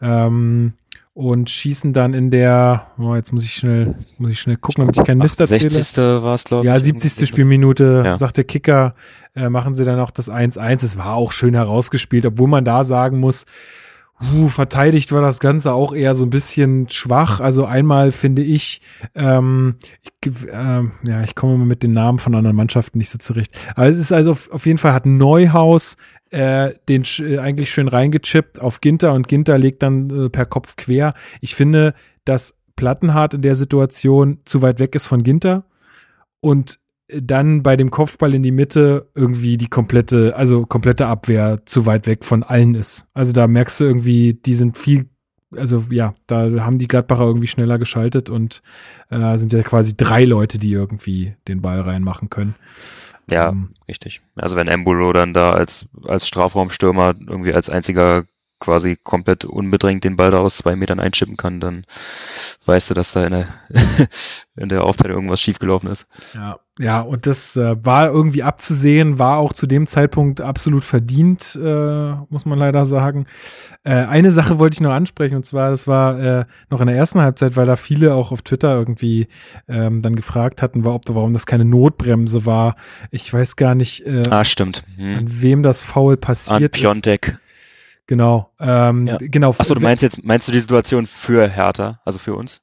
ähm, 0.00 0.72
und 1.14 1.50
schießen 1.50 1.92
dann 1.92 2.14
in 2.14 2.30
der, 2.30 2.86
oh, 2.98 3.14
jetzt 3.14 3.32
muss 3.32 3.44
ich 3.44 3.54
schnell, 3.54 3.94
muss 4.16 4.30
ich 4.30 4.40
schnell 4.40 4.56
gucken, 4.56 4.82
damit 4.82 4.96
ich 4.96 5.04
keinen 5.04 5.18
Mist 5.18 5.38
erzähle. 5.38 5.68
60. 5.68 5.98
war 5.98 6.34
es, 6.34 6.44
glaube 6.44 6.64
ich. 6.64 6.72
Ja, 6.72 6.80
70. 6.80 7.28
Spielminute, 7.28 8.02
ja. 8.04 8.16
sagt 8.16 8.38
der 8.38 8.44
Kicker, 8.44 8.94
äh, 9.36 9.48
machen 9.48 9.74
sie 9.74 9.84
dann 9.84 10.00
auch 10.00 10.10
das 10.10 10.30
1-1. 10.30 10.84
Es 10.84 10.96
war 10.96 11.14
auch 11.14 11.30
schön 11.32 11.54
herausgespielt, 11.54 12.24
obwohl 12.24 12.48
man 12.48 12.64
da 12.64 12.84
sagen 12.84 13.20
muss, 13.20 13.44
Uh, 14.22 14.48
verteidigt 14.48 15.10
war 15.10 15.20
das 15.20 15.40
Ganze 15.40 15.72
auch 15.72 15.92
eher 15.92 16.14
so 16.14 16.24
ein 16.24 16.30
bisschen 16.30 16.88
schwach. 16.88 17.40
Also 17.40 17.64
einmal 17.64 18.12
finde 18.12 18.42
ich, 18.42 18.80
ähm, 19.14 19.76
ich 20.22 20.46
äh, 20.46 20.82
ja, 21.02 21.22
ich 21.24 21.34
komme 21.34 21.54
immer 21.54 21.64
mit 21.64 21.82
den 21.82 21.92
Namen 21.92 22.18
von 22.18 22.34
anderen 22.34 22.56
Mannschaften 22.56 22.98
nicht 22.98 23.10
so 23.10 23.18
zurecht. 23.18 23.56
Aber 23.74 23.86
es 23.86 23.98
ist 23.98 24.12
also 24.12 24.30
auf, 24.30 24.50
auf 24.52 24.66
jeden 24.66 24.78
Fall 24.78 24.92
hat 24.92 25.06
Neuhaus 25.06 25.96
äh, 26.30 26.74
den 26.88 27.04
äh, 27.18 27.38
eigentlich 27.38 27.70
schön 27.70 27.88
reingechippt 27.88 28.60
auf 28.60 28.80
Ginter 28.80 29.12
und 29.12 29.28
Ginter 29.28 29.58
legt 29.58 29.82
dann 29.82 30.26
äh, 30.26 30.30
per 30.30 30.46
Kopf 30.46 30.76
quer. 30.76 31.14
Ich 31.40 31.54
finde, 31.54 31.94
dass 32.24 32.56
Plattenhardt 32.76 33.34
in 33.34 33.42
der 33.42 33.54
Situation 33.54 34.38
zu 34.44 34.62
weit 34.62 34.80
weg 34.80 34.94
ist 34.94 35.06
von 35.06 35.24
Ginter 35.24 35.64
und 36.40 36.78
dann 37.08 37.62
bei 37.62 37.76
dem 37.76 37.90
Kopfball 37.90 38.34
in 38.34 38.42
die 38.42 38.52
Mitte 38.52 39.10
irgendwie 39.14 39.56
die 39.56 39.68
komplette, 39.68 40.34
also 40.36 40.66
komplette 40.66 41.06
Abwehr 41.06 41.60
zu 41.66 41.86
weit 41.86 42.06
weg 42.06 42.24
von 42.24 42.42
allen 42.42 42.74
ist. 42.74 43.06
Also 43.12 43.32
da 43.32 43.46
merkst 43.46 43.80
du 43.80 43.84
irgendwie, 43.84 44.34
die 44.34 44.54
sind 44.54 44.78
viel, 44.78 45.10
also 45.54 45.84
ja, 45.90 46.14
da 46.26 46.50
haben 46.64 46.78
die 46.78 46.88
Gladbacher 46.88 47.24
irgendwie 47.24 47.48
schneller 47.48 47.78
geschaltet 47.78 48.30
und 48.30 48.62
äh, 49.10 49.36
sind 49.36 49.52
ja 49.52 49.62
quasi 49.62 49.96
drei 49.96 50.24
Leute, 50.24 50.58
die 50.58 50.72
irgendwie 50.72 51.34
den 51.48 51.60
Ball 51.60 51.80
reinmachen 51.80 52.30
können. 52.30 52.54
Ja, 53.30 53.50
ähm, 53.50 53.70
richtig. 53.88 54.22
Also 54.36 54.56
wenn 54.56 54.68
Embolo 54.68 55.12
dann 55.12 55.32
da 55.32 55.50
als, 55.50 55.86
als 56.04 56.26
Strafraumstürmer 56.26 57.14
irgendwie 57.26 57.52
als 57.52 57.68
einziger 57.68 58.24
quasi 58.62 58.96
komplett 58.96 59.44
unbedrängt 59.44 60.04
den 60.04 60.16
Ball 60.16 60.30
da 60.30 60.38
aus 60.38 60.58
zwei 60.58 60.76
Metern 60.76 61.00
einschippen 61.00 61.36
kann, 61.36 61.58
dann 61.58 61.84
weißt 62.64 62.90
du, 62.90 62.94
dass 62.94 63.10
da 63.10 63.24
in 63.24 63.32
der, 63.32 63.48
in 64.56 64.68
der 64.68 64.84
Aufteilung 64.84 65.16
irgendwas 65.16 65.40
schiefgelaufen 65.40 65.90
ist. 65.90 66.06
Ja, 66.32 66.60
ja, 66.78 67.00
und 67.00 67.26
das 67.26 67.54
äh, 67.56 67.76
war 67.84 68.08
irgendwie 68.08 68.44
abzusehen, 68.44 69.18
war 69.18 69.38
auch 69.38 69.52
zu 69.52 69.66
dem 69.66 69.86
Zeitpunkt 69.86 70.40
absolut 70.40 70.84
verdient, 70.84 71.58
äh, 71.62 72.12
muss 72.30 72.46
man 72.46 72.58
leider 72.58 72.86
sagen. 72.86 73.26
Äh, 73.84 73.94
eine 73.94 74.30
Sache 74.30 74.58
wollte 74.58 74.74
ich 74.74 74.80
noch 74.80 74.92
ansprechen, 74.92 75.34
und 75.36 75.44
zwar, 75.44 75.70
das 75.70 75.86
war 75.86 76.18
äh, 76.18 76.44
noch 76.70 76.80
in 76.80 76.86
der 76.86 76.96
ersten 76.96 77.20
Halbzeit, 77.20 77.56
weil 77.56 77.66
da 77.66 77.76
viele 77.76 78.14
auch 78.14 78.32
auf 78.32 78.40
Twitter 78.42 78.74
irgendwie 78.74 79.26
ähm, 79.68 80.00
dann 80.00 80.16
gefragt 80.16 80.62
hatten, 80.62 80.84
war, 80.84 80.94
ob, 80.94 81.02
warum 81.08 81.34
das 81.34 81.44
keine 81.44 81.64
Notbremse 81.66 82.46
war. 82.46 82.76
Ich 83.10 83.32
weiß 83.32 83.56
gar 83.56 83.74
nicht, 83.74 84.06
äh, 84.06 84.22
ah, 84.30 84.44
stimmt. 84.44 84.84
Hm. 84.96 85.18
an 85.18 85.42
wem 85.42 85.62
das 85.62 85.82
Foul 85.82 86.16
passiert 86.16 86.74
an 86.74 86.80
Piontek. 86.80 87.28
ist. 87.28 87.41
Genau. 88.06 88.50
Ähm, 88.60 89.06
ja. 89.06 89.18
genau. 89.20 89.50
Achso, 89.50 89.74
du 89.74 89.80
meinst 89.80 90.02
jetzt, 90.02 90.22
meinst 90.24 90.48
du 90.48 90.52
die 90.52 90.60
Situation 90.60 91.06
für 91.06 91.48
Hertha, 91.48 92.00
also 92.04 92.18
für 92.18 92.34
uns? 92.34 92.60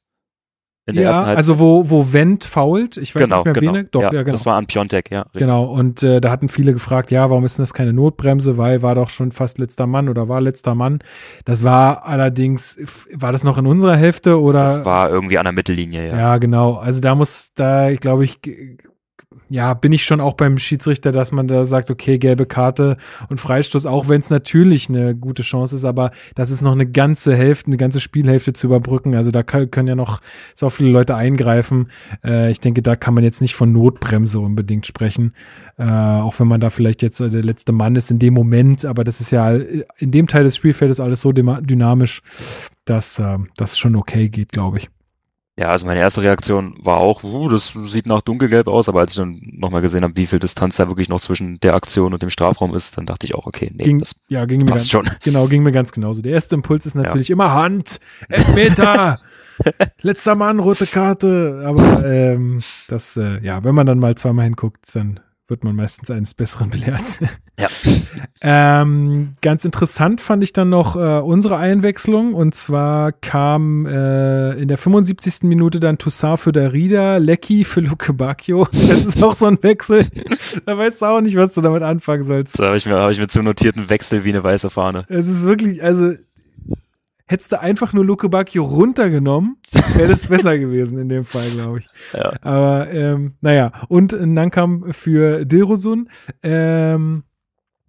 ja, 0.93 1.23
also 1.23 1.59
wo, 1.59 1.89
wo 1.89 2.13
Wendt 2.13 2.43
fault, 2.43 2.97
ich 2.97 3.13
weiß 3.13 3.23
genau, 3.23 3.37
nicht 3.37 3.45
mehr 3.45 3.53
genau. 3.53 3.73
wen, 3.73 3.89
doch, 3.91 4.01
ja, 4.01 4.11
ja, 4.11 4.23
genau. 4.23 4.31
Das 4.31 4.45
war 4.45 4.55
an 4.55 4.67
Piontek, 4.67 5.11
ja. 5.11 5.21
Richtig. 5.21 5.41
Genau, 5.41 5.65
und 5.65 6.03
äh, 6.03 6.21
da 6.21 6.31
hatten 6.31 6.49
viele 6.49 6.73
gefragt, 6.73 7.11
ja, 7.11 7.29
warum 7.29 7.45
ist 7.45 7.57
denn 7.57 7.63
das 7.63 7.73
keine 7.73 7.93
Notbremse, 7.93 8.57
weil 8.57 8.81
war 8.81 8.95
doch 8.95 9.09
schon 9.09 9.31
fast 9.31 9.59
letzter 9.59 9.87
Mann 9.87 10.09
oder 10.09 10.27
war 10.27 10.41
letzter 10.41 10.75
Mann. 10.75 10.99
Das 11.45 11.63
war 11.63 12.05
allerdings, 12.05 12.79
war 13.13 13.31
das 13.31 13.43
noch 13.43 13.57
in 13.57 13.65
unserer 13.65 13.97
Hälfte 13.97 14.39
oder? 14.39 14.63
Das 14.63 14.85
war 14.85 15.09
irgendwie 15.09 15.37
an 15.37 15.45
der 15.45 15.53
Mittellinie, 15.53 16.07
ja. 16.07 16.17
Ja, 16.17 16.37
genau, 16.37 16.75
also 16.75 17.01
da 17.01 17.15
muss, 17.15 17.53
da, 17.53 17.93
glaube 17.95 18.23
ich, 18.23 18.39
ja, 19.49 19.73
bin 19.73 19.91
ich 19.91 20.03
schon 20.05 20.21
auch 20.21 20.33
beim 20.33 20.57
Schiedsrichter, 20.57 21.11
dass 21.11 21.31
man 21.31 21.47
da 21.47 21.65
sagt, 21.65 21.91
okay, 21.91 22.17
gelbe 22.17 22.45
Karte 22.45 22.97
und 23.29 23.39
Freistoß, 23.39 23.85
auch 23.85 24.07
wenn 24.07 24.21
es 24.21 24.29
natürlich 24.29 24.89
eine 24.89 25.15
gute 25.15 25.43
Chance 25.43 25.75
ist, 25.75 25.85
aber 25.85 26.11
das 26.35 26.49
ist 26.49 26.61
noch 26.61 26.71
eine 26.71 26.87
ganze 26.87 27.35
Hälfte, 27.35 27.67
eine 27.67 27.77
ganze 27.77 27.99
Spielhälfte 27.99 28.53
zu 28.53 28.67
überbrücken. 28.67 29.15
Also 29.15 29.31
da 29.31 29.43
können 29.43 29.87
ja 29.87 29.95
noch 29.95 30.21
so 30.55 30.69
viele 30.69 30.89
Leute 30.89 31.15
eingreifen. 31.15 31.89
Äh, 32.23 32.51
ich 32.51 32.59
denke, 32.59 32.81
da 32.81 32.95
kann 32.95 33.13
man 33.13 33.23
jetzt 33.23 33.41
nicht 33.41 33.55
von 33.55 33.71
Notbremse 33.71 34.39
unbedingt 34.39 34.87
sprechen, 34.87 35.33
äh, 35.77 35.83
auch 35.83 36.39
wenn 36.39 36.47
man 36.47 36.61
da 36.61 36.69
vielleicht 36.69 37.01
jetzt 37.01 37.19
äh, 37.19 37.29
der 37.29 37.43
letzte 37.43 37.71
Mann 37.71 37.95
ist 37.95 38.11
in 38.11 38.19
dem 38.19 38.33
Moment, 38.33 38.85
aber 38.85 39.03
das 39.03 39.21
ist 39.21 39.31
ja 39.31 39.51
in 39.51 40.11
dem 40.11 40.27
Teil 40.27 40.43
des 40.43 40.55
Spielfeldes 40.55 40.99
alles 40.99 41.21
so 41.21 41.31
dynamisch, 41.31 42.21
dass 42.85 43.19
äh, 43.19 43.37
das 43.57 43.77
schon 43.77 43.95
okay 43.95 44.29
geht, 44.29 44.51
glaube 44.51 44.79
ich. 44.79 44.89
Ja, 45.59 45.71
also 45.71 45.85
meine 45.85 45.99
erste 45.99 46.21
Reaktion 46.21 46.73
war 46.81 46.99
auch, 46.99 47.21
uh, 47.21 47.49
das 47.49 47.73
sieht 47.83 48.05
nach 48.05 48.21
dunkelgelb 48.21 48.69
aus, 48.69 48.87
aber 48.87 49.01
als 49.01 49.11
ich 49.11 49.17
dann 49.17 49.41
nochmal 49.57 49.81
gesehen 49.81 50.03
habe, 50.03 50.15
wie 50.15 50.25
viel 50.25 50.39
Distanz 50.39 50.77
da 50.77 50.87
wirklich 50.87 51.09
noch 51.09 51.19
zwischen 51.19 51.59
der 51.59 51.73
Aktion 51.73 52.13
und 52.13 52.21
dem 52.21 52.29
Strafraum 52.29 52.73
ist, 52.73 52.97
dann 52.97 53.05
dachte 53.05 53.25
ich 53.25 53.35
auch, 53.35 53.45
okay, 53.45 53.69
nee, 53.75 53.83
ging, 53.83 53.99
das 53.99 54.15
ja, 54.29 54.45
ging 54.45 54.59
mir 54.59 54.67
passt 54.67 54.89
ganz, 54.89 55.07
schon. 55.07 55.17
Genau, 55.21 55.47
ging 55.47 55.63
mir 55.63 55.73
ganz 55.73 55.91
genauso. 55.91 56.21
Der 56.21 56.31
erste 56.31 56.55
Impuls 56.55 56.85
ist 56.85 56.95
natürlich 56.95 57.27
ja. 57.27 57.33
immer 57.33 57.53
Hand, 57.53 57.99
Elfmeter, 58.29 59.19
letzter 60.01 60.35
Mann, 60.35 60.59
rote 60.59 60.87
Karte, 60.87 61.61
aber 61.65 62.05
ähm, 62.05 62.61
das, 62.87 63.17
äh, 63.17 63.41
ja, 63.41 63.61
wenn 63.65 63.75
man 63.75 63.85
dann 63.85 63.99
mal 63.99 64.15
zweimal 64.15 64.45
hinguckt, 64.45 64.95
dann 64.95 65.19
wird 65.49 65.63
man 65.63 65.75
meistens 65.75 66.11
eines 66.11 66.33
Besseren 66.33 66.69
belehrt. 66.69 67.19
Ja. 67.59 67.67
ähm, 68.81 69.35
ganz 69.41 69.65
interessant 69.65 70.21
fand 70.21 70.43
ich 70.43 70.53
dann 70.53 70.69
noch 70.69 70.95
äh, 70.95 71.19
unsere 71.19 71.57
Einwechslung 71.57 72.33
und 72.33 72.55
zwar 72.55 73.11
kam 73.11 73.85
äh, 73.85 74.53
in 74.53 74.67
der 74.67 74.77
75. 74.77 75.43
Minute 75.43 75.79
dann 75.79 75.97
Toussaint 75.97 76.39
für 76.39 76.51
Darida, 76.51 77.17
Lecky 77.17 77.63
für 77.63 77.81
Luke 77.81 78.13
Bacchio. 78.13 78.67
Das 78.89 79.15
ist 79.15 79.23
auch 79.23 79.33
so 79.33 79.45
ein 79.45 79.61
Wechsel. 79.61 80.07
da 80.65 80.77
weißt 80.77 81.01
du 81.01 81.05
auch 81.05 81.21
nicht, 81.21 81.35
was 81.35 81.53
du 81.53 81.61
damit 81.61 81.83
anfangen 81.83 82.23
sollst. 82.23 82.59
Da 82.59 82.67
habe 82.67 82.77
ich 82.77 82.85
mir, 82.85 82.95
hab 82.95 83.11
ich 83.11 83.19
mir 83.19 83.27
zu 83.27 83.43
notierten 83.43 83.89
Wechsel 83.89 84.23
wie 84.23 84.29
eine 84.29 84.43
weiße 84.43 84.69
Fahne. 84.69 85.05
Es 85.09 85.27
ist 85.27 85.45
wirklich, 85.45 85.83
also 85.83 86.13
hättest 87.29 87.51
du 87.51 87.59
einfach 87.59 87.93
nur 87.93 88.03
Luke 88.03 88.27
Bacchio 88.27 88.65
runtergenommen, 88.65 89.57
wäre 89.93 90.07
das 90.07 90.25
besser 90.27 90.57
gewesen 90.57 90.97
in 90.97 91.09
dem 91.09 91.23
Fall, 91.23 91.49
glaube 91.51 91.79
ich. 91.79 91.87
Ja. 92.11 92.33
Aber 92.41 92.89
ähm, 92.91 93.35
naja, 93.39 93.71
und 93.87 94.11
dann 94.13 94.49
kam 94.49 94.91
für 94.91 95.45
Dilrosun. 95.45 96.09
Ähm, 96.41 97.23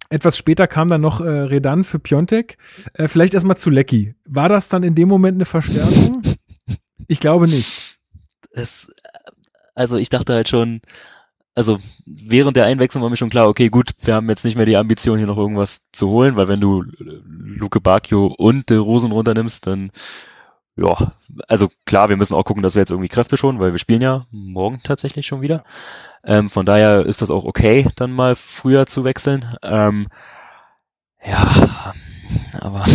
etwas 0.09 0.37
später 0.37 0.67
kam 0.67 0.89
dann 0.89 1.01
noch 1.01 1.21
äh, 1.21 1.27
Redan 1.27 1.83
für 1.83 1.97
Piontek. 1.97 2.57
Äh, 2.93 3.07
vielleicht 3.07 3.33
erstmal 3.33 3.57
zu 3.57 3.71
Lecky. 3.71 4.13
War 4.25 4.47
das 4.47 4.69
dann 4.69 4.83
in 4.83 4.93
dem 4.93 5.09
Moment 5.09 5.35
eine 5.35 5.45
Verstärkung? 5.45 6.21
Ich 7.07 7.19
glaube 7.19 7.47
nicht. 7.47 7.97
Es, 8.51 8.91
also 9.73 9.97
ich 9.97 10.09
dachte 10.09 10.33
halt 10.33 10.49
schon, 10.49 10.81
also 11.53 11.79
während 12.05 12.55
der 12.55 12.65
Einwechslung 12.65 13.03
war 13.03 13.09
mir 13.09 13.17
schon 13.17 13.29
klar, 13.29 13.47
okay, 13.47 13.69
gut, 13.69 13.91
wir 13.99 14.15
haben 14.15 14.29
jetzt 14.29 14.45
nicht 14.45 14.55
mehr 14.55 14.65
die 14.65 14.77
Ambition, 14.77 15.17
hier 15.17 15.27
noch 15.27 15.37
irgendwas 15.37 15.81
zu 15.91 16.09
holen, 16.09 16.35
weil 16.35 16.47
wenn 16.47 16.61
du 16.61 16.83
Luke 16.97 17.81
Bacchio 17.81 18.27
und 18.27 18.69
De 18.69 18.77
Rosen 18.77 19.11
runternimmst, 19.11 19.67
dann 19.67 19.91
ja, 20.77 21.13
also 21.47 21.69
klar, 21.85 22.09
wir 22.09 22.17
müssen 22.17 22.33
auch 22.33 22.45
gucken, 22.45 22.63
dass 22.63 22.75
wir 22.75 22.81
jetzt 22.81 22.91
irgendwie 22.91 23.09
Kräfte 23.09 23.37
schon, 23.37 23.59
weil 23.59 23.73
wir 23.73 23.79
spielen 23.79 24.01
ja 24.01 24.25
morgen 24.31 24.81
tatsächlich 24.83 25.27
schon 25.27 25.41
wieder. 25.41 25.63
Ähm, 26.23 26.49
von 26.49 26.65
daher 26.65 27.05
ist 27.05 27.21
das 27.21 27.29
auch 27.29 27.43
okay, 27.43 27.87
dann 27.97 28.11
mal 28.11 28.35
früher 28.35 28.87
zu 28.87 29.03
wechseln. 29.03 29.45
Ähm, 29.63 30.07
ja, 31.23 31.93
aber 32.53 32.85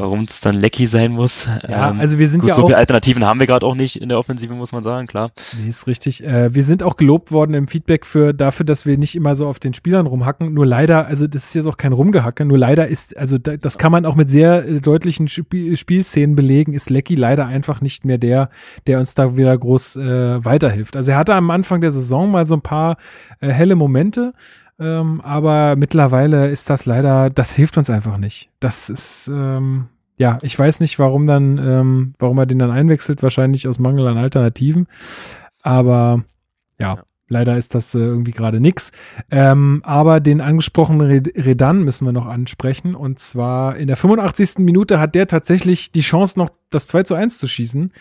warum 0.00 0.24
es 0.24 0.40
dann 0.40 0.54
Lecky 0.54 0.86
sein 0.86 1.12
muss. 1.12 1.46
Ja, 1.68 1.90
ähm, 1.90 2.00
also 2.00 2.18
wir 2.18 2.28
sind 2.28 2.40
gut, 2.40 2.48
ja 2.48 2.54
so 2.54 2.62
auch. 2.62 2.66
viele 2.66 2.78
Alternativen 2.78 3.24
haben 3.24 3.40
wir 3.40 3.46
gerade 3.46 3.66
auch 3.66 3.74
nicht 3.74 4.00
in 4.00 4.08
der 4.08 4.18
Offensive, 4.18 4.54
muss 4.54 4.72
man 4.72 4.82
sagen, 4.82 5.06
klar. 5.06 5.30
Nee, 5.60 5.68
ist 5.68 5.86
richtig. 5.86 6.24
Äh, 6.24 6.54
wir 6.54 6.62
sind 6.62 6.82
auch 6.82 6.96
gelobt 6.96 7.32
worden 7.32 7.54
im 7.54 7.68
Feedback 7.68 8.06
für 8.06 8.32
dafür, 8.32 8.64
dass 8.64 8.86
wir 8.86 8.98
nicht 8.98 9.14
immer 9.14 9.34
so 9.34 9.46
auf 9.46 9.58
den 9.58 9.74
Spielern 9.74 10.06
rumhacken. 10.06 10.52
Nur 10.52 10.66
leider, 10.66 11.06
also 11.06 11.26
das 11.26 11.44
ist 11.44 11.54
jetzt 11.54 11.66
auch 11.66 11.76
kein 11.76 11.92
Rumgehacke, 11.92 12.44
nur 12.44 12.58
leider 12.58 12.88
ist, 12.88 13.16
also 13.16 13.38
da, 13.38 13.56
das 13.56 13.78
kann 13.78 13.92
man 13.92 14.06
auch 14.06 14.14
mit 14.14 14.30
sehr 14.30 14.66
äh, 14.66 14.80
deutlichen 14.80 15.28
Spiel 15.28 15.76
Spielszenen 15.76 16.36
belegen, 16.36 16.74
ist 16.74 16.90
Lecky 16.90 17.14
leider 17.14 17.46
einfach 17.46 17.80
nicht 17.80 18.04
mehr 18.04 18.18
der, 18.18 18.50
der 18.86 18.98
uns 18.98 19.14
da 19.14 19.36
wieder 19.36 19.56
groß 19.56 19.96
äh, 19.96 20.44
weiterhilft. 20.44 20.96
Also 20.96 21.12
er 21.12 21.18
hatte 21.18 21.34
am 21.34 21.50
Anfang 21.50 21.80
der 21.80 21.90
Saison 21.90 22.30
mal 22.30 22.46
so 22.46 22.54
ein 22.56 22.62
paar 22.62 22.96
äh, 23.40 23.48
helle 23.48 23.74
Momente, 23.74 24.32
ähm, 24.78 25.20
aber 25.22 25.76
mittlerweile 25.76 26.48
ist 26.48 26.70
das 26.70 26.86
leider, 26.86 27.30
das 27.30 27.54
hilft 27.54 27.78
uns 27.78 27.90
einfach 27.90 28.16
nicht. 28.16 28.50
Das 28.60 28.88
ist, 28.88 29.28
ähm, 29.28 29.88
ja, 30.16 30.38
ich 30.42 30.58
weiß 30.58 30.80
nicht, 30.80 30.98
warum 30.98 31.26
dann, 31.26 31.58
ähm, 31.58 32.14
warum 32.18 32.38
er 32.38 32.46
den 32.46 32.58
dann 32.58 32.70
einwechselt, 32.70 33.22
wahrscheinlich 33.22 33.66
aus 33.66 33.78
Mangel 33.78 34.06
an 34.06 34.18
Alternativen. 34.18 34.86
Aber 35.62 36.24
ja, 36.78 36.94
ja. 36.96 37.02
Leider 37.28 37.56
ist 37.56 37.74
das 37.74 37.94
äh, 37.94 37.98
irgendwie 37.98 38.32
gerade 38.32 38.60
nix. 38.60 38.90
Ähm, 39.30 39.80
aber 39.84 40.20
den 40.20 40.40
angesprochenen 40.40 41.00
Redan 41.36 41.82
müssen 41.82 42.04
wir 42.04 42.12
noch 42.12 42.26
ansprechen. 42.26 42.94
Und 42.94 43.18
zwar 43.18 43.76
in 43.76 43.86
der 43.86 43.96
85. 43.96 44.58
Minute 44.58 44.98
hat 44.98 45.14
der 45.14 45.26
tatsächlich 45.26 45.92
die 45.92 46.00
Chance, 46.00 46.38
noch 46.38 46.50
das 46.70 46.86
2 46.88 47.02
zu 47.04 47.14
1 47.14 47.38
zu 47.38 47.46
schießen. 47.46 47.92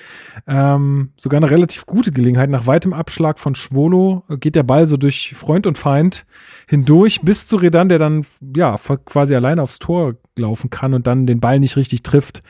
Ähm, 0.47 1.11
sogar 1.15 1.37
eine 1.37 1.49
relativ 1.49 1.85
gute 1.85 2.11
Gelegenheit. 2.11 2.49
Nach 2.49 2.67
weitem 2.67 2.93
Abschlag 2.93 3.39
von 3.39 3.55
Schwolo 3.55 4.23
geht 4.39 4.55
der 4.55 4.63
Ball 4.63 4.87
so 4.87 4.97
durch 4.97 5.33
Freund 5.35 5.67
und 5.67 5.77
Feind 5.77 6.25
hindurch 6.67 7.21
bis 7.21 7.47
zu 7.47 7.57
Redan, 7.57 7.89
der 7.89 7.99
dann 7.99 8.25
ja 8.55 8.75
quasi 9.05 9.35
alleine 9.35 9.61
aufs 9.61 9.79
Tor 9.79 10.15
laufen 10.35 10.69
kann 10.69 10.93
und 10.93 11.07
dann 11.07 11.27
den 11.27 11.39
Ball 11.39 11.59
nicht 11.59 11.77
richtig 11.77 12.03
trifft. 12.03 12.43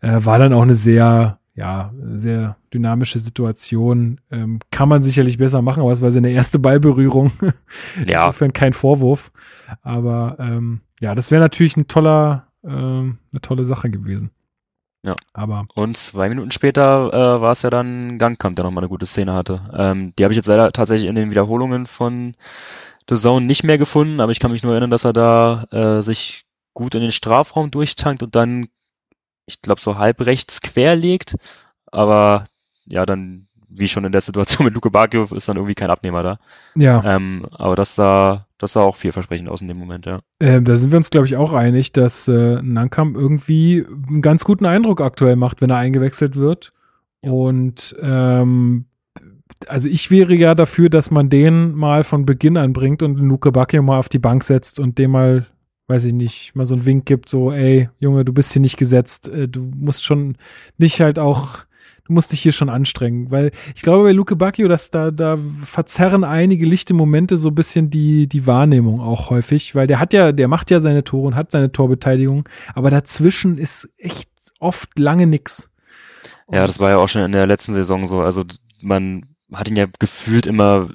Äh, 0.00 0.24
war 0.24 0.38
dann 0.38 0.52
auch 0.52 0.62
eine 0.62 0.74
sehr 0.74 1.39
ja, 1.60 1.92
sehr 2.16 2.56
dynamische 2.72 3.18
Situation. 3.18 4.18
Ähm, 4.30 4.60
kann 4.70 4.88
man 4.88 5.02
sicherlich 5.02 5.36
besser 5.36 5.60
machen, 5.60 5.82
aber 5.82 5.92
es 5.92 6.00
war 6.00 6.10
seine 6.10 6.30
erste 6.30 6.58
Ballberührung. 6.58 7.30
Ja. 8.06 8.26
Insofern 8.26 8.52
kein 8.52 8.72
Vorwurf. 8.72 9.30
Aber 9.82 10.36
ähm, 10.38 10.80
ja, 11.00 11.14
das 11.14 11.30
wäre 11.30 11.42
natürlich 11.42 11.76
ein 11.76 11.86
toller, 11.86 12.46
ähm, 12.64 13.18
eine 13.30 13.40
tolle 13.42 13.64
Sache 13.64 13.90
gewesen. 13.90 14.30
Ja. 15.02 15.16
Aber. 15.34 15.66
Und 15.74 15.96
zwei 15.96 16.28
Minuten 16.28 16.50
später 16.50 17.08
äh, 17.12 17.40
war 17.40 17.52
es 17.52 17.62
ja 17.62 17.70
dann 17.70 18.18
Gangkamp, 18.18 18.56
der 18.56 18.64
nochmal 18.64 18.84
eine 18.84 18.88
gute 18.88 19.06
Szene 19.06 19.34
hatte. 19.34 19.60
Ähm, 19.76 20.14
die 20.18 20.24
habe 20.24 20.32
ich 20.32 20.36
jetzt 20.36 20.46
leider 20.46 20.72
tatsächlich 20.72 21.08
in 21.08 21.14
den 21.14 21.30
Wiederholungen 21.30 21.86
von 21.86 22.34
The 23.08 23.16
Zone 23.16 23.44
nicht 23.44 23.64
mehr 23.64 23.78
gefunden, 23.78 24.20
aber 24.20 24.32
ich 24.32 24.40
kann 24.40 24.52
mich 24.52 24.62
nur 24.62 24.72
erinnern, 24.72 24.90
dass 24.90 25.04
er 25.04 25.12
da 25.12 25.64
äh, 25.70 26.02
sich 26.02 26.46
gut 26.74 26.94
in 26.94 27.02
den 27.02 27.12
Strafraum 27.12 27.70
durchtankt 27.70 28.22
und 28.22 28.34
dann, 28.34 28.68
ich 29.50 29.62
glaube, 29.62 29.80
so 29.80 29.98
halb 29.98 30.20
rechts 30.20 30.60
quer 30.60 30.96
legt. 30.96 31.36
Aber 31.86 32.46
ja, 32.86 33.06
dann, 33.06 33.46
wie 33.68 33.88
schon 33.88 34.04
in 34.04 34.12
der 34.12 34.20
Situation 34.20 34.64
mit 34.66 34.74
Luke 34.74 34.90
Bacchio, 34.90 35.24
ist 35.24 35.48
dann 35.48 35.56
irgendwie 35.56 35.74
kein 35.74 35.90
Abnehmer 35.90 36.22
da. 36.22 36.38
Ja. 36.74 37.02
Ähm, 37.04 37.46
aber 37.52 37.76
das 37.76 37.94
sah, 37.94 38.46
das 38.58 38.72
sah 38.72 38.82
auch 38.82 38.96
vielversprechend 38.96 39.48
aus 39.48 39.60
in 39.60 39.68
dem 39.68 39.78
Moment, 39.78 40.06
ja. 40.06 40.20
Ähm, 40.40 40.64
da 40.64 40.76
sind 40.76 40.92
wir 40.92 40.96
uns, 40.96 41.10
glaube 41.10 41.26
ich, 41.26 41.36
auch 41.36 41.52
einig, 41.52 41.92
dass 41.92 42.28
äh, 42.28 42.60
Nankam 42.62 43.14
irgendwie 43.14 43.84
einen 44.08 44.22
ganz 44.22 44.44
guten 44.44 44.66
Eindruck 44.66 45.00
aktuell 45.00 45.36
macht, 45.36 45.60
wenn 45.60 45.70
er 45.70 45.76
eingewechselt 45.76 46.36
wird. 46.36 46.70
Ja. 47.22 47.32
Und 47.32 47.94
ähm, 48.00 48.86
also 49.66 49.88
ich 49.88 50.10
wäre 50.10 50.34
ja 50.34 50.54
dafür, 50.54 50.88
dass 50.88 51.10
man 51.10 51.28
den 51.28 51.74
mal 51.74 52.04
von 52.04 52.24
Beginn 52.24 52.56
an 52.56 52.72
bringt 52.72 53.02
und 53.02 53.16
Luke 53.18 53.52
Bacchio 53.52 53.82
mal 53.82 53.98
auf 53.98 54.08
die 54.08 54.18
Bank 54.18 54.44
setzt 54.44 54.78
und 54.78 54.98
dem 54.98 55.12
mal, 55.12 55.46
weiß 55.90 56.04
ich 56.04 56.12
nicht, 56.12 56.54
mal 56.54 56.64
so 56.64 56.74
einen 56.74 56.86
Wink 56.86 57.04
gibt, 57.04 57.28
so, 57.28 57.50
ey, 57.50 57.90
Junge, 57.98 58.24
du 58.24 58.32
bist 58.32 58.52
hier 58.52 58.62
nicht 58.62 58.76
gesetzt, 58.76 59.28
äh, 59.28 59.48
du 59.48 59.70
musst 59.74 60.04
schon 60.04 60.36
dich 60.78 61.00
halt 61.00 61.18
auch, 61.18 61.58
du 62.04 62.12
musst 62.12 62.30
dich 62.30 62.40
hier 62.40 62.52
schon 62.52 62.68
anstrengen, 62.68 63.32
weil 63.32 63.50
ich 63.74 63.82
glaube 63.82 64.04
bei 64.04 64.12
Luke 64.12 64.36
Bacchio, 64.36 64.68
dass 64.68 64.92
da, 64.92 65.10
da 65.10 65.36
verzerren 65.64 66.22
einige 66.22 66.64
lichte 66.64 66.94
Momente 66.94 67.36
so 67.36 67.48
ein 67.48 67.56
bisschen 67.56 67.90
die, 67.90 68.28
die 68.28 68.46
Wahrnehmung 68.46 69.00
auch 69.00 69.30
häufig, 69.30 69.74
weil 69.74 69.88
der 69.88 69.98
hat 69.98 70.12
ja, 70.12 70.30
der 70.30 70.46
macht 70.46 70.70
ja 70.70 70.78
seine 70.78 71.02
Tore 71.02 71.26
und 71.26 71.34
hat 71.34 71.50
seine 71.50 71.72
Torbeteiligung, 71.72 72.48
aber 72.72 72.90
dazwischen 72.90 73.58
ist 73.58 73.92
echt 73.98 74.30
oft 74.60 74.96
lange 74.96 75.26
nix. 75.26 75.70
Ja, 76.52 76.66
das 76.66 76.78
war 76.78 76.90
ja 76.90 76.98
auch 76.98 77.08
schon 77.08 77.22
in 77.22 77.32
der 77.32 77.46
letzten 77.46 77.72
Saison 77.72 78.06
so. 78.06 78.20
Also 78.20 78.44
man 78.80 79.26
hat 79.52 79.68
ihn 79.68 79.76
ja 79.76 79.86
gefühlt 79.98 80.46
immer 80.46 80.90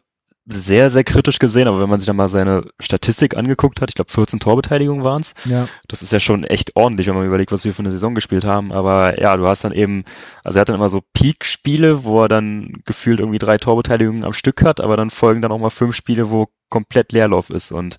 sehr, 0.47 0.91
sehr 0.91 1.03
kritisch 1.03 1.39
gesehen, 1.39 1.67
aber 1.67 1.81
wenn 1.81 1.89
man 1.89 1.99
sich 1.99 2.05
dann 2.05 2.15
mal 2.15 2.27
seine 2.27 2.65
Statistik 2.79 3.35
angeguckt 3.35 3.81
hat, 3.81 3.89
ich 3.89 3.95
glaube 3.95 4.11
14 4.11 4.39
Torbeteiligungen 4.39 5.03
waren 5.03 5.21
es, 5.21 5.33
ja. 5.45 5.67
das 5.87 6.03
ist 6.03 6.11
ja 6.11 6.19
schon 6.19 6.43
echt 6.43 6.75
ordentlich, 6.75 7.07
wenn 7.07 7.15
man 7.15 7.25
überlegt, 7.25 7.51
was 7.51 7.65
wir 7.65 7.73
für 7.73 7.79
eine 7.79 7.91
Saison 7.91 8.13
gespielt 8.13 8.45
haben. 8.45 8.71
Aber 8.71 9.19
ja, 9.19 9.35
du 9.37 9.47
hast 9.47 9.63
dann 9.63 9.71
eben, 9.71 10.03
also 10.43 10.59
er 10.59 10.61
hat 10.61 10.69
dann 10.69 10.75
immer 10.75 10.89
so 10.89 11.01
Peak-Spiele, 11.13 12.03
wo 12.03 12.21
er 12.21 12.27
dann 12.27 12.81
gefühlt 12.85 13.19
irgendwie 13.19 13.39
drei 13.39 13.57
Torbeteiligungen 13.57 14.23
am 14.23 14.33
Stück 14.33 14.63
hat, 14.63 14.81
aber 14.81 14.97
dann 14.97 15.09
folgen 15.09 15.41
dann 15.41 15.51
auch 15.51 15.59
mal 15.59 15.71
fünf 15.71 15.95
Spiele, 15.95 16.29
wo 16.29 16.47
komplett 16.69 17.11
Leerlauf 17.11 17.49
ist 17.49 17.71
und 17.71 17.97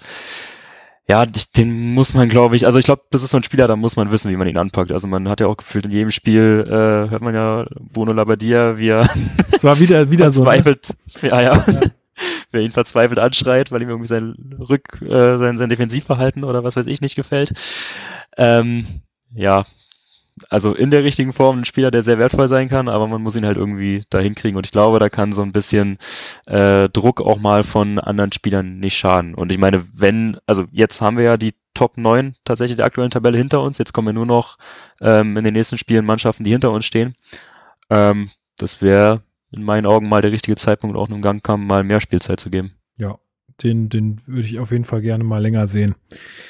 ja, 1.09 1.25
den 1.25 1.95
muss 1.95 2.15
man, 2.15 2.29
glaube 2.29 2.57
ich, 2.57 2.67
also 2.67 2.81
ich 2.81 2.85
glaube, 2.85 3.03
das 3.13 3.23
ist 3.23 3.31
so 3.31 3.37
ein 3.37 3.45
Spieler, 3.45 3.69
da 3.69 3.77
muss 3.77 3.95
man 3.95 4.11
wissen, 4.11 4.31
wie 4.31 4.37
man 4.37 4.49
ihn 4.49 4.59
anpackt. 4.59 4.91
Also 4.91 5.07
man 5.07 5.29
hat 5.29 5.39
ja 5.39 5.47
auch 5.47 5.57
gefühlt 5.57 5.85
in 5.85 5.93
jedem 5.93 6.11
Spiel, 6.11 6.65
äh, 6.67 7.11
hört 7.11 7.23
man 7.23 7.33
ja 7.33 7.65
Bruno 7.79 8.13
Labbadia, 8.13 8.77
wie 8.77 8.89
er 8.89 9.09
es 9.53 9.63
war 9.63 9.79
wieder, 9.79 10.11
wieder 10.11 10.33
verzweifelt, 10.33 10.87
so. 11.21 11.27
Ne? 11.27 11.29
Ja, 11.29 11.43
ja. 11.43 11.65
ja. 11.65 11.81
Wer 12.53 12.63
ihn 12.63 12.73
verzweifelt 12.73 13.19
anschreit, 13.19 13.73
weil 13.73 13.83
ihm 13.83 13.89
irgendwie 13.89 14.09
sein 14.09 14.57
Rück, 14.59 15.03
äh, 15.03 15.39
sein, 15.39 15.59
sein 15.59 15.71
Defensivverhalten 15.71 16.45
oder 16.45 16.65
was 16.65 16.77
weiß 16.77 16.87
ich 16.87 17.01
nicht 17.01 17.17
gefällt. 17.17 17.53
Ähm, 18.37 19.03
ja, 19.35 19.67
also 20.51 20.75
in 20.75 20.91
der 20.91 21.03
richtigen 21.03 21.33
Form 21.33 21.61
ein 21.61 21.65
Spieler, 21.65 21.91
der 21.91 22.03
sehr 22.03 22.19
wertvoll 22.19 22.49
sein 22.49 22.69
kann, 22.69 22.89
aber 22.89 23.07
man 23.07 23.23
muss 23.23 23.37
ihn 23.37 23.47
halt 23.47 23.57
irgendwie 23.57 24.05
dahin 24.11 24.35
kriegen. 24.35 24.57
Und 24.57 24.67
ich 24.67 24.73
glaube, 24.73 24.99
da 24.99 25.09
kann 25.09 25.33
so 25.33 25.43
ein 25.43 25.53
bisschen 25.53 25.99
äh, 26.47 26.89
Druck 26.91 27.21
auch 27.21 27.39
mal 27.39 27.63
von 27.63 27.99
anderen 27.99 28.33
Spielern 28.33 28.79
nicht 28.79 28.99
schaden. 28.99 29.35
Und 29.35 29.51
ich 29.51 29.59
meine, 29.59 29.87
wenn, 29.95 30.39
also 30.47 30.67
jetzt 30.73 31.01
haben 31.01 31.17
wir 31.17 31.25
ja 31.25 31.37
die 31.37 31.55
Top 31.73 31.97
9 31.97 32.37
tatsächlich 32.45 32.77
der 32.77 32.87
aktuellen 32.87 33.11
Tabelle 33.11 33.39
hinter 33.39 33.63
uns. 33.63 33.79
Jetzt 33.79 33.93
kommen 33.93 34.09
wir 34.09 34.13
nur 34.13 34.27
noch 34.27 34.59
ähm, 35.01 35.37
in 35.37 35.45
den 35.45 35.55
nächsten 35.55 35.79
Spielen 35.79 36.07
Mannschaften, 36.07 36.45
die 36.45 36.51
hinter 36.51 36.71
uns 36.71 36.85
stehen. 36.85 37.15
Ähm, 37.91 38.31
das 38.57 38.81
wäre 38.83 39.23
in 39.57 39.65
meinen 39.65 39.87
Augen 39.87 40.09
mal 40.09 40.23
der 40.23 40.33
richtige 40.33 40.57
Zeitpunkt, 40.57 40.97
auch 40.97 41.09
einem 41.09 41.23
Gangkampf 41.23 41.67
mal 41.67 41.85
mehr 41.85 42.01
Spielzeit 42.01 42.41
zu 42.41 42.51
geben. 42.51 42.73
Ja, 42.99 43.19
den, 43.63 43.89
den 43.89 44.21
würde 44.27 44.47
ich 44.47 44.59
auf 44.59 44.71
jeden 44.71 44.85
Fall 44.85 45.01
gerne 45.01 45.25
mal 45.25 45.41
länger 45.43 45.67
sehen. 45.67 45.95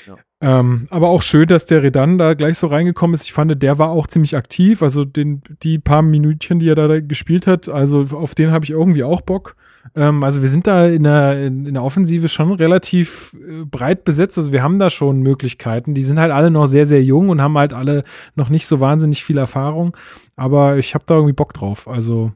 Ja. 0.07 0.17
Ähm, 0.39 0.87
aber 0.91 1.09
auch 1.09 1.23
schön, 1.23 1.47
dass 1.47 1.65
der 1.65 1.83
Redan 1.83 2.19
da 2.19 2.35
gleich 2.35 2.59
so 2.59 2.67
reingekommen 2.67 3.15
ist. 3.15 3.25
Ich 3.25 3.33
fand, 3.33 3.63
der 3.63 3.79
war 3.79 3.89
auch 3.89 4.07
ziemlich 4.07 4.37
aktiv. 4.37 4.83
Also 4.83 5.05
den, 5.05 5.41
die 5.63 5.79
paar 5.79 6.03
Minütchen, 6.03 6.59
die 6.59 6.69
er 6.69 6.75
da 6.75 7.01
gespielt 7.01 7.47
hat, 7.47 7.69
also 7.69 8.07
auf 8.13 8.35
den 8.35 8.51
habe 8.51 8.65
ich 8.65 8.73
irgendwie 8.73 9.05
auch 9.05 9.23
Bock. 9.23 9.57
Ähm, 9.95 10.23
also 10.23 10.43
wir 10.43 10.49
sind 10.49 10.67
da 10.67 10.87
in 10.87 11.05
der, 11.05 11.47
in 11.47 11.73
der 11.73 11.83
Offensive 11.83 12.29
schon 12.29 12.53
relativ 12.53 13.35
äh, 13.35 13.65
breit 13.65 14.05
besetzt. 14.05 14.37
Also 14.37 14.53
wir 14.53 14.63
haben 14.63 14.79
da 14.79 14.91
schon 14.91 15.21
Möglichkeiten. 15.21 15.95
Die 15.95 16.05
sind 16.05 16.19
halt 16.19 16.33
alle 16.33 16.51
noch 16.51 16.67
sehr, 16.67 16.87
sehr 16.87 17.03
jung 17.03 17.31
und 17.31 17.41
haben 17.41 17.57
halt 17.57 17.73
alle 17.73 18.05
noch 18.35 18.51
nicht 18.51 18.67
so 18.67 18.81
wahnsinnig 18.81 19.25
viel 19.25 19.39
Erfahrung. 19.39 19.97
Aber 20.37 20.77
ich 20.77 20.95
habe 20.95 21.05
da 21.07 21.15
irgendwie 21.15 21.33
Bock 21.33 21.55
drauf. 21.55 21.89
Also 21.89 22.33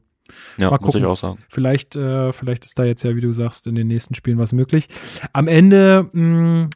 ja, 0.59 0.71
mal 0.71 0.79
gucken. 0.79 0.87
muss 0.87 0.95
ich 0.97 1.05
auch 1.05 1.17
sagen. 1.17 1.39
Vielleicht, 1.49 1.97
äh, 1.97 2.33
vielleicht 2.33 2.65
ist 2.65 2.79
da 2.79 2.85
jetzt 2.85 3.03
ja, 3.03 3.17
wie 3.17 3.21
du 3.21 3.33
sagst, 3.33 3.67
in 3.67 3.75
den 3.75 3.87
nächsten 3.87 4.15
Spielen 4.15 4.39
was 4.39 4.53
möglich. 4.53 4.89
Am 5.33 5.49
Ende 5.49 6.09
mh, 6.13 6.71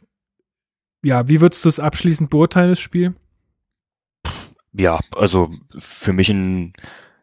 ja, 1.05 1.29
wie 1.29 1.41
würdest 1.41 1.65
du 1.65 1.69
es 1.69 1.79
abschließend 1.79 2.31
beurteilen, 2.31 2.71
das 2.71 2.81
Spiel? 2.81 3.15
Ja, 4.73 4.99
also 5.15 5.51
für 5.79 6.13
mich 6.13 6.31
ein, 6.31 6.73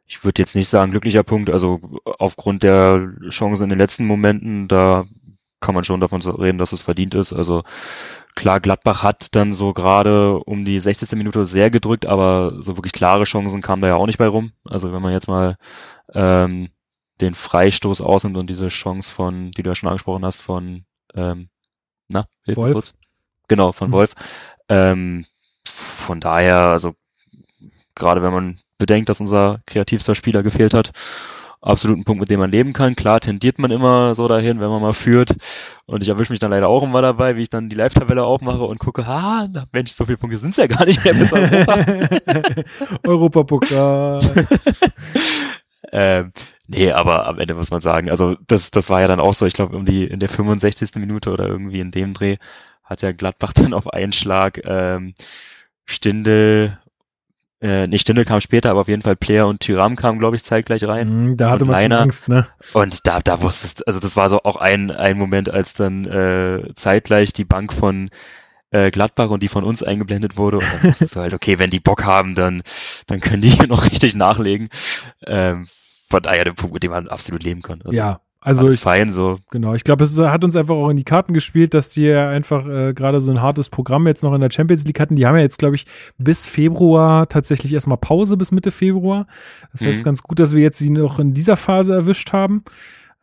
ich 0.06 0.24
würde 0.24 0.42
jetzt 0.42 0.56
nicht 0.56 0.70
sagen 0.70 0.92
glücklicher 0.92 1.24
Punkt, 1.24 1.50
also 1.50 1.82
aufgrund 2.06 2.64
der 2.64 3.12
Chancen 3.30 3.66
in 3.66 3.70
den 3.72 3.80
letzten 3.80 4.06
Momenten, 4.06 4.68
da 4.68 5.06
kann 5.62 5.76
man 5.76 5.84
schon 5.84 6.02
davon 6.02 6.22
reden, 6.22 6.58
dass 6.58 6.74
es 6.74 6.82
verdient 6.82 7.14
ist. 7.14 7.32
Also 7.32 7.64
klar, 8.36 8.60
Gladbach 8.60 9.04
hat 9.04 9.36
dann 9.36 9.54
so 9.54 9.74
gerade 9.74 10.40
um 10.40 10.66
die 10.66 10.80
60. 10.80 11.12
Minute 11.14 11.46
sehr 11.46 11.70
gedrückt, 11.70 12.06
aber 12.06 12.62
so 12.62 12.76
wirklich 12.78 12.92
klare 12.94 13.24
Chancen 13.24 13.62
kamen 13.62 13.82
da 13.82 13.88
ja 13.88 13.96
auch 13.96 14.08
nicht 14.08 14.18
bei 14.18 14.28
rum. 14.28 14.52
Also 14.66 14.92
wenn 14.92 15.02
man 15.02 15.14
jetzt 15.14 15.28
mal 15.28 15.58
ähm, 16.14 16.70
den 17.22 17.36
Freistoß 17.36 18.02
ausnimmt 18.02 18.38
und 18.38 18.50
diese 18.50 18.68
Chance 18.68 19.14
von, 19.14 19.52
die 19.52 19.64
du 19.64 19.70
ja 19.70 19.76
schon 19.76 19.88
angesprochen 19.90 20.26
hast, 20.26 20.42
von 20.42 20.86
ähm, 21.14 21.50
na, 22.08 22.26
hilf 22.44 22.58
Wolf. 22.58 22.74
kurz. 22.74 22.94
Genau, 23.48 23.72
von 23.72 23.90
mhm. 23.90 23.94
Wolf. 23.94 24.16
Ähm, 24.68 25.26
von 25.66 26.20
daher, 26.20 26.58
also 26.70 26.96
gerade 27.96 28.24
wenn 28.24 28.34
man 28.34 28.60
bedenkt, 28.78 29.10
dass 29.10 29.20
unser 29.20 29.62
kreativster 29.68 30.16
Spieler 30.16 30.42
gefehlt 30.42 30.74
hat, 30.74 30.92
absoluten 31.62 32.04
Punkt, 32.04 32.20
mit 32.20 32.30
dem 32.30 32.40
man 32.40 32.52
leben 32.52 32.74
kann. 32.74 32.96
Klar 32.96 33.20
tendiert 33.20 33.60
man 33.60 33.72
immer 33.72 34.16
so 34.16 34.28
dahin, 34.28 34.60
wenn 34.60 34.70
man 34.70 34.82
mal 34.82 34.94
führt. 34.94 35.36
Und 35.86 36.02
ich 36.02 36.10
erwische 36.10 36.34
mich 36.34 36.40
dann 36.40 36.52
leider 36.52 36.68
auch 36.68 36.84
immer 36.84 37.02
dabei, 37.02 37.36
wie 37.36 37.44
ich 37.44 37.50
dann 37.50 37.70
die 37.70 37.76
Live-Tabelle 37.76 38.24
aufmache 38.24 38.64
und 38.64 38.80
gucke, 38.80 39.06
ah, 39.06 39.48
Mensch, 39.72 39.92
so 39.92 40.06
viele 40.06 40.18
Punkte 40.18 40.38
sind's 40.38 40.58
ja 40.58 40.68
gar 40.68 40.86
nicht 40.86 41.04
mehr 41.04 41.14
bis 41.14 41.32
Europa. 41.32 41.80
Europapokal. 43.04 44.20
ähm, 45.92 46.32
nee, 46.68 46.92
aber 46.92 47.28
am 47.28 47.40
Ende 47.40 47.54
muss 47.54 47.72
man 47.72 47.82
sagen, 47.82 48.10
also 48.10 48.36
das, 48.48 48.72
das 48.72 48.90
war 48.90 49.02
ja 49.02 49.08
dann 49.08 49.20
auch 49.20 49.36
so, 49.36 49.46
ich 49.46 49.54
glaube, 49.54 49.76
um 49.76 49.86
die 49.86 50.06
in 50.06 50.20
der 50.20 50.30
65. 50.30 50.96
Minute 50.96 51.32
oder 51.32 51.48
irgendwie 51.48 51.80
in 51.80 51.92
dem 51.92 52.14
Dreh 52.14 52.38
hat 52.84 53.02
ja 53.02 53.12
Gladbach 53.12 53.54
dann 53.56 53.74
auf 53.74 53.92
einen 53.92 54.14
Schlag 54.14 54.62
ähm, 54.66 55.14
Stindel 55.86 56.80
äh, 57.62 57.88
nicht 57.88 58.02
Stindel 58.02 58.26
kam 58.26 58.42
später, 58.42 58.72
aber 58.72 58.82
auf 58.82 58.88
jeden 58.88 59.04
Fall 59.04 59.16
Player 59.16 59.48
und 59.48 59.60
Tyram 59.60 59.96
kamen, 59.96 60.18
glaube 60.20 60.36
ich, 60.36 60.44
zeitgleich 60.44 60.84
rein. 60.84 61.34
Mm, 61.34 61.38
da 61.38 61.52
hatte 61.52 61.66
man 61.66 61.82
schon. 61.82 61.92
Angst, 61.94 62.28
ne? 62.28 62.48
Und 62.74 63.06
da, 63.06 63.20
da 63.20 63.42
wusstest, 63.42 63.88
also 63.88 64.00
das 64.00 64.16
war 64.16 64.30
so 64.30 64.42
auch 64.44 64.56
ein, 64.56 64.90
ein 64.90 65.18
Moment, 65.18 65.50
als 65.50 65.74
dann 65.74 66.06
äh, 66.06 66.74
zeitgleich 66.76 67.34
die 67.34 67.46
Bank 67.46 67.72
von 67.72 68.10
äh, 68.72 68.90
Gladbach 68.90 69.30
und 69.30 69.44
die 69.44 69.48
von 69.48 69.64
uns 69.64 69.84
eingeblendet 69.84 70.38
wurde. 70.38 70.58
Und 70.58 70.66
dann 70.74 70.84
wusstest 70.84 71.16
du 71.16 71.20
halt, 71.20 71.34
okay, 71.34 71.60
wenn 71.60 71.70
die 71.70 71.80
Bock 71.80 72.04
haben, 72.04 72.34
dann, 72.34 72.64
dann 73.06 73.20
können 73.20 73.42
die 73.42 73.50
hier 73.50 73.68
noch 73.68 73.86
richtig 73.92 74.16
nachlegen. 74.16 74.70
Ähm, 75.26 75.68
von 76.10 76.24
daher 76.24 76.44
der 76.44 76.54
Punkt, 76.54 76.74
mit 76.74 76.84
dem 76.84 76.92
man 76.92 77.08
absolut 77.08 77.44
leben 77.44 77.62
kann. 77.62 77.82
Also, 77.84 77.96
Ja, 77.96 78.22
also 78.42 78.64
alles 78.64 78.76
ich, 78.76 78.82
fein, 78.82 79.10
so. 79.14 79.38
Genau, 79.52 79.74
ich 79.76 79.84
glaube, 79.84 80.04
es 80.04 80.18
hat 80.18 80.44
uns 80.44 80.56
einfach 80.56 80.76
auch 80.76 80.90
in 80.90 80.98
die 80.98 81.04
Karten 81.04 81.34
gespielt, 81.34 81.74
dass 81.74 81.90
die 81.92 82.04
ja 82.04 82.30
einfach 82.30 82.68
äh, 82.68 82.94
gerade 82.94 83.22
so 83.22 83.32
ein 83.32 83.42
hartes 83.42 83.70
Programm 83.70 84.08
jetzt 84.08 84.24
noch 84.24 84.34
in 84.34 84.42
der 84.42 84.50
Champions 84.52 84.86
League 84.86 85.00
hatten. 85.00 85.16
Die 85.16 85.26
haben 85.26 85.36
ja 85.36 85.42
jetzt, 85.42 85.60
glaube 85.60 85.76
ich, 85.76 85.86
bis 86.18 86.48
Februar 86.48 87.30
tatsächlich 87.30 87.72
erstmal 87.74 87.98
Pause 87.98 88.38
bis 88.38 88.52
Mitte 88.52 88.72
Februar. 88.72 89.28
Das 89.72 89.82
heißt, 89.84 90.02
Mhm. 90.02 90.06
ganz 90.06 90.24
gut, 90.24 90.40
dass 90.40 90.56
wir 90.56 90.62
jetzt 90.62 90.80
sie 90.80 90.90
noch 90.90 91.20
in 91.20 91.34
dieser 91.34 91.56
Phase 91.56 91.94
erwischt 91.94 92.34
haben. 92.34 92.64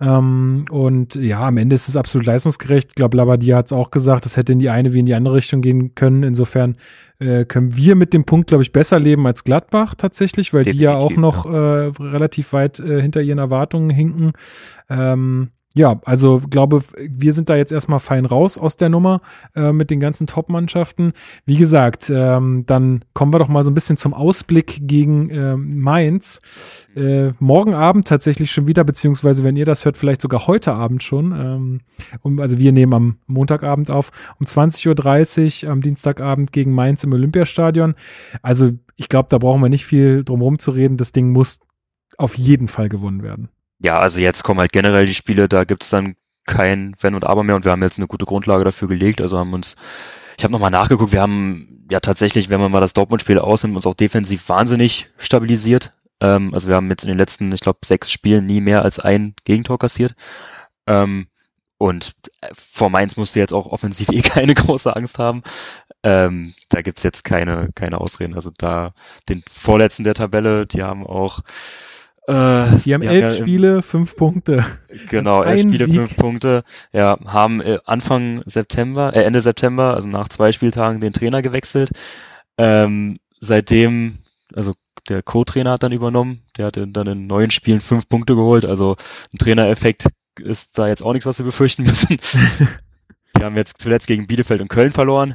Ähm, 0.00 0.66
und 0.70 1.16
ja, 1.16 1.40
am 1.46 1.56
Ende 1.56 1.74
ist 1.74 1.88
es 1.88 1.96
absolut 1.96 2.26
leistungsgerecht. 2.26 2.90
Ich 2.90 2.94
glaube, 2.94 3.16
Labadia 3.16 3.56
hat 3.56 3.66
es 3.66 3.72
auch 3.72 3.90
gesagt, 3.90 4.26
es 4.26 4.36
hätte 4.36 4.52
in 4.52 4.58
die 4.58 4.70
eine 4.70 4.92
wie 4.92 5.00
in 5.00 5.06
die 5.06 5.14
andere 5.14 5.34
Richtung 5.34 5.60
gehen 5.60 5.94
können. 5.94 6.22
Insofern 6.22 6.76
äh, 7.18 7.44
können 7.44 7.76
wir 7.76 7.96
mit 7.96 8.12
dem 8.12 8.24
Punkt, 8.24 8.48
glaube 8.48 8.62
ich, 8.62 8.72
besser 8.72 9.00
leben 9.00 9.26
als 9.26 9.42
Gladbach 9.42 9.96
tatsächlich, 9.96 10.54
weil 10.54 10.64
die 10.64 10.78
ja 10.78 10.94
auch 10.94 11.08
Definitiv, 11.08 11.20
noch 11.20 11.46
äh, 11.46 11.90
relativ 12.00 12.52
weit 12.52 12.78
äh, 12.78 13.02
hinter 13.02 13.22
ihren 13.22 13.38
Erwartungen 13.38 13.90
hinken. 13.90 14.32
Ähm, 14.88 15.50
ja, 15.74 16.00
also 16.06 16.40
glaube, 16.48 16.82
wir 16.98 17.34
sind 17.34 17.50
da 17.50 17.56
jetzt 17.56 17.72
erstmal 17.72 18.00
fein 18.00 18.24
raus 18.24 18.56
aus 18.56 18.76
der 18.76 18.88
Nummer 18.88 19.20
äh, 19.54 19.70
mit 19.70 19.90
den 19.90 20.00
ganzen 20.00 20.26
Top-Mannschaften. 20.26 21.12
Wie 21.44 21.56
gesagt, 21.56 22.10
ähm, 22.10 22.64
dann 22.66 23.04
kommen 23.12 23.34
wir 23.34 23.38
doch 23.38 23.48
mal 23.48 23.62
so 23.62 23.70
ein 23.70 23.74
bisschen 23.74 23.98
zum 23.98 24.14
Ausblick 24.14 24.80
gegen 24.88 25.28
ähm, 25.30 25.78
Mainz. 25.78 26.40
Äh, 26.96 27.32
morgen 27.38 27.74
Abend 27.74 28.08
tatsächlich 28.08 28.50
schon 28.50 28.66
wieder, 28.66 28.82
beziehungsweise 28.82 29.44
wenn 29.44 29.56
ihr 29.56 29.66
das 29.66 29.84
hört, 29.84 29.98
vielleicht 29.98 30.22
sogar 30.22 30.46
heute 30.46 30.72
Abend 30.72 31.02
schon. 31.02 31.32
Ähm, 31.32 31.80
um, 32.22 32.40
also 32.40 32.58
wir 32.58 32.72
nehmen 32.72 32.94
am 32.94 33.18
Montagabend 33.26 33.90
auf, 33.90 34.10
um 34.40 34.46
20.30 34.46 35.66
Uhr 35.66 35.70
am 35.70 35.82
Dienstagabend 35.82 36.50
gegen 36.50 36.72
Mainz 36.72 37.04
im 37.04 37.12
Olympiastadion. 37.12 37.94
Also 38.40 38.70
ich 38.96 39.10
glaube, 39.10 39.28
da 39.30 39.36
brauchen 39.36 39.60
wir 39.60 39.68
nicht 39.68 39.84
viel 39.84 40.24
drum 40.24 40.40
herum 40.40 40.58
zu 40.58 40.70
reden. 40.70 40.96
Das 40.96 41.12
Ding 41.12 41.30
muss 41.30 41.60
auf 42.16 42.36
jeden 42.36 42.68
Fall 42.68 42.88
gewonnen 42.88 43.22
werden. 43.22 43.50
Ja, 43.80 43.98
also 43.98 44.18
jetzt 44.18 44.42
kommen 44.42 44.60
halt 44.60 44.72
generell 44.72 45.06
die 45.06 45.14
Spiele, 45.14 45.48
da 45.48 45.64
gibt's 45.64 45.90
dann 45.90 46.16
kein 46.46 46.94
Wenn 47.00 47.14
und 47.14 47.24
Aber 47.24 47.44
mehr 47.44 47.54
und 47.54 47.64
wir 47.64 47.72
haben 47.72 47.82
jetzt 47.82 47.98
eine 47.98 48.08
gute 48.08 48.24
Grundlage 48.24 48.64
dafür 48.64 48.88
gelegt. 48.88 49.20
Also 49.20 49.38
haben 49.38 49.52
uns, 49.52 49.76
ich 50.36 50.44
habe 50.44 50.52
nochmal 50.52 50.70
nachgeguckt, 50.70 51.12
wir 51.12 51.20
haben 51.20 51.86
ja 51.90 52.00
tatsächlich, 52.00 52.50
wenn 52.50 52.60
man 52.60 52.72
mal 52.72 52.80
das 52.80 52.94
Dortmund-Spiel 52.94 53.38
ausnimmt, 53.38 53.76
uns 53.76 53.86
auch 53.86 53.94
defensiv 53.94 54.48
wahnsinnig 54.48 55.10
stabilisiert. 55.18 55.92
Ähm, 56.20 56.52
also 56.54 56.68
wir 56.68 56.74
haben 56.74 56.90
jetzt 56.90 57.04
in 57.04 57.08
den 57.08 57.18
letzten, 57.18 57.52
ich 57.52 57.60
glaube, 57.60 57.80
sechs 57.84 58.10
Spielen 58.10 58.46
nie 58.46 58.60
mehr 58.60 58.82
als 58.82 58.98
ein 58.98 59.34
Gegentor 59.44 59.78
kassiert. 59.78 60.14
Ähm, 60.86 61.28
und 61.76 62.14
äh, 62.40 62.48
vor 62.54 62.90
Mainz 62.90 63.16
musst 63.16 63.36
du 63.36 63.40
jetzt 63.40 63.54
auch 63.54 63.66
offensiv 63.66 64.08
eh 64.12 64.22
keine 64.22 64.54
große 64.54 64.94
Angst 64.94 65.18
haben. 65.18 65.42
Ähm, 66.02 66.54
da 66.68 66.82
gibt's 66.82 67.02
jetzt 67.02 67.24
keine, 67.24 67.70
keine 67.74 68.00
Ausreden. 68.00 68.34
Also 68.34 68.50
da 68.56 68.94
den 69.28 69.44
Vorletzten 69.50 70.04
der 70.04 70.14
Tabelle, 70.14 70.66
die 70.66 70.82
haben 70.82 71.06
auch 71.06 71.40
äh, 72.28 72.78
Die 72.84 72.94
haben 72.94 73.00
die 73.00 73.06
elf 73.08 73.22
ja 73.24 73.30
im- 73.30 73.34
Spiele, 73.36 73.82
fünf 73.82 74.16
Punkte. 74.16 74.64
Genau, 75.10 75.42
elf 75.42 75.60
Spiele, 75.62 75.86
Sieg. 75.86 75.94
fünf 75.94 76.16
Punkte. 76.16 76.62
Ja, 76.92 77.18
haben 77.26 77.60
äh, 77.60 77.78
Anfang 77.86 78.42
September, 78.46 79.14
äh, 79.14 79.22
Ende 79.24 79.40
September, 79.40 79.94
also 79.94 80.08
nach 80.08 80.28
zwei 80.28 80.52
Spieltagen 80.52 81.00
den 81.00 81.12
Trainer 81.12 81.42
gewechselt. 81.42 81.90
Ähm, 82.58 83.16
seitdem, 83.40 84.18
also 84.54 84.74
der 85.08 85.22
Co-Trainer 85.22 85.72
hat 85.72 85.82
dann 85.82 85.92
übernommen, 85.92 86.42
der 86.56 86.66
hat 86.66 86.76
dann 86.76 87.06
in 87.06 87.26
neun 87.26 87.50
Spielen 87.50 87.80
fünf 87.80 88.08
Punkte 88.08 88.34
geholt. 88.34 88.64
Also 88.66 88.96
ein 89.32 89.38
Trainereffekt 89.38 90.08
ist 90.40 90.76
da 90.78 90.86
jetzt 90.86 91.02
auch 91.02 91.12
nichts, 91.14 91.26
was 91.26 91.38
wir 91.38 91.46
befürchten 91.46 91.82
müssen. 91.84 92.18
wir 93.36 93.44
haben 93.46 93.56
jetzt 93.56 93.80
zuletzt 93.80 94.06
gegen 94.06 94.26
Bielefeld 94.26 94.60
und 94.60 94.68
Köln 94.68 94.92
verloren. 94.92 95.34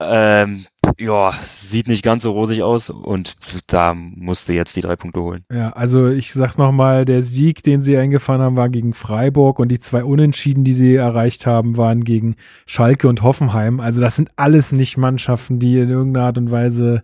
Ähm, 0.00 0.66
ja, 0.98 1.34
sieht 1.52 1.88
nicht 1.88 2.02
ganz 2.02 2.22
so 2.22 2.32
rosig 2.32 2.62
aus 2.62 2.90
und 2.90 3.34
da 3.66 3.94
musste 3.94 4.52
jetzt 4.52 4.76
die 4.76 4.80
drei 4.80 4.96
Punkte 4.96 5.20
holen. 5.20 5.44
Ja, 5.52 5.70
also 5.70 6.08
ich 6.08 6.32
sag's 6.32 6.58
nochmal, 6.58 7.04
der 7.04 7.22
Sieg, 7.22 7.62
den 7.62 7.80
sie 7.80 7.96
eingefahren 7.96 8.42
haben, 8.42 8.56
war 8.56 8.68
gegen 8.68 8.92
Freiburg 8.94 9.58
und 9.58 9.68
die 9.68 9.78
zwei 9.78 10.04
Unentschieden, 10.04 10.64
die 10.64 10.72
sie 10.72 10.96
erreicht 10.96 11.46
haben, 11.46 11.76
waren 11.76 12.04
gegen 12.04 12.36
Schalke 12.66 13.08
und 13.08 13.22
Hoffenheim. 13.22 13.80
Also 13.80 14.00
das 14.00 14.16
sind 14.16 14.30
alles 14.36 14.72
nicht 14.72 14.96
Mannschaften, 14.96 15.58
die 15.58 15.78
in 15.78 15.90
irgendeiner 15.90 16.26
Art 16.26 16.38
und 16.38 16.50
Weise 16.50 17.02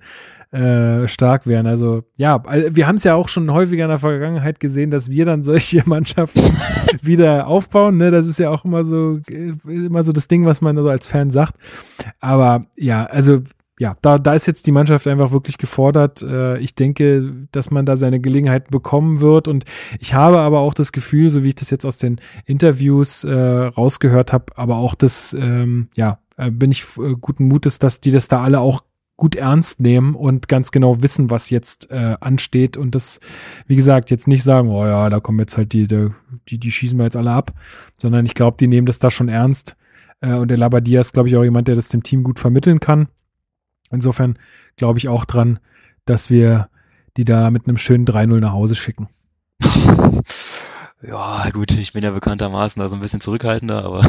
äh, 0.50 1.06
stark 1.08 1.46
wären. 1.46 1.66
Also 1.66 2.04
ja, 2.16 2.42
also 2.44 2.74
wir 2.74 2.86
haben 2.86 2.94
es 2.94 3.04
ja 3.04 3.14
auch 3.14 3.28
schon 3.28 3.52
häufiger 3.52 3.84
in 3.84 3.90
der 3.90 3.98
Vergangenheit 3.98 4.60
gesehen, 4.60 4.90
dass 4.90 5.10
wir 5.10 5.24
dann 5.24 5.42
solche 5.44 5.82
Mannschaften 5.86 6.56
wieder 7.02 7.46
aufbauen. 7.46 7.98
Ne? 7.98 8.10
Das 8.10 8.26
ist 8.26 8.38
ja 8.38 8.50
auch 8.50 8.64
immer 8.64 8.82
so 8.84 9.20
äh, 9.30 9.52
immer 9.64 10.02
so 10.02 10.12
das 10.12 10.28
Ding, 10.28 10.46
was 10.46 10.60
man 10.60 10.76
so 10.76 10.88
als 10.88 11.06
Fan 11.06 11.30
sagt. 11.30 11.56
Aber 12.20 12.66
ja, 12.76 13.04
also 13.04 13.42
ja, 13.78 13.96
da, 14.02 14.18
da 14.18 14.34
ist 14.34 14.46
jetzt 14.46 14.66
die 14.66 14.72
Mannschaft 14.72 15.06
einfach 15.06 15.30
wirklich 15.30 15.58
gefordert. 15.58 16.22
Äh, 16.22 16.58
ich 16.58 16.74
denke, 16.74 17.46
dass 17.52 17.70
man 17.70 17.86
da 17.86 17.96
seine 17.96 18.20
Gelegenheit 18.20 18.70
bekommen 18.70 19.20
wird. 19.20 19.48
Und 19.48 19.64
ich 20.00 20.14
habe 20.14 20.38
aber 20.38 20.60
auch 20.60 20.74
das 20.74 20.92
Gefühl, 20.92 21.28
so 21.28 21.44
wie 21.44 21.48
ich 21.48 21.54
das 21.54 21.70
jetzt 21.70 21.86
aus 21.86 21.96
den 21.96 22.20
Interviews 22.44 23.24
äh, 23.24 23.32
rausgehört 23.32 24.32
habe, 24.32 24.46
aber 24.56 24.76
auch 24.76 24.94
das, 24.94 25.32
ähm, 25.38 25.88
ja, 25.96 26.18
äh, 26.36 26.50
bin 26.50 26.72
ich 26.72 26.84
äh, 26.98 27.14
guten 27.20 27.46
Mutes, 27.46 27.78
dass 27.78 28.00
die 28.00 28.10
das 28.10 28.28
da 28.28 28.42
alle 28.42 28.60
auch 28.60 28.82
gut 29.16 29.34
ernst 29.34 29.80
nehmen 29.80 30.14
und 30.14 30.48
ganz 30.48 30.70
genau 30.70 31.02
wissen, 31.02 31.28
was 31.28 31.50
jetzt 31.50 31.90
äh, 31.90 32.16
ansteht 32.20 32.76
und 32.76 32.94
das, 32.94 33.18
wie 33.66 33.74
gesagt, 33.74 34.10
jetzt 34.10 34.28
nicht 34.28 34.44
sagen, 34.44 34.68
oh 34.68 34.84
ja, 34.84 35.10
da 35.10 35.18
kommen 35.18 35.40
jetzt 35.40 35.56
halt 35.56 35.72
die, 35.72 35.88
die, 35.88 36.10
die, 36.48 36.58
die 36.58 36.70
schießen 36.70 36.96
wir 36.96 37.04
jetzt 37.04 37.16
alle 37.16 37.32
ab, 37.32 37.52
sondern 37.96 38.24
ich 38.26 38.34
glaube, 38.34 38.56
die 38.60 38.68
nehmen 38.68 38.86
das 38.86 39.00
da 39.00 39.10
schon 39.10 39.28
ernst. 39.28 39.76
Äh, 40.20 40.34
und 40.34 40.48
der 40.48 40.58
Labadia 40.58 41.00
ist, 41.00 41.12
glaube 41.12 41.28
ich, 41.28 41.36
auch 41.36 41.42
jemand, 41.42 41.68
der 41.68 41.74
das 41.74 41.88
dem 41.88 42.04
Team 42.04 42.22
gut 42.22 42.38
vermitteln 42.38 42.78
kann. 42.78 43.08
Insofern 43.90 44.38
glaube 44.76 44.98
ich 44.98 45.08
auch 45.08 45.24
dran, 45.24 45.58
dass 46.04 46.30
wir 46.30 46.68
die 47.16 47.24
da 47.24 47.50
mit 47.50 47.66
einem 47.66 47.76
schönen 47.76 48.06
3-0 48.06 48.40
nach 48.40 48.52
Hause 48.52 48.74
schicken. 48.74 49.08
Ja, 51.06 51.48
gut, 51.50 51.70
ich 51.72 51.92
bin 51.92 52.02
ja 52.02 52.10
bekanntermaßen 52.10 52.80
da 52.80 52.88
so 52.88 52.96
ein 52.96 53.00
bisschen 53.00 53.20
zurückhaltender, 53.20 53.84
aber 53.84 54.04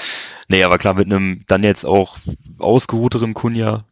nee, 0.48 0.62
aber 0.62 0.76
klar, 0.76 0.94
mit 0.94 1.06
einem 1.06 1.42
dann 1.46 1.62
jetzt 1.62 1.86
auch 1.86 2.18
ausgeruhterem 2.58 3.32
Kunja, 3.32 3.84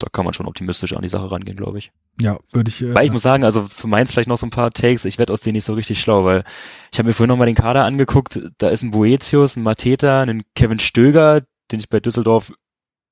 da 0.00 0.08
kann 0.10 0.24
man 0.24 0.34
schon 0.34 0.46
optimistisch 0.46 0.94
an 0.94 1.02
die 1.02 1.08
Sache 1.08 1.30
rangehen, 1.30 1.56
glaube 1.56 1.78
ich. 1.78 1.92
Ja, 2.20 2.38
würde 2.50 2.70
ich. 2.70 2.82
Äh, 2.82 2.94
Weil 2.94 3.04
ich 3.04 3.12
muss 3.12 3.22
sagen, 3.22 3.44
also 3.44 3.68
zu 3.68 3.86
Mainz 3.86 4.10
vielleicht 4.10 4.28
noch 4.28 4.38
so 4.38 4.46
ein 4.46 4.50
paar 4.50 4.72
Takes, 4.72 5.04
ich 5.04 5.18
werde 5.18 5.32
aus 5.32 5.42
denen 5.42 5.54
nicht 5.54 5.64
so 5.64 5.74
richtig 5.74 6.00
schlau, 6.00 6.24
weil 6.24 6.42
ich 6.90 6.98
habe 6.98 7.06
mir 7.06 7.12
vorhin 7.12 7.28
nochmal 7.28 7.46
den 7.46 7.54
Kader 7.54 7.84
angeguckt, 7.84 8.40
da 8.58 8.68
ist 8.68 8.82
ein 8.82 8.90
Boetius, 8.90 9.54
ein 9.54 9.62
Mateta, 9.62 10.22
ein 10.22 10.42
Kevin 10.56 10.80
Stöger, 10.80 11.42
den 11.70 11.78
ich 11.78 11.88
bei 11.88 12.00
Düsseldorf 12.00 12.52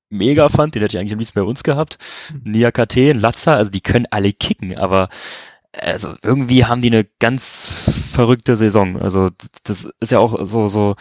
mega 0.09 0.49
fand, 0.49 0.75
den 0.75 0.81
hätte 0.81 0.95
ich 0.97 0.99
eigentlich 0.99 1.13
am 1.13 1.19
liebsten 1.19 1.39
bei 1.39 1.45
uns 1.45 1.63
gehabt, 1.63 1.97
Nia 2.43 2.71
KT, 2.71 2.97
ein 2.97 3.19
Latzer, 3.19 3.55
also 3.55 3.71
die 3.71 3.81
können 3.81 4.07
alle 4.11 4.33
kicken, 4.33 4.77
aber 4.77 5.09
also 5.71 6.15
irgendwie 6.23 6.65
haben 6.65 6.81
die 6.81 6.89
eine 6.89 7.05
ganz 7.19 7.67
verrückte 8.11 8.55
Saison. 8.55 8.99
Also 8.99 9.29
das 9.63 9.87
ist 9.99 10.11
ja 10.11 10.19
auch 10.19 10.43
so, 10.45 10.67
so, 10.67 10.95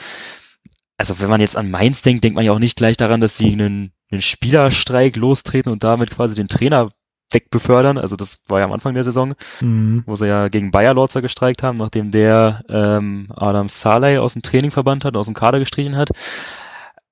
also 0.98 1.20
wenn 1.20 1.30
man 1.30 1.40
jetzt 1.40 1.56
an 1.56 1.70
Mainz 1.70 2.02
denkt, 2.02 2.24
denkt 2.24 2.36
man 2.36 2.44
ja 2.44 2.52
auch 2.52 2.58
nicht 2.58 2.76
gleich 2.76 2.96
daran, 2.96 3.20
dass 3.20 3.36
sie 3.36 3.52
einen, 3.52 3.92
einen 4.10 4.22
Spielerstreik 4.22 5.16
lostreten 5.16 5.72
und 5.72 5.84
damit 5.84 6.10
quasi 6.10 6.34
den 6.34 6.48
Trainer 6.48 6.90
wegbefördern. 7.30 7.98
Also 7.98 8.16
das 8.16 8.40
war 8.48 8.58
ja 8.58 8.64
am 8.64 8.72
Anfang 8.72 8.94
der 8.94 9.04
Saison, 9.04 9.34
Mhm. 9.60 10.02
wo 10.06 10.16
sie 10.16 10.26
ja 10.28 10.48
gegen 10.48 10.70
Bayer 10.70 10.94
Lorzer 10.94 11.22
gestreikt 11.22 11.62
haben, 11.62 11.76
nachdem 11.78 12.10
der 12.10 12.62
ähm, 12.68 13.28
Adam 13.34 13.68
Saleh 13.68 14.18
aus 14.18 14.32
dem 14.34 14.42
Training 14.42 14.70
verbannt 14.70 15.04
hat, 15.04 15.16
aus 15.16 15.26
dem 15.26 15.34
Kader 15.34 15.58
gestrichen 15.58 15.96
hat. 15.96 16.10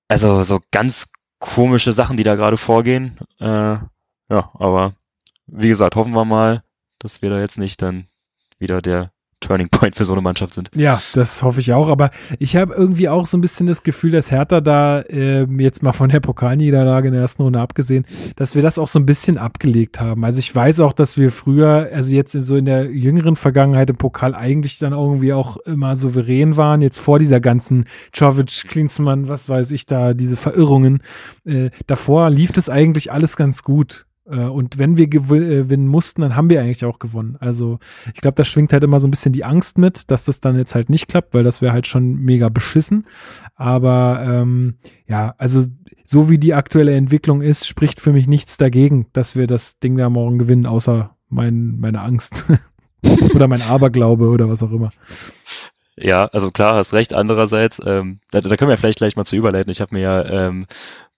Also 0.08 0.44
so 0.44 0.60
ganz 0.70 1.08
komische 1.38 1.92
Sachen, 1.92 2.16
die 2.16 2.22
da 2.22 2.34
gerade 2.34 2.56
vorgehen. 2.56 3.18
Äh, 3.38 3.78
ja, 4.28 4.50
aber 4.54 4.94
wie 5.46 5.68
gesagt, 5.68 5.96
hoffen 5.96 6.12
wir 6.12 6.24
mal, 6.24 6.62
dass 6.98 7.22
wir 7.22 7.30
da 7.30 7.40
jetzt 7.40 7.58
nicht 7.58 7.82
dann 7.82 8.08
wieder 8.58 8.82
der 8.82 9.12
Turning 9.40 9.68
Point 9.68 9.94
für 9.94 10.04
so 10.04 10.12
eine 10.12 10.22
Mannschaft 10.22 10.54
sind. 10.54 10.70
Ja, 10.74 11.02
das 11.12 11.42
hoffe 11.42 11.60
ich 11.60 11.72
auch. 11.72 11.88
Aber 11.88 12.10
ich 12.38 12.56
habe 12.56 12.74
irgendwie 12.74 13.08
auch 13.08 13.26
so 13.26 13.36
ein 13.36 13.42
bisschen 13.42 13.66
das 13.66 13.82
Gefühl, 13.82 14.10
dass 14.10 14.30
Hertha 14.30 14.60
da 14.60 15.02
äh, 15.02 15.44
jetzt 15.58 15.82
mal 15.82 15.92
von 15.92 16.08
der 16.08 16.20
Pokalniederlage 16.20 17.08
in 17.08 17.12
der 17.12 17.22
ersten 17.22 17.42
Runde 17.42 17.60
abgesehen, 17.60 18.06
dass 18.36 18.54
wir 18.54 18.62
das 18.62 18.78
auch 18.78 18.88
so 18.88 18.98
ein 18.98 19.06
bisschen 19.06 19.36
abgelegt 19.36 20.00
haben. 20.00 20.24
Also 20.24 20.38
ich 20.38 20.54
weiß 20.54 20.80
auch, 20.80 20.94
dass 20.94 21.18
wir 21.18 21.30
früher, 21.30 21.90
also 21.92 22.14
jetzt 22.14 22.32
so 22.32 22.56
in 22.56 22.64
der 22.64 22.90
jüngeren 22.90 23.36
Vergangenheit 23.36 23.90
im 23.90 23.96
Pokal 23.96 24.34
eigentlich 24.34 24.78
dann 24.78 24.92
irgendwie 24.92 25.34
auch 25.34 25.58
immer 25.58 25.96
souverän 25.96 26.56
waren. 26.56 26.80
Jetzt 26.80 26.98
vor 26.98 27.18
dieser 27.18 27.40
ganzen 27.40 27.84
Czovic, 28.12 28.64
Klinsmann, 28.68 29.28
was 29.28 29.48
weiß 29.50 29.70
ich 29.70 29.84
da, 29.84 30.14
diese 30.14 30.36
Verirrungen. 30.36 31.02
Äh, 31.44 31.70
davor 31.86 32.30
lief 32.30 32.52
das 32.52 32.70
eigentlich 32.70 33.12
alles 33.12 33.36
ganz 33.36 33.62
gut. 33.62 34.06
Äh, 34.28 34.44
und 34.44 34.78
wenn 34.78 34.96
wir 34.96 35.04
äh, 35.04 35.08
gewinnen 35.08 35.88
mussten, 35.88 36.22
dann 36.22 36.36
haben 36.36 36.50
wir 36.50 36.60
eigentlich 36.60 36.84
auch 36.84 36.98
gewonnen. 36.98 37.36
Also 37.40 37.78
ich 38.14 38.20
glaube, 38.20 38.34
da 38.34 38.44
schwingt 38.44 38.72
halt 38.72 38.84
immer 38.84 39.00
so 39.00 39.08
ein 39.08 39.10
bisschen 39.10 39.32
die 39.32 39.44
Angst 39.44 39.78
mit, 39.78 40.10
dass 40.10 40.24
das 40.24 40.40
dann 40.40 40.56
jetzt 40.56 40.74
halt 40.74 40.90
nicht 40.90 41.08
klappt, 41.08 41.34
weil 41.34 41.44
das 41.44 41.62
wäre 41.62 41.72
halt 41.72 41.86
schon 41.86 42.16
mega 42.16 42.48
beschissen. 42.48 43.06
Aber 43.54 44.24
ähm, 44.26 44.74
ja, 45.06 45.34
also 45.38 45.60
so 46.04 46.30
wie 46.30 46.38
die 46.38 46.54
aktuelle 46.54 46.94
Entwicklung 46.94 47.42
ist, 47.42 47.66
spricht 47.66 48.00
für 48.00 48.12
mich 48.12 48.26
nichts 48.26 48.56
dagegen, 48.56 49.06
dass 49.12 49.36
wir 49.36 49.46
das 49.46 49.78
Ding 49.78 49.96
da 49.96 50.08
morgen 50.08 50.38
gewinnen, 50.38 50.66
außer 50.66 51.16
mein, 51.28 51.78
meine 51.78 52.00
Angst 52.00 52.44
oder 53.34 53.48
mein 53.48 53.62
Aberglaube 53.62 54.28
oder 54.28 54.48
was 54.48 54.62
auch 54.62 54.72
immer. 54.72 54.90
Ja, 55.98 56.26
also 56.26 56.50
klar, 56.50 56.74
hast 56.74 56.92
recht. 56.92 57.14
Andererseits, 57.14 57.80
ähm, 57.84 58.20
da, 58.30 58.40
da 58.40 58.56
können 58.56 58.68
wir 58.68 58.76
vielleicht 58.76 58.98
gleich 58.98 59.16
mal 59.16 59.24
zu 59.24 59.34
überleiten. 59.34 59.72
Ich 59.72 59.80
habe 59.80 59.94
mir 59.94 60.02
ja 60.02 60.24
ähm, 60.24 60.66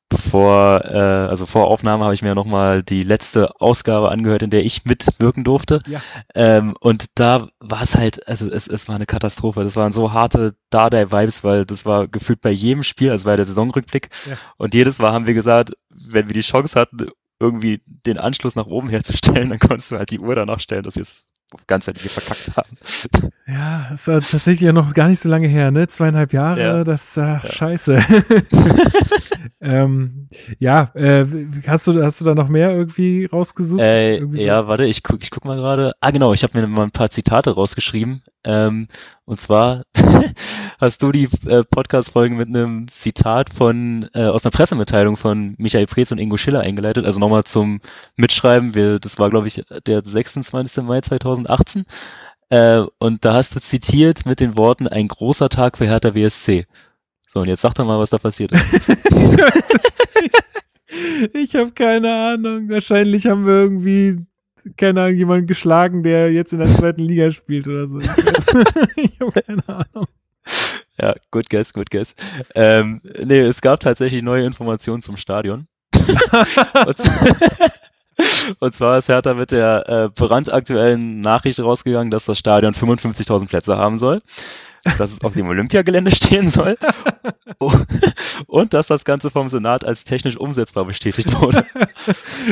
bevor, 0.09 0.85
äh, 0.85 1.29
also 1.29 1.47
vor 1.47 1.69
Aufnahme 1.69 2.05
habe 2.05 2.15
ich 2.15 2.23
mir 2.23 2.35
nochmal 2.35 2.83
die 2.83 3.03
letzte 3.03 3.61
Ausgabe 3.61 4.11
angehört, 4.11 4.43
in 4.43 4.51
der 4.51 4.65
ich 4.65 4.85
mitwirken 4.85 5.45
durfte. 5.45 5.83
Ja. 5.87 6.01
Ähm, 6.35 6.75
und 6.81 7.07
da 7.15 7.49
war 7.61 7.83
es 7.83 7.95
halt, 7.95 8.27
also 8.27 8.47
es, 8.47 8.67
es 8.67 8.89
war 8.89 8.97
eine 8.97 9.07
Katastrophe. 9.07 9.65
Das 9.65 9.77
waren 9.77 9.93
so 9.93 10.13
harte 10.13 10.55
Dardai-Vibes, 10.71 11.45
weil 11.45 11.65
das 11.65 11.85
war 11.85 12.09
gefühlt 12.09 12.41
bei 12.41 12.51
jedem 12.51 12.83
Spiel, 12.83 13.11
also 13.11 13.27
war 13.27 13.37
der 13.37 13.45
Saisonrückblick. 13.45 14.09
Ja. 14.29 14.37
Und 14.57 14.75
jedes 14.75 14.99
Mal 14.99 15.13
haben 15.13 15.27
wir 15.27 15.35
gesagt, 15.35 15.73
wenn 15.91 16.29
wir 16.29 16.35
die 16.35 16.41
Chance 16.41 16.79
hatten, 16.79 17.09
irgendwie 17.41 17.83
den 17.87 18.19
Anschluss 18.19 18.57
nach 18.57 18.67
oben 18.67 18.89
herzustellen, 18.89 19.49
dann 19.51 19.59
konntest 19.59 19.91
du 19.91 19.97
halt 19.97 20.11
die 20.11 20.21
Uhr 20.21 20.35
danach 20.35 20.61
stellen, 20.61 20.83
dass 20.83 20.97
wir 20.97 21.03
es 21.03 21.27
ganzheitlich 21.67 22.11
verkackt 22.11 22.51
haben. 22.57 22.77
Ja, 23.47 23.91
ist 23.95 24.07
ja 24.07 24.21
tatsächlich 24.21 24.61
ja 24.61 24.73
noch 24.73 24.93
gar 24.93 25.09
nicht 25.09 25.21
so 25.21 25.29
lange 25.29 25.49
her, 25.49 25.71
ne? 25.71 25.87
Zweieinhalb 25.87 26.33
Jahre, 26.33 26.61
ja. 26.61 26.85
das 26.85 27.17
ach, 27.17 27.45
ja. 27.45 27.51
scheiße. 27.51 28.05
ähm, 29.61 30.29
ja, 30.59 30.91
äh, 30.95 31.27
hast 31.67 31.87
du 31.87 32.03
hast 32.03 32.21
du 32.21 32.25
da 32.25 32.35
noch 32.35 32.49
mehr 32.49 32.75
irgendwie 32.75 33.27
rausgesucht? 33.27 33.81
Äh, 33.81 34.17
irgendwie 34.17 34.43
ja, 34.43 34.63
so? 34.63 34.69
warte, 34.69 34.85
ich 34.85 35.03
guck, 35.03 35.23
ich 35.23 35.31
guck 35.31 35.45
mal 35.45 35.57
gerade. 35.57 35.93
Ah, 36.01 36.11
genau, 36.11 36.33
ich 36.33 36.43
habe 36.43 36.61
mir 36.61 36.67
mal 36.67 36.83
ein 36.83 36.91
paar 36.91 37.11
Zitate 37.11 37.51
rausgeschrieben. 37.51 38.23
Ähm, 38.45 38.89
und 39.25 39.41
zwar 39.41 39.83
hast 40.81 41.03
du 41.03 41.13
die 41.13 41.29
äh, 41.47 41.65
Podcast-Folgen 41.65 42.37
mit 42.37 42.49
einem 42.49 42.89
Zitat 42.89 43.51
von 43.51 44.09
äh, 44.15 44.25
aus 44.25 44.45
einer 44.45 44.53
Pressemitteilung 44.53 45.17
von 45.17 45.55
Michael 45.59 45.87
Preetz 45.87 46.13
und 46.13 46.19
Ingo 46.19 46.37
Schiller 46.37 46.61
eingeleitet. 46.61 47.05
Also 47.05 47.21
nochmal 47.21 47.45
zum 47.45 47.81
Mitschreiben. 48.17 48.75
Wir, 48.75 48.99
das 48.99 49.19
war, 49.19 49.31
glaube 49.31 49.49
ich, 49.49 49.65
der 49.87 50.03
26. 50.05 50.85
Mai 50.85 51.01
2018. 51.01 51.85
Äh, 52.51 52.83
und 52.99 53.25
da 53.25 53.35
hast 53.35 53.55
du 53.55 53.61
zitiert 53.61 54.25
mit 54.25 54.41
den 54.41 54.57
Worten, 54.57 54.89
ein 54.89 55.09
großer 55.09 55.49
Tag 55.49 55.79
für 55.79 55.87
Hertha 55.87 56.15
WSC. 56.15 56.67
So, 57.35 57.41
und 57.41 57.49
jetzt 57.49 57.61
sag 57.61 57.75
doch 57.75 57.85
mal, 57.85 57.99
was 57.99 58.11
da 58.11 58.19
passiert 58.19 58.53
ist. 58.53 58.89
ich 61.35 61.55
habe 61.55 61.73
keine 61.73 62.15
Ahnung. 62.15 62.71
Wahrscheinlich 62.71 63.27
haben 63.27 63.45
wir 63.45 63.55
irgendwie 63.55 64.19
keine 64.77 65.03
Ahnung, 65.03 65.17
jemanden 65.17 65.47
geschlagen, 65.47 66.03
der 66.03 66.33
jetzt 66.33 66.53
in 66.53 66.59
der 66.59 66.75
zweiten 66.75 67.03
Liga 67.03 67.31
spielt 67.31 67.67
oder 67.69 67.87
so. 67.87 67.99
ich 68.97 69.21
habe 69.21 69.33
keine 69.43 69.69
Ahnung. 69.69 70.07
Ja, 71.01 71.15
good 71.31 71.49
guess, 71.49 71.73
good 71.73 71.91
guess. 71.91 72.15
Ähm, 72.55 73.01
nee, 73.25 73.41
es 73.41 73.61
gab 73.61 73.81
tatsächlich 73.81 74.23
neue 74.23 74.45
Informationen 74.45 75.03
zum 75.03 75.17
Stadion. 75.17 75.69
und, 75.95 76.97
und, 78.61 78.75
zwar 78.75 78.99
ist 78.99 79.09
Hertha 79.09 79.35
mit 79.35 79.51
der 79.51 79.89
äh, 79.89 80.09
brandaktuellen 80.09 81.21
Nachricht 81.21 81.61
rausgegangen, 81.61 82.11
dass 82.11 82.25
das 82.25 82.39
Stadion 82.39 82.75
55.000 82.75 83.47
Plätze 83.47 83.77
haben 83.77 83.99
soll 83.99 84.23
dass 84.99 85.13
es 85.13 85.21
auf 85.23 85.35
dem 85.35 85.49
Olympiagelände 85.49 86.15
stehen 86.15 86.49
soll 86.49 86.77
und 88.47 88.75
dass 88.75 88.87
das 88.87 89.05
Ganze 89.05 89.31
vom 89.31 89.49
Senat 89.49 89.85
als 89.85 90.05
technisch 90.05 90.37
umsetzbar 90.37 90.85
bestätigt 90.85 91.41
wurde. 91.41 91.65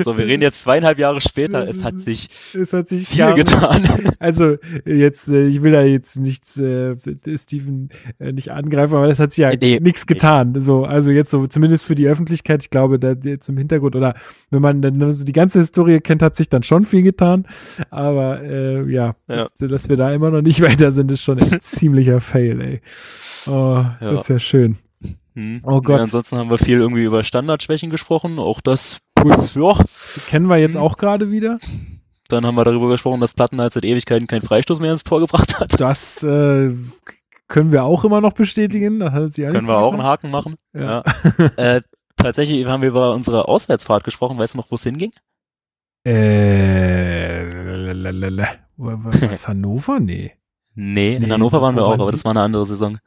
So, 0.04 0.18
wir 0.18 0.26
reden 0.26 0.42
jetzt 0.42 0.60
zweieinhalb 0.60 0.98
Jahre 0.98 1.20
später, 1.20 1.68
es 1.68 1.82
hat 1.82 2.00
sich, 2.00 2.28
es 2.54 2.72
hat 2.72 2.88
sich 2.88 3.08
viel 3.08 3.34
getan. 3.34 3.84
Also 4.18 4.56
jetzt, 4.84 5.28
äh, 5.28 5.46
ich 5.46 5.62
will 5.62 5.72
da 5.72 5.82
jetzt 5.82 6.18
nichts, 6.18 6.58
äh, 6.58 6.96
Steven 7.36 7.90
äh, 8.18 8.32
nicht 8.32 8.50
angreifen, 8.50 8.96
aber 8.96 9.08
es 9.08 9.18
hat 9.18 9.32
sich 9.32 9.42
ja 9.42 9.50
nee, 9.54 9.78
nichts 9.80 10.06
getan. 10.06 10.52
Nee. 10.52 10.60
So, 10.60 10.84
also 10.84 11.10
jetzt 11.10 11.30
so 11.30 11.46
zumindest 11.46 11.84
für 11.84 11.94
die 11.94 12.06
Öffentlichkeit, 12.06 12.62
ich 12.62 12.70
glaube, 12.70 12.98
da 12.98 13.12
jetzt 13.22 13.48
im 13.48 13.56
Hintergrund 13.56 13.96
oder 13.96 14.14
wenn 14.50 14.62
man 14.62 14.82
dann 14.82 15.12
so 15.12 15.24
die 15.24 15.32
ganze 15.32 15.58
Historie 15.58 16.00
kennt, 16.00 16.22
hat 16.22 16.36
sich 16.36 16.48
dann 16.48 16.62
schon 16.62 16.84
viel 16.84 17.02
getan. 17.02 17.46
Aber 17.90 18.42
äh, 18.42 18.90
ja, 18.90 19.06
ja. 19.06 19.14
Dass, 19.36 19.52
dass 19.54 19.88
wir 19.88 19.96
da 19.96 20.12
immer 20.12 20.30
noch 20.30 20.42
nicht 20.42 20.60
weiter 20.62 20.92
sind, 20.92 21.10
ist 21.10 21.22
schon 21.22 21.40
ein 21.40 21.60
ziemlicher 21.60 22.15
Fail, 22.20 22.60
ey. 22.60 22.80
Oh, 23.46 23.84
ja. 23.84 23.96
das 24.00 24.22
ist 24.22 24.28
ja 24.28 24.38
schön. 24.38 24.78
Hm. 25.34 25.60
Oh 25.64 25.80
Gott. 25.82 25.98
Ja, 25.98 26.02
ansonsten 26.04 26.38
haben 26.38 26.50
wir 26.50 26.58
viel 26.58 26.78
irgendwie 26.78 27.04
über 27.04 27.22
Standardschwächen 27.22 27.90
gesprochen. 27.90 28.38
Auch 28.38 28.60
das, 28.60 28.98
ja. 29.22 29.78
Kennen 30.28 30.48
wir 30.48 30.56
jetzt 30.56 30.74
hm. 30.74 30.80
auch 30.80 30.96
gerade 30.96 31.30
wieder. 31.30 31.58
Dann 32.28 32.44
haben 32.44 32.56
wir 32.56 32.64
darüber 32.64 32.88
gesprochen, 32.88 33.20
dass 33.20 33.34
Plattenhardt 33.34 33.74
seit 33.74 33.84
Ewigkeiten 33.84 34.26
keinen 34.26 34.42
Freistoß 34.42 34.80
mehr 34.80 34.92
ins 34.92 35.04
Tor 35.04 35.20
gebracht 35.20 35.60
hat. 35.60 35.80
Das 35.80 36.22
äh, 36.22 36.74
können 37.48 37.72
wir 37.72 37.84
auch 37.84 38.04
immer 38.04 38.20
noch 38.20 38.32
bestätigen. 38.32 38.98
Können 38.98 39.68
wir 39.68 39.78
auch 39.78 39.92
einen 39.92 40.02
Haken 40.02 40.30
machen. 40.30 40.56
Ja. 40.74 41.02
äh, 41.56 41.82
tatsächlich 42.16 42.66
haben 42.66 42.82
wir 42.82 42.88
über 42.88 43.14
unsere 43.14 43.46
Auswärtsfahrt 43.46 44.04
gesprochen. 44.04 44.38
Weißt 44.38 44.54
du 44.54 44.58
noch, 44.58 44.70
wo 44.70 44.74
es 44.74 44.82
hinging? 44.82 45.12
Äh, 46.04 47.46
was 48.76 49.48
Hannover? 49.48 50.00
Nee. 50.00 50.32
Nee, 50.76 51.16
in 51.16 51.32
Hannover 51.32 51.60
waren 51.62 51.74
wir 51.74 51.84
auch, 51.84 51.94
aber 51.94 52.12
das 52.12 52.24
war 52.24 52.32
eine 52.32 52.42
andere 52.42 52.66
Saison. 52.66 52.98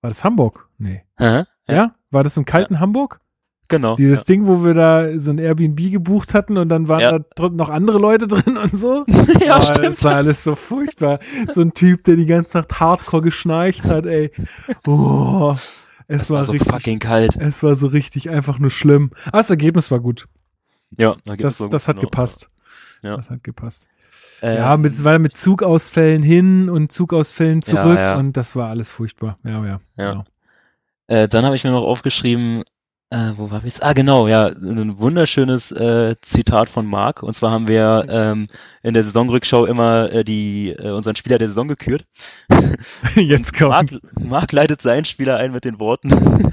War 0.00 0.10
das 0.10 0.24
Hamburg? 0.24 0.68
Nee. 0.76 1.04
Hä? 1.16 1.44
Ja? 1.68 1.74
ja? 1.74 1.94
War 2.10 2.24
das 2.24 2.36
im 2.36 2.44
kalten 2.44 2.74
ja. 2.74 2.80
Hamburg? 2.80 3.20
Genau. 3.68 3.96
Dieses 3.96 4.20
ja. 4.20 4.26
Ding, 4.26 4.46
wo 4.46 4.64
wir 4.64 4.74
da 4.74 5.18
so 5.18 5.30
ein 5.30 5.38
Airbnb 5.38 5.90
gebucht 5.90 6.34
hatten 6.34 6.56
und 6.56 6.68
dann 6.68 6.88
waren 6.88 7.00
ja. 7.00 7.18
da 7.18 7.48
noch 7.48 7.68
andere 7.68 7.98
Leute 7.98 8.26
drin 8.28 8.56
und 8.56 8.76
so. 8.76 9.04
ja, 9.44 9.58
oh, 9.58 9.62
stimmt. 9.62 9.86
Das 9.86 10.04
war 10.04 10.16
alles 10.16 10.44
so 10.44 10.54
furchtbar. 10.54 11.20
So 11.48 11.62
ein 11.62 11.74
Typ, 11.74 12.04
der 12.04 12.16
die 12.16 12.26
ganze 12.26 12.58
Nacht 12.58 12.78
Hardcore 12.78 13.22
geschnarcht 13.22 13.84
hat, 13.84 14.06
ey. 14.06 14.30
Oh, 14.86 15.56
es 16.08 16.18
das 16.18 16.30
war, 16.30 16.38
war 16.38 16.44
so 16.44 16.52
richtig, 16.52 16.72
fucking 16.72 16.98
kalt. 16.98 17.36
Es 17.36 17.62
war 17.62 17.74
so 17.74 17.88
richtig 17.88 18.30
einfach 18.30 18.58
nur 18.58 18.70
schlimm. 18.70 19.10
Aber 19.26 19.38
das 19.38 19.50
Ergebnis 19.50 19.90
war 19.90 20.00
gut. 20.00 20.28
Ja, 20.96 21.16
das, 21.24 21.58
das, 21.58 21.68
das 21.68 21.88
hat 21.88 21.96
genau. 21.96 22.08
gepasst. 22.08 22.48
Ja. 23.02 23.16
Das 23.16 23.30
hat 23.30 23.42
gepasst. 23.42 23.88
Äh, 24.42 24.56
ja, 24.56 24.76
mit, 24.76 25.04
weil 25.04 25.18
mit 25.18 25.36
Zugausfällen 25.36 26.22
hin 26.22 26.68
und 26.68 26.92
Zugausfällen 26.92 27.62
zurück 27.62 27.96
ja, 27.96 28.12
ja. 28.12 28.16
und 28.16 28.36
das 28.36 28.56
war 28.56 28.70
alles 28.70 28.90
furchtbar. 28.90 29.38
Ja, 29.44 29.64
ja. 29.64 29.80
ja. 29.96 30.10
Genau. 30.10 30.24
Äh, 31.08 31.28
dann 31.28 31.44
habe 31.44 31.56
ich 31.56 31.64
mir 31.64 31.70
noch 31.70 31.84
aufgeschrieben, 31.84 32.62
äh, 33.10 33.34
wo 33.36 33.52
war 33.52 33.64
ich? 33.64 33.84
Ah, 33.84 33.92
genau, 33.92 34.26
ja, 34.26 34.48
ein 34.48 34.98
wunderschönes 34.98 35.70
äh, 35.70 36.16
Zitat 36.22 36.68
von 36.68 36.86
Marc. 36.86 37.22
Und 37.22 37.34
zwar 37.34 37.52
haben 37.52 37.68
wir 37.68 38.04
ähm, 38.08 38.48
in 38.82 38.94
der 38.94 39.04
Saisonrückschau 39.04 39.64
immer 39.64 40.10
äh, 40.10 40.24
die 40.24 40.70
äh, 40.70 40.90
unseren 40.90 41.14
Spieler 41.14 41.38
der 41.38 41.46
Saison 41.46 41.68
gekürt. 41.68 42.04
Jetzt 43.14 43.56
kommt. 43.56 43.70
Marc, 43.70 43.90
Marc 44.18 44.52
leitet 44.52 44.82
seinen 44.82 45.04
Spieler 45.04 45.36
ein 45.36 45.52
mit 45.52 45.64
den 45.64 45.78
Worten: 45.78 46.50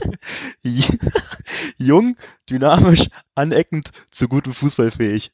Jung, 1.77 2.17
dynamisch, 2.47 3.07
aneckend, 3.33 3.89
zu 4.11 4.27
gutem 4.27 4.53
Fußballfähig. 4.53 5.31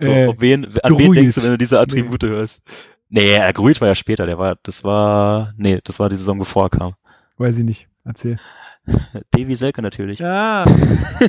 Äh, 0.00 0.26
so, 0.26 0.34
wen, 0.38 0.66
an 0.82 0.98
wen 0.98 1.12
denkst 1.12 1.34
du, 1.36 1.42
wenn 1.42 1.50
du 1.50 1.58
diese 1.58 1.78
Attribute 1.78 2.22
nee. 2.22 2.28
hörst? 2.28 2.60
Nee, 3.08 3.34
er 3.34 3.52
Gruit 3.52 3.80
war 3.80 3.88
ja 3.88 3.94
später, 3.94 4.24
der 4.24 4.38
war, 4.38 4.56
das 4.62 4.84
war, 4.84 5.52
nee, 5.56 5.80
das 5.82 5.98
war 5.98 6.08
die 6.08 6.16
Saison, 6.16 6.38
bevor 6.38 6.64
er 6.64 6.70
kam. 6.70 6.94
Weiß 7.36 7.58
ich 7.58 7.64
nicht, 7.64 7.88
erzähl. 8.04 8.38
Davy 9.32 9.56
Selke 9.56 9.82
natürlich. 9.82 10.20
Ja, 10.20 10.64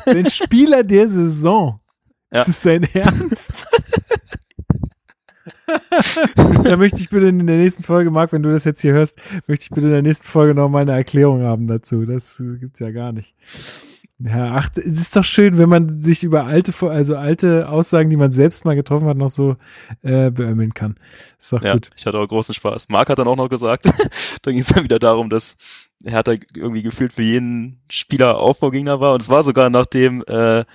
den 0.06 0.30
Spieler 0.30 0.84
der 0.84 1.08
Saison. 1.08 1.80
Ja. 2.32 2.40
Das 2.40 2.48
ist 2.48 2.62
sein 2.62 2.88
Ernst. 2.94 3.68
da 6.64 6.78
möchte 6.78 7.00
ich 7.00 7.10
bitte 7.10 7.28
in 7.28 7.46
der 7.46 7.58
nächsten 7.58 7.84
Folge, 7.84 8.12
Marc, 8.12 8.32
wenn 8.32 8.44
du 8.44 8.52
das 8.52 8.64
jetzt 8.64 8.82
hier 8.82 8.94
hörst, 8.94 9.18
möchte 9.48 9.64
ich 9.64 9.70
bitte 9.70 9.88
in 9.88 9.94
der 9.94 10.02
nächsten 10.02 10.28
Folge 10.28 10.54
noch 10.54 10.70
mal 10.70 10.84
eine 10.84 10.94
Erklärung 10.94 11.42
haben 11.44 11.68
dazu. 11.68 12.06
Das 12.06 12.42
gibt's 12.60 12.80
ja 12.80 12.92
gar 12.92 13.12
nicht. 13.12 13.36
Ja, 14.24 14.56
ach, 14.56 14.70
es 14.76 14.86
ist 14.86 15.16
doch 15.16 15.24
schön, 15.24 15.58
wenn 15.58 15.70
man 15.70 16.02
sich 16.02 16.24
über 16.24 16.46
alte, 16.46 16.74
also 16.90 17.16
alte 17.16 17.70
Aussagen, 17.70 18.10
die 18.10 18.18
man 18.18 18.32
selbst 18.32 18.66
mal 18.66 18.76
getroffen 18.76 19.08
hat, 19.08 19.18
noch 19.18 19.30
so 19.30 19.56
äh, 20.04 20.30
beömmeln 20.30 20.74
kann. 20.74 20.96
Ist 21.40 21.54
doch 21.54 21.62
ja, 21.64 21.74
gut. 21.74 21.90
Ich 21.96 22.06
hatte 22.06 22.20
auch 22.20 22.28
großen 22.28 22.54
Spaß. 22.54 22.88
Marc 22.90 23.10
hat 23.10 23.20
dann 23.20 23.28
auch 23.28 23.36
noch 23.36 23.50
gesagt, 23.50 23.86
da 24.42 24.52
ging 24.52 24.62
es 24.62 24.68
dann 24.68 24.84
wieder 24.84 25.00
darum, 25.00 25.30
dass 25.30 25.56
Hertha 26.04 26.34
irgendwie 26.56 26.84
gefühlt 26.84 27.14
für 27.14 27.24
jeden 27.24 27.82
Spieler 27.90 28.38
Aufbaugegner 28.38 29.00
war. 29.00 29.14
Und 29.14 29.22
es 29.22 29.30
war 29.30 29.44
sogar 29.44 29.70
nachdem, 29.70 30.24
äh, 30.28 30.66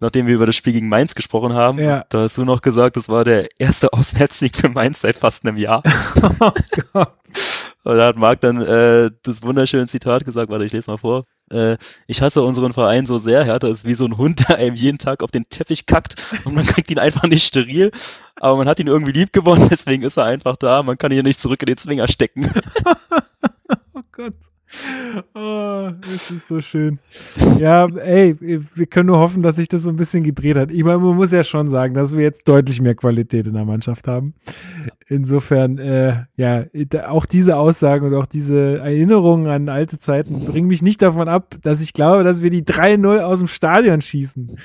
nachdem 0.00 0.26
wir 0.26 0.34
über 0.34 0.46
das 0.46 0.56
Spiel 0.56 0.72
gegen 0.72 0.88
Mainz 0.88 1.14
gesprochen 1.14 1.52
haben, 1.52 1.78
Ja. 1.78 2.04
da 2.08 2.20
hast 2.20 2.38
du 2.38 2.44
noch 2.44 2.62
gesagt, 2.62 2.96
das 2.96 3.08
war 3.08 3.24
der 3.24 3.48
erste 3.58 3.92
Auswärtssieg 3.92 4.56
für 4.56 4.68
Mainz 4.68 5.00
seit 5.00 5.16
fast 5.16 5.44
einem 5.46 5.56
Jahr. 5.56 5.82
oh 6.40 6.52
Gott. 6.92 7.12
Und 7.84 7.96
da 7.96 8.06
hat 8.06 8.16
Marc 8.16 8.40
dann 8.40 8.62
äh, 8.62 9.10
das 9.22 9.42
wunderschöne 9.42 9.86
Zitat 9.86 10.24
gesagt, 10.24 10.50
warte, 10.50 10.64
ich 10.64 10.72
lese 10.72 10.90
mal 10.90 10.96
vor. 10.96 11.24
Äh, 11.50 11.76
ich 12.06 12.22
hasse 12.22 12.42
unseren 12.42 12.72
Verein 12.72 13.06
so 13.06 13.18
sehr, 13.18 13.44
Hertha 13.44 13.68
ist 13.68 13.84
wie 13.84 13.94
so 13.94 14.06
ein 14.06 14.16
Hund, 14.16 14.48
der 14.48 14.58
einem 14.58 14.76
jeden 14.76 14.98
Tag 14.98 15.22
auf 15.22 15.30
den 15.30 15.48
Teppich 15.48 15.86
kackt 15.86 16.16
und 16.44 16.54
man 16.54 16.66
kriegt 16.66 16.90
ihn 16.90 16.98
einfach 16.98 17.24
nicht 17.24 17.46
steril, 17.46 17.92
aber 18.36 18.56
man 18.56 18.68
hat 18.68 18.80
ihn 18.80 18.86
irgendwie 18.86 19.12
lieb 19.12 19.32
gewonnen, 19.32 19.68
deswegen 19.70 20.02
ist 20.02 20.16
er 20.16 20.24
einfach 20.24 20.56
da, 20.56 20.82
man 20.82 20.98
kann 20.98 21.12
ihn 21.12 21.24
nicht 21.24 21.40
zurück 21.40 21.62
in 21.62 21.66
den 21.66 21.78
Zwinger 21.78 22.08
stecken. 22.08 22.50
Oh 23.96 24.02
Gott. 24.10 24.34
Oh, 25.34 25.90
das 26.00 26.30
ist 26.30 26.48
so 26.48 26.60
schön. 26.60 26.98
Ja, 27.58 27.86
ey, 27.86 28.36
wir 28.40 28.86
können 28.86 29.06
nur 29.06 29.18
hoffen, 29.18 29.42
dass 29.42 29.56
sich 29.56 29.68
das 29.68 29.82
so 29.82 29.90
ein 29.90 29.96
bisschen 29.96 30.24
gedreht 30.24 30.56
hat. 30.56 30.70
Ich 30.72 30.82
meine, 30.82 30.98
man 30.98 31.14
muss 31.14 31.30
ja 31.30 31.44
schon 31.44 31.68
sagen, 31.68 31.94
dass 31.94 32.16
wir 32.16 32.22
jetzt 32.22 32.48
deutlich 32.48 32.80
mehr 32.80 32.94
Qualität 32.94 33.46
in 33.46 33.54
der 33.54 33.64
Mannschaft 33.64 34.08
haben. 34.08 34.34
Insofern, 35.06 35.78
äh, 35.78 36.24
ja, 36.36 36.64
auch 37.06 37.26
diese 37.26 37.56
Aussagen 37.56 38.06
und 38.06 38.14
auch 38.14 38.26
diese 38.26 38.78
Erinnerungen 38.78 39.46
an 39.46 39.68
alte 39.68 39.98
Zeiten 39.98 40.46
bringen 40.46 40.68
mich 40.68 40.82
nicht 40.82 41.02
davon 41.02 41.28
ab, 41.28 41.56
dass 41.62 41.80
ich 41.80 41.92
glaube, 41.92 42.24
dass 42.24 42.42
wir 42.42 42.50
die 42.50 42.64
3-0 42.64 43.20
aus 43.20 43.38
dem 43.38 43.48
Stadion 43.48 44.00
schießen 44.00 44.58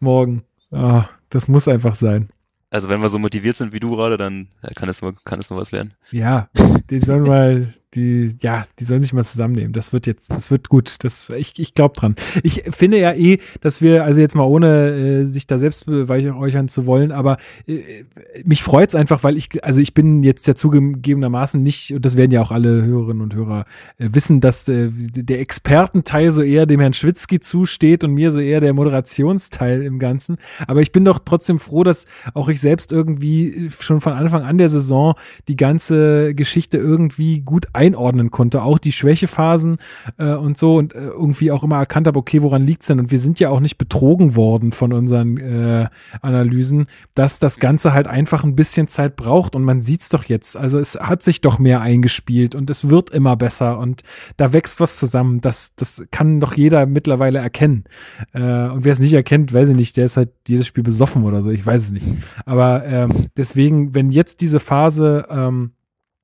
morgen. 0.00 0.42
Ah, 0.70 1.08
das 1.30 1.48
muss 1.48 1.68
einfach 1.68 1.94
sein. 1.94 2.28
Also 2.70 2.88
wenn 2.88 3.00
wir 3.00 3.08
so 3.08 3.18
motiviert 3.18 3.56
sind 3.56 3.72
wie 3.72 3.80
du 3.80 3.92
gerade, 3.92 4.16
dann 4.16 4.48
kann 4.74 4.88
es 4.88 5.00
nur, 5.00 5.14
kann 5.24 5.38
es 5.38 5.50
nur 5.50 5.60
was 5.60 5.72
werden. 5.72 5.94
Ja, 6.10 6.48
die 6.90 6.98
sollen 6.98 7.22
mal, 7.22 7.74
die, 7.94 8.36
ja, 8.40 8.64
die 8.78 8.84
sollen 8.84 9.02
sich 9.02 9.12
mal 9.12 9.24
zusammennehmen. 9.24 9.72
Das 9.72 9.92
wird 9.92 10.06
jetzt, 10.06 10.30
das 10.30 10.50
wird 10.50 10.68
gut. 10.68 10.96
Das, 11.04 11.30
ich, 11.30 11.58
ich 11.58 11.74
glaube 11.74 11.94
dran. 11.94 12.14
Ich 12.42 12.64
finde 12.70 12.98
ja 12.98 13.12
eh, 13.12 13.38
dass 13.60 13.80
wir, 13.80 14.04
also 14.04 14.20
jetzt 14.20 14.34
mal 14.34 14.44
ohne 14.44 14.90
äh, 14.90 15.24
sich 15.24 15.46
da 15.46 15.58
selbst 15.58 15.86
beweihräuchern 15.86 16.68
zu 16.68 16.86
wollen, 16.86 17.12
aber 17.12 17.38
äh, 17.66 18.04
mich 18.44 18.62
freut's 18.62 18.94
einfach, 18.94 19.22
weil 19.22 19.36
ich, 19.36 19.64
also 19.64 19.80
ich 19.80 19.94
bin 19.94 20.22
jetzt 20.22 20.46
ja 20.46 20.54
zugegebenermaßen 20.54 21.62
nicht, 21.62 21.92
und 21.92 22.04
das 22.04 22.16
werden 22.16 22.32
ja 22.32 22.42
auch 22.42 22.50
alle 22.50 22.84
Hörerinnen 22.84 23.22
und 23.22 23.34
Hörer 23.34 23.64
äh, 23.98 24.08
wissen, 24.12 24.40
dass 24.40 24.68
äh, 24.68 24.88
der 24.90 25.40
Expertenteil 25.40 26.32
so 26.32 26.42
eher 26.42 26.66
dem 26.66 26.80
Herrn 26.80 26.92
Schwitzky 26.92 27.40
zusteht 27.40 28.04
und 28.04 28.12
mir 28.12 28.30
so 28.30 28.40
eher 28.40 28.60
der 28.60 28.74
Moderationsteil 28.74 29.82
im 29.82 29.98
Ganzen. 29.98 30.36
Aber 30.66 30.82
ich 30.82 30.92
bin 30.92 31.04
doch 31.04 31.20
trotzdem 31.24 31.58
froh, 31.58 31.84
dass 31.84 32.06
auch 32.34 32.48
ich 32.48 32.60
selbst 32.60 32.92
irgendwie 32.92 33.70
schon 33.70 34.00
von 34.00 34.12
Anfang 34.12 34.42
an 34.42 34.58
der 34.58 34.68
Saison 34.68 35.14
die 35.48 35.56
ganze 35.56 36.34
Geschichte 36.34 36.78
irgendwie 36.78 37.40
gut 37.40 37.68
einordnen 37.76 38.30
konnte, 38.30 38.62
auch 38.62 38.78
die 38.78 38.92
Schwächephasen 38.92 39.78
äh, 40.18 40.32
und 40.32 40.56
so 40.58 40.76
und 40.76 40.94
äh, 40.94 40.98
irgendwie 40.98 41.52
auch 41.52 41.62
immer 41.62 41.78
erkannt 41.78 42.06
habe, 42.06 42.18
okay, 42.18 42.42
woran 42.42 42.66
liegt's 42.66 42.86
denn? 42.86 42.98
Und 42.98 43.10
wir 43.10 43.18
sind 43.18 43.38
ja 43.38 43.50
auch 43.50 43.60
nicht 43.60 43.78
betrogen 43.78 44.34
worden 44.34 44.72
von 44.72 44.92
unseren 44.92 45.36
äh, 45.36 45.88
Analysen, 46.22 46.86
dass 47.14 47.38
das 47.38 47.58
Ganze 47.58 47.92
halt 47.92 48.06
einfach 48.06 48.44
ein 48.44 48.56
bisschen 48.56 48.88
Zeit 48.88 49.16
braucht 49.16 49.54
und 49.54 49.62
man 49.62 49.80
sieht's 49.80 50.08
doch 50.08 50.24
jetzt. 50.24 50.56
Also 50.56 50.78
es 50.78 50.96
hat 50.96 51.22
sich 51.22 51.40
doch 51.40 51.58
mehr 51.58 51.80
eingespielt 51.80 52.54
und 52.54 52.70
es 52.70 52.88
wird 52.88 53.10
immer 53.10 53.36
besser 53.36 53.78
und 53.78 54.02
da 54.36 54.52
wächst 54.52 54.80
was 54.80 54.96
zusammen. 54.96 55.40
Das, 55.40 55.74
das 55.76 56.02
kann 56.10 56.40
doch 56.40 56.54
jeder 56.54 56.86
mittlerweile 56.86 57.38
erkennen. 57.38 57.84
Äh, 58.32 58.40
und 58.40 58.84
wer 58.84 58.92
es 58.92 59.00
nicht 59.00 59.12
erkennt, 59.12 59.52
weiß 59.52 59.68
ich 59.68 59.76
nicht, 59.76 59.96
der 59.96 60.06
ist 60.06 60.16
halt 60.16 60.30
jedes 60.48 60.66
Spiel 60.66 60.82
besoffen 60.82 61.24
oder 61.24 61.42
so, 61.42 61.50
ich 61.50 61.64
weiß 61.64 61.84
es 61.84 61.92
nicht. 61.92 62.06
Aber 62.44 62.84
ähm, 62.86 63.26
deswegen, 63.36 63.94
wenn 63.94 64.10
jetzt 64.10 64.40
diese 64.40 64.60
Phase 64.60 65.26
ähm, 65.30 65.72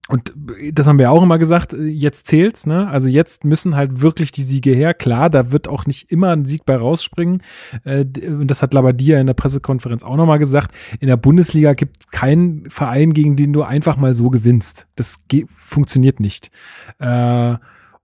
und 0.08 0.32
das 0.72 0.88
haben 0.88 0.98
wir 0.98 1.12
auch 1.12 1.22
immer 1.22 1.38
gesagt, 1.38 1.74
jetzt 1.74 2.26
zählt's, 2.26 2.66
ne? 2.66 2.88
Also 2.88 3.08
jetzt 3.08 3.44
müssen 3.44 3.76
halt 3.76 4.00
wirklich 4.00 4.32
die 4.32 4.42
Siege 4.42 4.74
her. 4.74 4.94
Klar, 4.94 5.30
da 5.30 5.52
wird 5.52 5.68
auch 5.68 5.86
nicht 5.86 6.10
immer 6.10 6.30
ein 6.30 6.44
Sieg 6.44 6.64
bei 6.66 6.76
rausspringen. 6.76 7.42
Äh, 7.84 8.04
Und 8.26 8.48
das 8.48 8.62
hat 8.62 8.74
Labadia 8.74 9.20
in 9.20 9.28
der 9.28 9.34
Pressekonferenz 9.34 10.02
auch 10.02 10.16
nochmal 10.16 10.40
gesagt. 10.40 10.74
In 10.98 11.06
der 11.06 11.16
Bundesliga 11.16 11.74
gibt 11.74 12.04
es 12.04 12.10
keinen 12.10 12.68
Verein, 12.68 13.12
gegen 13.12 13.36
den 13.36 13.52
du 13.52 13.62
einfach 13.62 13.96
mal 13.96 14.12
so 14.12 14.28
gewinnst. 14.28 14.88
Das 14.96 15.20
funktioniert 15.54 16.18
nicht. 16.18 16.50
Äh, 16.98 17.54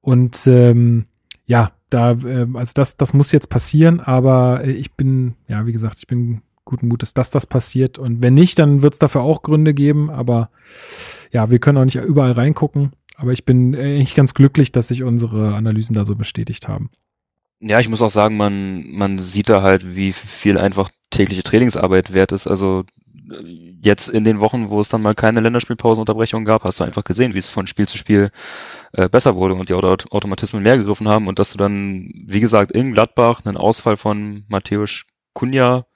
Und 0.00 0.46
ähm, 0.46 1.06
ja, 1.46 1.72
da, 1.90 2.10
also 2.54 2.72
das, 2.74 2.96
das 2.96 3.12
muss 3.12 3.32
jetzt 3.32 3.48
passieren, 3.48 4.00
aber 4.00 4.62
äh, 4.62 4.70
ich 4.70 4.94
bin, 4.94 5.34
ja, 5.48 5.66
wie 5.66 5.72
gesagt, 5.72 5.96
ich 5.98 6.06
bin 6.06 6.42
guten 6.68 6.88
Mutes, 6.88 7.14
dass 7.14 7.30
das 7.30 7.46
passiert. 7.46 7.98
Und 7.98 8.22
wenn 8.22 8.34
nicht, 8.34 8.58
dann 8.58 8.82
wird 8.82 8.92
es 8.94 8.98
dafür 8.98 9.22
auch 9.22 9.42
Gründe 9.42 9.74
geben, 9.74 10.10
aber 10.10 10.50
ja, 11.32 11.50
wir 11.50 11.58
können 11.58 11.78
auch 11.78 11.84
nicht 11.84 11.96
überall 11.96 12.32
reingucken. 12.32 12.92
Aber 13.16 13.32
ich 13.32 13.44
bin 13.44 13.74
äh, 13.74 13.96
eigentlich 13.96 14.14
ganz 14.14 14.34
glücklich, 14.34 14.70
dass 14.70 14.88
sich 14.88 15.02
unsere 15.02 15.54
Analysen 15.54 15.94
da 15.94 16.04
so 16.04 16.14
bestätigt 16.14 16.68
haben. 16.68 16.90
Ja, 17.60 17.80
ich 17.80 17.88
muss 17.88 18.02
auch 18.02 18.10
sagen, 18.10 18.36
man, 18.36 18.88
man 18.92 19.18
sieht 19.18 19.48
da 19.48 19.62
halt, 19.62 19.96
wie 19.96 20.12
viel 20.12 20.56
einfach 20.58 20.90
tägliche 21.10 21.42
Trainingsarbeit 21.42 22.12
wert 22.12 22.30
ist. 22.30 22.46
Also 22.46 22.84
äh, 23.30 23.42
jetzt 23.82 24.08
in 24.08 24.22
den 24.22 24.38
Wochen, 24.38 24.70
wo 24.70 24.80
es 24.80 24.88
dann 24.88 25.02
mal 25.02 25.14
keine 25.14 25.40
Länderspielpausenunterbrechung 25.40 26.44
gab, 26.44 26.62
hast 26.62 26.78
du 26.78 26.84
einfach 26.84 27.02
gesehen, 27.02 27.34
wie 27.34 27.38
es 27.38 27.48
von 27.48 27.66
Spiel 27.66 27.88
zu 27.88 27.98
Spiel 27.98 28.30
äh, 28.92 29.08
besser 29.08 29.34
wurde 29.34 29.54
und 29.54 29.68
die 29.68 29.74
Auto 29.74 29.88
Automatismen 30.10 30.62
mehr 30.62 30.78
gegriffen 30.78 31.08
haben 31.08 31.26
und 31.26 31.40
dass 31.40 31.50
du 31.50 31.58
dann, 31.58 32.12
wie 32.26 32.40
gesagt, 32.40 32.70
in 32.70 32.92
Gladbach 32.92 33.40
einen 33.44 33.56
Ausfall 33.56 33.96
von 33.96 34.44
Matthäus 34.48 35.04
Kunja 35.32 35.86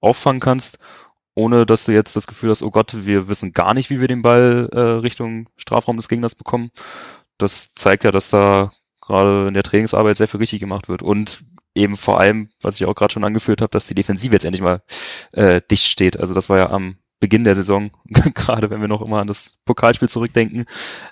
auffangen 0.00 0.40
kannst, 0.40 0.78
ohne 1.34 1.66
dass 1.66 1.84
du 1.84 1.92
jetzt 1.92 2.16
das 2.16 2.26
Gefühl 2.26 2.50
hast, 2.50 2.62
oh 2.62 2.70
Gott, 2.70 3.06
wir 3.06 3.28
wissen 3.28 3.52
gar 3.52 3.74
nicht, 3.74 3.90
wie 3.90 4.00
wir 4.00 4.08
den 4.08 4.22
Ball 4.22 4.68
äh, 4.72 4.80
Richtung 4.80 5.48
Strafraum 5.56 5.96
des 5.96 6.08
Gegners 6.08 6.34
bekommen. 6.34 6.70
Das 7.38 7.72
zeigt 7.74 8.04
ja, 8.04 8.10
dass 8.10 8.30
da 8.30 8.72
gerade 9.00 9.46
in 9.48 9.54
der 9.54 9.62
Trainingsarbeit 9.62 10.16
sehr 10.16 10.28
viel 10.28 10.38
richtig 10.38 10.60
gemacht 10.60 10.88
wird 10.88 11.02
und 11.02 11.42
eben 11.74 11.96
vor 11.96 12.20
allem, 12.20 12.50
was 12.62 12.76
ich 12.76 12.86
auch 12.86 12.94
gerade 12.94 13.12
schon 13.12 13.24
angeführt 13.24 13.62
habe, 13.62 13.70
dass 13.70 13.86
die 13.86 13.94
Defensive 13.94 14.32
jetzt 14.32 14.44
endlich 14.44 14.62
mal 14.62 14.82
äh, 15.32 15.60
dicht 15.70 15.86
steht. 15.86 16.18
Also 16.18 16.34
das 16.34 16.48
war 16.48 16.58
ja 16.58 16.70
am 16.70 16.96
Beginn 17.20 17.44
der 17.44 17.54
Saison, 17.54 17.90
gerade 18.34 18.70
wenn 18.70 18.80
wir 18.80 18.88
noch 18.88 19.02
immer 19.02 19.20
an 19.20 19.26
das 19.26 19.58
Pokalspiel 19.64 20.08
zurückdenken, 20.08 20.66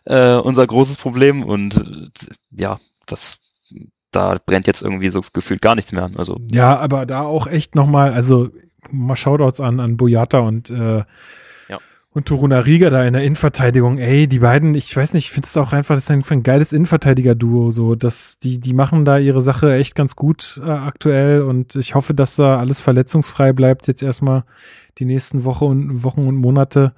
äh, 0.04 0.34
unser 0.34 0.66
großes 0.66 0.96
Problem 0.96 1.42
und 1.42 1.76
äh, 1.76 2.26
ja, 2.50 2.80
das 3.06 3.38
da 4.10 4.36
brennt 4.44 4.66
jetzt 4.66 4.80
irgendwie 4.80 5.10
so 5.10 5.20
gefühlt 5.32 5.60
gar 5.60 5.74
nichts 5.74 5.92
mehr 5.92 6.04
an. 6.04 6.16
Also 6.16 6.38
Ja, 6.50 6.78
aber 6.78 7.04
da 7.04 7.22
auch 7.22 7.46
echt 7.46 7.74
nochmal, 7.74 8.12
also 8.12 8.48
mal 8.90 9.16
Shoutouts 9.16 9.60
an, 9.60 9.80
an 9.80 9.96
Boyata 9.96 10.38
und, 10.38 10.70
äh, 10.70 11.04
Ja. 11.68 11.78
und 12.10 12.26
Toruna 12.26 12.60
Riga 12.60 12.90
da 12.90 13.04
in 13.04 13.12
der 13.12 13.22
Innenverteidigung. 13.22 13.98
Ey, 13.98 14.26
die 14.28 14.38
beiden, 14.38 14.74
ich 14.74 14.96
weiß 14.96 15.14
nicht, 15.14 15.26
ich 15.26 15.30
finde 15.30 15.46
es 15.46 15.56
auch 15.56 15.72
einfach, 15.72 15.94
das 15.94 16.04
ist 16.04 16.10
ein, 16.10 16.24
ein 16.28 16.42
geiles 16.42 16.72
Innenverteidiger-Duo. 16.72 17.70
So, 17.70 17.94
dass 17.94 18.38
die, 18.38 18.60
die 18.60 18.74
machen 18.74 19.04
da 19.04 19.18
ihre 19.18 19.40
Sache 19.42 19.74
echt 19.74 19.94
ganz 19.94 20.16
gut 20.16 20.60
äh, 20.64 20.70
aktuell 20.70 21.42
und 21.42 21.76
ich 21.76 21.94
hoffe, 21.94 22.14
dass 22.14 22.36
da 22.36 22.58
alles 22.58 22.80
verletzungsfrei 22.80 23.52
bleibt 23.52 23.86
jetzt 23.88 24.02
erstmal 24.02 24.44
die 24.98 25.04
nächsten 25.04 25.44
Woche 25.44 25.64
und, 25.64 26.02
Wochen 26.02 26.24
und 26.24 26.36
Monate. 26.36 26.92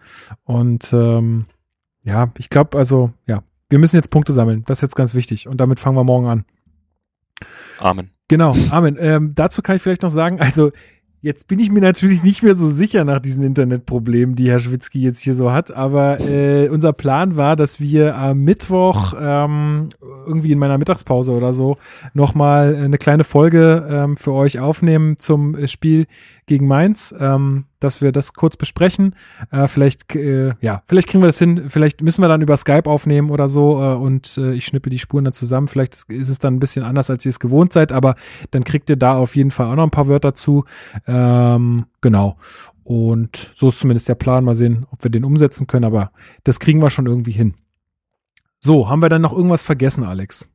Und 0.45 0.93
ähm, 0.93 1.47
ja, 2.03 2.33
ich 2.39 2.49
glaube, 2.49 2.79
also, 2.79 3.13
ja, 3.27 3.43
wir 3.69 3.79
müssen 3.79 3.97
jetzt 3.97 4.11
Punkte 4.11 4.33
sammeln. 4.33 4.65
Das 4.67 4.79
ist 4.79 4.83
jetzt 4.83 4.97
ganz 4.97 5.15
wichtig. 5.15 5.47
Und 5.49 5.59
damit 5.59 5.79
fangen 5.79 5.97
wir 5.97 6.05
morgen 6.05 6.27
an. 6.27 6.45
Amen. 7.79 8.11
Genau, 8.29 8.55
Amen. 8.71 8.97
Ähm, 8.99 9.33
dazu 9.35 9.61
kann 9.63 9.77
ich 9.77 9.83
vielleicht 9.83 10.03
noch 10.03 10.11
sagen, 10.11 10.41
also 10.41 10.71
jetzt 11.23 11.49
bin 11.49 11.59
ich 11.59 11.71
mir 11.71 11.81
natürlich 11.81 12.23
nicht 12.23 12.43
mehr 12.43 12.55
so 12.55 12.67
sicher 12.67 13.05
nach 13.05 13.21
diesen 13.21 13.45
Internetproblemen, 13.45 14.37
die 14.37 14.51
Herr 14.51 14.61
Schwitzky 14.61 15.01
jetzt 15.01 15.21
hier 15.21 15.35
so 15.35 15.53
hat, 15.53 15.71
aber 15.71 16.21
äh, 16.21 16.69
unser 16.69 16.93
Plan 16.93 17.37
war, 17.37 17.57
dass 17.57 17.81
wir 17.81 18.17
am 18.17 18.41
Mittwoch 18.41 19.15
ähm, 19.21 19.91
irgendwie 20.27 20.53
in 20.53 20.59
meiner 20.59 20.79
Mittagspause 20.79 21.33
oder 21.33 21.53
so 21.53 21.77
nochmal 22.15 22.75
eine 22.75 22.99
kleine 22.99 23.25
Folge 23.25 23.87
ähm, 23.91 24.17
für 24.17 24.33
euch 24.33 24.61
aufnehmen 24.61 25.17
zum 25.19 25.55
äh, 25.55 25.69
Spiel 25.69 26.07
gegen 26.51 26.67
Mainz, 26.67 27.15
ähm, 27.17 27.67
dass 27.79 28.03
wir 28.03 28.11
das 28.11 28.35
kurz 28.35 28.57
besprechen. 28.57 29.15
Äh, 29.53 29.69
vielleicht, 29.69 30.13
äh, 30.17 30.55
ja, 30.61 30.83
vielleicht 30.89 31.07
kriegen 31.07 31.23
wir 31.23 31.29
das 31.29 31.39
hin. 31.39 31.67
Vielleicht 31.69 32.03
müssen 32.03 32.23
wir 32.25 32.29
dann 32.29 32.43
über 32.43 32.57
Skype 32.57 32.91
aufnehmen 32.91 33.31
oder 33.31 33.47
so 33.47 33.81
äh, 33.81 33.95
und 33.95 34.37
äh, 34.37 34.55
ich 34.55 34.67
schnippe 34.67 34.91
die 34.91 34.99
Spuren 34.99 35.23
dann 35.23 35.33
zusammen. 35.33 35.69
Vielleicht 35.69 35.95
ist 36.09 36.29
es 36.29 36.41
dann 36.41 36.57
ein 36.57 36.59
bisschen 36.59 36.85
anders, 36.85 37.09
als 37.09 37.25
ihr 37.25 37.29
es 37.29 37.39
gewohnt 37.39 37.73
seid, 37.73 37.93
aber 37.93 38.17
dann 38.51 38.65
kriegt 38.65 38.91
ihr 38.91 38.97
da 38.97 39.15
auf 39.15 39.37
jeden 39.37 39.53
Fall 39.53 39.69
auch 39.69 39.77
noch 39.77 39.85
ein 39.85 39.93
paar 39.93 40.09
Wörter 40.09 40.35
zu. 40.35 40.65
Ähm, 41.07 41.87
genau. 42.01 42.37
Und 42.83 43.53
so 43.55 43.69
ist 43.69 43.79
zumindest 43.79 44.09
der 44.09 44.17
Plan. 44.17 44.43
Mal 44.43 44.57
sehen, 44.57 44.89
ob 44.91 45.05
wir 45.05 45.11
den 45.13 45.25
umsetzen 45.25 45.69
können, 45.69 45.85
aber 45.85 46.11
das 46.43 46.59
kriegen 46.59 46.83
wir 46.83 46.91
schon 46.91 47.07
irgendwie 47.07 47.31
hin. 47.31 47.55
So, 48.59 48.89
haben 48.89 49.03
wir 49.03 49.09
dann 49.09 49.23
noch 49.23 49.33
irgendwas 49.33 49.63
vergessen, 49.63 50.03
Alex? 50.03 50.49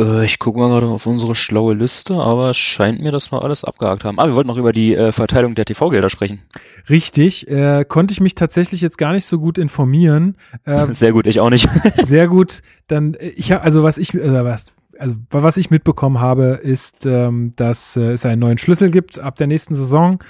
Äh, 0.00 0.24
ich 0.24 0.38
gucke 0.38 0.58
mal 0.58 0.68
gerade 0.68 0.86
auf 0.86 1.06
unsere 1.06 1.34
schlaue 1.34 1.74
Liste, 1.74 2.14
aber 2.14 2.50
es 2.50 2.56
scheint 2.56 3.00
mir, 3.00 3.12
dass 3.12 3.30
wir 3.30 3.42
alles 3.42 3.64
abgehakt 3.64 4.04
haben. 4.04 4.18
Ah, 4.18 4.26
wir 4.26 4.34
wollten 4.34 4.48
noch 4.48 4.56
über 4.56 4.72
die 4.72 4.94
äh, 4.94 5.12
Verteilung 5.12 5.54
der 5.54 5.66
TV-Gelder 5.66 6.08
sprechen. 6.08 6.40
Richtig, 6.88 7.48
äh, 7.48 7.84
konnte 7.86 8.12
ich 8.12 8.20
mich 8.20 8.34
tatsächlich 8.34 8.80
jetzt 8.80 8.98
gar 8.98 9.12
nicht 9.12 9.26
so 9.26 9.38
gut 9.38 9.58
informieren. 9.58 10.36
Äh, 10.64 10.86
Sehr 10.92 11.12
gut, 11.12 11.26
ich 11.26 11.40
auch 11.40 11.50
nicht. 11.50 11.68
sehr 12.02 12.28
gut. 12.28 12.62
Dann, 12.86 13.14
äh, 13.14 13.28
ich 13.28 13.52
habe, 13.52 13.62
also 13.62 13.82
was 13.82 13.98
ich, 13.98 14.14
äh, 14.14 14.44
was, 14.44 14.72
also 15.00 15.16
was 15.30 15.56
ich 15.56 15.70
mitbekommen 15.70 16.20
habe, 16.20 16.60
ist, 16.62 17.06
ähm, 17.06 17.54
dass 17.56 17.96
äh, 17.96 18.12
es 18.12 18.26
einen 18.26 18.40
neuen 18.40 18.58
Schlüssel 18.58 18.90
gibt 18.90 19.18
ab 19.18 19.36
der 19.36 19.46
nächsten 19.46 19.74
Saison, 19.74 20.22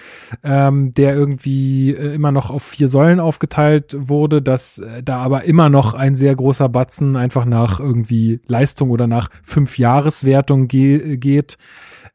ähm, 0.45 0.93
der 0.95 1.15
irgendwie 1.15 1.91
äh, 1.91 2.15
immer 2.15 2.31
noch 2.31 2.51
auf 2.51 2.63
vier 2.63 2.87
Säulen 2.87 3.19
aufgeteilt 3.19 3.97
wurde, 3.99 4.41
dass 4.41 4.79
äh, 4.79 5.03
da 5.03 5.19
aber 5.19 5.45
immer 5.45 5.71
noch 5.71 5.95
ein 5.95 6.15
sehr 6.15 6.37
großer 6.37 6.69
Batzen 6.69 7.17
einfach 7.17 7.45
nach 7.45 7.81
irgendwie 7.81 8.41
Leistung 8.47 8.91
oder 8.91 9.09
nach 9.09 9.29
fünf 9.43 9.77
Jahreswertung 9.77 10.69
ge 10.69 11.17
geht, 11.17 11.59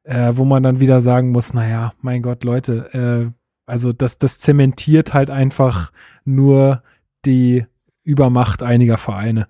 äh, 0.04 0.32
wo 0.36 0.46
man 0.46 0.64
dann 0.64 0.80
wieder 0.80 1.02
sagen 1.02 1.32
muss, 1.32 1.54
naja, 1.54 1.92
mein 2.02 2.22
Gott, 2.22 2.46
Leute, 2.46 2.94
äh, 2.94 3.32
also 3.66 3.92
das, 3.92 4.18
das 4.18 4.40
zementiert 4.40 5.14
halt 5.14 5.30
einfach 5.30 5.92
nur 6.24 6.84
die 7.26 7.66
Übermacht 8.04 8.64
einiger 8.64 8.98
Vereine. 8.98 9.48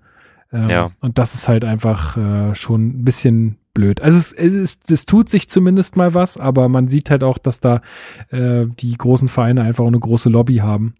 Ähm, 0.56 0.68
ja. 0.68 0.90
Und 1.00 1.18
das 1.18 1.34
ist 1.34 1.48
halt 1.48 1.64
einfach 1.64 2.16
äh, 2.16 2.54
schon 2.54 2.86
ein 2.88 3.04
bisschen 3.04 3.58
blöd. 3.74 4.00
Also 4.00 4.16
es, 4.16 4.32
es, 4.32 4.78
es 4.88 5.04
tut 5.04 5.28
sich 5.28 5.48
zumindest 5.48 5.96
mal 5.96 6.14
was, 6.14 6.38
aber 6.38 6.68
man 6.68 6.88
sieht 6.88 7.10
halt 7.10 7.22
auch, 7.22 7.36
dass 7.36 7.60
da 7.60 7.82
äh, 8.30 8.64
die 8.80 8.96
großen 8.96 9.28
Vereine 9.28 9.62
einfach 9.62 9.84
auch 9.84 9.88
eine 9.88 10.00
große 10.00 10.30
Lobby 10.30 10.56
haben. 10.56 10.94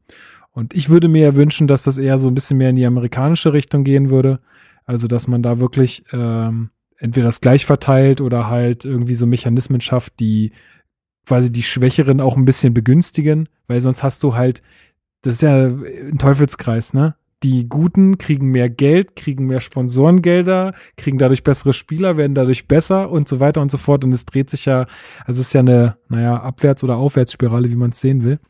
Und 0.53 0.75
ich 0.75 0.89
würde 0.89 1.09
mir 1.09 1.23
ja 1.23 1.37
wünschen, 1.37 1.67
dass 1.67 1.83
das 1.83 1.99
eher 1.99 2.19
so 2.19 2.29
ein 2.29 2.35
bisschen 2.35 2.59
mehr 2.59 2.71
in 2.71 2.77
die 2.77 2.87
amerikanische 2.87 3.53
Richtung 3.53 3.83
gehen 3.83 4.11
würde. 4.11 4.41
Also 4.85 5.07
dass 5.07 5.27
man 5.27 5.43
da 5.43 5.59
wirklich 5.59 6.05
ähm, 6.13 6.71
entweder 6.99 7.27
das 7.27 7.41
gleich 7.41 7.65
verteilt 7.65 8.21
oder 8.21 8.49
halt 8.49 8.85
irgendwie 8.85 9.15
so 9.15 9.27
Mechanismen 9.27 9.81
schafft, 9.81 10.21
die 10.21 10.53
quasi 11.27 11.51
die 11.51 11.63
Schwächeren 11.63 12.21
auch 12.21 12.37
ein 12.37 12.45
bisschen 12.45 12.73
begünstigen, 12.73 13.49
weil 13.67 13.81
sonst 13.81 14.03
hast 14.03 14.23
du 14.23 14.37
halt, 14.37 14.63
das 15.23 15.37
ist 15.37 15.43
ja 15.43 15.67
ein 15.67 16.19
Teufelskreis, 16.19 16.95
ne? 16.95 17.17
Die 17.43 17.69
Guten 17.69 18.19
kriegen 18.19 18.51
mehr 18.51 18.71
Geld, 18.71 19.15
kriegen 19.15 19.47
mehr 19.47 19.61
Sponsorengelder, 19.61 20.75
kriegen 20.97 21.19
dadurch 21.19 21.45
bessere 21.45 21.73
Spieler, 21.73 22.17
werden 22.17 22.35
dadurch 22.35 22.67
besser 22.67 23.11
und 23.11 23.29
so 23.29 23.41
weiter 23.41 23.61
und 23.61 23.71
so 23.71 23.77
fort. 23.77 24.05
Und 24.05 24.13
es 24.13 24.25
dreht 24.25 24.49
sich 24.49 24.65
ja, 24.65 24.87
also 25.25 25.41
es 25.41 25.49
ist 25.49 25.53
ja 25.53 25.61
eine, 25.61 25.99
naja, 26.09 26.41
Abwärts- 26.41 26.83
oder 26.83 26.97
Aufwärtsspirale, 26.97 27.71
wie 27.71 27.77
man 27.77 27.91
es 27.91 28.01
sehen 28.01 28.25
will. 28.25 28.41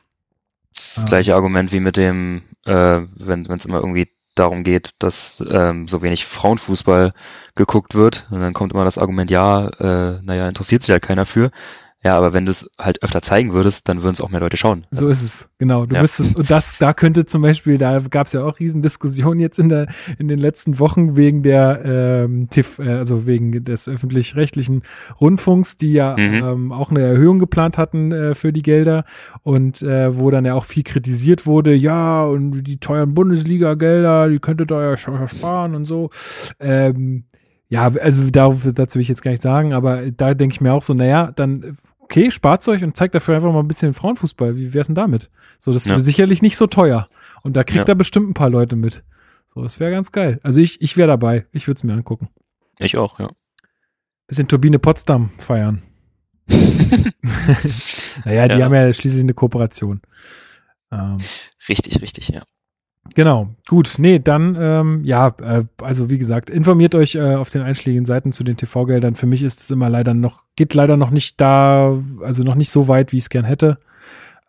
Das, 0.75 0.95
das 0.95 1.07
gleiche 1.07 1.35
Argument 1.35 1.73
wie 1.73 1.81
mit 1.81 1.97
dem, 1.97 2.43
äh, 2.65 3.01
wenn 3.17 3.45
es 3.47 3.65
immer 3.65 3.79
irgendwie 3.79 4.09
darum 4.37 4.63
geht, 4.63 4.91
dass 4.99 5.43
ähm, 5.49 5.89
so 5.89 6.03
wenig 6.03 6.27
Frauenfußball 6.27 7.13
geguckt 7.55 7.95
wird. 7.95 8.29
Und 8.31 8.41
dann 8.41 8.53
kommt 8.53 8.73
immer 8.73 8.85
das 8.85 8.99
Argument, 8.99 9.31
ja, 9.31 9.69
äh, 9.81 10.21
naja, 10.23 10.47
interessiert 10.47 10.83
sich 10.83 10.91
ja 10.91 11.01
keiner 11.01 11.27
für. 11.27 11.51
Ja, 12.07 12.17
aber 12.17 12.33
wenn 12.33 12.47
du 12.47 12.53
es 12.53 12.71
halt 12.79 13.03
öfter 13.03 13.21
zeigen 13.21 13.53
würdest, 13.53 13.89
dann 13.89 14.05
würden 14.05 14.13
es 14.13 14.21
auch 14.21 14.31
mehr 14.31 14.39
Leute 14.39 14.57
schauen. 14.57 14.87
So 14.93 15.09
ist 15.09 15.25
es, 15.25 15.51
genau. 15.59 15.87
Du 15.87 15.97
ja. 15.97 16.03
müsstest, 16.03 16.37
und 16.37 16.49
das, 16.49 16.79
da 16.79 16.95
könnte 16.95 17.27
zum 17.27 17.43
Beispiel, 17.43 17.79
da 17.79 17.99
gab 17.99 18.29
es 18.29 18.33
ja 18.33 18.45
auch 18.45 18.61
Riesendiskussionen 18.61 19.41
jetzt 19.41 19.59
in 19.59 19.69
der, 19.69 19.89
in 20.17 20.29
den 20.29 20.39
letzten 20.39 20.79
Wochen 20.79 21.17
wegen 21.17 21.43
der 21.43 21.83
ähm, 21.85 22.49
TIF, 22.49 22.79
äh, 22.79 22.91
also 22.91 23.27
wegen 23.27 23.65
des 23.65 23.89
öffentlich-rechtlichen 23.89 24.85
Rundfunks, 25.21 25.79
die 25.79 25.95
ja 25.95 26.17
mhm. 26.17 26.35
ähm, 26.35 26.73
auch 26.73 26.93
eine 26.93 27.03
Erhöhung 27.03 27.41
geplant 27.41 27.77
hatten 27.77 28.13
äh, 28.13 28.35
für 28.37 28.53
die 28.53 28.63
Gelder 28.63 29.05
und 29.43 29.83
äh, 29.83 30.17
wo 30.17 30.31
dann 30.31 30.45
ja 30.45 30.55
auch 30.55 30.65
viel 30.65 30.85
kritisiert 30.85 31.45
wurde, 31.45 31.75
ja, 31.75 32.23
und 32.23 32.63
die 32.63 32.79
teuren 32.79 33.15
Bundesliga-Gelder, 33.15 34.29
die 34.29 34.39
könntet 34.39 34.71
ihr 34.71 34.81
ja 34.81 34.97
sparen 34.97 35.75
und 35.75 35.87
so. 35.87 36.11
Ähm, 36.61 37.25
ja, 37.69 37.91
also 38.01 38.31
darauf, 38.31 38.69
dazu 38.75 38.95
will 38.95 39.03
ich 39.03 39.09
jetzt 39.09 39.23
gar 39.23 39.33
nicht 39.33 39.43
sagen, 39.43 39.75
aber 39.75 40.11
da 40.13 40.35
denke 40.35 40.55
ich 40.55 40.61
mir 40.61 40.73
auch 40.73 40.85
so, 40.85 40.95
naja, 40.95 41.33
dann 41.35 41.77
okay, 42.07 42.31
spart 42.31 42.67
euch 42.69 42.85
und 42.85 42.97
zeigt 42.97 43.15
dafür 43.15 43.35
einfach 43.35 43.53
mal 43.53 43.61
ein 43.61 43.69
bisschen 43.69 43.93
Frauenfußball. 43.93 44.57
Wie 44.57 44.73
wär's 44.73 44.87
denn 44.87 44.95
damit? 44.95 45.31
So, 45.59 45.73
das 45.73 45.85
ja. 45.87 45.99
sicherlich 45.99 46.41
nicht 46.41 46.57
so 46.57 46.67
teuer. 46.67 47.09
Und 47.43 47.57
da 47.57 47.65
kriegt 47.65 47.89
ja. 47.89 47.93
er 47.93 47.97
bestimmt 47.97 48.31
ein 48.31 48.35
paar 48.35 48.51
Leute 48.51 48.77
mit. 48.77 49.03
So, 49.47 49.63
das 49.63 49.81
wäre 49.81 49.91
ganz 49.91 50.13
geil. 50.13 50.39
Also 50.43 50.61
ich, 50.61 50.81
ich 50.81 50.97
wäre 50.97 51.09
dabei. 51.09 51.47
Ich 51.53 51.67
würde 51.67 51.79
es 51.79 51.85
mir 51.85 51.93
angucken. 51.93 52.29
Ich 52.79 52.97
auch, 52.97 53.19
ja. 53.19 53.31
Bisschen 54.29 54.49
Turbine 54.49 54.79
Potsdam 54.79 55.31
feiern. 55.31 55.83
naja, 56.49 58.49
die 58.49 58.59
ja. 58.59 58.65
haben 58.65 58.75
ja 58.75 58.93
schließlich 58.93 59.23
eine 59.23 59.35
Kooperation. 59.35 60.01
Ähm, 60.93 61.19
richtig, 61.69 62.01
richtig, 62.03 62.29
ja. 62.29 62.45
Genau, 63.15 63.49
gut. 63.69 63.95
Nee, 63.99 64.19
dann, 64.19 64.57
ähm, 64.59 65.05
ja, 65.05 65.35
äh, 65.41 65.65
also 65.81 66.11
wie 66.11 66.19
gesagt, 66.19 66.51
informiert 66.51 66.95
euch 66.95 67.15
äh, 67.15 67.35
auf 67.35 67.51
den 67.51 67.63
einschlägigen 67.63 68.07
Seiten 68.07 68.33
zu 68.33 68.45
den 68.45 68.57
TV-Geldern. 68.57 69.17
Für 69.17 69.27
mich 69.27 69.43
ist 69.43 69.61
es 69.61 69.71
immer 69.71 69.89
leider 69.89 70.15
noch, 70.15 70.43
geht 70.57 70.75
leider 70.75 70.97
noch 70.97 71.11
nicht 71.11 71.41
da, 71.41 71.99
also 72.23 72.43
noch 72.43 72.55
nicht 72.55 72.71
so 72.71 72.89
weit, 72.89 73.13
wie 73.13 73.19
ich 73.19 73.25
es 73.25 73.31
gern 73.31 73.45
hätte. 73.45 73.79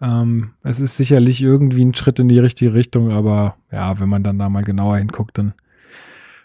Ähm, 0.02 0.52
es 0.64 0.80
ist 0.80 0.98
sicherlich 0.98 1.42
irgendwie 1.42 1.84
ein 1.84 1.96
Schritt 1.96 2.20
in 2.20 2.30
die 2.30 2.40
richtige 2.40 2.74
Richtung, 2.74 3.12
aber 3.12 3.56
ja, 3.72 4.00
wenn 4.00 4.10
man 4.10 4.24
dann 4.24 4.38
da 4.38 4.50
mal 4.50 4.64
genauer 4.64 4.98
hinguckt, 4.98 5.38
dann 5.38 5.54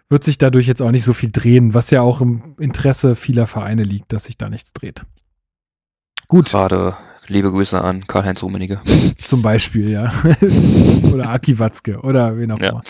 wird 0.09 0.25
sich 0.25 0.39
dadurch 0.39 0.67
jetzt 0.67 0.83
auch 0.83 0.91
nicht 0.91 1.05
so 1.05 1.13
viel 1.13 1.31
drehen, 1.33 1.75
was 1.75 1.91
ja 1.91 2.03
auch 2.03 2.21
im 2.21 2.55
Interesse 2.59 3.15
vieler 3.15 3.47
Vereine 3.47 3.83
liegt, 3.83 4.13
dass 4.13 4.25
sich 4.25 4.39
da 4.39 4.49
nichts 4.49 4.73
dreht. 4.73 5.05
Gut. 6.29 6.51
Gerade 6.51 6.97
Liebe 7.29 7.51
Grüße 7.51 7.81
an 7.81 8.07
Karl-Heinz 8.07 8.43
Rummenigge. 8.43 8.81
Zum 9.25 9.43
Beispiel, 9.43 9.91
ja. 9.91 10.13
oder 11.13 11.31
Aki 11.31 11.59
Watzke 11.59 12.01
oder 12.01 12.37
wen 12.37 12.51
auch 12.51 12.59
immer. 12.59 12.83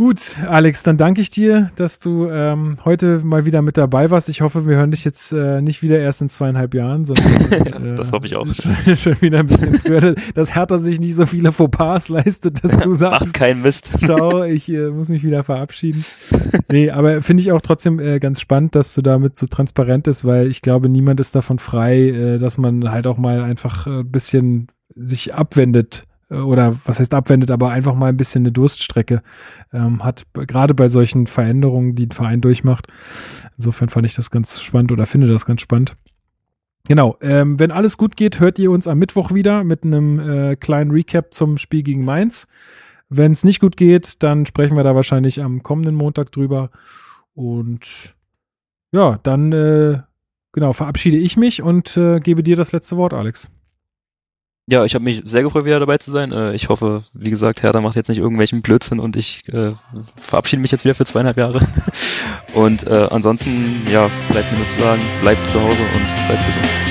Gut, 0.00 0.38
Alex, 0.48 0.82
dann 0.82 0.96
danke 0.96 1.20
ich 1.20 1.28
dir, 1.28 1.68
dass 1.76 2.00
du 2.00 2.26
ähm, 2.26 2.78
heute 2.86 3.20
mal 3.22 3.44
wieder 3.44 3.60
mit 3.60 3.76
dabei 3.76 4.10
warst. 4.10 4.30
Ich 4.30 4.40
hoffe, 4.40 4.66
wir 4.66 4.76
hören 4.76 4.92
dich 4.92 5.04
jetzt 5.04 5.30
äh, 5.30 5.60
nicht 5.60 5.82
wieder 5.82 5.98
erst 5.98 6.22
in 6.22 6.30
zweieinhalb 6.30 6.72
Jahren, 6.72 7.04
sondern 7.04 7.26
äh, 7.52 7.96
das 7.96 8.10
hoffe 8.10 8.24
ich 8.24 8.34
auch. 8.34 8.46
Schon, 8.54 8.96
schon, 8.96 9.20
wieder 9.20 9.40
ein 9.40 9.46
bisschen 9.46 9.74
früher, 9.74 10.14
dass 10.34 10.54
Hertha 10.54 10.78
sich 10.78 11.00
nicht 11.00 11.16
so 11.16 11.26
viele 11.26 11.52
Fauxpas 11.52 12.08
leistet, 12.08 12.64
dass 12.64 12.78
du 12.78 12.94
sagst, 12.94 13.26
Mach 13.26 13.32
keinen 13.34 13.60
Mist. 13.60 13.90
Schau, 14.02 14.42
ich 14.42 14.70
äh, 14.70 14.88
muss 14.88 15.10
mich 15.10 15.22
wieder 15.22 15.44
verabschieden. 15.44 16.02
Nee, 16.70 16.88
aber 16.88 17.20
finde 17.20 17.42
ich 17.42 17.52
auch 17.52 17.60
trotzdem 17.60 18.00
äh, 18.00 18.20
ganz 18.20 18.40
spannend, 18.40 18.76
dass 18.76 18.94
du 18.94 19.02
damit 19.02 19.36
so 19.36 19.48
transparent 19.48 20.08
ist, 20.08 20.24
weil 20.24 20.46
ich 20.46 20.62
glaube, 20.62 20.88
niemand 20.88 21.20
ist 21.20 21.34
davon 21.34 21.58
frei, 21.58 22.08
äh, 22.08 22.38
dass 22.38 22.56
man 22.56 22.90
halt 22.90 23.06
auch 23.06 23.18
mal 23.18 23.42
einfach 23.42 23.86
ein 23.86 24.00
äh, 24.00 24.04
bisschen 24.04 24.68
sich 24.96 25.34
abwendet 25.34 26.06
oder 26.30 26.76
was 26.84 27.00
heißt 27.00 27.12
abwendet, 27.12 27.50
aber 27.50 27.70
einfach 27.70 27.94
mal 27.94 28.08
ein 28.08 28.16
bisschen 28.16 28.42
eine 28.42 28.52
Durststrecke 28.52 29.22
ähm, 29.72 30.04
hat, 30.04 30.26
gerade 30.32 30.74
bei 30.74 30.88
solchen 30.88 31.26
Veränderungen, 31.26 31.96
die 31.96 32.06
ein 32.06 32.12
Verein 32.12 32.40
durchmacht. 32.40 32.86
Insofern 33.56 33.88
fand 33.88 34.06
ich 34.06 34.14
das 34.14 34.30
ganz 34.30 34.60
spannend 34.60 34.92
oder 34.92 35.06
finde 35.06 35.26
das 35.26 35.44
ganz 35.44 35.60
spannend. 35.60 35.96
Genau, 36.84 37.16
ähm, 37.20 37.58
wenn 37.58 37.70
alles 37.70 37.98
gut 37.98 38.16
geht, 38.16 38.40
hört 38.40 38.58
ihr 38.58 38.70
uns 38.70 38.88
am 38.88 38.98
Mittwoch 38.98 39.32
wieder 39.32 39.64
mit 39.64 39.84
einem 39.84 40.18
äh, 40.18 40.56
kleinen 40.56 40.90
Recap 40.90 41.34
zum 41.34 41.58
Spiel 41.58 41.82
gegen 41.82 42.04
Mainz. 42.04 42.46
Wenn 43.08 43.32
es 43.32 43.44
nicht 43.44 43.60
gut 43.60 43.76
geht, 43.76 44.22
dann 44.22 44.46
sprechen 44.46 44.76
wir 44.76 44.84
da 44.84 44.94
wahrscheinlich 44.94 45.42
am 45.42 45.62
kommenden 45.62 45.94
Montag 45.94 46.32
drüber. 46.32 46.70
Und 47.34 48.14
ja, 48.92 49.18
dann 49.22 49.52
äh, 49.52 49.98
genau 50.52 50.72
verabschiede 50.72 51.16
ich 51.16 51.36
mich 51.36 51.60
und 51.62 51.96
äh, 51.96 52.20
gebe 52.20 52.42
dir 52.42 52.56
das 52.56 52.72
letzte 52.72 52.96
Wort, 52.96 53.12
Alex. 53.12 53.50
Ja, 54.70 54.84
ich 54.84 54.94
habe 54.94 55.02
mich 55.02 55.22
sehr 55.24 55.42
gefreut, 55.42 55.64
wieder 55.64 55.80
dabei 55.80 55.98
zu 55.98 56.12
sein. 56.12 56.30
Äh, 56.30 56.54
ich 56.54 56.68
hoffe, 56.68 57.02
wie 57.12 57.28
gesagt, 57.28 57.64
Hertha 57.64 57.80
macht 57.80 57.96
jetzt 57.96 58.06
nicht 58.06 58.18
irgendwelchen 58.18 58.62
Blödsinn 58.62 59.00
und 59.00 59.16
ich 59.16 59.42
äh, 59.48 59.72
verabschiede 60.14 60.62
mich 60.62 60.70
jetzt 60.70 60.84
wieder 60.84 60.94
für 60.94 61.04
zweieinhalb 61.04 61.36
Jahre. 61.36 61.60
Und 62.54 62.86
äh, 62.86 63.08
ansonsten, 63.10 63.82
ja, 63.90 64.10
bleibt 64.30 64.50
mir 64.50 64.58
nur 64.58 64.66
zu 64.66 64.80
sagen, 64.80 65.00
bleibt 65.22 65.46
zu 65.46 65.60
Hause 65.60 65.82
und 65.82 66.26
bleibt 66.26 66.46
gesund. 66.46 66.89